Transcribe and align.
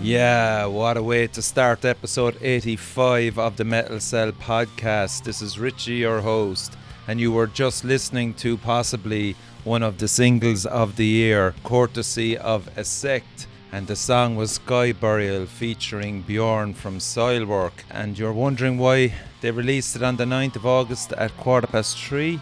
Yeah, 0.00 0.66
what 0.66 0.96
a 0.96 1.02
way 1.02 1.26
to 1.26 1.42
start 1.42 1.84
episode 1.84 2.38
85 2.40 3.36
of 3.36 3.56
the 3.56 3.64
Metal 3.64 3.98
Cell 3.98 4.30
podcast. 4.30 5.24
This 5.24 5.42
is 5.42 5.58
Richie, 5.58 5.96
your 5.96 6.20
host, 6.20 6.76
and 7.08 7.18
you 7.18 7.32
were 7.32 7.48
just 7.48 7.82
listening 7.82 8.34
to 8.34 8.56
possibly 8.58 9.34
one 9.64 9.82
of 9.82 9.98
the 9.98 10.06
singles 10.06 10.66
of 10.66 10.94
the 10.94 11.04
year, 11.04 11.52
courtesy 11.64 12.38
of 12.38 12.72
AeSect. 12.76 13.46
And 13.72 13.88
the 13.88 13.96
song 13.96 14.36
was 14.36 14.52
Sky 14.52 14.92
Burial 14.92 15.46
featuring 15.46 16.22
Bjorn 16.22 16.74
from 16.74 16.98
Soilwork. 16.98 17.82
And 17.90 18.16
you're 18.16 18.32
wondering 18.32 18.78
why 18.78 19.14
they 19.40 19.50
released 19.50 19.96
it 19.96 20.04
on 20.04 20.16
the 20.16 20.26
9th 20.26 20.54
of 20.56 20.66
August 20.66 21.12
at 21.14 21.36
quarter 21.36 21.66
past 21.66 21.98
three? 21.98 22.40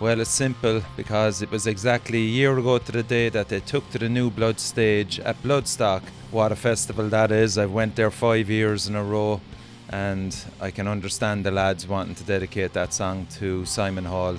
Well, 0.00 0.20
it's 0.20 0.30
simple 0.30 0.82
because 0.96 1.40
it 1.40 1.52
was 1.52 1.68
exactly 1.68 2.18
a 2.18 2.34
year 2.40 2.58
ago 2.58 2.78
to 2.78 2.92
the 2.92 3.04
day 3.04 3.28
that 3.28 3.48
they 3.48 3.60
took 3.60 3.88
to 3.90 3.98
the 3.98 4.08
new 4.08 4.28
blood 4.28 4.58
stage 4.58 5.20
at 5.20 5.40
Bloodstock. 5.44 6.02
What 6.30 6.52
a 6.52 6.56
festival 6.56 7.08
that 7.08 7.32
is! 7.32 7.58
I 7.58 7.66
went 7.66 7.96
there 7.96 8.12
five 8.12 8.48
years 8.48 8.86
in 8.86 8.94
a 8.94 9.02
row, 9.02 9.40
and 9.88 10.32
I 10.60 10.70
can 10.70 10.86
understand 10.86 11.44
the 11.44 11.50
lads 11.50 11.88
wanting 11.88 12.14
to 12.14 12.22
dedicate 12.22 12.72
that 12.74 12.94
song 12.94 13.26
to 13.40 13.64
Simon 13.64 14.04
Hall 14.04 14.36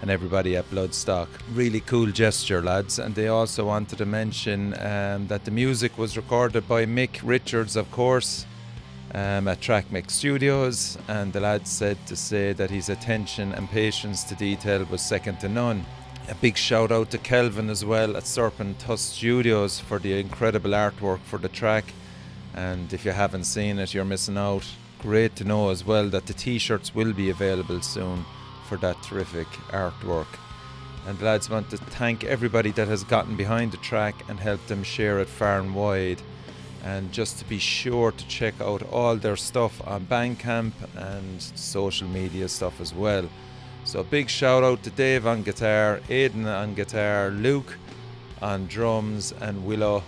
and 0.00 0.08
everybody 0.08 0.56
at 0.56 0.70
Bloodstock. 0.70 1.26
Really 1.52 1.80
cool 1.80 2.12
gesture, 2.12 2.62
lads. 2.62 3.00
And 3.00 3.16
they 3.16 3.26
also 3.26 3.66
wanted 3.66 3.98
to 3.98 4.06
mention 4.06 4.74
um, 4.74 5.26
that 5.26 5.44
the 5.44 5.50
music 5.50 5.98
was 5.98 6.16
recorded 6.16 6.68
by 6.68 6.86
Mick 6.86 7.18
Richards, 7.24 7.74
of 7.74 7.90
course, 7.90 8.46
um, 9.12 9.48
at 9.48 9.60
Track 9.60 9.90
Mix 9.90 10.14
Studios, 10.14 10.96
and 11.08 11.32
the 11.32 11.40
lad 11.40 11.66
said 11.66 11.98
to 12.06 12.14
say 12.14 12.52
that 12.52 12.70
his 12.70 12.88
attention 12.88 13.50
and 13.54 13.68
patience 13.68 14.22
to 14.24 14.36
detail 14.36 14.86
was 14.88 15.02
second 15.02 15.40
to 15.40 15.48
none. 15.48 15.84
A 16.28 16.34
big 16.36 16.56
shout 16.56 16.92
out 16.92 17.10
to 17.10 17.18
Kelvin 17.18 17.68
as 17.68 17.84
well 17.84 18.16
at 18.16 18.26
Serpent 18.26 18.78
Tusk 18.78 19.14
Studios 19.14 19.80
for 19.80 19.98
the 19.98 20.20
incredible 20.20 20.70
artwork 20.70 21.18
for 21.20 21.38
the 21.38 21.48
track. 21.48 21.92
And 22.54 22.92
if 22.92 23.04
you 23.04 23.10
haven't 23.10 23.44
seen 23.44 23.78
it, 23.80 23.92
you're 23.92 24.04
missing 24.04 24.38
out. 24.38 24.64
Great 25.00 25.34
to 25.36 25.44
know 25.44 25.70
as 25.70 25.84
well 25.84 26.08
that 26.10 26.26
the 26.26 26.32
t 26.32 26.58
shirts 26.58 26.94
will 26.94 27.12
be 27.12 27.28
available 27.28 27.80
soon 27.82 28.24
for 28.68 28.76
that 28.78 29.02
terrific 29.02 29.48
artwork. 29.70 30.38
And 31.08 31.20
lads 31.20 31.50
want 31.50 31.70
to 31.70 31.76
thank 31.76 32.22
everybody 32.22 32.70
that 32.70 32.86
has 32.86 33.02
gotten 33.02 33.36
behind 33.36 33.72
the 33.72 33.78
track 33.78 34.14
and 34.28 34.38
helped 34.38 34.68
them 34.68 34.84
share 34.84 35.18
it 35.18 35.28
far 35.28 35.58
and 35.58 35.74
wide 35.74 36.22
and 36.84 37.12
just 37.12 37.38
to 37.38 37.44
be 37.44 37.58
sure 37.58 38.12
to 38.12 38.26
check 38.28 38.60
out 38.60 38.82
all 38.92 39.16
their 39.16 39.36
stuff 39.36 39.80
on 39.86 40.06
Bandcamp 40.06 40.72
and 40.96 41.42
social 41.42 42.08
media 42.08 42.48
stuff 42.48 42.80
as 42.80 42.94
well. 42.94 43.28
So 43.84 44.02
big 44.02 44.30
shout 44.30 44.64
out 44.64 44.82
to 44.84 44.90
Dave 44.90 45.26
on 45.26 45.42
guitar, 45.42 46.00
Aidan 46.08 46.46
on 46.46 46.74
guitar, 46.74 47.30
Luke 47.30 47.76
on 48.40 48.66
drums, 48.66 49.32
and 49.40 49.64
Willow 49.66 50.02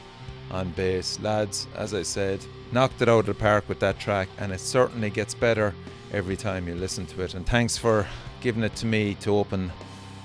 on 0.51 0.71
bass. 0.71 1.19
Lads, 1.21 1.67
as 1.75 1.95
I 1.95 2.03
said, 2.03 2.41
knocked 2.73 3.03
it 3.03 3.09
out 3.09 3.21
of 3.21 3.27
the 3.27 3.35
park 3.35 3.69
with 3.69 3.81
that 3.81 3.99
track, 3.99 4.29
and 4.39 4.53
it 4.53 4.61
certainly 4.61 5.11
gets 5.11 5.35
better 5.35 5.75
every 6.13 6.37
time 6.37 6.67
you 6.69 6.75
listen 6.75 7.07
to 7.07 7.23
it. 7.23 7.35
And 7.35 7.47
thanks 7.47 7.77
for 7.77 8.07
giving 8.41 8.63
it 8.63 8.75
to 8.77 8.87
me 8.87 9.15
to 9.17 9.37
open 9.37 9.73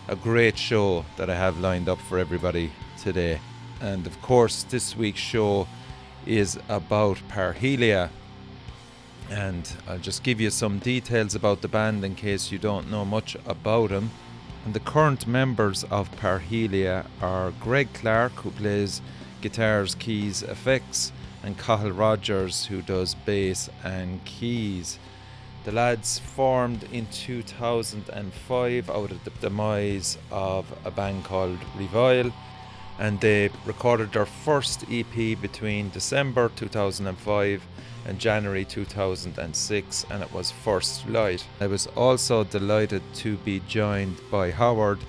a 0.07 0.15
great 0.15 0.57
show 0.57 1.05
that 1.17 1.29
I 1.29 1.35
have 1.35 1.59
lined 1.59 1.89
up 1.89 1.99
for 1.99 2.17
everybody 2.17 2.71
today. 3.01 3.39
And 3.81 4.05
of 4.07 4.21
course, 4.21 4.63
this 4.63 4.95
week's 4.95 5.19
show 5.19 5.67
is 6.25 6.59
about 6.67 7.17
Parhelia. 7.29 8.09
And 9.29 9.71
I'll 9.87 9.99
just 9.99 10.23
give 10.23 10.41
you 10.41 10.49
some 10.49 10.79
details 10.79 11.35
about 11.35 11.61
the 11.61 11.67
band 11.67 12.03
in 12.03 12.15
case 12.15 12.51
you 12.51 12.57
don't 12.57 12.89
know 12.89 13.05
much 13.05 13.37
about 13.45 13.89
them. 13.89 14.11
And 14.65 14.73
the 14.73 14.79
current 14.79 15.27
members 15.27 15.83
of 15.85 16.11
Parhelia 16.17 17.05
are 17.21 17.51
Greg 17.59 17.93
Clarke, 17.93 18.33
who 18.33 18.51
plays 18.51 19.01
guitars, 19.41 19.95
keys, 19.95 20.43
effects, 20.43 21.11
and 21.43 21.57
Cathal 21.57 21.91
Rodgers, 21.91 22.65
who 22.65 22.81
does 22.81 23.15
bass 23.15 23.69
and 23.83 24.23
keys. 24.25 24.99
The 25.63 25.71
lads 25.71 26.19
formed 26.19 26.83
in 26.91 27.05
2005 27.07 28.89
out 28.89 29.11
of 29.11 29.23
the 29.23 29.29
demise 29.41 30.17
of 30.31 30.65
a 30.83 30.91
band 30.91 31.23
called 31.23 31.59
Revile 31.77 32.33
and 32.99 33.21
they 33.21 33.49
recorded 33.65 34.11
their 34.11 34.25
first 34.25 34.83
EP 34.91 35.39
between 35.41 35.89
December 35.89 36.51
2005 36.55 37.65
and 38.05 38.19
January 38.19 38.65
2006, 38.65 40.05
and 40.09 40.23
it 40.23 40.33
was 40.33 40.51
First 40.51 41.07
Light. 41.07 41.45
I 41.59 41.67
was 41.67 41.87
also 41.95 42.43
delighted 42.43 43.01
to 43.15 43.37
be 43.37 43.61
joined 43.67 44.19
by 44.31 44.51
Howard 44.51 44.99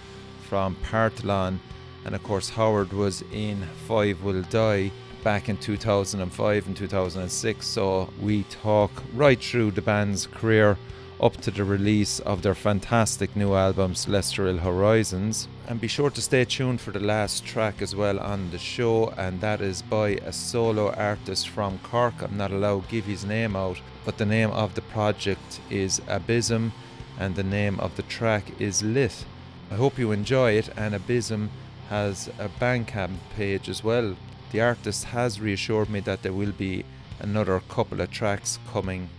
from 0.48 0.76
Partholon, 0.76 1.58
and 2.04 2.14
of 2.14 2.22
course, 2.22 2.50
Howard 2.50 2.92
was 2.92 3.22
in 3.32 3.66
Five 3.86 4.22
Will 4.22 4.42
Die 4.42 4.90
back 5.22 5.48
in 5.48 5.56
2005 5.56 6.66
and 6.66 6.76
2006, 6.76 7.66
so 7.66 8.10
we 8.20 8.44
talk 8.44 8.90
right 9.14 9.42
through 9.42 9.70
the 9.72 9.82
band's 9.82 10.26
career 10.26 10.76
up 11.20 11.36
to 11.36 11.50
the 11.50 11.64
release 11.64 12.18
of 12.20 12.40
their 12.40 12.54
fantastic 12.54 13.36
new 13.36 13.54
album 13.54 13.94
Celestial 13.94 14.56
Horizons. 14.56 15.48
And 15.68 15.80
be 15.80 15.86
sure 15.86 16.08
to 16.10 16.22
stay 16.22 16.46
tuned 16.46 16.80
for 16.80 16.92
the 16.92 17.00
last 17.00 17.44
track 17.44 17.82
as 17.82 17.94
well 17.94 18.18
on 18.18 18.50
the 18.50 18.58
show, 18.58 19.10
and 19.18 19.40
that 19.42 19.60
is 19.60 19.82
by 19.82 20.10
a 20.10 20.32
solo 20.32 20.92
artist 20.92 21.50
from 21.50 21.78
Cork. 21.80 22.22
I'm 22.22 22.38
not 22.38 22.52
allowed 22.52 22.84
to 22.84 22.90
give 22.90 23.04
his 23.04 23.24
name 23.24 23.54
out, 23.54 23.80
but 24.04 24.16
the 24.16 24.24
name 24.24 24.50
of 24.50 24.74
the 24.74 24.82
project 24.82 25.60
is 25.68 26.00
Abysm, 26.08 26.72
and 27.18 27.36
the 27.36 27.42
name 27.42 27.78
of 27.80 27.96
the 27.96 28.02
track 28.02 28.58
is 28.58 28.82
Lith. 28.82 29.26
I 29.70 29.74
hope 29.74 29.98
you 29.98 30.12
enjoy 30.12 30.52
it, 30.52 30.70
and 30.76 30.94
Abysm 30.94 31.50
has 31.90 32.28
a 32.38 32.48
Bandcamp 32.48 33.18
page 33.36 33.68
as 33.68 33.84
well. 33.84 34.16
The 34.52 34.62
artist 34.62 35.04
has 35.04 35.40
reassured 35.40 35.90
me 35.90 36.00
that 36.00 36.22
there 36.22 36.32
will 36.32 36.52
be 36.52 36.84
another 37.18 37.60
couple 37.68 38.00
of 38.00 38.10
tracks 38.10 38.58
coming 38.72 39.10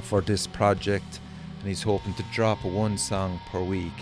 for 0.00 0.20
this 0.20 0.46
project 0.46 1.18
and 1.60 1.68
he's 1.68 1.82
hoping 1.82 2.14
to 2.14 2.22
drop 2.32 2.64
one 2.64 2.96
song 2.96 3.38
per 3.50 3.62
week. 3.62 3.92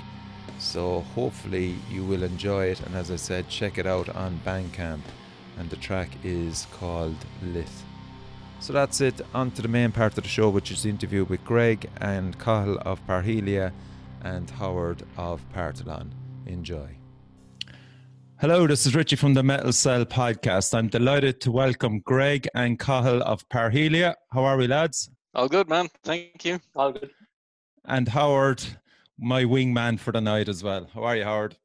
So 0.59 1.01
hopefully 1.15 1.75
you 1.91 2.05
will 2.05 2.23
enjoy 2.23 2.67
it. 2.67 2.81
And 2.81 2.95
as 2.95 3.11
I 3.11 3.17
said, 3.17 3.49
check 3.49 3.79
it 3.79 3.87
out 3.87 4.09
on 4.09 4.41
Bandcamp. 4.45 5.01
And 5.59 5.69
the 5.69 5.77
track 5.77 6.09
is 6.23 6.69
called 6.73 7.17
Lith. 7.43 7.85
So 8.61 8.73
that's 8.73 9.01
it. 9.01 9.21
On 9.35 9.51
to 9.53 9.63
the 9.63 9.69
main 9.69 9.91
part 9.91 10.17
of 10.17 10.23
the 10.23 10.29
show, 10.29 10.49
which 10.49 10.71
is 10.71 10.85
the 10.85 10.91
interview 10.91 11.25
with 11.25 11.45
Greg 11.45 11.89
and 12.01 12.39
Cathal 12.39 12.79
of 12.79 13.05
Parhelia 13.07 13.73
and 14.23 14.49
Howard 14.51 15.03
of 15.17 15.41
Partholon. 15.53 16.11
Enjoy. 16.47 16.89
Hello, 18.41 18.69
this 18.69 18.87
is 18.87 18.95
Richie 18.95 19.17
from 19.17 19.35
the 19.35 19.43
Metal 19.43 19.73
Cell 19.73 20.05
podcast. 20.05 20.75
I'm 20.75 20.87
delighted 20.87 21.41
to 21.41 21.51
welcome 21.51 22.01
Greg 22.01 22.47
and 22.55 22.79
Cathal 22.79 23.21
of 23.23 23.49
Parhelia. 23.49 24.15
How 24.33 24.45
are 24.45 24.57
we, 24.57 24.69
lads? 24.69 25.11
All 25.35 25.49
good, 25.49 25.69
man. 25.69 25.89
Thank 26.05 26.45
you. 26.45 26.61
All 26.77 26.93
good 26.93 27.11
and 27.89 28.07
Howard, 28.09 28.63
my 29.19 29.45
wingman 29.45 29.99
for 29.99 30.13
the 30.13 30.21
night 30.21 30.49
as 30.49 30.63
well. 30.63 30.89
How 30.95 31.05
are 31.05 31.17
you, 31.17 31.25
Howard? 31.25 31.57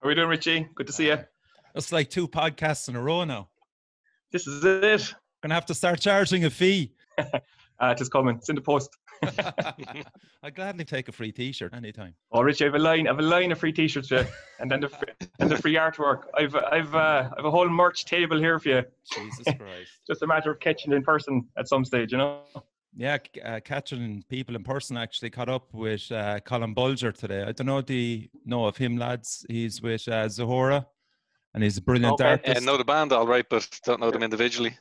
How 0.00 0.08
are 0.08 0.12
you 0.12 0.16
doing, 0.16 0.28
Richie? 0.28 0.68
Good 0.74 0.86
to 0.86 0.92
see 0.92 1.06
you. 1.06 1.18
It's 1.74 1.92
like 1.92 2.10
two 2.10 2.28
podcasts 2.28 2.88
in 2.88 2.96
a 2.96 3.00
row 3.00 3.24
now. 3.24 3.48
This 4.32 4.46
is 4.46 4.64
it. 4.64 5.14
Gonna 5.42 5.54
have 5.54 5.66
to 5.66 5.74
start 5.74 6.00
charging 6.00 6.44
a 6.44 6.50
fee. 6.50 6.92
uh, 7.80 7.94
just 7.94 8.12
coming. 8.12 8.36
It's 8.36 8.48
in 8.48 8.54
the 8.54 8.60
post. 8.60 8.90
I'd 10.42 10.54
gladly 10.54 10.84
take 10.84 11.08
a 11.08 11.12
free 11.12 11.32
T-shirt 11.32 11.74
anytime. 11.74 12.14
Oh, 12.32 12.42
Richie, 12.42 12.64
I 12.64 12.68
have 12.68 12.74
a 12.74 12.78
line. 12.78 13.06
I 13.06 13.10
have 13.10 13.18
a 13.18 13.22
line 13.22 13.52
of 13.52 13.58
free 13.58 13.72
T-shirts 13.72 14.08
for 14.08 14.20
you, 14.20 14.26
and 14.58 14.70
then 14.70 14.80
the 14.80 14.90
and 15.38 15.50
the 15.50 15.56
free 15.56 15.74
artwork. 15.74 16.22
I've 16.36 16.54
I've 16.54 16.94
uh, 16.94 17.30
I've 17.36 17.44
a 17.44 17.50
whole 17.50 17.68
merch 17.68 18.04
table 18.04 18.38
here 18.38 18.58
for 18.58 18.68
you. 18.68 18.82
Jesus 19.12 19.44
Christ! 19.44 19.90
just 20.06 20.22
a 20.22 20.26
matter 20.26 20.50
of 20.50 20.60
catching 20.60 20.92
in 20.92 21.02
person 21.02 21.46
at 21.56 21.68
some 21.68 21.84
stage, 21.84 22.12
you 22.12 22.18
know. 22.18 22.40
Yeah, 22.96 23.18
uh, 23.44 23.60
catching 23.64 24.24
people 24.28 24.56
in 24.56 24.64
person 24.64 24.96
actually 24.96 25.30
caught 25.30 25.48
up 25.48 25.72
with 25.72 26.10
uh, 26.10 26.40
Colin 26.40 26.74
Bulger 26.74 27.12
today. 27.12 27.42
I 27.42 27.52
don't 27.52 27.66
know 27.66 27.80
do 27.80 27.94
you 27.94 28.28
know 28.44 28.66
of 28.66 28.76
him, 28.76 28.96
lads. 28.96 29.46
He's 29.48 29.80
with 29.80 30.08
uh, 30.08 30.28
Zahora, 30.28 30.86
and 31.54 31.62
he's 31.62 31.78
a 31.78 31.82
brilliant 31.82 32.14
okay. 32.14 32.30
artist. 32.30 32.62
I 32.62 32.64
know 32.64 32.76
the 32.76 32.84
band 32.84 33.12
all 33.12 33.26
right, 33.26 33.46
but 33.48 33.68
don't 33.84 34.00
know 34.00 34.10
them 34.10 34.24
individually. 34.24 34.76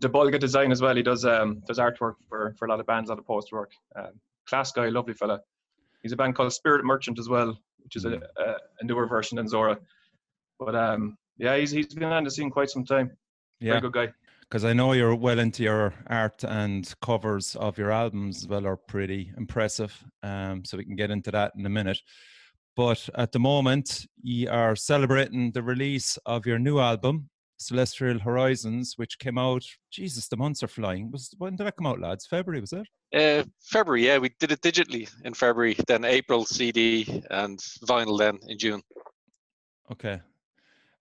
The 0.00 0.08
Bulga 0.08 0.38
design 0.38 0.70
as 0.70 0.80
well. 0.80 0.94
He 0.94 1.02
does 1.02 1.24
um 1.24 1.62
does 1.66 1.78
artwork 1.78 2.14
for, 2.28 2.54
for 2.58 2.66
a 2.66 2.70
lot 2.70 2.80
of 2.80 2.86
bands, 2.86 3.10
a 3.10 3.12
lot 3.12 3.18
of 3.18 3.26
post 3.26 3.50
work. 3.50 3.72
Um, 3.96 4.20
class 4.48 4.70
guy, 4.70 4.88
lovely 4.88 5.14
fella. 5.14 5.40
He's 6.02 6.12
a 6.12 6.16
band 6.16 6.36
called 6.36 6.52
Spirit 6.52 6.84
Merchant 6.84 7.18
as 7.18 7.28
well, 7.28 7.58
which 7.82 7.96
is 7.96 8.04
a, 8.04 8.10
mm. 8.10 8.22
a, 8.36 8.54
a 8.80 8.84
newer 8.84 9.06
version 9.06 9.36
than 9.36 9.46
Zhora. 9.46 9.78
But 10.60 10.76
um, 10.76 11.18
yeah, 11.38 11.56
he's 11.56 11.72
he's 11.72 11.92
been 11.92 12.04
on 12.04 12.22
the 12.22 12.30
scene 12.30 12.50
quite 12.50 12.70
some 12.70 12.84
time. 12.84 13.16
Yeah, 13.58 13.72
Very 13.72 13.80
good 13.80 13.92
guy 13.92 14.12
because 14.48 14.64
I 14.64 14.72
know 14.72 14.92
you're 14.92 15.14
well 15.14 15.38
into 15.38 15.64
your 15.64 15.94
art 16.06 16.44
and 16.44 16.92
covers 17.02 17.56
of 17.56 17.78
your 17.78 17.90
albums 17.90 18.38
as 18.38 18.48
well 18.48 18.66
are 18.66 18.76
pretty 18.76 19.32
impressive. 19.36 19.92
Um, 20.22 20.64
so 20.64 20.76
we 20.76 20.84
can 20.84 20.96
get 20.96 21.10
into 21.10 21.30
that 21.32 21.52
in 21.56 21.66
a 21.66 21.70
minute. 21.70 22.00
But 22.76 23.08
at 23.14 23.32
the 23.32 23.38
moment, 23.38 24.06
you 24.22 24.50
are 24.50 24.76
celebrating 24.76 25.50
the 25.50 25.62
release 25.62 26.18
of 26.26 26.46
your 26.46 26.58
new 26.58 26.78
album, 26.78 27.30
Celestial 27.56 28.18
Horizons, 28.18 28.94
which 28.96 29.18
came 29.18 29.38
out. 29.38 29.64
Jesus, 29.90 30.28
the 30.28 30.36
months 30.36 30.62
are 30.62 30.68
flying. 30.68 31.10
Was 31.10 31.34
when 31.38 31.56
did 31.56 31.66
that 31.66 31.76
come 31.76 31.86
out, 31.86 32.00
lads? 32.00 32.26
February 32.26 32.60
was 32.60 32.74
it? 32.74 32.86
Uh, 33.14 33.44
February, 33.62 34.06
yeah. 34.06 34.18
We 34.18 34.30
did 34.38 34.52
it 34.52 34.60
digitally 34.60 35.10
in 35.24 35.32
February, 35.32 35.76
then 35.88 36.04
April 36.04 36.44
CD 36.44 37.22
and 37.30 37.58
vinyl 37.84 38.18
then 38.18 38.38
in 38.46 38.58
June. 38.58 38.82
Okay, 39.90 40.20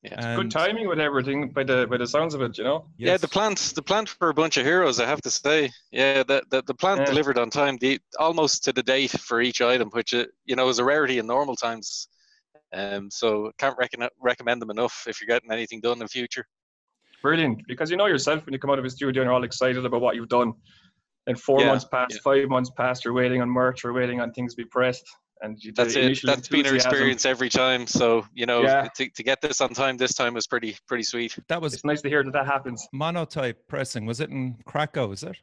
Yeah. 0.05 0.35
Good 0.35 0.41
And- 0.41 0.51
timing 0.51 0.87
with 0.87 0.99
everything 0.99 1.49
by 1.49 1.63
the 1.63 1.87
by 1.89 1.97
the 1.97 2.05
sounds 2.07 2.33
of 2.35 2.41
it, 2.41 2.57
you 2.59 2.63
know. 2.63 2.85
Yeah, 2.97 3.17
the 3.17 3.23
Yes. 3.27 3.33
plant, 3.33 3.57
the 3.75 3.81
plant 3.81 4.09
for 4.09 4.29
a 4.29 4.33
bunch 4.33 4.57
of 4.57 4.65
heroes, 4.65 4.99
I 4.99 5.05
have 5.07 5.21
to 5.21 5.31
say. 5.31 5.71
Yeah, 5.91 6.21
the 6.23 6.43
the, 6.51 6.61
the 6.63 6.73
plant 6.75 6.99
Yeah. 6.99 7.05
delivered 7.05 7.37
on 7.37 7.49
time, 7.49 7.77
the 7.77 7.99
almost 8.19 8.63
to 8.65 8.73
the 8.73 8.83
date 8.83 9.11
for 9.11 9.41
each 9.41 9.61
item, 9.61 9.89
which 9.91 10.13
uh, 10.13 10.25
you 10.45 10.55
know 10.55 10.69
is 10.69 10.79
a 10.79 10.83
rarity 10.83 11.17
in 11.17 11.25
normal 11.25 11.55
times. 11.55 12.07
Um, 12.73 13.09
so 13.09 13.51
can't 13.57 13.77
recon- 13.77 14.09
recommend 14.21 14.61
them 14.61 14.69
enough 14.69 15.05
if 15.07 15.21
you're 15.21 15.27
getting 15.33 15.51
anything 15.51 15.81
done 15.81 16.01
in 16.01 16.07
future. 16.07 16.45
Brilliant. 17.21 17.61
Because 17.67 17.89
you 17.89 17.97
know 17.97 18.05
yourself 18.07 18.45
when 18.45 18.53
you 18.53 18.59
come 18.59 18.69
out 18.71 18.79
of 18.79 18.85
a 18.85 18.89
studio 18.89 19.21
and 19.21 19.27
you're 19.27 19.33
all 19.33 19.43
excited 19.43 19.83
about 19.85 20.01
what 20.01 20.15
you've 20.15 20.29
done. 20.29 20.53
And 21.27 21.39
four 21.39 21.61
Yeah, 21.61 21.67
months 21.69 21.85
past, 21.85 22.13
yeah. 22.15 22.19
five 22.23 22.49
months 22.49 22.69
past, 22.77 23.03
you're 23.05 23.13
waiting 23.13 23.41
on 23.41 23.49
merch, 23.49 23.83
you're 23.83 23.93
waiting 23.93 24.19
on 24.21 24.31
things 24.33 24.53
to 24.53 24.57
be 24.63 24.65
pressed. 24.69 25.07
And 25.41 25.61
you, 25.61 25.73
That's 25.73 25.95
it. 25.95 26.19
That's 26.23 26.47
been 26.47 26.65
our 26.65 26.75
experience 26.75 27.25
every 27.25 27.49
time. 27.49 27.85
So 27.87 28.25
you 28.33 28.45
know, 28.45 28.63
Yeah. 28.63 28.87
to, 28.95 29.09
to 29.09 29.23
get 29.23 29.41
this 29.41 29.59
on 29.61 29.73
time 29.73 29.97
this 29.97 30.13
time 30.13 30.33
was 30.33 30.47
pretty 30.47 30.77
pretty 30.87 31.03
sweet. 31.03 31.37
That 31.49 31.61
was 31.61 31.73
It's 31.73 31.83
nice 31.85 32.01
to 32.03 32.09
hear 32.09 32.23
that 32.23 32.31
that 32.33 32.45
happens. 32.45 32.87
monotype 32.93 33.67
pressing. 33.67 34.05
Was 34.05 34.21
it 34.21 34.29
in 34.29 34.55
Krakow? 34.65 35.11
Is 35.11 35.23
it? 35.23 35.37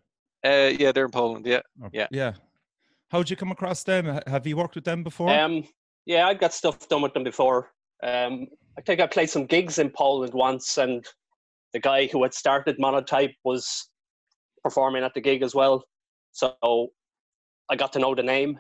Uh, 0.45 0.73
yeah, 0.79 0.93
they're 0.93 1.05
in 1.05 1.11
Poland. 1.11 1.47
Yeah. 1.47 1.61
Or- 1.83 1.91
Yeah. 1.93 2.07
Yeah. 2.11 2.33
How'd 3.11 3.29
you 3.29 3.37
come 3.37 3.53
across 3.53 3.85
them? 3.85 4.21
Have 4.27 4.47
you 4.47 4.57
worked 4.57 4.75
with 4.75 4.85
them 4.85 5.03
before? 5.05 5.29
Um, 5.31 5.65
yeah, 6.07 6.27
I've 6.27 6.41
got 6.41 6.55
stuff 6.55 6.89
done 6.89 7.03
with 7.03 7.13
them 7.13 7.25
before. 7.25 7.71
Um, 8.03 8.47
I 8.79 8.81
think 8.81 9.01
I 9.01 9.07
played 9.07 9.29
some 9.29 9.45
gigs 9.45 9.79
in 9.79 9.91
Poland 9.91 10.33
once, 10.33 10.79
and 10.79 11.07
the 11.75 11.79
guy 11.79 12.07
who 12.07 12.23
had 12.23 12.33
started 12.33 12.79
Monotype 12.79 13.35
was 13.45 13.91
performing 14.65 15.05
at 15.05 15.13
the 15.13 15.21
gig 15.21 15.43
as 15.43 15.55
well. 15.55 15.85
So 16.33 16.57
I 17.71 17.77
got 17.77 17.93
to 17.93 17.99
know 17.99 18.15
the 18.15 18.23
name. 18.23 18.59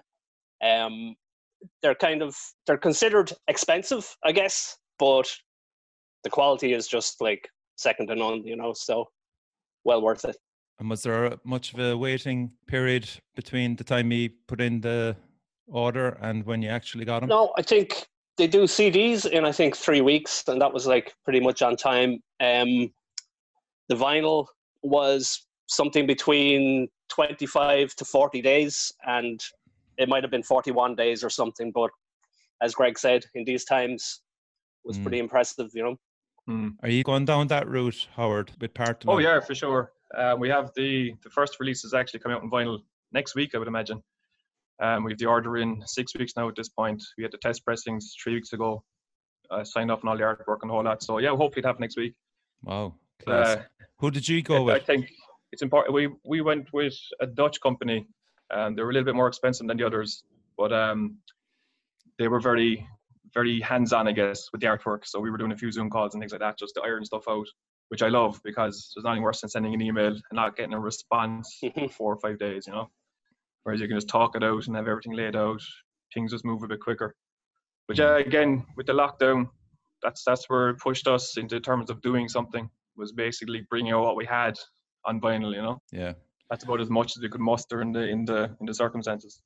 Um, 0.62 1.16
they're 1.82 1.94
kind 1.94 2.22
of 2.22 2.36
they're 2.66 2.78
considered 2.78 3.32
expensive, 3.48 4.16
I 4.24 4.32
guess, 4.32 4.76
but 4.98 5.30
the 6.24 6.30
quality 6.30 6.72
is 6.72 6.86
just 6.86 7.20
like 7.20 7.48
second 7.76 8.08
to 8.08 8.14
none, 8.14 8.44
you 8.46 8.56
know. 8.56 8.72
So 8.72 9.06
well 9.84 10.00
worth 10.02 10.24
it. 10.24 10.36
and 10.78 10.88
was 10.90 11.02
there 11.02 11.36
much 11.44 11.72
of 11.74 11.80
a 11.80 11.96
waiting 11.96 12.50
period 12.66 13.08
between 13.34 13.76
the 13.76 13.84
time 13.84 14.12
you 14.12 14.30
put 14.48 14.60
in 14.60 14.80
the 14.80 15.16
order 15.66 16.18
and 16.20 16.44
when 16.46 16.62
you 16.62 16.68
actually 16.68 17.04
got 17.04 17.20
them? 17.20 17.28
No, 17.28 17.52
I 17.56 17.62
think 17.62 18.06
they 18.36 18.46
do 18.46 18.64
CDs 18.64 19.26
in 19.26 19.44
I 19.44 19.52
think 19.52 19.76
three 19.76 20.00
weeks, 20.00 20.44
and 20.48 20.60
that 20.60 20.72
was 20.72 20.86
like 20.86 21.14
pretty 21.24 21.40
much 21.40 21.62
on 21.62 21.76
time. 21.76 22.20
Um, 22.40 22.92
the 23.88 23.96
vinyl 23.96 24.46
was 24.82 25.46
something 25.66 26.06
between 26.06 26.88
twenty-five 27.08 27.94
to 27.96 28.04
forty 28.04 28.40
days, 28.40 28.92
and 29.06 29.40
it 30.02 30.08
might 30.08 30.22
have 30.24 30.30
been 30.30 30.42
forty-one 30.42 30.94
days 30.96 31.24
or 31.24 31.30
something. 31.30 31.72
But 31.72 31.90
as 32.60 32.74
Greg 32.74 32.98
said, 32.98 33.24
in 33.34 33.44
these 33.44 33.64
times, 33.64 34.20
was 34.84 34.98
Mm. 34.98 35.02
pretty 35.02 35.18
impressive. 35.18 35.70
You 35.74 35.82
know. 35.84 35.96
Hmm. 36.46 36.68
Are 36.82 36.88
you 36.90 37.04
going 37.04 37.24
down 37.24 37.46
that 37.48 37.68
route, 37.68 38.08
Howard, 38.16 38.50
with 38.60 38.74
part? 38.74 39.04
Oh 39.06 39.18
yeah, 39.18 39.40
for 39.40 39.54
sure. 39.54 39.92
Uh, 40.14 40.34
we 40.38 40.48
have 40.48 40.72
the 40.74 41.14
the 41.22 41.30
first 41.30 41.58
release 41.60 41.84
is 41.84 41.94
actually 41.94 42.20
coming 42.20 42.36
out 42.36 42.42
in 42.42 42.50
vinyl 42.50 42.78
next 43.12 43.34
week, 43.34 43.54
I 43.54 43.58
would 43.58 43.68
imagine. 43.68 44.02
Um, 44.80 45.04
we 45.04 45.12
have 45.12 45.18
the 45.18 45.26
order 45.26 45.58
in 45.58 45.82
six 45.86 46.14
weeks 46.16 46.32
now. 46.36 46.48
At 46.48 46.56
this 46.56 46.68
point, 46.68 47.00
we 47.16 47.22
had 47.22 47.32
the 47.32 47.38
test 47.38 47.64
pressings 47.64 48.16
three 48.22 48.34
weeks 48.34 48.52
ago. 48.52 48.82
Uh, 49.50 49.62
signed 49.62 49.90
off 49.90 50.02
on 50.02 50.08
all 50.08 50.16
the 50.16 50.24
artwork 50.24 50.58
and 50.62 50.70
all 50.70 50.82
that. 50.82 51.02
So 51.02 51.18
yeah, 51.18 51.28
hopefully 51.30 51.62
it 51.62 51.66
have 51.66 51.78
next 51.78 51.96
week. 51.96 52.14
Wow. 52.62 52.94
Uh, 53.26 53.56
Who 53.98 54.10
did 54.10 54.26
you 54.26 54.42
go 54.42 54.56
I 54.56 54.60
with? 54.60 54.74
I 54.76 54.80
think 54.80 55.08
it's 55.52 55.62
important. 55.62 55.94
We 55.94 56.08
we 56.24 56.40
went 56.40 56.72
with 56.72 56.96
a 57.20 57.26
Dutch 57.26 57.60
company, 57.60 58.06
and 58.52 58.76
they 58.76 58.82
were 58.82 58.90
a 58.90 58.92
little 58.92 59.06
bit 59.06 59.14
more 59.14 59.28
expensive 59.28 59.66
than 59.66 59.76
the 59.76 59.86
others, 59.86 60.24
but 60.56 60.72
um, 60.72 61.18
they 62.18 62.28
were 62.28 62.40
very 62.40 62.86
very 63.34 63.60
hands-on, 63.60 64.08
I 64.08 64.12
guess, 64.12 64.48
with 64.52 64.60
the 64.60 64.66
artwork. 64.66 65.06
So 65.06 65.20
we 65.20 65.30
were 65.30 65.38
doing 65.38 65.52
a 65.52 65.56
few 65.56 65.72
Zoom 65.72 65.90
calls 65.90 66.14
and 66.14 66.20
things 66.20 66.32
like 66.32 66.40
that, 66.40 66.58
just 66.58 66.74
to 66.74 66.82
iron 66.82 67.04
stuff 67.04 67.24
out, 67.28 67.46
which 67.88 68.02
I 68.02 68.08
love 68.08 68.40
because 68.44 68.92
there's 68.94 69.04
nothing 69.04 69.22
worse 69.22 69.40
than 69.40 69.50
sending 69.50 69.74
an 69.74 69.80
email 69.80 70.08
and 70.08 70.22
not 70.32 70.56
getting 70.56 70.74
a 70.74 70.80
response 70.80 71.58
for 71.74 71.88
four 71.88 72.12
or 72.12 72.18
five 72.18 72.38
days, 72.38 72.66
you 72.66 72.72
know. 72.72 72.90
Whereas 73.62 73.80
you 73.80 73.88
can 73.88 73.96
just 73.96 74.08
talk 74.08 74.36
it 74.36 74.42
out 74.42 74.66
and 74.66 74.76
have 74.76 74.88
everything 74.88 75.14
laid 75.14 75.36
out, 75.36 75.62
things 76.12 76.32
just 76.32 76.44
move 76.44 76.62
a 76.62 76.68
bit 76.68 76.80
quicker. 76.80 77.14
But 77.88 77.98
yeah, 77.98 78.18
again, 78.18 78.64
with 78.76 78.86
the 78.86 78.92
lockdown, 78.92 79.48
that's 80.02 80.24
that's 80.24 80.48
where 80.48 80.70
it 80.70 80.78
pushed 80.78 81.06
us 81.06 81.36
into 81.36 81.60
terms 81.60 81.90
of 81.90 82.00
doing 82.02 82.28
something 82.28 82.68
was 82.96 83.12
basically 83.12 83.66
bringing 83.70 83.92
out 83.92 84.02
what 84.02 84.16
we 84.16 84.26
had 84.26 84.58
on 85.06 85.20
vinyl. 85.20 85.54
You 85.54 85.62
know, 85.62 85.82
Yeah. 85.92 86.12
That's 86.52 86.64
about 86.64 86.82
as 86.82 86.90
much 86.90 87.16
as 87.16 87.22
we 87.22 87.30
could 87.30 87.40
muster 87.40 87.80
in 87.80 87.92
the 87.92 88.06
in 88.06 88.26
the 88.26 88.54
in 88.60 88.66
the 88.66 88.74
circumstances. 88.74 89.40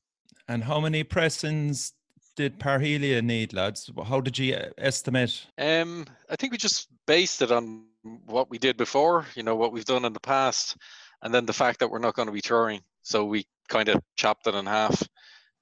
And 0.48 0.64
how 0.64 0.80
many 0.80 1.04
pressings 1.04 1.92
did 2.34 2.58
Parhelia 2.58 3.22
need, 3.22 3.52
lads? 3.52 3.88
How 4.08 4.20
did 4.20 4.36
you 4.36 4.56
uh, 4.56 4.70
estimate? 4.76 5.46
Um, 5.56 6.04
I 6.28 6.34
think 6.34 6.50
we 6.50 6.58
just 6.58 6.88
based 7.06 7.42
it 7.42 7.52
on 7.52 7.84
what 8.24 8.50
we 8.50 8.58
did 8.58 8.76
before, 8.76 9.24
you 9.36 9.44
know, 9.44 9.54
what 9.54 9.72
we've 9.72 9.84
done 9.84 10.04
in 10.04 10.12
the 10.12 10.20
past, 10.20 10.76
and 11.22 11.32
then 11.32 11.46
the 11.46 11.52
fact 11.52 11.78
that 11.78 11.88
we're 11.88 12.00
not 12.00 12.14
going 12.14 12.26
to 12.26 12.32
be 12.32 12.40
touring. 12.40 12.80
So 13.02 13.24
we 13.24 13.46
kind 13.68 13.88
of 13.88 14.02
chopped 14.16 14.48
it 14.48 14.56
in 14.56 14.66
half. 14.66 15.00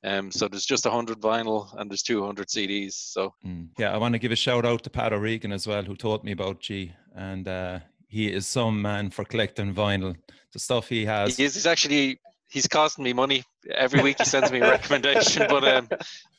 Um, 0.02 0.30
so 0.30 0.48
there's 0.48 0.66
just 0.66 0.86
100 0.86 1.20
vinyl 1.20 1.68
and 1.78 1.90
there's 1.90 2.02
200 2.02 2.48
CDs. 2.48 2.92
So 2.94 3.34
Mm. 3.46 3.68
Yeah, 3.78 3.92
I 3.92 3.98
want 3.98 4.14
to 4.14 4.18
give 4.18 4.32
a 4.32 4.36
shout 4.36 4.64
out 4.64 4.82
to 4.84 4.90
Pat 4.90 5.12
O'Regan 5.12 5.52
as 5.52 5.66
well, 5.66 5.82
who 5.82 5.94
taught 5.94 6.24
me 6.24 6.32
about 6.32 6.60
G, 6.60 6.92
and 7.14 7.46
uh, 7.46 7.80
he 8.14 8.32
is 8.32 8.46
some 8.46 8.80
man 8.80 9.10
for 9.10 9.24
collecting 9.24 9.74
vinyl. 9.74 10.14
The 10.52 10.60
stuff 10.60 10.88
he 10.88 11.04
has. 11.04 11.36
he 11.36 11.42
is, 11.44 11.54
he's 11.54 11.66
actually 11.66 12.20
he's 12.48 12.68
costing 12.68 13.02
me 13.02 13.12
money 13.12 13.42
every 13.74 14.00
week. 14.02 14.18
He 14.18 14.24
sends 14.24 14.52
me 14.52 14.60
a 14.60 14.70
recommendation, 14.70 15.46
but 15.48 15.64
um, 15.66 15.88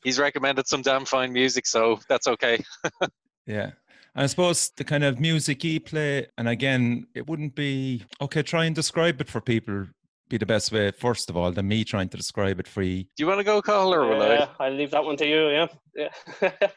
he's 0.05 0.17
recommended 0.17 0.67
some 0.67 0.81
damn 0.81 1.03
fine 1.03 1.33
music, 1.33 1.67
so 1.67 1.99
that's 2.09 2.27
okay. 2.27 2.63
Yeah. 3.47 3.71
And 4.15 4.23
I 4.23 4.25
suppose 4.25 4.71
the 4.75 4.83
kind 4.83 5.03
of 5.03 5.19
music 5.19 5.61
he 5.61 5.77
play, 5.79 6.25
and 6.35 6.49
again, 6.49 7.05
it 7.13 7.27
wouldn't 7.27 7.53
be 7.53 8.05
okay. 8.19 8.41
Try 8.41 8.65
and 8.65 8.73
describe 8.73 9.21
it 9.21 9.29
for 9.29 9.39
people. 9.39 9.85
Be 10.27 10.37
the 10.37 10.45
best 10.45 10.71
way, 10.71 10.89
first 10.91 11.29
of 11.29 11.37
all, 11.37 11.51
than 11.51 11.67
me 11.67 11.83
trying 11.83 12.09
to 12.09 12.17
describe 12.17 12.59
it 12.59 12.67
for 12.67 12.81
you. 12.81 13.03
Do 13.03 13.09
you 13.19 13.27
want 13.27 13.39
to 13.39 13.43
go, 13.43 13.61
Cathal, 13.61 13.93
or 13.93 14.07
will 14.07 14.27
yeah, 14.27 14.47
I'll 14.59 14.73
leave 14.73 14.91
that 14.91 15.03
one 15.03 15.17
to 15.17 15.27
you. 15.27 15.49
Yeah. 15.49 15.67
Yeah. 15.95 16.09
I? 16.41 16.69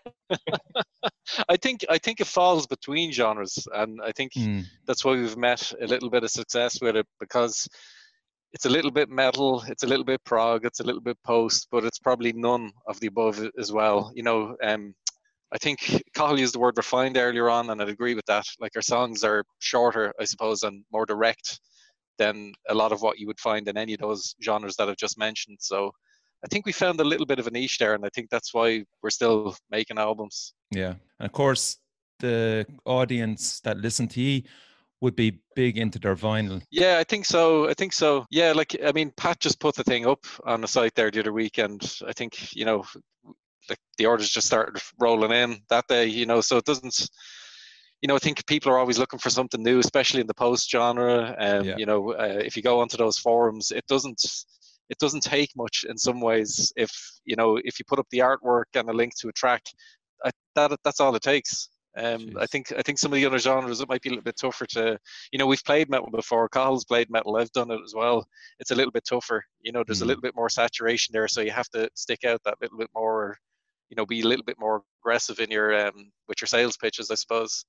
I 1.49 1.57
think 1.57 1.85
I 1.89 1.99
think 1.99 2.21
it 2.21 2.27
falls 2.27 2.67
between 2.67 3.13
genres, 3.13 3.67
and 3.73 4.01
I 4.03 4.13
think 4.13 4.33
Mm, 4.37 4.65
that's 4.87 5.05
why 5.05 5.13
we've 5.13 5.37
met 5.37 5.73
a 5.81 5.87
little 5.87 6.11
bit 6.11 6.25
of 6.25 6.31
success 6.31 6.81
with 6.81 6.97
it 6.97 7.07
because 7.19 7.67
it's 8.53 8.67
a 8.67 8.71
little 8.71 8.91
bit 8.91 9.09
metal, 9.09 9.63
it's 9.69 9.83
a 9.83 9.87
little 9.87 10.05
bit 10.05 10.23
prog, 10.25 10.65
it's 10.65 10.81
a 10.81 10.85
little 10.85 11.01
bit 11.01 11.19
post, 11.25 11.69
but 11.71 11.85
it's 11.85 11.99
probably 11.99 12.33
none 12.33 12.71
of 12.87 12.99
the 13.01 13.07
above 13.09 13.41
as 13.59 13.73
well. 13.73 14.13
You 14.15 14.23
know, 14.23 14.57
um, 14.63 14.95
I 15.53 15.59
think 15.59 15.81
Cathal 16.15 16.39
used 16.39 16.55
the 16.55 16.59
word 16.59 16.77
refined 16.77 17.17
earlier 17.17 17.49
on, 17.49 17.71
and 17.71 17.81
I'd 17.81 17.89
agree 17.89 18.15
with 18.15 18.27
that. 18.27 18.45
Like 18.61 18.73
our 18.77 18.83
songs 18.83 19.25
are 19.25 19.45
shorter, 19.59 20.13
I 20.21 20.25
suppose, 20.25 20.63
and 20.63 20.85
more 20.93 21.07
direct 21.07 21.61
than 22.19 22.53
a 22.69 22.75
lot 22.75 22.93
of 22.93 23.03
what 23.03 23.19
you 23.19 23.27
would 23.27 23.41
find 23.41 23.69
in 23.69 23.77
any 23.77 23.95
of 23.95 24.01
those 24.01 24.35
genres 24.43 24.77
that 24.77 24.89
I've 24.89 24.97
just 24.97 25.19
mentioned. 25.19 25.59
So 25.61 25.93
I 26.45 26.49
think 26.49 26.67
we 26.67 26.73
found 26.73 27.01
a 27.01 27.05
little 27.05 27.27
bit 27.27 27.39
of 27.39 27.47
a 27.47 27.51
niche 27.51 27.79
there, 27.79 27.95
and 27.95 28.05
I 28.05 28.11
think 28.15 28.31
that's 28.31 28.55
why 28.55 28.85
we're 29.03 29.11
still 29.11 29.57
making 29.71 29.99
albums. 29.99 30.55
yeah. 30.71 30.95
And 31.19 31.27
of 31.27 31.33
course, 31.33 31.79
the 32.21 32.67
audience 32.85 33.61
that 33.61 33.77
listen 33.79 34.09
to 34.09 34.21
you 34.21 34.43
would 35.01 35.15
be 35.17 35.41
big 35.55 35.79
into 35.79 35.99
their 35.99 36.17
vinyl. 36.17 36.63
Yeah, 36.71 36.99
I 36.99 37.05
think 37.05 37.25
so. 37.25 37.69
I 37.69 37.75
think 37.75 37.93
so. 37.93 38.27
Yeah, 38.31 38.53
like 38.53 38.77
I 38.85 38.93
mean, 38.93 39.13
Pat 39.17 39.41
just 39.41 39.61
put 39.61 39.75
the 39.75 39.85
thing 39.85 40.07
up 40.07 40.25
on 40.45 40.61
the 40.61 40.69
site 40.69 40.95
there 40.95 41.11
the 41.11 41.21
other 41.21 41.33
weekend. 41.33 41.99
I 42.07 42.13
think 42.13 42.55
you 42.55 42.65
know, 42.65 42.85
like 43.69 43.79
the 43.97 44.07
orders 44.07 44.31
just 44.31 44.47
started 44.47 44.83
rolling 44.99 45.33
in 45.33 45.61
that 45.71 45.87
day. 45.89 46.07
You 46.07 46.27
know, 46.27 46.41
so 46.41 46.57
it 46.57 46.65
doesn't. 46.65 47.09
You 48.01 48.07
know, 48.09 48.15
I 48.15 48.19
think 48.19 48.47
people 48.47 48.71
are 48.71 48.79
always 48.79 48.99
looking 48.99 49.19
for 49.19 49.31
something 49.31 49.63
new, 49.63 49.81
especially 49.81 50.21
in 50.21 50.27
the 50.29 50.35
post 50.35 50.71
genre. 50.71 51.35
Um, 51.39 51.65
Yeah. 51.65 51.77
You 51.77 51.87
know, 51.87 52.13
uh, 52.13 52.41
if 52.45 52.57
you 52.57 52.63
go 52.63 52.81
onto 52.81 52.97
those 52.97 53.19
forums, 53.19 53.71
it 53.73 53.87
doesn't. 53.87 54.23
It 54.91 54.99
doesn't 54.99 55.23
take 55.23 55.51
much 55.55 55.85
in 55.87 55.99
some 55.99 56.19
ways. 56.19 56.73
If 56.75 56.91
you 57.25 57.37
know, 57.37 57.59
if 57.63 57.79
you 57.79 57.85
put 57.87 57.99
up 57.99 58.07
the 58.11 58.21
artwork 58.21 58.65
and 58.75 58.89
a 58.89 58.93
link 58.93 59.15
to 59.19 59.29
a 59.29 59.33
track, 59.33 59.63
I, 60.25 60.31
that 60.55 60.79
that's 60.83 61.01
all 61.01 61.15
it 61.15 61.23
takes. 61.23 61.69
Um, 61.97 62.37
I 62.39 62.47
think 62.47 62.73
I 62.73 62.81
think 62.83 62.99
some 62.99 63.13
of 63.13 63.17
the 63.17 63.27
other 63.27 63.39
genres 63.39 63.81
it 63.81 63.89
might 63.89 64.01
be 64.03 64.09
a 64.09 64.13
little 64.13 64.23
bit 64.25 64.37
tougher 64.39 64.65
to 64.67 64.99
you 65.33 65.39
know, 65.39 65.47
we've 65.47 65.65
played 65.65 65.91
metal 65.91 66.09
before. 66.11 66.49
Cathal's 66.49 66.85
played 66.87 67.11
metal. 67.11 67.37
I've 67.37 67.53
done 67.53 67.71
it 67.71 67.81
as 67.85 67.93
well. 67.95 68.27
It's 68.61 68.71
a 68.71 68.75
little 68.75 68.93
bit 68.93 69.05
tougher. 69.05 69.45
You 69.61 69.73
know, 69.73 69.83
there's 69.85 69.99
Mm. 69.99 70.03
a 70.05 70.07
little 70.07 70.23
bit 70.23 70.37
more 70.37 70.49
saturation 70.49 71.13
there, 71.13 71.29
so 71.29 71.41
you 71.43 71.51
have 71.51 71.69
to 71.71 71.91
stick 71.95 72.25
out 72.25 72.41
that 72.45 72.57
little 72.63 72.79
bit 72.79 72.91
more. 72.95 73.37
You 73.91 73.97
know, 73.97 74.07
be 74.07 74.21
a 74.21 74.27
little 74.27 74.45
bit 74.45 74.59
more 74.59 74.83
aggressive 75.03 75.39
in 75.41 75.51
your 75.51 75.87
um 75.87 76.13
with 76.29 76.41
your 76.41 76.49
sales 76.49 76.77
pitches, 76.79 77.11
I 77.11 77.17
suppose. 77.17 77.65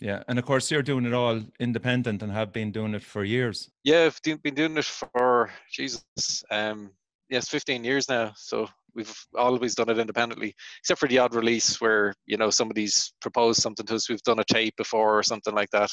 Yeah. 0.00 0.22
And 0.28 0.38
of 0.38 0.44
course, 0.44 0.70
you're 0.70 0.82
doing 0.82 1.04
it 1.04 1.12
all 1.12 1.40
independent 1.58 2.22
and 2.22 2.32
have 2.32 2.52
been 2.52 2.72
doing 2.72 2.94
it 2.94 3.02
for 3.02 3.24
years. 3.24 3.70
Yeah, 3.84 4.04
I've 4.04 4.42
been 4.42 4.54
doing 4.54 4.76
it 4.78 4.84
for 4.84 5.50
Jesus. 5.72 6.42
Um, 6.50 6.90
yes, 7.28 7.48
15 7.48 7.84
years 7.84 8.08
now. 8.08 8.32
So 8.36 8.66
we've 8.94 9.14
always 9.36 9.74
done 9.74 9.90
it 9.90 9.98
independently, 9.98 10.54
except 10.80 11.00
for 11.00 11.08
the 11.08 11.18
odd 11.18 11.34
release 11.34 11.80
where 11.80 12.14
you 12.26 12.36
know 12.36 12.50
somebody's 12.50 13.12
proposed 13.20 13.60
something 13.62 13.86
to 13.86 13.94
us. 13.94 14.08
We've 14.08 14.22
done 14.22 14.38
a 14.40 14.44
tape 14.44 14.76
before 14.76 15.18
or 15.18 15.22
something 15.22 15.54
like 15.54 15.70
that. 15.70 15.90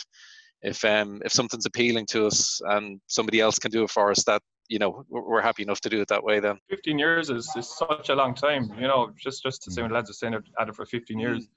If 0.61 0.83
um 0.85 1.21
if 1.23 1.31
something's 1.31 1.65
appealing 1.67 2.07
to 2.07 2.25
us 2.27 2.61
and 2.65 2.99
somebody 3.07 3.39
else 3.39 3.59
can 3.59 3.71
do 3.71 3.83
it 3.83 3.91
for 3.91 4.09
us, 4.09 4.23
that 4.23 4.41
you 4.69 4.79
know 4.79 5.05
we're 5.09 5.21
we're 5.27 5.41
happy 5.41 5.63
enough 5.63 5.81
to 5.81 5.89
do 5.89 6.01
it 6.01 6.07
that 6.07 6.23
way. 6.23 6.39
Then 6.39 6.57
15 6.69 6.97
years 6.97 7.29
is, 7.29 7.47
is 7.55 7.69
such 7.77 8.09
a 8.09 8.15
long 8.15 8.33
time. 8.33 8.71
You 8.79 8.87
know, 8.87 9.11
just 9.17 9.43
just 9.43 9.61
to 9.63 9.71
say 9.71 9.81
Mm. 9.81 9.85
when 9.85 9.91
lads 9.93 10.09
are 10.09 10.13
saying 10.13 10.33
it 10.33 10.43
at 10.59 10.69
it 10.69 10.75
for 10.75 10.85
15 10.85 11.19
years, 11.19 11.47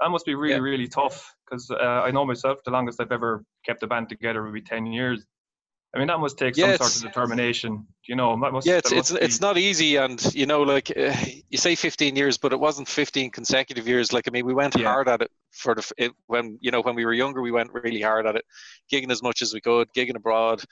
that 0.00 0.10
must 0.10 0.26
be 0.26 0.34
really, 0.34 0.54
Yeah. 0.54 0.60
really 0.60 0.88
tough 0.88 1.34
because 1.44 1.70
uh, 1.70 1.76
I 2.04 2.10
know 2.10 2.24
myself, 2.24 2.58
the 2.64 2.70
longest 2.70 3.00
I've 3.00 3.12
ever 3.12 3.44
kept 3.64 3.82
a 3.82 3.86
band 3.86 4.08
together 4.08 4.42
would 4.42 4.54
be 4.54 4.62
10 4.62 4.86
years. 4.86 5.24
I 5.94 5.98
mean, 5.98 6.08
that 6.08 6.20
must 6.20 6.38
take 6.38 6.54
Yeah, 6.54 6.72
some 6.72 6.74
sort 6.74 6.96
of 6.96 7.02
determination. 7.02 7.86
You 8.08 8.16
know, 8.16 8.38
that 8.40 8.52
must, 8.52 8.68
yeah 8.68 8.76
it's 8.76 8.92
it's 8.92 9.10
must 9.10 9.10
it's 9.10 9.40
be- 9.40 9.40
not 9.40 9.56
easy 9.56 9.96
and 9.96 10.22
you 10.34 10.44
know 10.46 10.62
like 10.62 10.92
uh, 10.96 11.14
you 11.48 11.56
say 11.56 11.74
15 11.74 12.14
years 12.14 12.36
but 12.36 12.52
it 12.52 12.60
wasn't 12.60 12.86
15 12.86 13.30
consecutive 13.30 13.88
years 13.88 14.12
like 14.12 14.28
i 14.28 14.30
mean 14.30 14.44
we 14.44 14.52
went 14.54 14.74
Yeah. 14.74 14.84
hard 14.84 15.08
at 15.08 15.22
it 15.22 15.30
for 15.50 15.74
the 15.74 15.90
it, 15.96 16.12
when 16.26 16.58
you 16.60 16.70
know 16.70 16.82
when 16.82 16.94
we 16.94 17.04
were 17.06 17.14
younger 17.14 17.40
we 17.40 17.50
went 17.52 17.70
really 17.72 18.02
hard 18.02 18.26
at 18.26 18.36
it 18.36 18.44
gigging 18.92 19.10
as 19.10 19.22
much 19.22 19.40
as 19.40 19.54
we 19.54 19.60
could 19.62 19.88
gigging 19.96 20.16
abroad 20.16 20.62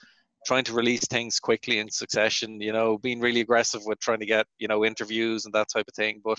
trying 0.45 0.63
to 0.63 0.73
release 0.73 1.05
things 1.07 1.39
quickly 1.39 1.79
in 1.79 1.89
succession 1.89 2.61
you 2.61 2.71
know 2.71 2.97
being 2.99 3.19
really 3.19 3.41
aggressive 3.41 3.81
with 3.85 3.99
trying 3.99 4.19
to 4.19 4.25
get 4.27 4.45
you 4.59 4.67
know 4.67 4.85
interviews 4.85 5.45
and 5.45 5.53
that 5.53 5.67
type 5.73 5.85
of 5.87 5.95
thing 5.95 6.21
but 6.23 6.37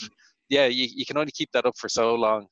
yeah 0.49 0.67
you, 0.67 0.87
you 0.89 1.05
can 1.05 1.19
only 1.19 1.33
keep 1.33 1.51
that 1.53 1.67
up 1.67 1.77
for 1.77 1.89
so 1.89 2.15
long 2.15 2.47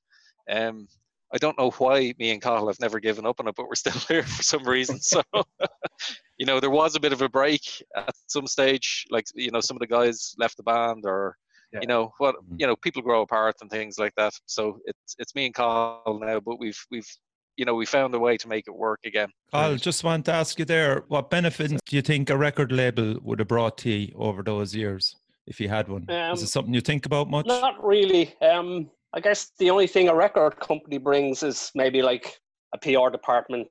um 0.49 0.89
I 1.31 1.37
don't 1.37 1.59
know 1.59 1.71
why 1.73 2.15
me 2.19 2.31
and 2.31 2.41
Cathal 2.41 2.69
have 2.69 2.81
never 2.81 3.01
given 3.01 3.27
up 3.27 3.39
on 3.39 3.49
it, 3.49 3.55
but 3.55 3.67
we're 3.69 3.75
still 3.75 3.93
here 4.09 4.23
for 4.23 4.43
some 4.43 4.65
reason. 4.65 4.99
So, 4.99 5.21
you 6.39 6.47
know, 6.47 6.59
there 6.59 6.71
was 6.71 6.97
a 6.97 7.01
bit 7.01 7.13
of 7.13 7.21
a 7.21 7.29
break 7.29 7.61
at 7.95 8.09
some 8.29 8.47
stage. 8.47 9.05
Like, 9.11 9.27
you 9.35 9.51
know, 9.51 9.61
some 9.61 9.77
of 9.77 9.81
the 9.81 9.87
guys 9.87 10.35
left 10.39 10.57
the 10.57 10.63
band, 10.63 11.05
or 11.05 11.37
Yeah. 11.73 11.81
you 11.83 11.87
know, 11.87 12.13
what 12.17 12.35
Mhm. 12.37 12.61
you 12.61 12.67
know, 12.67 12.77
people 12.77 13.03
grow 13.03 13.21
apart 13.23 13.57
and 13.61 13.71
things 13.71 13.99
like 13.99 14.15
that. 14.17 14.33
So 14.47 14.79
it's 14.87 15.15
it's 15.19 15.35
me 15.35 15.45
and 15.47 15.55
Cathal 15.55 16.19
now, 16.19 16.41
but 16.41 16.59
we've 16.59 16.81
we've 16.91 17.11
you 17.59 17.67
know 17.67 17.75
we 17.75 17.85
found 17.85 18.15
a 18.15 18.19
way 18.19 18.39
to 18.39 18.49
make 18.49 18.65
it 18.67 18.75
work 18.75 19.01
again. 19.05 19.29
I'll 19.53 19.77
just 19.77 20.03
want 20.05 20.25
to 20.27 20.33
ask 20.33 20.59
you 20.59 20.65
there, 20.65 21.05
what 21.09 21.29
benefits 21.29 21.75
do 21.89 21.97
you 21.97 22.03
think 22.03 22.31
a 22.31 22.39
record 22.39 22.73
label 22.73 23.19
would 23.23 23.39
have 23.41 23.49
brought 23.49 23.77
to 23.79 23.91
you 23.91 24.15
over 24.17 24.43
those 24.43 24.75
years 24.75 25.15
if 25.47 25.61
you 25.61 25.69
had 25.69 25.89
one? 25.89 26.05
Is 26.09 26.41
Um, 26.41 26.45
it 26.45 26.49
something 26.49 26.73
you 26.73 26.81
think 26.81 27.05
about 27.05 27.29
much? 27.29 27.47
Not 27.47 27.85
really. 27.85 28.35
Um, 28.41 28.91
I 29.15 29.21
guess 29.21 29.53
the 29.59 29.71
only 29.71 29.87
thing 29.87 30.09
a 30.09 30.15
record 30.15 30.61
company 30.61 30.99
brings 30.99 31.43
is 31.43 31.71
maybe 31.75 32.03
like 32.03 32.41
a 32.75 32.79
PR 32.79 33.11
department. 33.11 33.69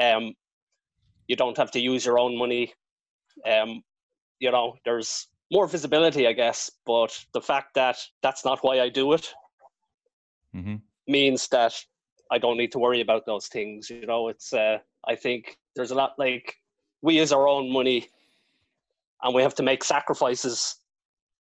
Um, 0.00 0.34
you 1.26 1.36
don't 1.36 1.56
have 1.56 1.70
to 1.72 1.80
use 1.80 2.06
your 2.06 2.18
own 2.18 2.36
money. 2.38 2.72
Um, 3.46 3.82
you 4.38 4.50
know, 4.50 4.76
there's 4.84 5.28
more 5.50 5.66
visibility, 5.66 6.26
I 6.26 6.32
guess. 6.32 6.70
But 6.86 7.18
the 7.34 7.40
fact 7.40 7.74
that 7.74 7.98
that's 8.22 8.44
not 8.44 8.60
why 8.62 8.80
I 8.80 8.88
do 8.88 9.12
it 9.12 9.32
hmm 10.52 10.76
means 11.08 11.48
that 11.48 11.74
I 12.30 12.38
don't 12.38 12.56
need 12.56 12.72
to 12.72 12.78
worry 12.78 13.00
about 13.00 13.26
those 13.26 13.48
things. 13.48 13.90
You 13.90 14.06
know, 14.06 14.28
it's 14.28 14.52
uh, 14.52 14.78
I 15.06 15.16
think 15.16 15.58
there's 15.74 15.90
a 15.90 15.96
lot 15.96 16.12
like 16.18 16.56
we 17.02 17.18
use 17.18 17.32
our 17.32 17.48
own 17.48 17.72
money, 17.72 18.08
and 19.22 19.34
we 19.34 19.42
have 19.42 19.54
to 19.56 19.62
make 19.62 19.82
sacrifices 19.82 20.76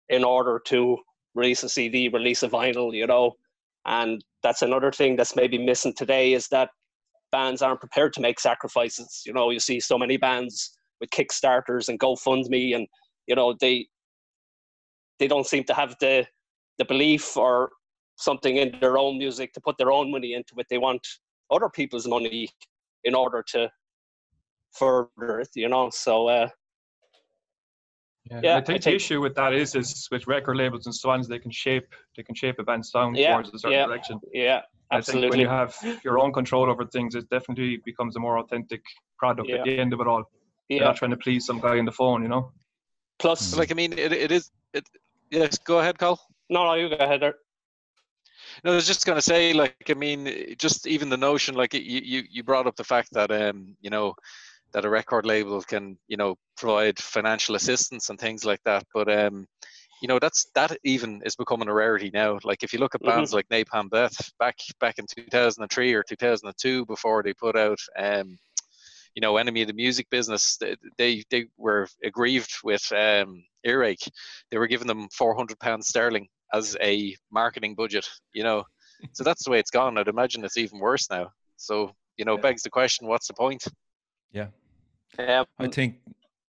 in 0.09 0.25
order 0.25 0.61
to 0.67 0.99
release 1.35 1.63
a 1.63 1.69
CD, 1.69 2.09
release 2.09 2.43
a 2.43 2.49
vinyl. 2.49 2.95
You 2.95 3.07
know, 3.07 3.33
and 3.87 4.25
that's 4.43 4.63
another 4.63 4.93
thing 4.93 5.17
that's 5.17 5.37
maybe 5.37 5.59
missing 5.59 5.95
today 5.95 6.33
is 6.33 6.49
that 6.49 6.71
bands 7.33 7.63
aren't 7.63 7.81
prepared 7.81 8.13
to 8.15 8.21
make 8.21 8.39
sacrifices. 8.39 9.23
You 9.27 9.33
know, 9.33 9.51
you 9.51 9.61
see 9.61 9.81
so 9.81 9.99
many 9.99 10.17
bands 10.17 10.77
with 11.01 11.11
Kickstarters 11.11 11.89
and 11.89 11.99
GoFundMe, 11.99 12.75
and 12.77 12.87
you 13.27 13.35
know 13.35 13.55
they 13.61 13.89
they 15.19 15.29
don't 15.29 15.47
seem 15.47 15.65
to 15.65 15.75
have 15.75 15.97
the 16.01 16.27
the 16.79 16.85
belief 16.85 17.37
or 17.37 17.71
something 18.17 18.57
in 18.57 18.77
their 18.81 18.99
own 18.99 19.19
music 19.19 19.53
to 19.53 19.61
put 19.61 19.77
their 19.79 19.93
own 19.93 20.11
money 20.11 20.35
into 20.35 20.55
it. 20.59 20.67
They 20.71 20.79
want 20.79 21.07
other 21.51 21.69
people's 21.69 22.07
money 22.07 22.49
in 23.05 23.15
order 23.15 23.45
to 23.49 23.71
further 24.73 25.41
it, 25.41 25.51
you 25.55 25.69
know. 25.69 25.91
So 25.91 26.29
uh, 26.29 26.49
Yeah, 28.31 28.41
Yeah, 28.43 28.55
I 28.55 28.57
I 28.59 28.61
think 28.63 28.81
the 28.83 28.85
think- 28.91 28.97
issue 28.97 29.21
with 29.21 29.35
that 29.35 29.53
is, 29.53 29.75
is 29.75 30.09
with 30.11 30.27
record 30.27 30.57
labels 30.57 30.87
and 30.87 30.95
so 30.95 31.11
on, 31.11 31.21
is 31.21 31.29
they 31.29 31.39
can 31.39 31.51
shape, 31.51 31.89
they 32.17 32.23
can 32.23 32.35
shape 32.35 32.59
a 32.59 32.63
band's 32.65 32.91
sound 32.91 33.17
Yeah, 33.17 33.33
towards 33.33 33.53
a 33.53 33.59
certain 33.59 33.79
yeah. 33.79 33.87
direction. 33.87 34.21
yeah, 34.33 34.63
I 34.91 35.01
think 35.01 35.31
when 35.31 35.41
you 35.41 35.49
have 35.49 35.77
your 36.05 36.19
own 36.19 36.33
control 36.33 36.71
over 36.71 36.85
things, 36.87 37.15
it 37.15 37.29
definitely 37.31 37.79
becomes 37.85 38.17
a 38.17 38.21
more 38.21 38.39
authentic 38.39 38.83
product 39.19 39.49
Yeah. 39.49 39.57
at 39.57 39.65
the 39.65 39.79
end 39.79 39.93
of 39.93 40.01
it 40.01 40.07
all. 40.07 40.25
You're 40.69 40.81
Yeah. 40.81 40.87
not 40.87 40.97
trying 40.97 41.11
to 41.11 41.17
please 41.19 41.45
some 41.45 41.61
guy 41.61 41.79
on 41.79 41.85
the 41.85 41.93
phone, 41.93 42.23
you 42.23 42.29
know. 42.29 42.53
Plus, 43.19 43.41
So, 43.41 43.59
like, 43.59 43.71
I 43.71 43.75
mean, 43.75 43.93
it, 43.93 44.13
it 44.13 44.33
is. 44.33 44.51
It, 44.73 44.89
yes, 45.31 45.59
go 45.59 45.79
ahead, 45.81 45.99
Cathal. 45.99 46.19
no, 46.49 46.65
no, 46.65 46.75
you 46.75 46.89
go 46.89 46.97
ahead. 46.97 47.21
There. 47.21 47.35
No, 48.65 48.73
I 48.73 48.75
was 48.75 48.87
just 48.87 49.05
gonna 49.07 49.21
say, 49.23 49.53
like, 49.53 49.77
I 49.91 49.95
mean, 49.95 50.55
just 50.59 50.87
even 50.87 51.09
the 51.11 51.17
notion, 51.17 51.55
like, 51.55 51.75
you 51.75 51.81
you 51.83 52.23
you 52.31 52.43
brought 52.43 52.67
up 52.67 52.77
the 52.77 52.85
fact 52.85 53.13
that, 53.13 53.31
um, 53.31 53.77
you 53.83 53.91
know, 53.91 54.15
that 54.75 54.85
a 54.85 54.91
record 54.91 55.25
label 55.25 55.63
can, 55.63 55.97
you 56.09 56.17
know, 56.17 56.37
provide 56.57 56.99
financial 56.99 57.55
assistance 57.55 58.11
and 58.11 58.19
things 58.19 58.45
like 58.45 58.61
that. 58.65 58.85
But, 58.93 59.09
um, 59.09 59.47
you 60.03 60.09
know, 60.09 60.19
that's 60.19 60.47
that 60.55 60.77
even 60.85 61.23
is 61.25 61.37
becoming 61.37 61.69
a 61.69 61.73
rarity 61.73 62.11
now. 62.13 62.39
Like, 62.45 62.63
if 62.63 62.73
you 62.73 62.81
look 62.81 62.95
at 62.95 63.01
Mhm. 63.03 63.07
bands 63.07 63.33
like 63.33 63.49
Napalm 63.49 63.89
Death 63.89 64.31
back 64.39 64.57
back 64.81 64.99
in 64.99 65.07
2003 65.07 65.95
or 65.95 66.03
2002, 66.03 66.85
before 66.87 67.23
they 67.23 67.33
put 67.33 67.57
out, 67.57 67.79
um, 67.97 68.37
you 69.15 69.21
know, 69.23 69.37
Enemy 69.37 69.63
of 69.63 69.69
the 69.69 69.75
Music 69.75 70.11
Business, 70.11 70.57
they 70.59 70.77
they, 70.99 71.23
they 71.31 71.47
were 71.57 71.89
aggrieved 72.03 72.53
with 72.65 72.93
um, 72.93 73.43
earache. 73.65 74.11
They 74.51 74.59
were 74.59 74.67
giving 74.67 74.89
them 74.89 75.09
400 75.11 75.59
pounds 75.61 75.89
sterling 75.89 76.29
as 76.53 76.77
a 76.83 77.17
marketing 77.31 77.77
budget, 77.77 78.07
you 78.33 78.43
know. 78.43 78.65
So 79.13 79.23
that's 79.23 79.45
the 79.45 79.51
way 79.53 79.61
it's 79.61 79.71
gone. 79.71 79.97
I'd 79.99 80.09
imagine 80.09 80.45
it's 80.45 80.57
even 80.57 80.81
worse 80.81 81.09
now. 81.11 81.31
So, 81.57 81.93
you 82.17 82.25
know, 82.25 82.35
Yeah. 82.35 82.43
begs 82.43 82.63
the 82.63 82.71
question, 82.71 83.07
what's 83.07 83.29
the 83.29 83.35
point? 83.35 83.65
Yeah. 84.33 84.49
Um, 85.19 85.47
I 85.59 85.69
think, 85.69 85.97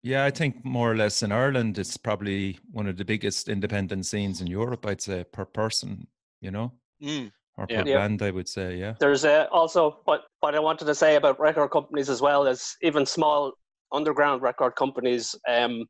yeah, 0.02 0.26
I 0.26 0.32
think 0.32 0.63
more 0.63 0.91
or 0.91 0.95
less 0.95 1.23
in 1.23 1.32
Ireland, 1.32 1.78
it's 1.78 1.97
probably 1.97 2.60
one 2.71 2.88
of 2.88 2.97
the 2.97 3.06
biggest 3.06 3.49
independent 3.49 4.06
scenes 4.06 4.41
in 4.41 4.47
Europe, 4.47 4.86
I'd 4.86 5.02
say, 5.02 5.23
per 5.23 5.45
person, 5.45 6.08
you 6.41 6.52
know, 6.52 6.71
Mm, 7.02 7.32
or 7.58 7.65
Yeah. 7.69 7.84
per 7.84 7.89
Yeah. 7.89 7.97
band, 7.97 8.21
I 8.21 8.32
would 8.32 8.47
say, 8.47 8.78
yeah. 8.78 8.93
there's 8.99 9.26
uh, 9.26 9.47
also 9.52 10.02
what 10.06 10.26
what 10.39 10.56
I 10.56 10.60
wanted 10.60 10.86
to 10.86 10.95
say 10.95 11.15
about 11.15 11.39
record 11.39 11.69
companies 11.71 12.10
as 12.10 12.21
well 12.21 12.47
is 12.47 12.76
even 12.82 13.06
small 13.06 13.54
underground 13.91 14.41
record 14.41 14.76
companies. 14.76 15.36
Um, 15.47 15.86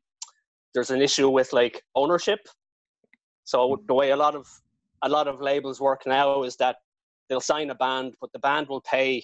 there's 0.74 0.90
an 0.90 1.00
issue 1.00 1.28
with 1.30 1.52
like 1.52 1.82
ownership. 1.94 2.40
So 3.44 3.80
the 3.86 3.94
way 3.94 4.10
a 4.10 4.16
lot 4.16 4.34
of 4.34 4.46
a 5.02 5.08
lot 5.08 5.28
of 5.28 5.40
labels 5.40 5.80
work 5.80 6.06
now 6.06 6.42
is 6.44 6.56
that 6.56 6.76
they'll 7.28 7.40
sign 7.40 7.70
a 7.70 7.74
band, 7.74 8.14
but 8.20 8.32
the 8.32 8.38
band 8.38 8.68
will 8.68 8.80
pay 8.82 9.22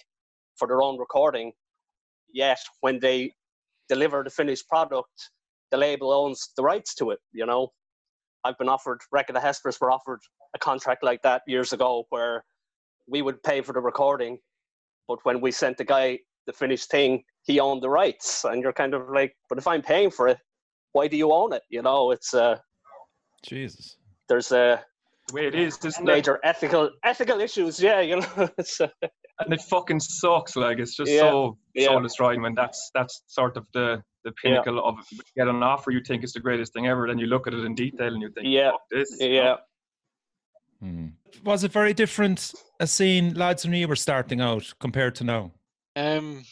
for 0.57 0.69
their 0.69 0.83
own 0.83 0.99
recording. 0.99 1.53
Yet 2.33 2.59
when 2.81 3.01
they 3.01 3.33
deliver 3.91 4.23
the 4.25 4.31
finished 4.31 4.67
product, 4.69 5.17
the 5.73 5.77
label 5.77 6.11
owns 6.13 6.39
the 6.57 6.63
rights 6.63 6.95
to 6.95 7.11
it. 7.11 7.19
You 7.33 7.47
know, 7.47 7.69
I've 8.45 8.57
been 8.59 8.69
offered 8.77 9.01
Wreck 9.13 9.29
of 9.29 9.35
the 9.35 9.41
Hesperus 9.41 9.79
were 9.81 9.91
offered 9.91 10.21
a 10.55 10.59
contract 10.59 11.03
like 11.05 11.21
that 11.23 11.43
years 11.47 11.73
ago 11.73 12.05
where 12.11 12.45
we 13.09 13.21
would 13.23 13.43
pay 13.43 13.61
for 13.61 13.73
the 13.75 13.81
recording, 13.81 14.39
but 15.09 15.19
when 15.25 15.41
we 15.41 15.51
sent 15.51 15.77
the 15.77 15.85
guy 15.85 16.19
the 16.47 16.53
finished 16.53 16.91
thing, 16.91 17.23
he 17.45 17.61
owned 17.61 17.83
the 17.83 17.91
rights, 17.91 18.45
and 18.45 18.63
you're 18.63 18.73
kind 18.83 18.95
of 18.95 19.03
like, 19.13 19.33
but 19.49 19.59
if 19.59 19.67
I'm 19.67 19.83
paying 19.83 20.11
for 20.11 20.29
it, 20.29 20.39
why 20.93 21.09
do 21.09 21.17
you 21.17 21.33
own 21.33 21.53
it? 21.53 21.63
You 21.69 21.83
know, 21.83 22.11
it's 22.13 22.33
uh, 22.35 22.57
Jesus. 23.45 23.97
there's 24.29 24.53
a 24.53 24.83
The 25.29 25.35
way 25.35 25.47
it 25.47 25.55
is, 25.55 25.79
isn't 25.85 26.09
it? 26.09 26.13
major 26.15 26.39
ethical 26.45 26.91
ethical 27.05 27.41
issues. 27.41 27.81
Yeah, 27.81 28.01
you 28.01 28.17
know, 28.21 28.49
it's 28.59 28.81
uh, 28.81 28.89
And 29.41 29.53
it 29.53 29.61
fucking 29.63 30.01
sucks. 30.01 30.57
Like 30.57 30.79
it's 30.79 30.97
just 30.97 31.11
Yeah, 31.11 31.21
so 31.21 31.59
yeah. 31.75 31.87
soul 31.89 32.01
destroying 32.03 32.43
when 32.43 32.55
that's 32.55 32.91
that's 32.95 33.23
sort 33.27 33.57
of 33.57 33.67
the 33.73 34.03
the 34.25 34.33
pinnacle 34.33 34.85
of 34.87 34.97
you 35.11 35.19
get 35.37 35.49
an 35.49 35.63
offer 35.63 35.91
you 35.91 36.01
think 36.07 36.23
is 36.25 36.33
the 36.33 36.41
greatest 36.41 36.73
thing 36.75 36.87
ever. 36.87 37.07
Then 37.09 37.19
you 37.19 37.27
look 37.27 37.47
at 37.47 37.55
it 37.55 37.65
in 37.65 37.75
detail 37.75 38.13
and 38.13 38.21
you 38.23 38.31
think, 38.31 38.47
Yeah, 38.49 38.73
Fuck 38.73 38.81
this. 38.91 39.17
you 39.19 39.29
know? 39.29 39.35
yeah. 39.35 39.57
Hmm. 40.81 41.07
Was 41.45 41.65
it 41.65 41.73
very 41.73 41.95
different 41.95 42.53
a 42.81 42.87
scene, 42.87 43.35
lads, 43.35 43.65
when 43.65 43.75
you 43.75 43.89
were 43.89 43.97
starting 43.97 44.41
out 44.41 44.73
compared 44.81 45.15
to 45.17 45.25
now? 45.25 45.53
Um, 45.97 46.45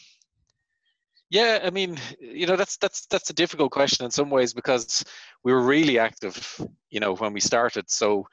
yeah, 1.29 1.59
I 1.63 1.69
mean, 1.69 1.97
you 2.19 2.47
know, 2.47 2.55
that's 2.55 2.77
that's 2.77 3.05
that's 3.07 3.29
a 3.29 3.33
difficult 3.33 3.71
question 3.71 4.03
in 4.05 4.11
some 4.11 4.29
ways 4.31 4.53
because 4.53 5.03
we 5.43 5.53
were 5.53 5.61
really 5.61 5.99
active, 5.99 6.59
you 6.89 6.99
know, 6.99 7.13
when 7.15 7.33
we 7.33 7.39
started. 7.39 7.89
So 7.89 8.25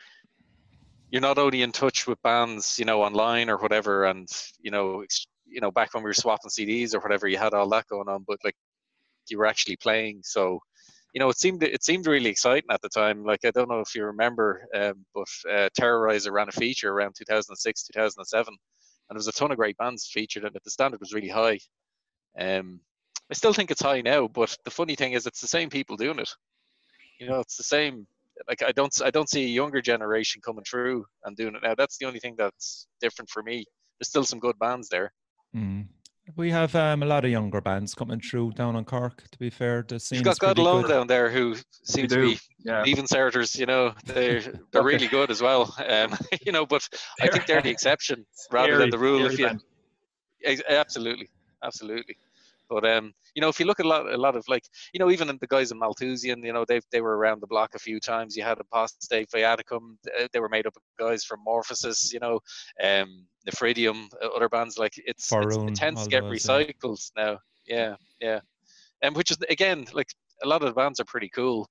you're 1.10 1.22
not 1.22 1.38
only 1.38 1.62
in 1.62 1.72
touch 1.72 2.06
with 2.06 2.20
bands, 2.22 2.78
you 2.78 2.84
know, 2.84 3.02
online 3.02 3.48
or 3.48 3.58
whatever, 3.58 4.04
and 4.06 4.28
you 4.60 4.70
know, 4.70 5.04
you 5.46 5.60
know, 5.60 5.70
back 5.70 5.94
when 5.94 6.02
we 6.02 6.08
were 6.08 6.14
swapping 6.14 6.50
CDs 6.50 6.94
or 6.94 7.00
whatever, 7.00 7.28
you 7.28 7.38
had 7.38 7.54
all 7.54 7.68
that 7.70 7.86
going 7.86 8.08
on, 8.08 8.24
but 8.26 8.38
like 8.44 8.56
you 9.28 9.38
were 9.38 9.46
actually 9.46 9.76
playing. 9.76 10.20
So 10.24 10.60
you 11.16 11.20
know, 11.20 11.30
it 11.30 11.38
seemed 11.38 11.62
it 11.62 11.82
seemed 11.82 12.06
really 12.06 12.28
exciting 12.28 12.68
at 12.70 12.82
the 12.82 12.90
time. 12.90 13.24
Like 13.24 13.40
I 13.46 13.50
don't 13.50 13.70
know 13.70 13.80
if 13.80 13.94
you 13.94 14.04
remember, 14.04 14.66
um, 14.74 15.06
but 15.14 15.28
uh, 15.50 15.68
Terrorizer 15.78 16.30
ran 16.30 16.50
a 16.50 16.52
feature 16.52 16.92
around 16.92 17.14
2006, 17.16 17.84
2007, 17.84 18.48
and 18.48 18.58
there 19.08 19.18
was 19.18 19.26
a 19.26 19.32
ton 19.32 19.50
of 19.50 19.56
great 19.56 19.78
bands 19.78 20.10
featured 20.12 20.44
in 20.44 20.54
it. 20.54 20.62
The 20.62 20.70
standard 20.70 21.00
was 21.00 21.14
really 21.14 21.28
high. 21.28 21.58
Um, 22.38 22.80
I 23.30 23.34
still 23.34 23.54
think 23.54 23.70
it's 23.70 23.80
high 23.80 24.02
now, 24.02 24.28
but 24.28 24.56
the 24.64 24.70
funny 24.70 24.94
thing 24.94 25.14
is, 25.14 25.26
it's 25.26 25.40
the 25.40 25.48
same 25.48 25.70
people 25.70 25.96
doing 25.96 26.18
it. 26.18 26.30
You 27.18 27.28
know, 27.28 27.40
it's 27.40 27.56
the 27.56 27.64
same. 27.64 28.06
Like 28.48 28.62
I 28.62 28.72
don't, 28.72 28.94
I 29.04 29.10
don't 29.10 29.28
see 29.28 29.44
a 29.44 29.48
younger 29.48 29.80
generation 29.80 30.40
coming 30.44 30.64
through 30.64 31.04
and 31.24 31.36
doing 31.36 31.54
it 31.54 31.62
now. 31.62 31.74
That's 31.74 31.98
the 31.98 32.06
only 32.06 32.20
thing 32.20 32.34
that's 32.36 32.86
different 33.00 33.30
for 33.30 33.42
me. 33.42 33.64
There's 33.98 34.08
still 34.08 34.24
some 34.24 34.38
good 34.38 34.58
bands 34.58 34.88
there. 34.88 35.12
Mm. 35.54 35.86
We 36.34 36.50
have 36.50 36.74
um, 36.74 37.04
a 37.04 37.06
lot 37.06 37.24
of 37.24 37.30
younger 37.30 37.60
bands 37.60 37.94
coming 37.94 38.20
through 38.20 38.52
down 38.52 38.74
on 38.74 38.84
Cork. 38.84 39.22
To 39.30 39.38
be 39.38 39.48
fair, 39.48 39.84
the 39.86 40.00
scene 40.00 40.16
You've 40.16 40.24
got 40.24 40.38
God 40.40 40.58
Alone 40.58 40.82
good. 40.82 40.88
down 40.88 41.06
there 41.06 41.30
who 41.30 41.54
seem 41.84 42.08
to 42.08 42.20
be 42.20 42.38
Yeah. 42.64 42.82
even 42.84 43.06
starters. 43.06 43.54
You 43.56 43.66
know, 43.66 43.94
they're 44.04 44.40
they're 44.72 44.82
really 44.82 45.06
good 45.06 45.30
as 45.30 45.40
well. 45.40 45.72
Um, 45.88 46.16
you 46.44 46.50
know, 46.50 46.66
but 46.66 46.86
I 47.22 47.28
think 47.28 47.46
they're 47.46 47.62
the 47.62 47.70
exception 47.76 48.26
rather 48.50 48.76
than 48.76 48.90
the 48.90 48.98
rule. 48.98 49.20
scary 49.20 49.34
If 49.34 49.38
you 49.38 49.46
band. 49.46 50.62
Absolutely, 50.68 51.30
absolutely. 51.62 52.16
But 52.68 52.84
um, 52.84 53.12
you 53.34 53.40
know, 53.40 53.48
if 53.48 53.60
you 53.60 53.66
look 53.66 53.80
at 53.80 53.86
a 53.86 53.88
lot, 53.88 54.12
a 54.12 54.16
lot 54.16 54.36
of 54.36 54.44
like, 54.48 54.64
you 54.92 54.98
know, 54.98 55.10
even 55.10 55.28
the 55.28 55.46
guys 55.46 55.70
in 55.70 55.78
Malthusian, 55.78 56.42
you 56.42 56.52
know, 56.52 56.64
they 56.66 56.80
they 56.90 57.00
were 57.00 57.16
around 57.16 57.40
the 57.40 57.46
block 57.46 57.74
a 57.74 57.78
few 57.78 58.00
times. 58.00 58.36
You 58.36 58.42
had 58.42 58.58
Apostate, 58.58 59.30
Viaticum, 59.30 59.96
uh, 60.18 60.28
they 60.32 60.40
were 60.40 60.48
made 60.48 60.66
up 60.66 60.76
of 60.76 60.82
guys 60.98 61.24
from 61.24 61.44
Morphosis, 61.46 62.12
you 62.12 62.20
know, 62.20 62.40
um, 62.82 63.26
Nephridium, 63.48 64.08
uh, 64.22 64.28
other 64.28 64.48
bands 64.48 64.78
like 64.78 64.94
it's, 64.96 65.32
it's 65.32 65.56
it 65.56 65.74
tends 65.74 66.04
to 66.04 66.10
get 66.10 66.22
those, 66.22 66.44
yeah. 66.44 66.64
recycled 66.64 67.10
now. 67.16 67.38
Yeah, 67.66 67.96
yeah, 68.20 68.40
and 69.02 69.14
which 69.14 69.30
is 69.30 69.38
again 69.48 69.86
like 69.92 70.08
a 70.42 70.48
lot 70.48 70.62
of 70.62 70.68
the 70.68 70.74
bands 70.74 71.00
are 71.00 71.04
pretty 71.04 71.28
cool. 71.28 71.68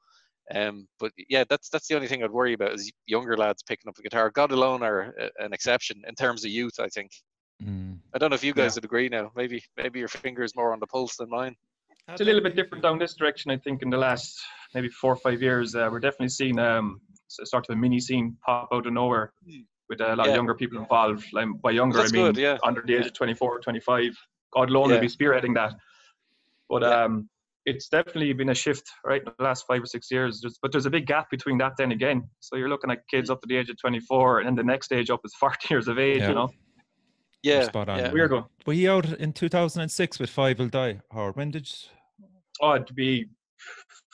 Um, 0.53 0.87
but 0.99 1.11
yeah, 1.27 1.43
that's 1.49 1.69
that's 1.69 1.87
the 1.87 1.95
only 1.95 2.07
thing 2.07 2.23
I'd 2.23 2.29
worry 2.29 2.53
about 2.53 2.73
is 2.73 2.91
younger 3.07 3.35
lads 3.35 3.63
picking 3.63 3.89
up 3.89 3.95
the 3.95 4.03
guitar. 4.03 4.29
God 4.29 4.51
alone 4.51 4.83
are 4.83 5.13
a- 5.19 5.43
an 5.43 5.53
exception 5.53 6.03
in 6.07 6.13
terms 6.13 6.45
of 6.45 6.51
youth, 6.51 6.79
I 6.79 6.87
think. 6.89 7.11
Mm. 7.63 7.99
I 8.13 8.17
don't 8.17 8.29
know 8.29 8.35
if 8.35 8.43
you 8.43 8.53
Yeah. 8.55 8.63
guys 8.63 8.75
would 8.75 8.85
agree 8.85 9.09
now. 9.09 9.31
Maybe 9.35 9.63
maybe 9.77 9.99
your 9.99 10.07
finger 10.07 10.43
is 10.43 10.55
more 10.55 10.73
on 10.73 10.79
the 10.79 10.87
pulse 10.87 11.15
than 11.17 11.29
mine. 11.29 11.55
It's 12.09 12.21
a 12.21 12.25
little 12.25 12.41
bit 12.41 12.55
different 12.55 12.83
down 12.83 12.99
this 12.99 13.15
direction, 13.15 13.49
I 13.49 13.57
think, 13.57 13.81
in 13.81 13.89
the 13.89 13.97
last 13.97 14.39
maybe 14.75 14.89
four 14.89 15.13
or 15.13 15.15
five 15.15 15.41
years. 15.41 15.73
Uh, 15.73 15.87
we're 15.91 15.99
definitely 15.99 16.29
seeing 16.29 16.59
um, 16.59 17.01
s- 17.29 17.49
sort 17.49 17.67
of 17.67 17.73
a 17.75 17.79
mini 17.79 17.99
scene 17.99 18.37
pop 18.45 18.69
out 18.71 18.85
of 18.85 18.93
nowhere 18.93 19.33
with 19.89 20.01
a 20.01 20.15
lot 20.15 20.25
Yeah. 20.25 20.31
of 20.31 20.35
younger 20.35 20.53
people 20.53 20.77
involved. 20.77 21.25
Like 21.33 21.47
by 21.61 21.71
younger, 21.71 21.97
That's 21.97 22.11
I 22.13 22.15
mean 22.15 22.25
good, 22.33 22.37
yeah. 22.37 22.57
under 22.63 22.81
the 22.85 22.95
age 22.95 23.07
of 23.07 23.13
24 23.13 23.55
or 23.55 23.59
25. 23.59 24.15
God 24.53 24.69
alone 24.69 24.89
Yeah. 24.89 24.95
will 24.95 25.01
be 25.01 25.07
spearheading 25.07 25.55
that. 25.55 25.73
But 26.69 26.83
Yeah. 26.83 27.03
um, 27.05 27.29
it's 27.65 27.89
definitely 27.89 28.31
been 28.33 28.49
a 28.49 28.53
shift, 28.55 28.87
right, 29.03 29.23
in 29.25 29.31
the 29.37 29.43
last 29.43 29.65
five 29.65 29.81
or 29.81 29.87
six 29.87 30.11
years. 30.11 30.41
There's, 30.41 30.59
but 30.61 30.71
there's 30.71 30.85
a 30.85 30.91
big 30.91 31.07
gap 31.07 31.31
between 31.31 31.57
that 31.59 31.73
then 31.77 31.91
again. 31.91 32.29
So 32.39 32.55
you're 32.57 32.69
looking 32.69 32.91
at 32.91 33.07
kids 33.07 33.31
up 33.31 33.41
to 33.41 33.47
the 33.47 33.55
age 33.57 33.69
of 33.71 33.77
24, 33.79 34.39
and 34.41 34.47
then 34.47 34.55
the 34.55 34.63
next 34.63 34.85
stage 34.87 35.09
up 35.09 35.21
is 35.25 35.33
40 35.33 35.67
years 35.73 35.87
of 35.87 35.97
age, 35.97 36.19
Yeah. 36.19 36.29
you 36.29 36.35
know? 36.35 36.49
Yeah, 37.45 37.63
spot 37.65 37.89
on. 37.89 37.99
yeah. 37.99 38.11
Weird 38.11 38.31
one. 38.31 38.45
Were 38.65 38.73
you 38.73 38.91
out 38.91 39.05
in 39.19 39.31
2006 39.33 40.19
with 40.19 40.29
Five 40.29 40.57
Will 40.59 40.67
Die? 40.69 40.99
Or 41.11 41.31
when 41.33 41.51
did 41.51 41.69
you, 41.69 42.25
Oh, 42.61 42.73
it'd 42.75 42.95
be 42.95 43.27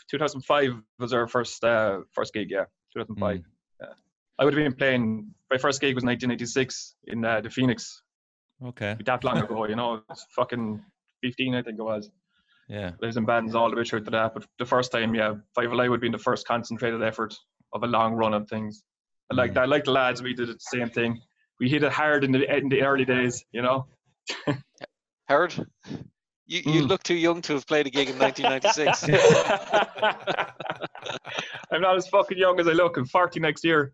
2005 0.10 0.82
was 1.00 1.14
our 1.14 1.28
first 1.28 1.64
uh, 1.64 2.00
first 2.12 2.34
gig, 2.34 2.50
yeah, 2.52 2.66
2005. 2.94 3.38
Mm. 3.38 3.44
Yeah. 3.82 3.88
I 4.40 4.46
would 4.46 4.54
have 4.54 4.64
been 4.64 4.74
playing. 4.74 5.34
My 5.52 5.58
first 5.58 5.80
gig 5.82 5.96
was 5.96 6.04
1986 6.04 6.96
in 7.08 7.24
uh, 7.24 7.42
the 7.42 7.50
Phoenix. 7.50 8.02
Okay. 8.66 8.96
That 9.06 9.24
long 9.24 9.38
ago, 9.38 9.66
you 9.66 9.76
know, 9.76 10.02
it's 10.10 10.26
fucking 10.36 10.82
15, 11.24 11.56
I 11.56 11.62
think 11.62 11.80
it 11.80 11.84
was. 11.84 12.10
Yeah. 12.68 12.92
There's 13.00 13.18
in 13.18 13.26
bands 13.26 13.56
all 13.56 13.70
the 13.70 13.76
way 13.76 13.84
through 13.84 14.04
to 14.06 14.12
that, 14.12 14.34
but 14.34 14.46
the 14.60 14.66
first 14.66 14.92
time, 14.92 15.14
yeah, 15.16 15.34
Five 15.56 15.72
Alive 15.72 15.90
would 15.90 16.02
be 16.02 16.06
been 16.08 16.12
the 16.14 16.18
first 16.18 16.48
concentrated 16.48 17.02
effort 17.04 17.34
of 17.74 17.84
a 17.84 17.88
long 17.88 18.14
run 18.14 18.34
of 18.34 18.48
things. 18.50 18.84
I 19.32 19.36
like 19.36 19.52
Mm. 19.52 19.56
that. 19.56 19.62
I 19.64 19.66
like 19.66 19.84
the 19.86 19.92
lads. 19.92 20.22
We 20.22 20.34
did 20.34 20.50
the 20.50 20.58
same 20.60 20.90
thing. 20.90 21.22
We 21.62 21.70
hit 21.70 21.84
it 21.84 21.92
hard 21.94 22.24
in 22.24 22.32
the 22.32 22.58
in 22.58 22.70
the 22.70 22.82
early 22.82 23.06
days, 23.06 23.46
you 23.52 23.62
know. 23.62 23.86
Howard, 25.30 25.54
you, 26.48 26.62
you 26.66 26.82
Mm. 26.82 26.88
look 26.90 27.04
too 27.04 27.14
young 27.14 27.40
to 27.44 27.54
have 27.54 27.68
played 27.68 27.86
a 27.86 27.92
gig 27.92 28.10
in 28.10 28.18
1996. 28.18 29.04
I'm 31.72 31.82
not 31.82 31.96
as 31.96 32.08
fucking 32.08 32.38
young 32.38 32.60
as 32.60 32.68
I 32.68 32.72
look. 32.72 32.98
I'm 32.98 33.06
40 33.06 33.40
next 33.40 33.64
year. 33.64 33.94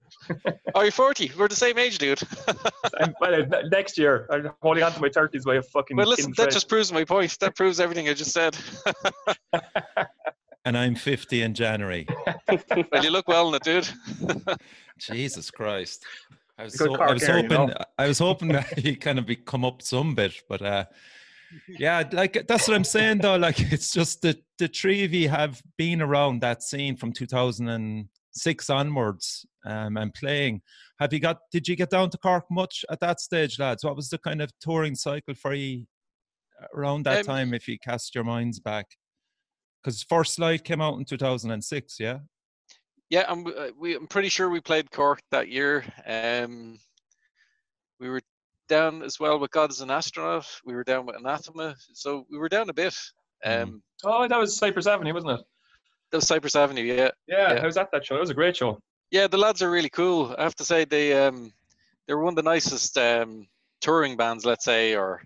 oh, 0.74 0.82
you're 0.82 0.92
40. 0.92 1.34
We're 1.38 1.50
the 1.50 1.56
same 1.56 1.78
age, 1.78 1.98
dude. 1.98 2.20
I'm, 3.00 3.14
well, 3.20 3.46
next 3.70 3.98
year, 3.98 4.26
I'm 4.32 4.50
holding 4.62 4.84
on 4.84 4.94
to 4.94 5.02
my 5.02 5.10
30s 5.10 5.44
by 5.44 5.56
a 5.56 5.62
fucking. 5.62 5.98
well, 5.98 6.08
listen, 6.08 6.32
that 6.38 6.44
thread. 6.44 6.52
just 6.52 6.70
proves 6.70 6.92
my 6.94 7.04
point. 7.04 7.38
That 7.42 7.56
proves 7.58 7.80
everything 7.82 8.08
I 8.10 8.14
just 8.14 8.32
said. 8.32 8.58
And 10.66 10.78
I'm 10.78 10.96
50 10.96 11.42
in 11.44 11.54
January. 11.54 12.08
well, 12.92 13.04
you 13.04 13.10
look 13.10 13.28
well 13.28 13.50
in 13.50 13.56
it, 13.56 13.64
dude. 13.64 13.90
Jesus 14.98 15.52
Christ. 15.52 16.06
I 16.58 16.64
was, 16.64 16.78
so, 16.78 16.96
I 16.96 17.14
was 17.14 17.22
you 17.28 17.34
hoping 17.34 17.50
know? 17.50 17.74
I 17.98 18.08
was 18.08 18.20
hoping 18.20 18.48
that 18.50 18.80
he 18.80 18.96
kind 18.96 19.20
of 19.20 19.26
be 19.26 19.36
come 19.36 19.64
up 19.64 19.82
some 19.82 20.16
bit, 20.16 20.34
but 20.50 20.62
uh 20.62 20.86
yeah, 21.68 22.04
like 22.12 22.46
that's 22.48 22.68
what 22.68 22.76
I'm 22.76 22.84
saying 22.84 23.20
though. 23.20 23.38
Like 23.38 23.60
it's 23.72 23.92
just 23.92 24.22
the 24.22 24.38
the 24.58 24.68
three 24.68 25.04
of 25.04 25.14
you 25.14 25.30
have 25.30 25.62
been 25.78 26.02
around 26.02 26.42
that 26.42 26.64
scene 26.64 26.98
from 26.98 27.14
2006 27.14 28.70
onwards 28.70 29.46
um, 29.66 29.98
and 29.98 30.14
playing. 30.14 30.62
Have 31.00 31.14
you 31.14 31.20
got? 31.20 31.40
Did 31.52 31.68
you 31.68 31.76
get 31.76 31.90
down 31.90 32.10
to 32.10 32.18
Cork 32.18 32.46
much 32.50 32.84
at 32.90 33.00
that 33.00 33.20
stage, 33.20 33.60
lads? 33.60 33.84
What 33.84 33.96
was 33.96 34.10
the 34.10 34.18
kind 34.18 34.42
of 34.42 34.52
touring 34.60 34.96
cycle 34.96 35.36
for 35.36 35.54
you 35.54 35.86
around 36.76 37.06
that 37.06 37.20
Um, 37.20 37.26
time? 37.26 37.54
If 37.54 37.68
you 37.68 37.78
cast 37.80 38.16
your 38.16 38.24
minds 38.24 38.60
back, 38.60 38.88
because 39.84 40.04
First 40.04 40.40
Light 40.40 40.64
came 40.64 40.82
out 40.82 40.98
in 40.98 41.06
2006, 41.06 42.00
yeah. 42.00 42.20
Yeah, 43.10 43.26
I'm, 43.28 43.48
uh, 43.48 43.68
we, 43.78 43.96
I'm 43.96 44.08
pretty 44.08 44.30
sure 44.30 44.50
we 44.50 44.60
played 44.60 44.92
Cork 44.92 45.22
that 45.32 45.48
year. 45.48 45.86
Um, 46.06 46.80
we 48.00 48.10
were 48.10 48.22
down 48.68 49.02
as 49.02 49.20
well 49.20 49.40
with 49.40 49.52
God 49.52 49.72
Is 49.72 49.82
an 49.82 49.90
Astronaut. 49.92 50.46
We 50.66 50.74
were 50.76 50.84
down 50.84 51.06
with 51.06 51.16
Anathema. 51.16 51.76
So 51.94 52.26
we 52.30 52.38
were 52.38 52.50
down 52.50 52.70
a 52.70 52.74
bit. 52.74 52.94
Mhm. 53.46 53.64
Um, 53.64 53.84
Oh, 54.04 54.28
that 54.28 54.38
was 54.38 54.58
Cypress 54.58 54.88
Avenue, 54.88 55.14
wasn't 55.14 55.40
it? 55.40 55.46
That 56.12 56.18
was 56.18 56.28
Cypress 56.28 56.56
Avenue, 56.56 56.84
yeah. 56.84 57.12
Yeah, 57.28 57.54
Yeah. 57.54 57.62
I 57.62 57.66
was 57.66 57.78
at 57.78 57.90
that 57.92 58.06
show. 58.06 58.18
It 58.18 58.20
was 58.22 58.30
a 58.30 58.34
great 58.36 58.56
show. 58.58 58.80
Yeah, 59.10 59.28
the 59.28 59.38
lads 59.38 59.62
are 59.62 59.72
really 59.72 59.90
cool. 59.90 60.36
I 60.38 60.44
have 60.44 60.56
to 60.56 60.66
say 60.66 60.84
they 60.86 61.14
um 61.14 61.54
they 62.08 62.14
were 62.14 62.24
one 62.24 62.34
of 62.34 62.36
the 62.44 62.50
nicest 62.50 62.98
um 62.98 63.48
touring 63.80 64.18
bands, 64.18 64.46
let's 64.46 64.66
say, 64.66 64.96
or 64.96 65.24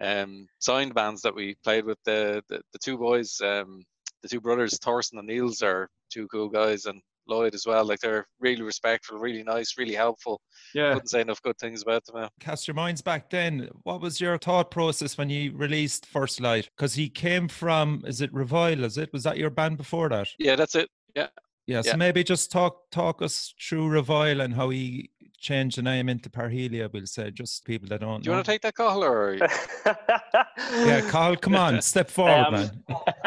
um 0.00 0.46
signed 0.58 0.94
bands 0.94 1.22
that 1.22 1.34
we 1.34 1.54
played 1.64 1.84
with. 1.86 1.98
The 2.04 2.42
the, 2.48 2.60
the 2.72 2.78
two 2.78 2.98
boys, 2.98 3.40
um 3.40 3.84
the 4.22 4.28
two 4.28 4.40
brothers, 4.40 4.78
Torsten 4.78 5.18
and 5.18 5.26
Niels 5.28 5.62
are 5.62 5.88
two 6.12 6.26
cool 6.28 6.48
guys 6.48 6.86
and 6.86 7.00
Lloyd 7.28 7.54
as 7.54 7.64
well. 7.66 7.84
Like 7.84 8.00
they're 8.00 8.26
really 8.40 8.62
respectful, 8.62 9.18
really 9.18 9.42
nice, 9.44 9.78
really 9.78 9.94
helpful. 9.94 10.40
Yeah. 10.74 10.94
Couldn't 10.94 11.08
say 11.08 11.20
enough 11.20 11.40
good 11.42 11.56
things 11.58 11.82
about 11.82 12.04
them. 12.06 12.28
cast 12.40 12.66
your 12.66 12.74
minds 12.74 13.02
back 13.02 13.30
then 13.30 13.68
what 13.84 14.00
was 14.00 14.20
your 14.20 14.36
thought 14.38 14.70
process 14.70 15.16
when 15.18 15.30
you 15.30 15.56
released 15.56 16.06
first 16.06 16.40
light 16.40 16.68
because 16.76 16.94
he 16.94 17.08
came 17.08 17.46
from 17.48 18.02
is 18.06 18.20
it 18.20 18.32
revile 18.32 18.82
is 18.84 18.98
it 18.98 19.12
was 19.12 19.22
that 19.24 19.36
your 19.36 19.50
band 19.50 19.76
before 19.76 20.08
that 20.08 20.28
Yeah, 20.38 20.56
that's 20.56 20.74
it. 20.74 20.88
Yeah. 21.14 21.28
yeah 21.66 21.82
so 21.82 21.90
Yeah. 21.90 21.96
maybe 21.96 22.22
just 22.24 22.50
talk 22.50 22.90
talk 22.90 23.20
us 23.22 23.54
through 23.60 23.88
revile 23.88 24.40
and 24.40 24.54
how 24.54 24.70
he 24.70 25.10
changed 25.40 25.78
the 25.78 25.82
name 25.82 26.08
into 26.08 26.28
parhelia 26.30 26.88
we'll 26.92 27.06
say 27.06 27.30
just 27.30 27.64
people 27.64 27.88
that 27.88 28.00
don't 28.00 28.22
Do 28.22 28.28
you 28.28 28.32
know 28.32 28.36
want 28.38 28.46
to 28.46 28.52
take 28.52 28.60
that 28.62 28.74
call 28.74 29.02
or 29.02 29.34
yeah 30.88 31.00
cathal 31.10 31.36
come 31.36 31.56
on 31.56 31.80
step 31.92 32.10
forward 32.10 32.70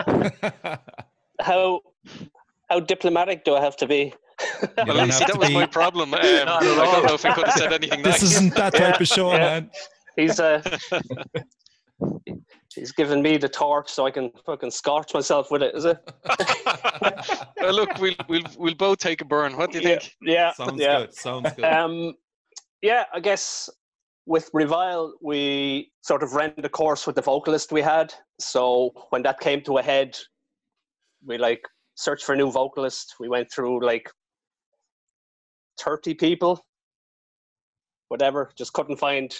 Um, 0.07 0.23
man 0.37 0.41
how 1.41 1.81
how 2.69 2.79
diplomatic 2.79 3.43
do 3.43 3.55
I 3.55 3.61
have 3.61 3.75
to 3.77 3.85
be? 3.87 4.13
Well, 4.77 4.85
don't 4.97 5.11
see, 5.11 5.19
have 5.19 5.27
that 5.27 5.33
to 5.33 5.37
was 5.39 5.49
be- 5.49 5.53
my 5.53 5.65
problem. 5.67 6.13
Um, 6.13 6.19
Not 6.21 6.63
I 6.63 6.65
don't 6.65 7.05
know 7.05 7.13
if 7.13 7.25
I 7.25 7.33
could 7.33 7.45
have 7.45 7.53
said 7.55 7.71
anything 7.73 8.01
this 8.01 8.21
nice. 8.21 8.31
isn't 8.31 8.55
that 8.55 8.73
type 8.73 8.99
of 8.99 9.07
show 9.07 9.31
Yeah. 9.33 9.37
man 9.39 9.69
He's 10.15 10.39
uh, 10.39 10.61
he's 12.73 12.91
giving 12.91 13.21
me 13.21 13.37
the 13.37 13.49
torch 13.49 13.89
so 13.89 14.05
I 14.05 14.11
can 14.11 14.31
fucking 14.45 14.71
scorch 14.71 15.13
myself 15.13 15.51
with 15.51 15.63
it. 15.63 15.75
Is 15.75 15.85
it? 15.85 15.97
well, 17.57 17.73
look, 17.73 17.97
we'll, 17.99 18.15
we'll, 18.27 18.43
we'll 18.57 18.75
both 18.75 18.99
take 18.99 19.21
a 19.21 19.25
burn. 19.25 19.57
What 19.57 19.71
do 19.71 19.79
you 19.79 19.89
yeah, 19.89 19.99
think? 19.99 20.15
yeah, 20.21 20.51
sounds 20.53 20.81
yeah. 20.81 20.99
good 20.99 21.13
sounds 21.13 21.51
good 21.53 21.65
Um, 21.65 22.13
yeah, 22.81 23.05
I 23.13 23.19
guess 23.19 23.69
with 24.25 24.49
Revile, 24.53 25.13
we 25.21 25.91
sort 26.01 26.23
of 26.23 26.33
ran 26.33 26.53
the 26.57 26.69
course 26.69 27.05
with 27.05 27.15
the 27.15 27.21
vocalist 27.21 27.71
we 27.71 27.81
had. 27.81 28.13
So 28.39 28.91
when 29.09 29.23
that 29.23 29.39
came 29.39 29.61
to 29.63 29.77
a 29.77 29.83
head, 29.83 30.17
we 31.25 31.37
like 31.37 31.61
searched 31.95 32.25
for 32.25 32.33
a 32.33 32.37
new 32.37 32.51
vocalist. 32.51 33.15
We 33.19 33.29
went 33.29 33.51
through 33.51 33.85
like 33.85 34.09
30 35.79 36.13
people, 36.15 36.65
whatever, 38.07 38.51
just 38.57 38.73
couldn't 38.73 38.97
find 38.97 39.33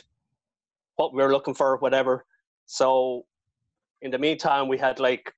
what 0.96 1.14
we 1.14 1.24
were 1.24 1.32
looking 1.32 1.54
for, 1.54 1.78
whatever. 1.78 2.26
So 2.66 3.26
in 4.02 4.12
the 4.12 4.20
meantime, 4.20 4.68
we 4.68 4.78
had 4.78 5.00
like 5.00 5.32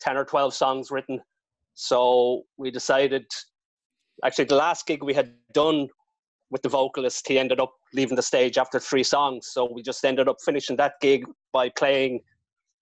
10 0.00 0.16
or 0.16 0.24
12 0.24 0.54
songs 0.54 0.90
written. 0.90 1.20
So 1.74 2.42
we 2.56 2.70
decided, 2.70 3.26
actually, 4.24 4.46
the 4.46 4.56
last 4.56 4.86
gig 4.86 5.02
we 5.02 5.14
had 5.14 5.34
done 5.52 5.88
with 6.50 6.62
the 6.62 6.68
vocalist, 6.68 7.26
he 7.26 7.38
ended 7.38 7.60
up 7.60 7.72
leaving 7.92 8.16
the 8.16 8.22
stage 8.22 8.58
after 8.58 8.78
three 8.78 9.02
songs. 9.02 9.48
So 9.52 9.70
we 9.72 9.82
just 9.82 10.04
ended 10.04 10.28
up 10.28 10.36
finishing 10.44 10.76
that 10.76 10.94
gig 11.00 11.24
by 11.52 11.68
playing 11.70 12.20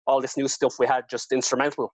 all 0.06 0.20
this 0.20 0.36
new 0.36 0.48
stuff 0.48 0.74
we 0.78 0.86
had, 0.86 1.04
just 1.10 1.32
instrumental. 1.32 1.92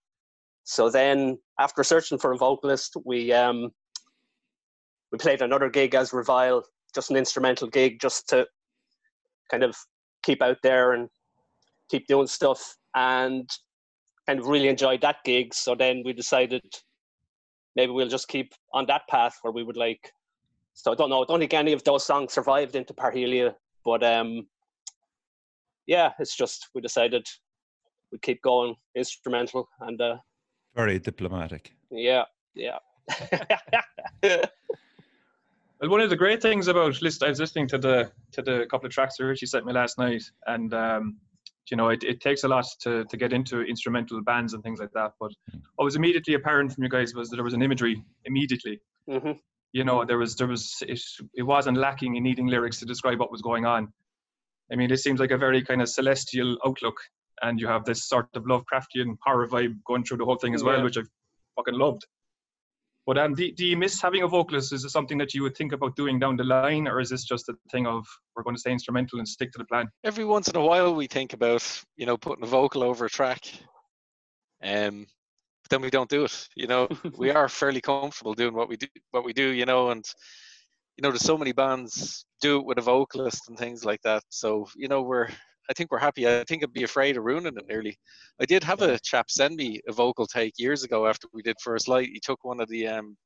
So 0.65 0.91
then, 0.91 1.39
after 1.59 1.83
searching 1.83 2.19
for 2.19 2.33
a 2.33 2.37
vocalist, 2.37 2.97
we 3.05 3.33
um, 3.33 3.71
we 5.11 5.19
played 5.19 5.43
another 5.43 5.71
gig 5.71 5.95
as 5.95 6.13
Revile, 6.13 6.63
just 6.95 7.11
an 7.11 7.17
instrumental 7.17 7.69
gig, 7.69 8.01
just 8.01 8.29
to 8.29 8.47
kind 9.51 9.65
of 9.65 9.77
keep 10.23 10.43
out 10.43 10.59
there 10.63 10.93
and 10.93 11.09
keep 11.91 12.07
doing 12.07 12.27
stuff, 12.27 12.77
and 12.95 13.49
kind 14.27 14.39
of 14.39 14.47
really 14.47 14.69
enjoyed 14.69 15.01
that 15.03 15.17
gig. 15.25 15.55
So 15.55 15.75
then 15.75 16.03
we 16.05 16.13
decided 16.13 16.63
maybe 17.77 17.93
we'll 17.93 18.09
just 18.09 18.29
keep 18.29 18.53
on 18.73 18.87
that 18.87 19.03
path 19.09 19.39
where 19.43 19.53
we 19.53 19.63
would 19.63 19.77
like 19.77 20.13
so 20.75 20.93
I 20.93 20.95
don't 20.95 21.11
know. 21.11 21.23
I 21.23 21.27
don't 21.27 21.41
think 21.41 21.53
any 21.55 21.73
of 21.73 21.85
those 21.85 22.05
songs 22.05 22.33
survived 22.33 22.75
into 22.75 22.95
Parhelia, 22.95 23.55
but 23.85 24.03
um, 24.03 24.47
yeah, 25.87 26.13
it's 26.19 26.37
just 26.37 26.69
we 26.75 26.81
decided 26.81 27.27
we'd 28.11 28.23
keep 28.23 28.41
going 28.43 28.75
instrumental, 28.95 29.69
and 29.81 30.01
uh, 30.01 30.17
Very 30.75 30.99
diplomatic. 30.99 31.75
yeah, 31.91 32.25
yeah. 32.55 32.79
Well, 35.81 35.89
one 35.89 36.03
of 36.03 36.11
the 36.11 36.17
great 36.17 36.43
things 36.43 36.69
about 36.69 37.01
list, 37.01 37.23
I 37.23 37.31
was 37.31 37.41
listening 37.41 37.67
to 37.69 37.79
the 37.79 38.13
to 38.33 38.43
the 38.43 38.67
couple 38.71 38.87
of 38.87 38.93
tracks 38.93 39.17
that 39.17 39.25
Richie 39.25 39.47
sent 39.47 39.65
me 39.65 39.73
last 39.73 39.97
night, 39.97 40.23
and 40.47 40.75
um, 40.75 41.17
you 41.71 41.77
know, 41.77 41.89
it, 41.89 42.03
it 42.03 42.21
takes 42.21 42.45
a 42.45 42.49
lot 42.49 42.67
to 42.81 43.05
to 43.05 43.17
get 43.17 43.33
into 43.33 43.63
instrumental 43.63 44.23
bands 44.23 44.55
and 44.55 44.63
things 44.63 44.81
like 44.81 44.93
that. 44.93 45.13
But 45.21 45.33
what 45.77 45.85
was 45.85 45.97
immediately 45.97 46.35
apparent 46.35 46.73
from 46.73 46.85
you 46.85 46.91
guys 46.91 47.15
was 47.15 47.31
that 47.31 47.37
there 47.37 47.45
was 47.45 47.55
an 47.55 47.63
imagery 47.63 48.03
immediately. 48.25 48.81
hmm 49.09 49.33
You 49.73 49.85
know, 49.85 50.05
there 50.05 50.19
was 50.19 50.37
there 50.37 50.49
was 50.49 50.77
it, 50.83 51.01
it 51.35 51.43
wasn't 51.43 51.79
lacking 51.79 52.17
in 52.17 52.23
needing 52.23 52.49
lyrics 52.49 52.79
to 52.81 52.87
describe 52.87 53.19
what 53.21 53.31
was 53.31 53.43
going 53.43 53.67
on. 53.67 53.93
I 54.73 54.77
mean, 54.77 54.91
it 54.91 54.99
seems 54.99 55.21
like 55.21 55.33
a 55.33 55.39
very 55.39 55.63
kind 55.65 55.83
of 55.83 55.89
celestial 55.89 56.57
outlook, 56.67 56.97
and 57.43 57.61
you 57.61 57.67
have 57.67 57.85
this 57.85 58.05
sort 58.09 58.29
of 58.35 58.45
Lovecraftian 58.45 59.17
horror 59.25 59.49
vibe 59.49 59.77
going 59.85 60.05
through 60.05 60.19
the 60.19 60.25
whole 60.25 60.39
thing 60.39 60.55
as 60.55 60.63
well, 60.63 60.83
which 60.85 60.97
I 60.99 61.03
fucking 61.57 61.75
loved. 61.75 62.07
But 63.07 63.19
um, 63.19 63.35
do, 63.35 63.51
do 63.53 63.65
you 63.65 63.77
miss 63.77 64.01
having 64.01 64.23
a 64.23 64.29
vocalist? 64.29 64.73
Is 64.73 64.85
it 64.85 64.91
something 64.91 65.19
that 65.19 65.35
you 65.35 65.43
would 65.43 65.57
think 65.57 65.73
about 65.73 65.97
doing 65.97 66.19
down 66.19 66.37
the 66.37 66.45
line, 66.45 66.87
or 66.87 67.01
is 67.01 67.11
this 67.11 67.25
just 67.25 67.49
a 67.49 67.55
thing 67.73 67.87
of 67.87 68.07
we're 68.37 68.43
going 68.43 68.55
to 68.55 68.61
stay 68.61 68.73
instrumental 68.73 69.19
and 69.19 69.27
stick 69.27 69.51
to 69.53 69.59
the 69.59 69.65
plan? 69.65 69.89
every 70.11 70.25
once 70.25 70.49
in 70.49 70.57
a 70.57 70.61
while 70.61 70.93
we 70.93 71.07
think 71.07 71.35
about 71.35 71.63
you 71.97 72.05
know 72.05 72.17
putting 72.17 72.43
a 72.43 72.47
vocal 72.47 72.83
over 72.83 73.05
a 73.05 73.09
track 73.11 73.41
um 74.65 75.07
but 75.63 75.71
then 75.71 75.81
we 75.83 75.91
don't 75.91 76.11
do 76.11 76.25
it 76.25 76.49
you 76.57 76.67
know 76.67 76.89
we 77.17 77.31
are 77.31 77.49
fairly 77.49 77.81
comfortable 77.81 78.35
doing 78.35 78.55
what 78.55 78.69
we 78.69 78.77
do 78.77 78.87
what 79.13 79.25
we 79.25 79.33
do 79.33 79.51
you 79.51 79.65
know 79.65 79.91
and 79.91 80.05
you 80.97 81.03
know 81.03 81.11
there's 81.11 81.23
so 81.23 81.39
many 81.39 81.53
bands 81.53 82.25
do 82.41 82.59
it 82.59 82.67
with 82.67 82.79
a 82.79 82.83
vocalist 82.83 83.49
and 83.49 83.57
things 83.57 83.85
like 83.85 84.01
that 84.03 84.23
so 84.31 84.67
you 84.75 84.89
know 84.89 85.03
we're 85.03 85.29
i 85.71 85.73
think 85.73 85.91
we're 85.91 85.99
happy 85.99 86.27
i 86.29 86.45
think 86.45 86.63
i'd 86.63 86.73
be 86.73 86.83
afraid 86.83 87.17
of 87.17 87.25
ruining 87.25 87.57
it 87.57 87.67
nearly 87.69 87.97
i 88.41 88.45
did 88.45 88.63
have 88.65 88.83
a 88.83 88.99
chap 88.99 89.31
send 89.31 89.55
me 89.57 89.81
a 89.89 89.93
vocal 89.93 90.27
take 90.27 90.53
years 90.59 90.83
ago 90.85 91.07
after 91.07 91.27
we 91.33 91.43
did 91.43 91.57
first 91.63 91.89
light 91.89 92.09
he 92.13 92.21
took 92.21 92.43
one 92.45 92.61
of 92.61 92.69
the 92.69 92.87
um 92.89 93.17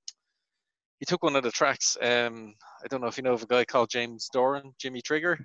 he 1.01 1.07
took 1.07 1.23
one 1.23 1.35
of 1.37 1.43
the 1.43 1.51
tracks 1.51 1.97
um 2.03 2.55
i 2.85 2.87
don't 2.89 3.01
know 3.01 3.07
if 3.09 3.17
you 3.17 3.23
know 3.25 3.33
of 3.33 3.43
a 3.43 3.47
guy 3.47 3.65
called 3.65 3.89
james 3.91 4.29
doran 4.33 4.73
jimmy 4.79 5.01
trigger 5.01 5.39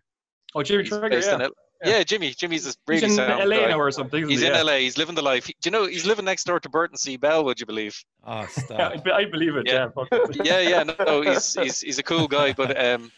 Oh, 0.56 0.64
Jimmy 0.64 0.82
He's 0.82 0.90
Trigger, 0.90 1.10
based 1.10 1.28
yeah. 1.30 1.36
in 1.36 1.42
L- 1.44 1.52
Yeah. 1.86 1.98
yeah. 1.98 2.04
Jimmy. 2.04 2.30
Jimmy's 2.32 2.66
a 2.66 2.70
He's 2.70 2.78
really 2.88 3.04
in 3.04 3.12
sound 3.12 3.48
LA 3.48 3.58
guy. 3.58 3.70
now 3.70 3.80
or 3.80 3.92
something. 3.92 4.28
He's 4.28 4.40
he? 4.42 4.48
in 4.48 4.54
yeah. 4.56 4.64
LA. 4.64 4.78
He's 4.78 4.98
living 4.98 5.14
the 5.14 5.22
life. 5.22 5.46
He- 5.46 5.56
Do 5.62 5.68
you 5.70 5.72
know 5.72 5.86
he's 5.86 6.08
living 6.08 6.26
next 6.26 6.46
door 6.46 6.60
to 6.60 6.70
Burton 6.70 6.98
C. 6.98 7.18
Bell? 7.18 7.46
Would 7.46 7.60
you 7.60 7.68
believe? 7.68 7.96
Oh, 8.26 8.40
Yeah, 8.40 8.48
stop. 8.48 8.80
I, 9.06 9.12
I 9.12 9.26
believe 9.26 9.56
it. 9.58 9.68
Yeah. 9.68 9.90
Yeah. 10.12 10.44
Yeah, 10.44 10.60
yeah. 10.72 10.82
No, 10.90 10.96
no, 11.06 11.22
he's 11.22 11.54
he's 11.62 11.82
he's 11.82 12.00
a 12.00 12.04
cool 12.04 12.28
guy. 12.28 12.52
But 12.52 12.84
um, 12.84 13.12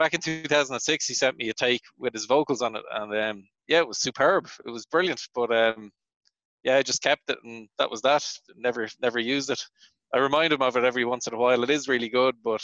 back 0.00 0.14
in 0.14 0.20
2006, 0.20 1.06
he 1.06 1.14
sent 1.14 1.36
me 1.36 1.50
a 1.50 1.54
take 1.54 1.82
with 1.98 2.12
his 2.14 2.24
vocals 2.24 2.62
on 2.62 2.74
it, 2.74 2.82
and 2.92 3.14
um, 3.16 3.44
yeah, 3.68 3.78
it 3.78 3.86
was 3.86 3.98
superb. 4.00 4.48
It 4.66 4.70
was 4.70 4.86
brilliant. 4.86 5.20
But 5.34 5.54
um, 5.54 5.92
yeah, 6.64 6.76
I 6.78 6.82
just 6.82 7.02
kept 7.02 7.30
it, 7.30 7.38
and 7.44 7.68
that 7.78 7.90
was 7.90 8.00
that. 8.02 8.24
Never 8.56 8.88
never 9.00 9.20
used 9.20 9.50
it. 9.50 9.62
I 10.12 10.18
remind 10.18 10.52
him 10.52 10.62
of 10.62 10.76
it 10.76 10.82
every 10.84 11.04
once 11.04 11.28
in 11.28 11.34
a 11.34 11.36
while. 11.36 11.62
It 11.62 11.70
is 11.70 11.86
really 11.86 12.08
good, 12.08 12.34
but 12.42 12.62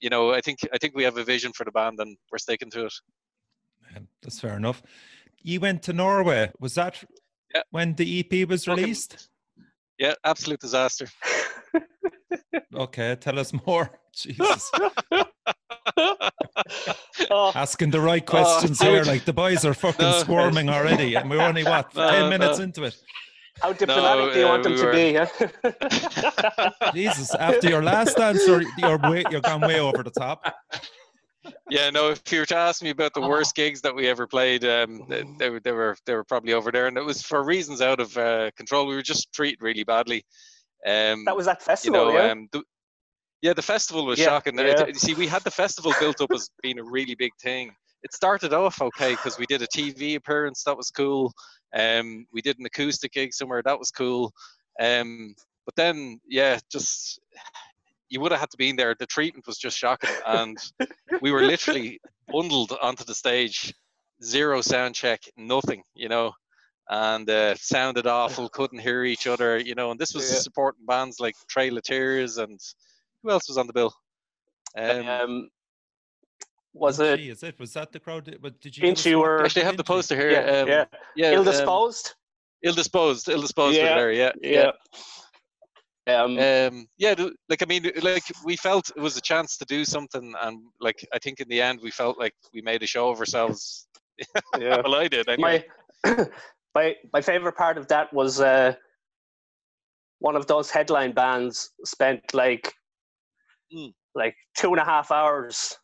you 0.00 0.08
know, 0.08 0.32
I 0.32 0.40
think 0.40 0.60
I 0.72 0.78
think 0.78 0.94
we 0.94 1.04
have 1.04 1.18
a 1.18 1.24
vision 1.24 1.52
for 1.52 1.64
the 1.64 1.72
band, 1.72 1.98
and 1.98 2.16
we're 2.30 2.38
sticking 2.38 2.70
to 2.70 2.86
it. 2.86 2.94
Um, 3.94 4.08
That's 4.22 4.40
fair 4.40 4.56
enough. 4.56 4.82
You 5.42 5.60
went 5.60 5.82
to 5.82 5.92
Norway. 5.92 6.52
Was 6.60 6.74
that 6.76 7.02
Yeah. 7.54 7.62
when 7.72 7.94
the 7.94 8.20
EP 8.20 8.48
was 8.48 8.68
released? 8.68 9.28
Yeah, 9.98 10.14
absolute 10.24 10.60
disaster. 10.60 11.08
Okay, 12.74 13.16
tell 13.16 13.38
us 13.38 13.52
more. 13.66 13.90
Jesus. 14.14 14.70
oh, 17.30 17.52
Asking 17.54 17.90
the 17.90 18.00
right 18.00 18.22
Oh, 18.26 18.30
questions 18.30 18.80
how 18.80 18.86
here. 18.90 18.98
would- 19.00 19.06
Like 19.06 19.24
the 19.24 19.32
boys 19.32 19.64
are 19.64 19.74
fucking 19.74 20.04
No. 20.04 20.18
squirming 20.20 20.68
already, 20.68 21.14
and 21.14 21.28
we're 21.30 21.40
only 21.40 21.64
what 21.64 21.94
No, 21.94 22.10
ten 22.10 22.28
minutes 22.30 22.58
no. 22.58 22.64
into 22.64 22.84
it. 22.84 22.96
how 23.62 23.72
diplomatic 23.72 24.32
do 24.32 24.38
you 24.40 24.46
uh, 24.46 24.48
want 24.50 24.62
them 24.62 24.72
we 24.72 24.78
to 24.78 24.84
were- 24.86 24.92
be? 24.92 25.14
Huh? 25.14 26.92
Jesus, 26.94 27.34
after 27.34 27.68
your 27.68 27.82
last 27.82 28.18
answer, 28.18 28.62
you're 28.78 28.98
way, 28.98 29.24
you're 29.30 29.40
gone 29.42 29.60
way 29.60 29.80
over 29.80 30.02
the 30.02 30.10
top. 30.10 30.54
Yeah, 31.70 31.88
no. 31.90 32.10
If 32.10 32.20
you 32.32 32.40
were 32.40 32.46
to 32.46 32.56
ask 32.56 32.82
me 32.82 32.90
about 32.90 33.14
the 33.14 33.20
worst 33.22 33.54
gigs 33.54 33.80
that 33.82 33.94
we 33.94 34.06
ever 34.08 34.26
played, 34.26 34.64
um, 34.64 35.06
they, 35.08 35.24
they 35.38 35.50
were 35.50 35.60
they 35.60 35.72
were 35.72 35.96
they 36.06 36.14
were 36.14 36.24
probably 36.24 36.52
over 36.52 36.70
there, 36.70 36.86
and 36.86 36.96
it 36.98 37.04
was 37.04 37.22
for 37.22 37.42
reasons 37.44 37.80
out 37.80 37.98
of 38.00 38.16
uh, 38.18 38.50
control. 38.56 38.86
We 38.86 38.94
were 38.94 39.02
just 39.02 39.32
treated 39.32 39.62
really 39.62 39.84
badly. 39.84 40.24
Um, 40.86 41.24
that 41.24 41.36
was 41.36 41.46
that 41.46 41.60
you 41.60 41.64
festival, 41.64 42.06
know, 42.06 42.12
yeah. 42.12 42.30
um, 42.32 42.48
the, 42.52 42.62
yeah, 43.42 43.52
the 43.52 43.62
festival 43.62 44.06
was 44.06 44.18
Yeah, 44.18 44.26
shocking. 44.26 44.58
Yeah. 44.58 44.86
You 44.86 44.94
see, 44.94 45.14
we 45.14 45.26
had 45.26 45.44
the 45.44 45.50
festival 45.50 45.92
built 45.98 46.20
up 46.20 46.30
as 46.34 46.50
being 46.62 46.78
a 46.78 46.84
really 46.84 47.14
big 47.14 47.32
thing. 47.40 47.72
It 48.02 48.12
started 48.14 48.52
off 48.52 48.80
okay 48.80 49.12
because 49.12 49.38
we 49.38 49.46
did 49.46 49.62
a 49.62 49.66
TV 49.66 50.16
appearance 50.16 50.62
that 50.64 50.76
was 50.76 50.90
cool. 50.90 51.32
Um, 51.74 52.26
we 52.32 52.40
did 52.42 52.58
an 52.58 52.66
acoustic 52.66 53.12
gig 53.12 53.32
somewhere 53.32 53.62
that 53.64 53.78
was 53.78 53.90
cool. 53.90 54.32
Um, 54.80 55.34
but 55.66 55.76
then, 55.76 56.20
yeah, 56.26 56.58
just 56.70 57.20
you 58.08 58.20
would 58.20 58.32
have 58.32 58.40
had 58.40 58.50
to 58.50 58.56
be 58.56 58.70
in 58.70 58.76
there. 58.76 58.94
The 58.98 59.06
treatment 59.06 59.46
was 59.46 59.58
just 59.58 59.78
shocking, 59.78 60.10
and 60.26 60.58
we 61.20 61.30
were 61.30 61.42
literally 61.42 62.00
bundled 62.32 62.76
onto 62.80 63.04
the 63.04 63.14
stage, 63.14 63.74
zero 64.22 64.60
sound 64.62 64.94
check, 64.94 65.20
nothing, 65.36 65.82
you 65.94 66.08
know, 66.08 66.32
and 66.88 67.28
uh, 67.30 67.54
sounded 67.56 68.06
awful, 68.06 68.48
couldn't 68.48 68.80
hear 68.80 69.04
each 69.04 69.26
other, 69.26 69.58
you 69.58 69.74
know. 69.74 69.90
And 69.90 70.00
this 70.00 70.14
was 70.14 70.28
Yeah. 70.28 70.38
supporting 70.38 70.86
bands 70.86 71.20
like 71.20 71.36
Trail 71.48 71.76
of 71.76 71.84
Tears 71.84 72.38
and 72.38 72.58
who 73.22 73.30
else 73.30 73.48
was 73.48 73.58
on 73.58 73.66
the 73.66 73.72
bill? 73.72 73.94
Um, 74.76 75.08
Um, 75.08 75.50
was 76.72 77.00
it 77.00 77.18
Gee, 77.18 77.30
is 77.30 77.42
it? 77.42 77.58
Was 77.58 77.72
that 77.74 77.90
the 77.92 77.98
crowd? 78.00 78.24
that- 78.26 78.40
But 78.40 78.60
did 78.60 78.76
you? 78.76 78.82
give 78.82 78.92
us 78.92 78.98
Inchy 79.00 79.10
some- 79.12 79.20
were- 79.20 79.44
actually, 79.44 79.62
I 79.62 79.66
have 79.66 79.76
the 79.76 79.84
poster 79.84 80.16
here. 80.16 80.30
yeah, 80.30 80.60
um, 80.60 80.68
yeah. 80.68 80.84
yeah, 81.16 81.32
ill 81.32 81.40
um, 81.40 81.44
disposed? 81.46 82.14
ill-disposed, 82.62 83.26
ill-disposed 83.30 83.74
Yeah, 83.76 83.94
there, 83.94 84.12
yeah, 84.12 84.32
yeah. 84.42 84.70
yeah. 86.06 86.22
Um, 86.22 86.38
um 86.38 86.86
yeah 86.98 87.14
like 87.48 87.62
i 87.62 87.66
mean 87.66 87.90
like 88.02 88.24
we 88.44 88.56
felt 88.56 88.90
it 88.90 89.00
was 89.00 89.16
a 89.16 89.20
chance 89.20 89.56
to 89.58 89.64
do 89.64 89.84
something 89.84 90.34
and 90.42 90.58
like 90.80 91.06
i 91.14 91.18
think 91.18 91.40
in 91.40 91.48
the 91.48 91.60
end 91.62 91.78
we 91.82 91.90
felt 91.90 92.18
like 92.18 92.34
we 92.52 92.60
made 92.62 92.82
a 92.82 92.86
show 92.86 93.08
of 93.10 93.18
ourselves 93.20 93.86
yeah. 94.58 94.80
well 94.82 94.96
i 94.96 95.06
did 95.08 95.28
anyway. 95.28 95.64
my 96.04 96.26
my 96.74 96.96
my 97.12 97.20
favorite 97.20 97.56
part 97.56 97.78
of 97.78 97.86
that 97.88 98.12
was 98.12 98.40
uh, 98.40 98.74
one 100.18 100.36
of 100.36 100.46
those 100.48 100.68
headline 100.70 101.12
bands 101.12 101.70
spent 101.84 102.22
like 102.34 102.74
Mm. 103.74 103.92
like 104.14 104.34
two 104.56 104.70
and 104.72 104.80
a 104.80 104.84
half 104.84 105.10
hours 105.12 105.76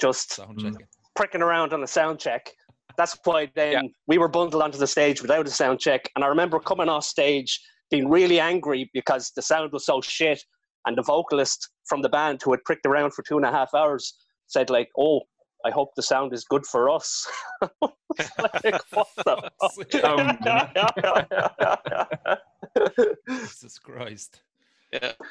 just 0.00 0.34
Sound 0.34 0.58
checking. 0.58 0.86
pricking 1.14 1.42
around 1.42 1.72
on 1.72 1.82
a 1.82 1.86
sound 1.86 2.18
check. 2.18 2.50
That's 2.96 3.16
why 3.24 3.50
then 3.54 3.92
we 4.06 4.18
were 4.18 4.28
bundled 4.28 4.62
onto 4.62 4.78
the 4.78 4.86
stage 4.86 5.20
without 5.20 5.46
a 5.46 5.50
sound 5.50 5.80
check. 5.80 6.08
And 6.16 6.24
I 6.24 6.28
remember 6.28 6.58
coming 6.60 6.88
off 6.88 7.04
stage 7.04 7.60
being 7.90 8.08
really 8.08 8.40
angry 8.40 8.90
because 8.94 9.30
the 9.36 9.42
sound 9.42 9.72
was 9.72 9.84
so 9.86 10.00
shit. 10.00 10.40
And 10.86 10.96
the 10.96 11.02
vocalist 11.02 11.68
from 11.86 12.02
the 12.02 12.08
band 12.08 12.40
who 12.42 12.50
had 12.52 12.62
pricked 12.64 12.86
around 12.86 13.12
for 13.14 13.22
two 13.22 13.36
and 13.36 13.44
a 13.46 13.50
half 13.50 13.74
hours 13.74 14.14
said, 14.46 14.70
like, 14.70 14.88
oh, 14.98 15.20
I 15.66 15.70
hope 15.70 15.90
the 15.96 16.02
sound 16.02 16.32
is 16.34 16.44
good 16.44 16.64
for 16.66 16.90
us. 16.90 17.26
like, 17.82 18.80
what 18.92 19.08
the 19.16 19.50
Jesus 23.28 23.78
Christ. 23.78 24.42
yeah 24.92 25.12
I, 25.20 25.24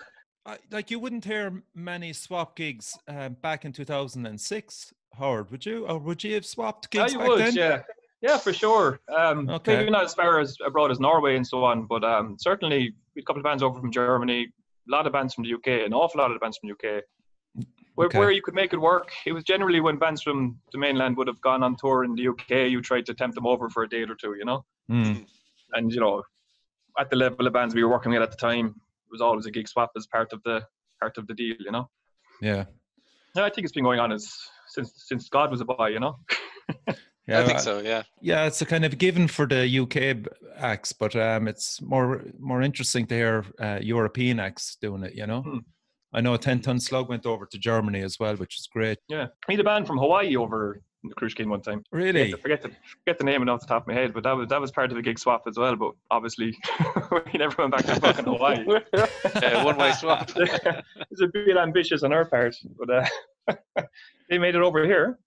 like 0.71 0.91
you 0.91 0.99
wouldn't 0.99 1.25
hear 1.25 1.63
many 1.75 2.13
swap 2.13 2.55
gigs 2.55 2.97
um, 3.07 3.37
back 3.41 3.65
in 3.65 3.71
2006, 3.71 4.93
Howard, 5.17 5.51
would 5.51 5.65
you? 5.65 5.85
Or 5.87 5.97
would 5.99 6.23
you 6.23 6.33
have 6.35 6.45
swapped 6.45 6.87
Yeah, 6.93 7.01
gigs 7.03 7.13
you 7.13 7.19
back 7.19 7.27
would, 7.29 7.39
then? 7.39 7.53
yeah. 7.55 7.81
Yeah, 8.21 8.37
for 8.37 8.53
sure. 8.53 9.01
Um, 9.13 9.49
Okay. 9.49 9.75
Maybe 9.77 9.91
not 9.91 10.05
as 10.05 10.13
far 10.13 10.39
as 10.39 10.57
abroad 10.65 10.91
as 10.91 10.99
Norway 10.99 11.35
and 11.35 11.45
so 11.45 11.63
on, 11.65 11.85
but 11.87 12.03
um, 12.05 12.37
certainly 12.39 12.93
a 13.17 13.21
couple 13.23 13.41
of 13.41 13.43
bands 13.43 13.61
over 13.61 13.79
from 13.79 13.91
Germany, 13.91 14.47
a 14.87 14.91
lot 14.91 15.05
of 15.05 15.11
bands 15.13 15.33
from 15.33 15.43
the 15.43 15.53
UK, 15.53 15.85
an 15.85 15.93
awful 15.93 16.19
lot 16.21 16.31
of 16.31 16.39
bands 16.39 16.57
from 16.57 16.69
the 16.69 16.73
UK. 16.73 17.03
Where, 17.95 18.07
Okay. 18.07 18.17
where 18.17 18.31
you 18.31 18.41
could 18.41 18.55
make 18.55 18.73
it 18.73 18.77
work, 18.79 19.11
it 19.25 19.33
was 19.33 19.43
generally 19.43 19.79
when 19.81 19.97
bands 19.97 20.21
from 20.23 20.57
the 20.71 20.77
mainland 20.79 21.15
would 21.17 21.27
have 21.27 21.39
gone 21.41 21.63
on 21.63 21.75
tour 21.75 22.03
in 22.05 22.15
the 22.15 22.27
UK, 22.29 22.71
you 22.71 22.81
tried 22.81 23.05
to 23.07 23.13
tempt 23.13 23.35
them 23.35 23.45
over 23.45 23.69
for 23.69 23.83
a 23.83 23.89
date 23.89 24.09
or 24.09 24.15
two, 24.15 24.35
you 24.35 24.45
know? 24.45 24.65
Mm. 24.89 25.25
And, 25.73 25.91
you 25.91 25.99
know, 25.99 26.23
at 26.97 27.09
the 27.09 27.15
level 27.17 27.45
of 27.45 27.53
bands 27.53 27.75
we 27.75 27.83
were 27.83 27.89
working 27.91 28.11
with 28.13 28.21
at 28.21 28.31
the 28.31 28.37
time, 28.37 28.79
was 29.13 29.21
always 29.21 29.45
a 29.45 29.51
gig 29.51 29.67
swap 29.69 29.91
as 29.95 30.05
part 30.07 30.33
of 30.33 30.41
the 30.43 30.61
part 30.99 31.17
of 31.17 31.27
the 31.27 31.33
deal, 31.33 31.55
you 31.59 31.71
know? 31.71 31.89
Yeah. 32.41 32.65
No, 33.35 33.43
I 33.45 33.49
think 33.49 33.63
it's 33.65 33.73
been 33.73 33.85
going 33.85 33.99
on 33.99 34.11
as 34.11 34.33
since 34.67 34.91
since 35.07 35.29
God 35.29 35.49
was 35.51 35.61
a 35.61 35.65
boy, 35.65 35.87
you 35.87 35.99
know? 36.01 36.17
Yeah, 37.25 37.39
i 37.39 37.45
think 37.45 37.59
so 37.59 37.79
yeah 37.79 38.03
Yeah, 38.21 38.45
it's 38.47 38.61
a 38.61 38.65
kind 38.65 38.83
of 38.83 38.97
given 38.97 39.29
for 39.29 39.45
the 39.47 39.63
UK 39.83 39.95
acts, 40.57 40.91
but 40.91 41.15
um, 41.15 41.47
it's 41.47 41.81
more 41.81 42.21
more 42.37 42.61
interesting 42.61 43.07
to 43.07 43.15
hear 43.15 43.45
uh, 43.61 43.79
European 43.81 44.41
acts 44.41 44.75
doing 44.81 45.03
it. 45.03 45.15
You 45.15 45.27
know, 45.27 45.41
Hmm. 45.41 45.59
I 46.13 46.19
know 46.21 46.33
a 46.33 46.37
ten 46.37 46.59
ton 46.59 46.79
slug 46.81 47.07
went 47.09 47.25
over 47.25 47.45
to 47.45 47.57
Germany 47.57 48.01
as 48.01 48.19
well, 48.19 48.35
which 48.35 48.55
is 48.59 48.67
great. 48.75 48.97
Yeah. 49.07 49.27
We 49.47 49.53
had 49.53 49.61
a 49.61 49.63
band 49.63 49.87
from 49.87 49.99
Hawaii 49.99 50.35
over 50.35 50.59
in 50.75 50.81
the 51.09 51.15
Cruise 51.15 51.33
King 51.33 51.49
one 51.49 51.61
time. 51.61 51.83
Really, 51.91 52.33
I 52.33 52.37
forget 52.37 52.61
the 52.61 52.71
forget 52.99 53.17
the 53.17 53.23
name 53.23 53.47
off 53.49 53.61
the 53.61 53.67
top 53.67 53.83
of 53.83 53.87
my 53.87 53.93
head, 53.93 54.13
but 54.13 54.23
that 54.23 54.35
was 54.35 54.47
that 54.49 54.61
was 54.61 54.71
part 54.71 54.91
of 54.91 54.97
a 54.97 55.01
gig 55.01 55.19
swap 55.19 55.43
as 55.47 55.57
well. 55.57 55.75
But 55.75 55.93
obviously, 56.11 56.57
we 57.11 57.37
never 57.37 57.55
went 57.57 57.71
back 57.71 57.85
to 57.85 57.95
fucking 57.95 58.25
Hawaii. 58.25 58.65
uh, 58.93 59.63
one-way 59.63 59.91
swap 59.93 60.31
it's 60.35 61.21
a 61.21 61.27
bit 61.27 61.57
ambitious 61.57 62.03
on 62.03 62.13
our 62.13 62.25
part, 62.25 62.55
but 62.77 63.07
uh, 63.47 63.83
they 64.29 64.37
made 64.37 64.55
it 64.55 64.61
over 64.61 64.85
here. 64.85 65.19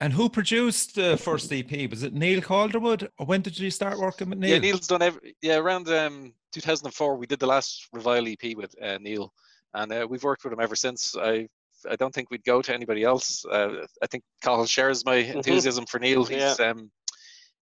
And 0.00 0.12
who 0.12 0.28
produced 0.28 0.96
the 0.96 1.16
first 1.16 1.52
EP? 1.52 1.88
Was 1.88 2.02
it 2.02 2.12
Neil 2.12 2.40
Calderwood? 2.40 3.08
Or 3.18 3.26
when 3.26 3.42
did 3.42 3.58
you 3.58 3.70
start 3.70 3.98
working 3.98 4.28
with 4.28 4.38
Neil? 4.38 4.50
Yeah, 4.50 4.58
Neil's 4.58 4.86
done 4.86 5.02
every. 5.02 5.36
Yeah, 5.40 5.56
around 5.56 5.88
um, 5.88 6.34
2004, 6.52 7.16
we 7.16 7.26
did 7.26 7.38
the 7.38 7.46
last 7.46 7.88
Revile 7.92 8.26
EP 8.26 8.56
with 8.56 8.74
uh, 8.82 8.98
Neil, 9.00 9.32
and 9.72 9.92
uh, 9.92 10.06
we've 10.08 10.24
worked 10.24 10.44
with 10.44 10.52
him 10.52 10.60
ever 10.60 10.76
since. 10.76 11.14
I 11.16 11.48
I 11.90 11.96
don't 11.96 12.14
think 12.14 12.30
we'd 12.30 12.44
go 12.44 12.62
to 12.62 12.74
anybody 12.74 13.02
else. 13.02 13.44
Uh, 13.44 13.86
I 14.02 14.06
think 14.06 14.24
Cathal 14.42 14.66
shares 14.66 15.04
my 15.04 15.22
Mhm. 15.22 15.34
enthusiasm 15.36 15.86
for 15.86 15.98
Neil. 15.98 16.24
He's 16.24 16.58
um, 16.60 16.90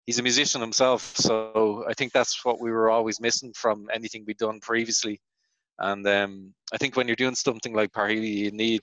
he's 0.06 0.20
a 0.20 0.24
musician 0.24 0.62
himself, 0.62 1.16
so 1.16 1.84
I 1.88 1.94
think 1.94 2.12
that's 2.12 2.44
what 2.44 2.60
we 2.60 2.72
were 2.72 2.90
always 2.90 3.20
missing 3.20 3.54
from 3.54 3.88
anything 3.94 4.24
we'd 4.26 4.38
done 4.38 4.60
previously. 4.60 5.20
And 5.80 6.08
um, 6.08 6.54
I 6.74 6.78
think 6.78 6.96
when 6.96 7.08
you're 7.08 7.16
doing 7.16 7.36
something 7.36 7.74
like 7.74 7.92
Parhelia, 7.92 8.36
you 8.46 8.52
need, 8.52 8.82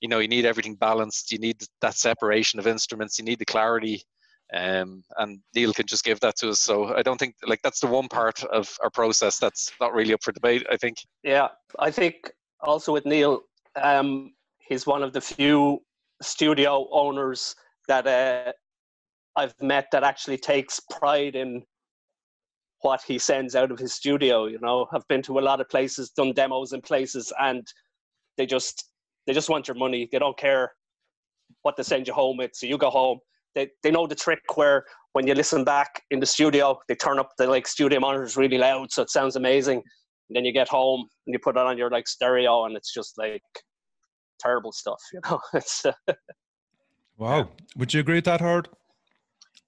you 0.00 0.08
know, 0.08 0.18
you 0.18 0.28
need 0.28 0.44
everything 0.44 0.74
balanced. 0.74 1.30
You 1.30 1.38
need 1.38 1.62
that 1.80 1.94
separation 1.94 2.58
of 2.58 2.66
instruments. 2.66 3.18
You 3.18 3.24
need 3.24 3.38
the 3.38 3.44
clarity, 3.44 4.02
um, 4.52 5.04
and 5.18 5.40
Neil 5.54 5.72
can 5.72 5.86
just 5.86 6.04
give 6.04 6.20
that 6.20 6.36
to 6.36 6.50
us. 6.50 6.60
So 6.60 6.96
I 6.96 7.02
don't 7.02 7.18
think 7.18 7.34
like 7.46 7.60
that's 7.62 7.80
the 7.80 7.86
one 7.86 8.08
part 8.08 8.42
of 8.44 8.76
our 8.82 8.90
process 8.90 9.38
that's 9.38 9.70
not 9.80 9.92
really 9.94 10.14
up 10.14 10.22
for 10.22 10.32
debate. 10.32 10.66
I 10.70 10.76
think. 10.76 10.96
Yeah, 11.22 11.48
I 11.78 11.90
think 11.90 12.30
also 12.60 12.92
with 12.92 13.06
Neil, 13.06 13.42
um, 13.76 14.32
he's 14.68 14.86
one 14.86 15.02
of 15.02 15.12
the 15.12 15.20
few 15.20 15.80
studio 16.22 16.88
owners 16.92 17.54
that 17.88 18.06
uh, 18.06 18.52
I've 19.36 19.54
met 19.60 19.86
that 19.92 20.02
actually 20.02 20.38
takes 20.38 20.80
pride 20.90 21.36
in 21.36 21.62
what 22.80 23.00
he 23.06 23.18
sends 23.18 23.54
out 23.54 23.70
of 23.70 23.78
his 23.78 23.92
studio. 23.92 24.46
You 24.46 24.58
know, 24.60 24.86
I've 24.92 25.06
been 25.08 25.22
to 25.22 25.38
a 25.38 25.40
lot 25.40 25.60
of 25.60 25.68
places, 25.68 26.10
done 26.10 26.32
demos 26.32 26.72
in 26.72 26.80
places, 26.80 27.32
and 27.40 27.66
they 28.36 28.46
just 28.46 28.90
they 29.26 29.32
just 29.32 29.48
want 29.48 29.66
your 29.66 29.76
money. 29.76 30.08
They 30.10 30.18
don't 30.18 30.38
care 30.38 30.72
what 31.62 31.76
they 31.76 31.82
send 31.82 32.06
you 32.06 32.14
home 32.14 32.36
with. 32.36 32.52
So 32.54 32.66
you 32.66 32.78
go 32.78 32.90
home. 32.90 33.18
They 33.54 33.68
they 33.82 33.90
know 33.90 34.06
the 34.06 34.14
trick 34.14 34.40
where 34.54 34.84
when 35.12 35.26
you 35.26 35.34
listen 35.34 35.64
back 35.64 36.02
in 36.10 36.20
the 36.20 36.26
studio, 36.26 36.78
they 36.88 36.94
turn 36.94 37.18
up 37.18 37.30
the 37.38 37.46
like 37.46 37.66
studio 37.66 38.00
monitors 38.00 38.36
really 38.36 38.58
loud, 38.58 38.92
so 38.92 39.02
it 39.02 39.10
sounds 39.10 39.36
amazing. 39.36 39.82
And 40.28 40.36
then 40.36 40.44
you 40.44 40.52
get 40.52 40.68
home 40.68 41.06
and 41.26 41.32
you 41.32 41.38
put 41.38 41.56
it 41.56 41.62
on 41.62 41.78
your 41.78 41.90
like 41.90 42.08
stereo, 42.08 42.64
and 42.64 42.76
it's 42.76 42.92
just 42.92 43.16
like 43.16 43.42
terrible 44.38 44.72
stuff. 44.72 45.00
You 45.12 45.20
know, 45.28 45.40
it's 45.54 45.84
uh, 45.84 45.92
Wow. 47.18 47.48
Would 47.76 47.94
you 47.94 48.00
agree 48.00 48.16
with 48.16 48.24
that, 48.26 48.40
Howard? 48.40 48.68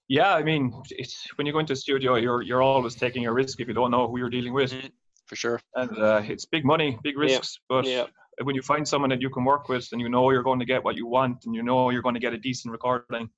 Yeah, 0.07 0.33
I 0.33 0.43
mean, 0.43 0.73
it's 0.91 1.27
when 1.35 1.45
you 1.47 1.53
go 1.53 1.59
into 1.59 1.73
a 1.73 1.75
studio, 1.75 2.15
you're 2.15 2.41
you're 2.41 2.61
always 2.63 2.95
taking 2.95 3.25
a 3.27 3.33
risk 3.33 3.59
if 3.59 3.67
you 3.67 3.73
don't 3.73 3.91
know 3.91 4.07
who 4.07 4.17
you're 4.19 4.29
dealing 4.29 4.53
with, 4.53 4.71
Mhm. 4.71 4.91
For 5.27 5.35
sure. 5.35 5.61
and 5.75 5.95
uh, 5.97 6.21
it's 6.25 6.45
big 6.45 6.65
money, 6.65 6.97
big 7.03 7.13
Yeah, 7.15 7.21
risks. 7.21 7.59
But 7.69 7.85
yeah. 7.85 8.05
when 8.43 8.55
you 8.55 8.63
find 8.63 8.87
someone 8.87 9.09
that 9.11 9.21
you 9.21 9.29
can 9.29 9.45
work 9.45 9.69
with, 9.69 9.87
and 9.91 10.01
you 10.01 10.09
know 10.09 10.31
you're 10.31 10.43
going 10.43 10.59
to 10.59 10.65
get 10.65 10.83
what 10.83 10.95
you 10.95 11.05
want, 11.07 11.45
and 11.45 11.53
you 11.53 11.61
know 11.61 11.91
you're 11.91 12.01
going 12.01 12.15
to 12.15 12.19
get 12.19 12.33
a 12.33 12.37
decent 12.39 12.71
recording, 12.71 13.29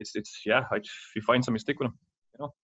it's 0.00 0.14
it's 0.14 0.42
yeah. 0.46 0.64
I, 0.70 0.76
if 0.76 0.90
you 1.16 1.22
find 1.22 1.44
something, 1.44 1.58
stick 1.58 1.78
with 1.80 1.88
them. 1.88 1.98
You 2.34 2.38
know. 2.44 2.54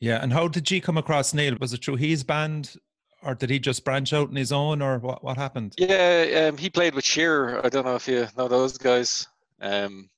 Yeah. 0.00 0.18
And 0.22 0.32
how 0.32 0.48
did 0.48 0.68
you 0.70 0.80
come 0.80 0.98
across 0.98 1.32
Neil? 1.34 1.56
Was 1.60 1.72
it 1.72 1.84
through 1.84 1.96
his 1.96 2.24
band 2.24 2.74
or 3.22 3.34
did 3.34 3.50
he 3.50 3.58
just 3.58 3.84
branch 3.84 4.12
out 4.12 4.28
on 4.28 4.36
his 4.36 4.52
own 4.52 4.82
or 4.82 4.98
what, 4.98 5.22
what 5.22 5.36
happened? 5.36 5.74
Yeah, 5.78 6.48
um, 6.48 6.56
he 6.56 6.70
played 6.70 6.94
with 6.94 7.04
Shearer. 7.04 7.64
I 7.64 7.68
don't 7.68 7.84
know 7.84 7.96
if 7.96 8.08
you 8.08 8.26
know 8.36 8.48
those 8.48 8.78
guys. 8.78 9.26
Um, 9.60 10.08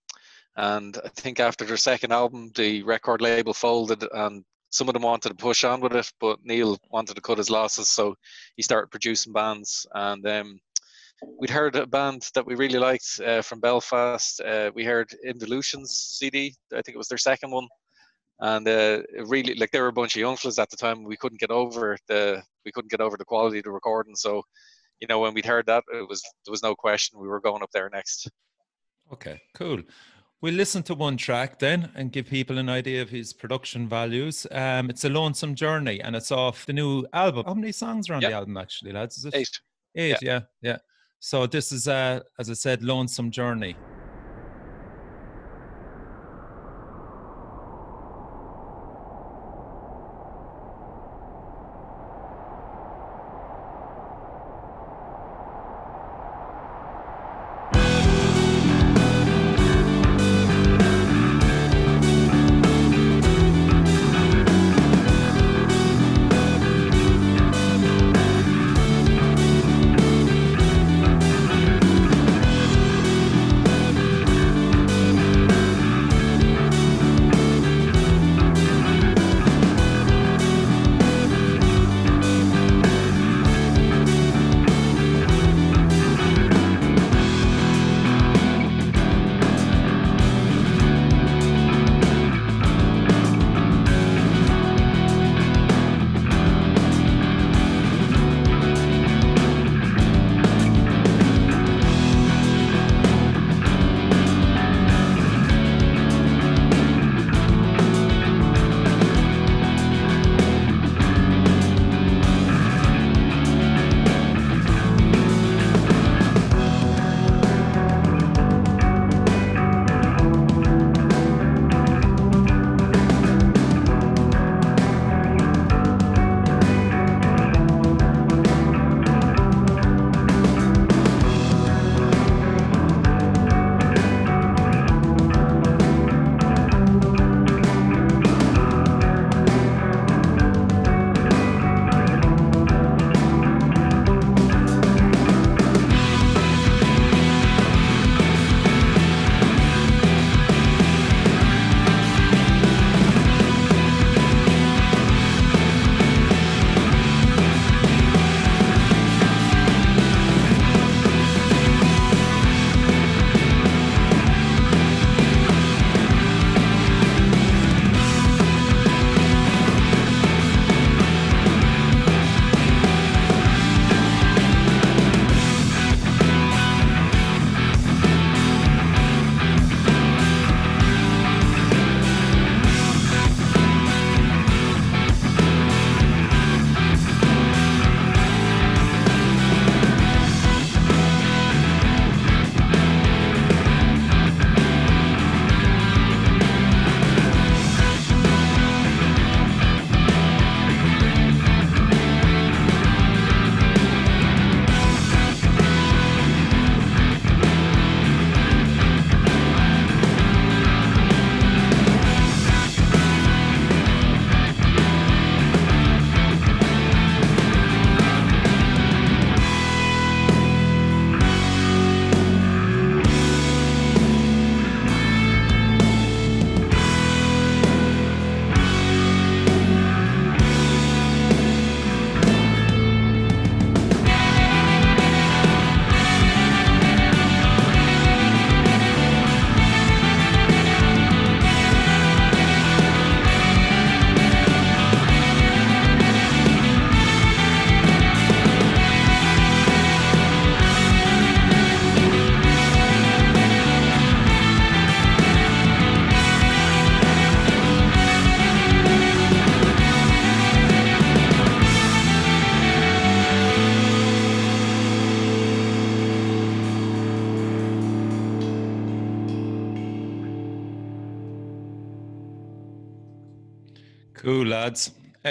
and 0.56 0.98
I 1.04 1.08
think 1.08 1.40
after 1.40 1.64
their 1.64 1.76
second 1.76 2.12
album, 2.12 2.50
the 2.54 2.82
record 2.82 3.20
label 3.20 3.54
folded, 3.54 4.04
and 4.12 4.44
some 4.70 4.88
of 4.88 4.94
them 4.94 5.02
wanted 5.02 5.30
to 5.30 5.34
push 5.34 5.64
on 5.64 5.80
with 5.80 5.94
it, 5.94 6.10
but 6.20 6.38
Neil 6.44 6.78
wanted 6.90 7.14
to 7.14 7.22
cut 7.22 7.38
his 7.38 7.50
losses, 7.50 7.88
so 7.88 8.14
he 8.56 8.62
started 8.62 8.90
producing 8.90 9.32
bands. 9.32 9.86
And 9.94 10.26
um, 10.26 10.60
we'd 11.38 11.50
heard 11.50 11.76
a 11.76 11.86
band 11.86 12.28
that 12.34 12.46
we 12.46 12.54
really 12.54 12.78
liked 12.78 13.20
uh, 13.24 13.42
from 13.42 13.60
Belfast. 13.60 14.40
Uh, 14.40 14.70
we 14.74 14.84
heard 14.84 15.14
Involutions 15.24 16.16
CD. 16.18 16.54
I 16.72 16.82
think 16.82 16.94
it 16.94 16.98
was 16.98 17.08
their 17.08 17.18
second 17.18 17.50
one. 17.50 17.68
And 18.44 18.66
uh, 18.66 19.02
really, 19.26 19.54
like, 19.54 19.70
there 19.70 19.82
were 19.82 19.88
a 19.88 19.92
bunch 19.92 20.16
of 20.16 20.20
young 20.20 20.36
fellas 20.36 20.58
at 20.58 20.68
the 20.68 20.76
time. 20.76 21.04
We 21.04 21.16
couldn't 21.16 21.38
get 21.40 21.52
over 21.52 21.96
the, 22.08 22.42
we 22.64 22.72
couldn't 22.72 22.90
get 22.90 23.00
over 23.00 23.16
the 23.16 23.24
quality 23.24 23.58
of 23.58 23.64
the 23.64 23.70
recording. 23.70 24.16
So, 24.16 24.42
you 25.00 25.06
know, 25.06 25.20
when 25.20 25.32
we'd 25.32 25.46
heard 25.46 25.66
that, 25.66 25.84
it 25.94 26.08
was 26.08 26.20
there 26.44 26.50
was 26.50 26.62
no 26.62 26.74
question 26.74 27.20
we 27.20 27.28
were 27.28 27.40
going 27.40 27.62
up 27.62 27.70
there 27.72 27.88
next. 27.90 28.28
Okay, 29.12 29.40
cool. 29.54 29.80
We'll 30.40 30.54
listen 30.54 30.82
to 30.84 30.94
one 30.94 31.16
track 31.16 31.60
then 31.60 31.92
and 31.94 32.10
give 32.10 32.26
people 32.26 32.58
an 32.58 32.68
idea 32.68 33.00
of 33.00 33.10
his 33.10 33.32
production 33.32 33.88
values. 33.88 34.44
Um, 34.50 34.90
it's 34.90 35.04
a 35.04 35.08
lonesome 35.08 35.54
journey 35.54 36.00
and 36.00 36.16
it's 36.16 36.32
off 36.32 36.66
the 36.66 36.72
new 36.72 37.06
album. 37.12 37.44
How 37.46 37.54
many 37.54 37.70
songs 37.70 38.10
are 38.10 38.14
on 38.14 38.22
Yep. 38.22 38.30
the 38.30 38.36
album 38.36 38.56
actually, 38.56 38.90
lads? 38.90 39.18
Is 39.18 39.24
it 39.26 39.34
Eight. 39.36 39.60
Eight, 39.94 40.18
yeah, 40.20 40.40
yeah. 40.62 40.78
So 41.20 41.46
this 41.46 41.70
is 41.70 41.86
uh 41.86 42.20
as 42.40 42.50
I 42.50 42.54
said, 42.54 42.82
lonesome 42.82 43.30
journey. 43.30 43.76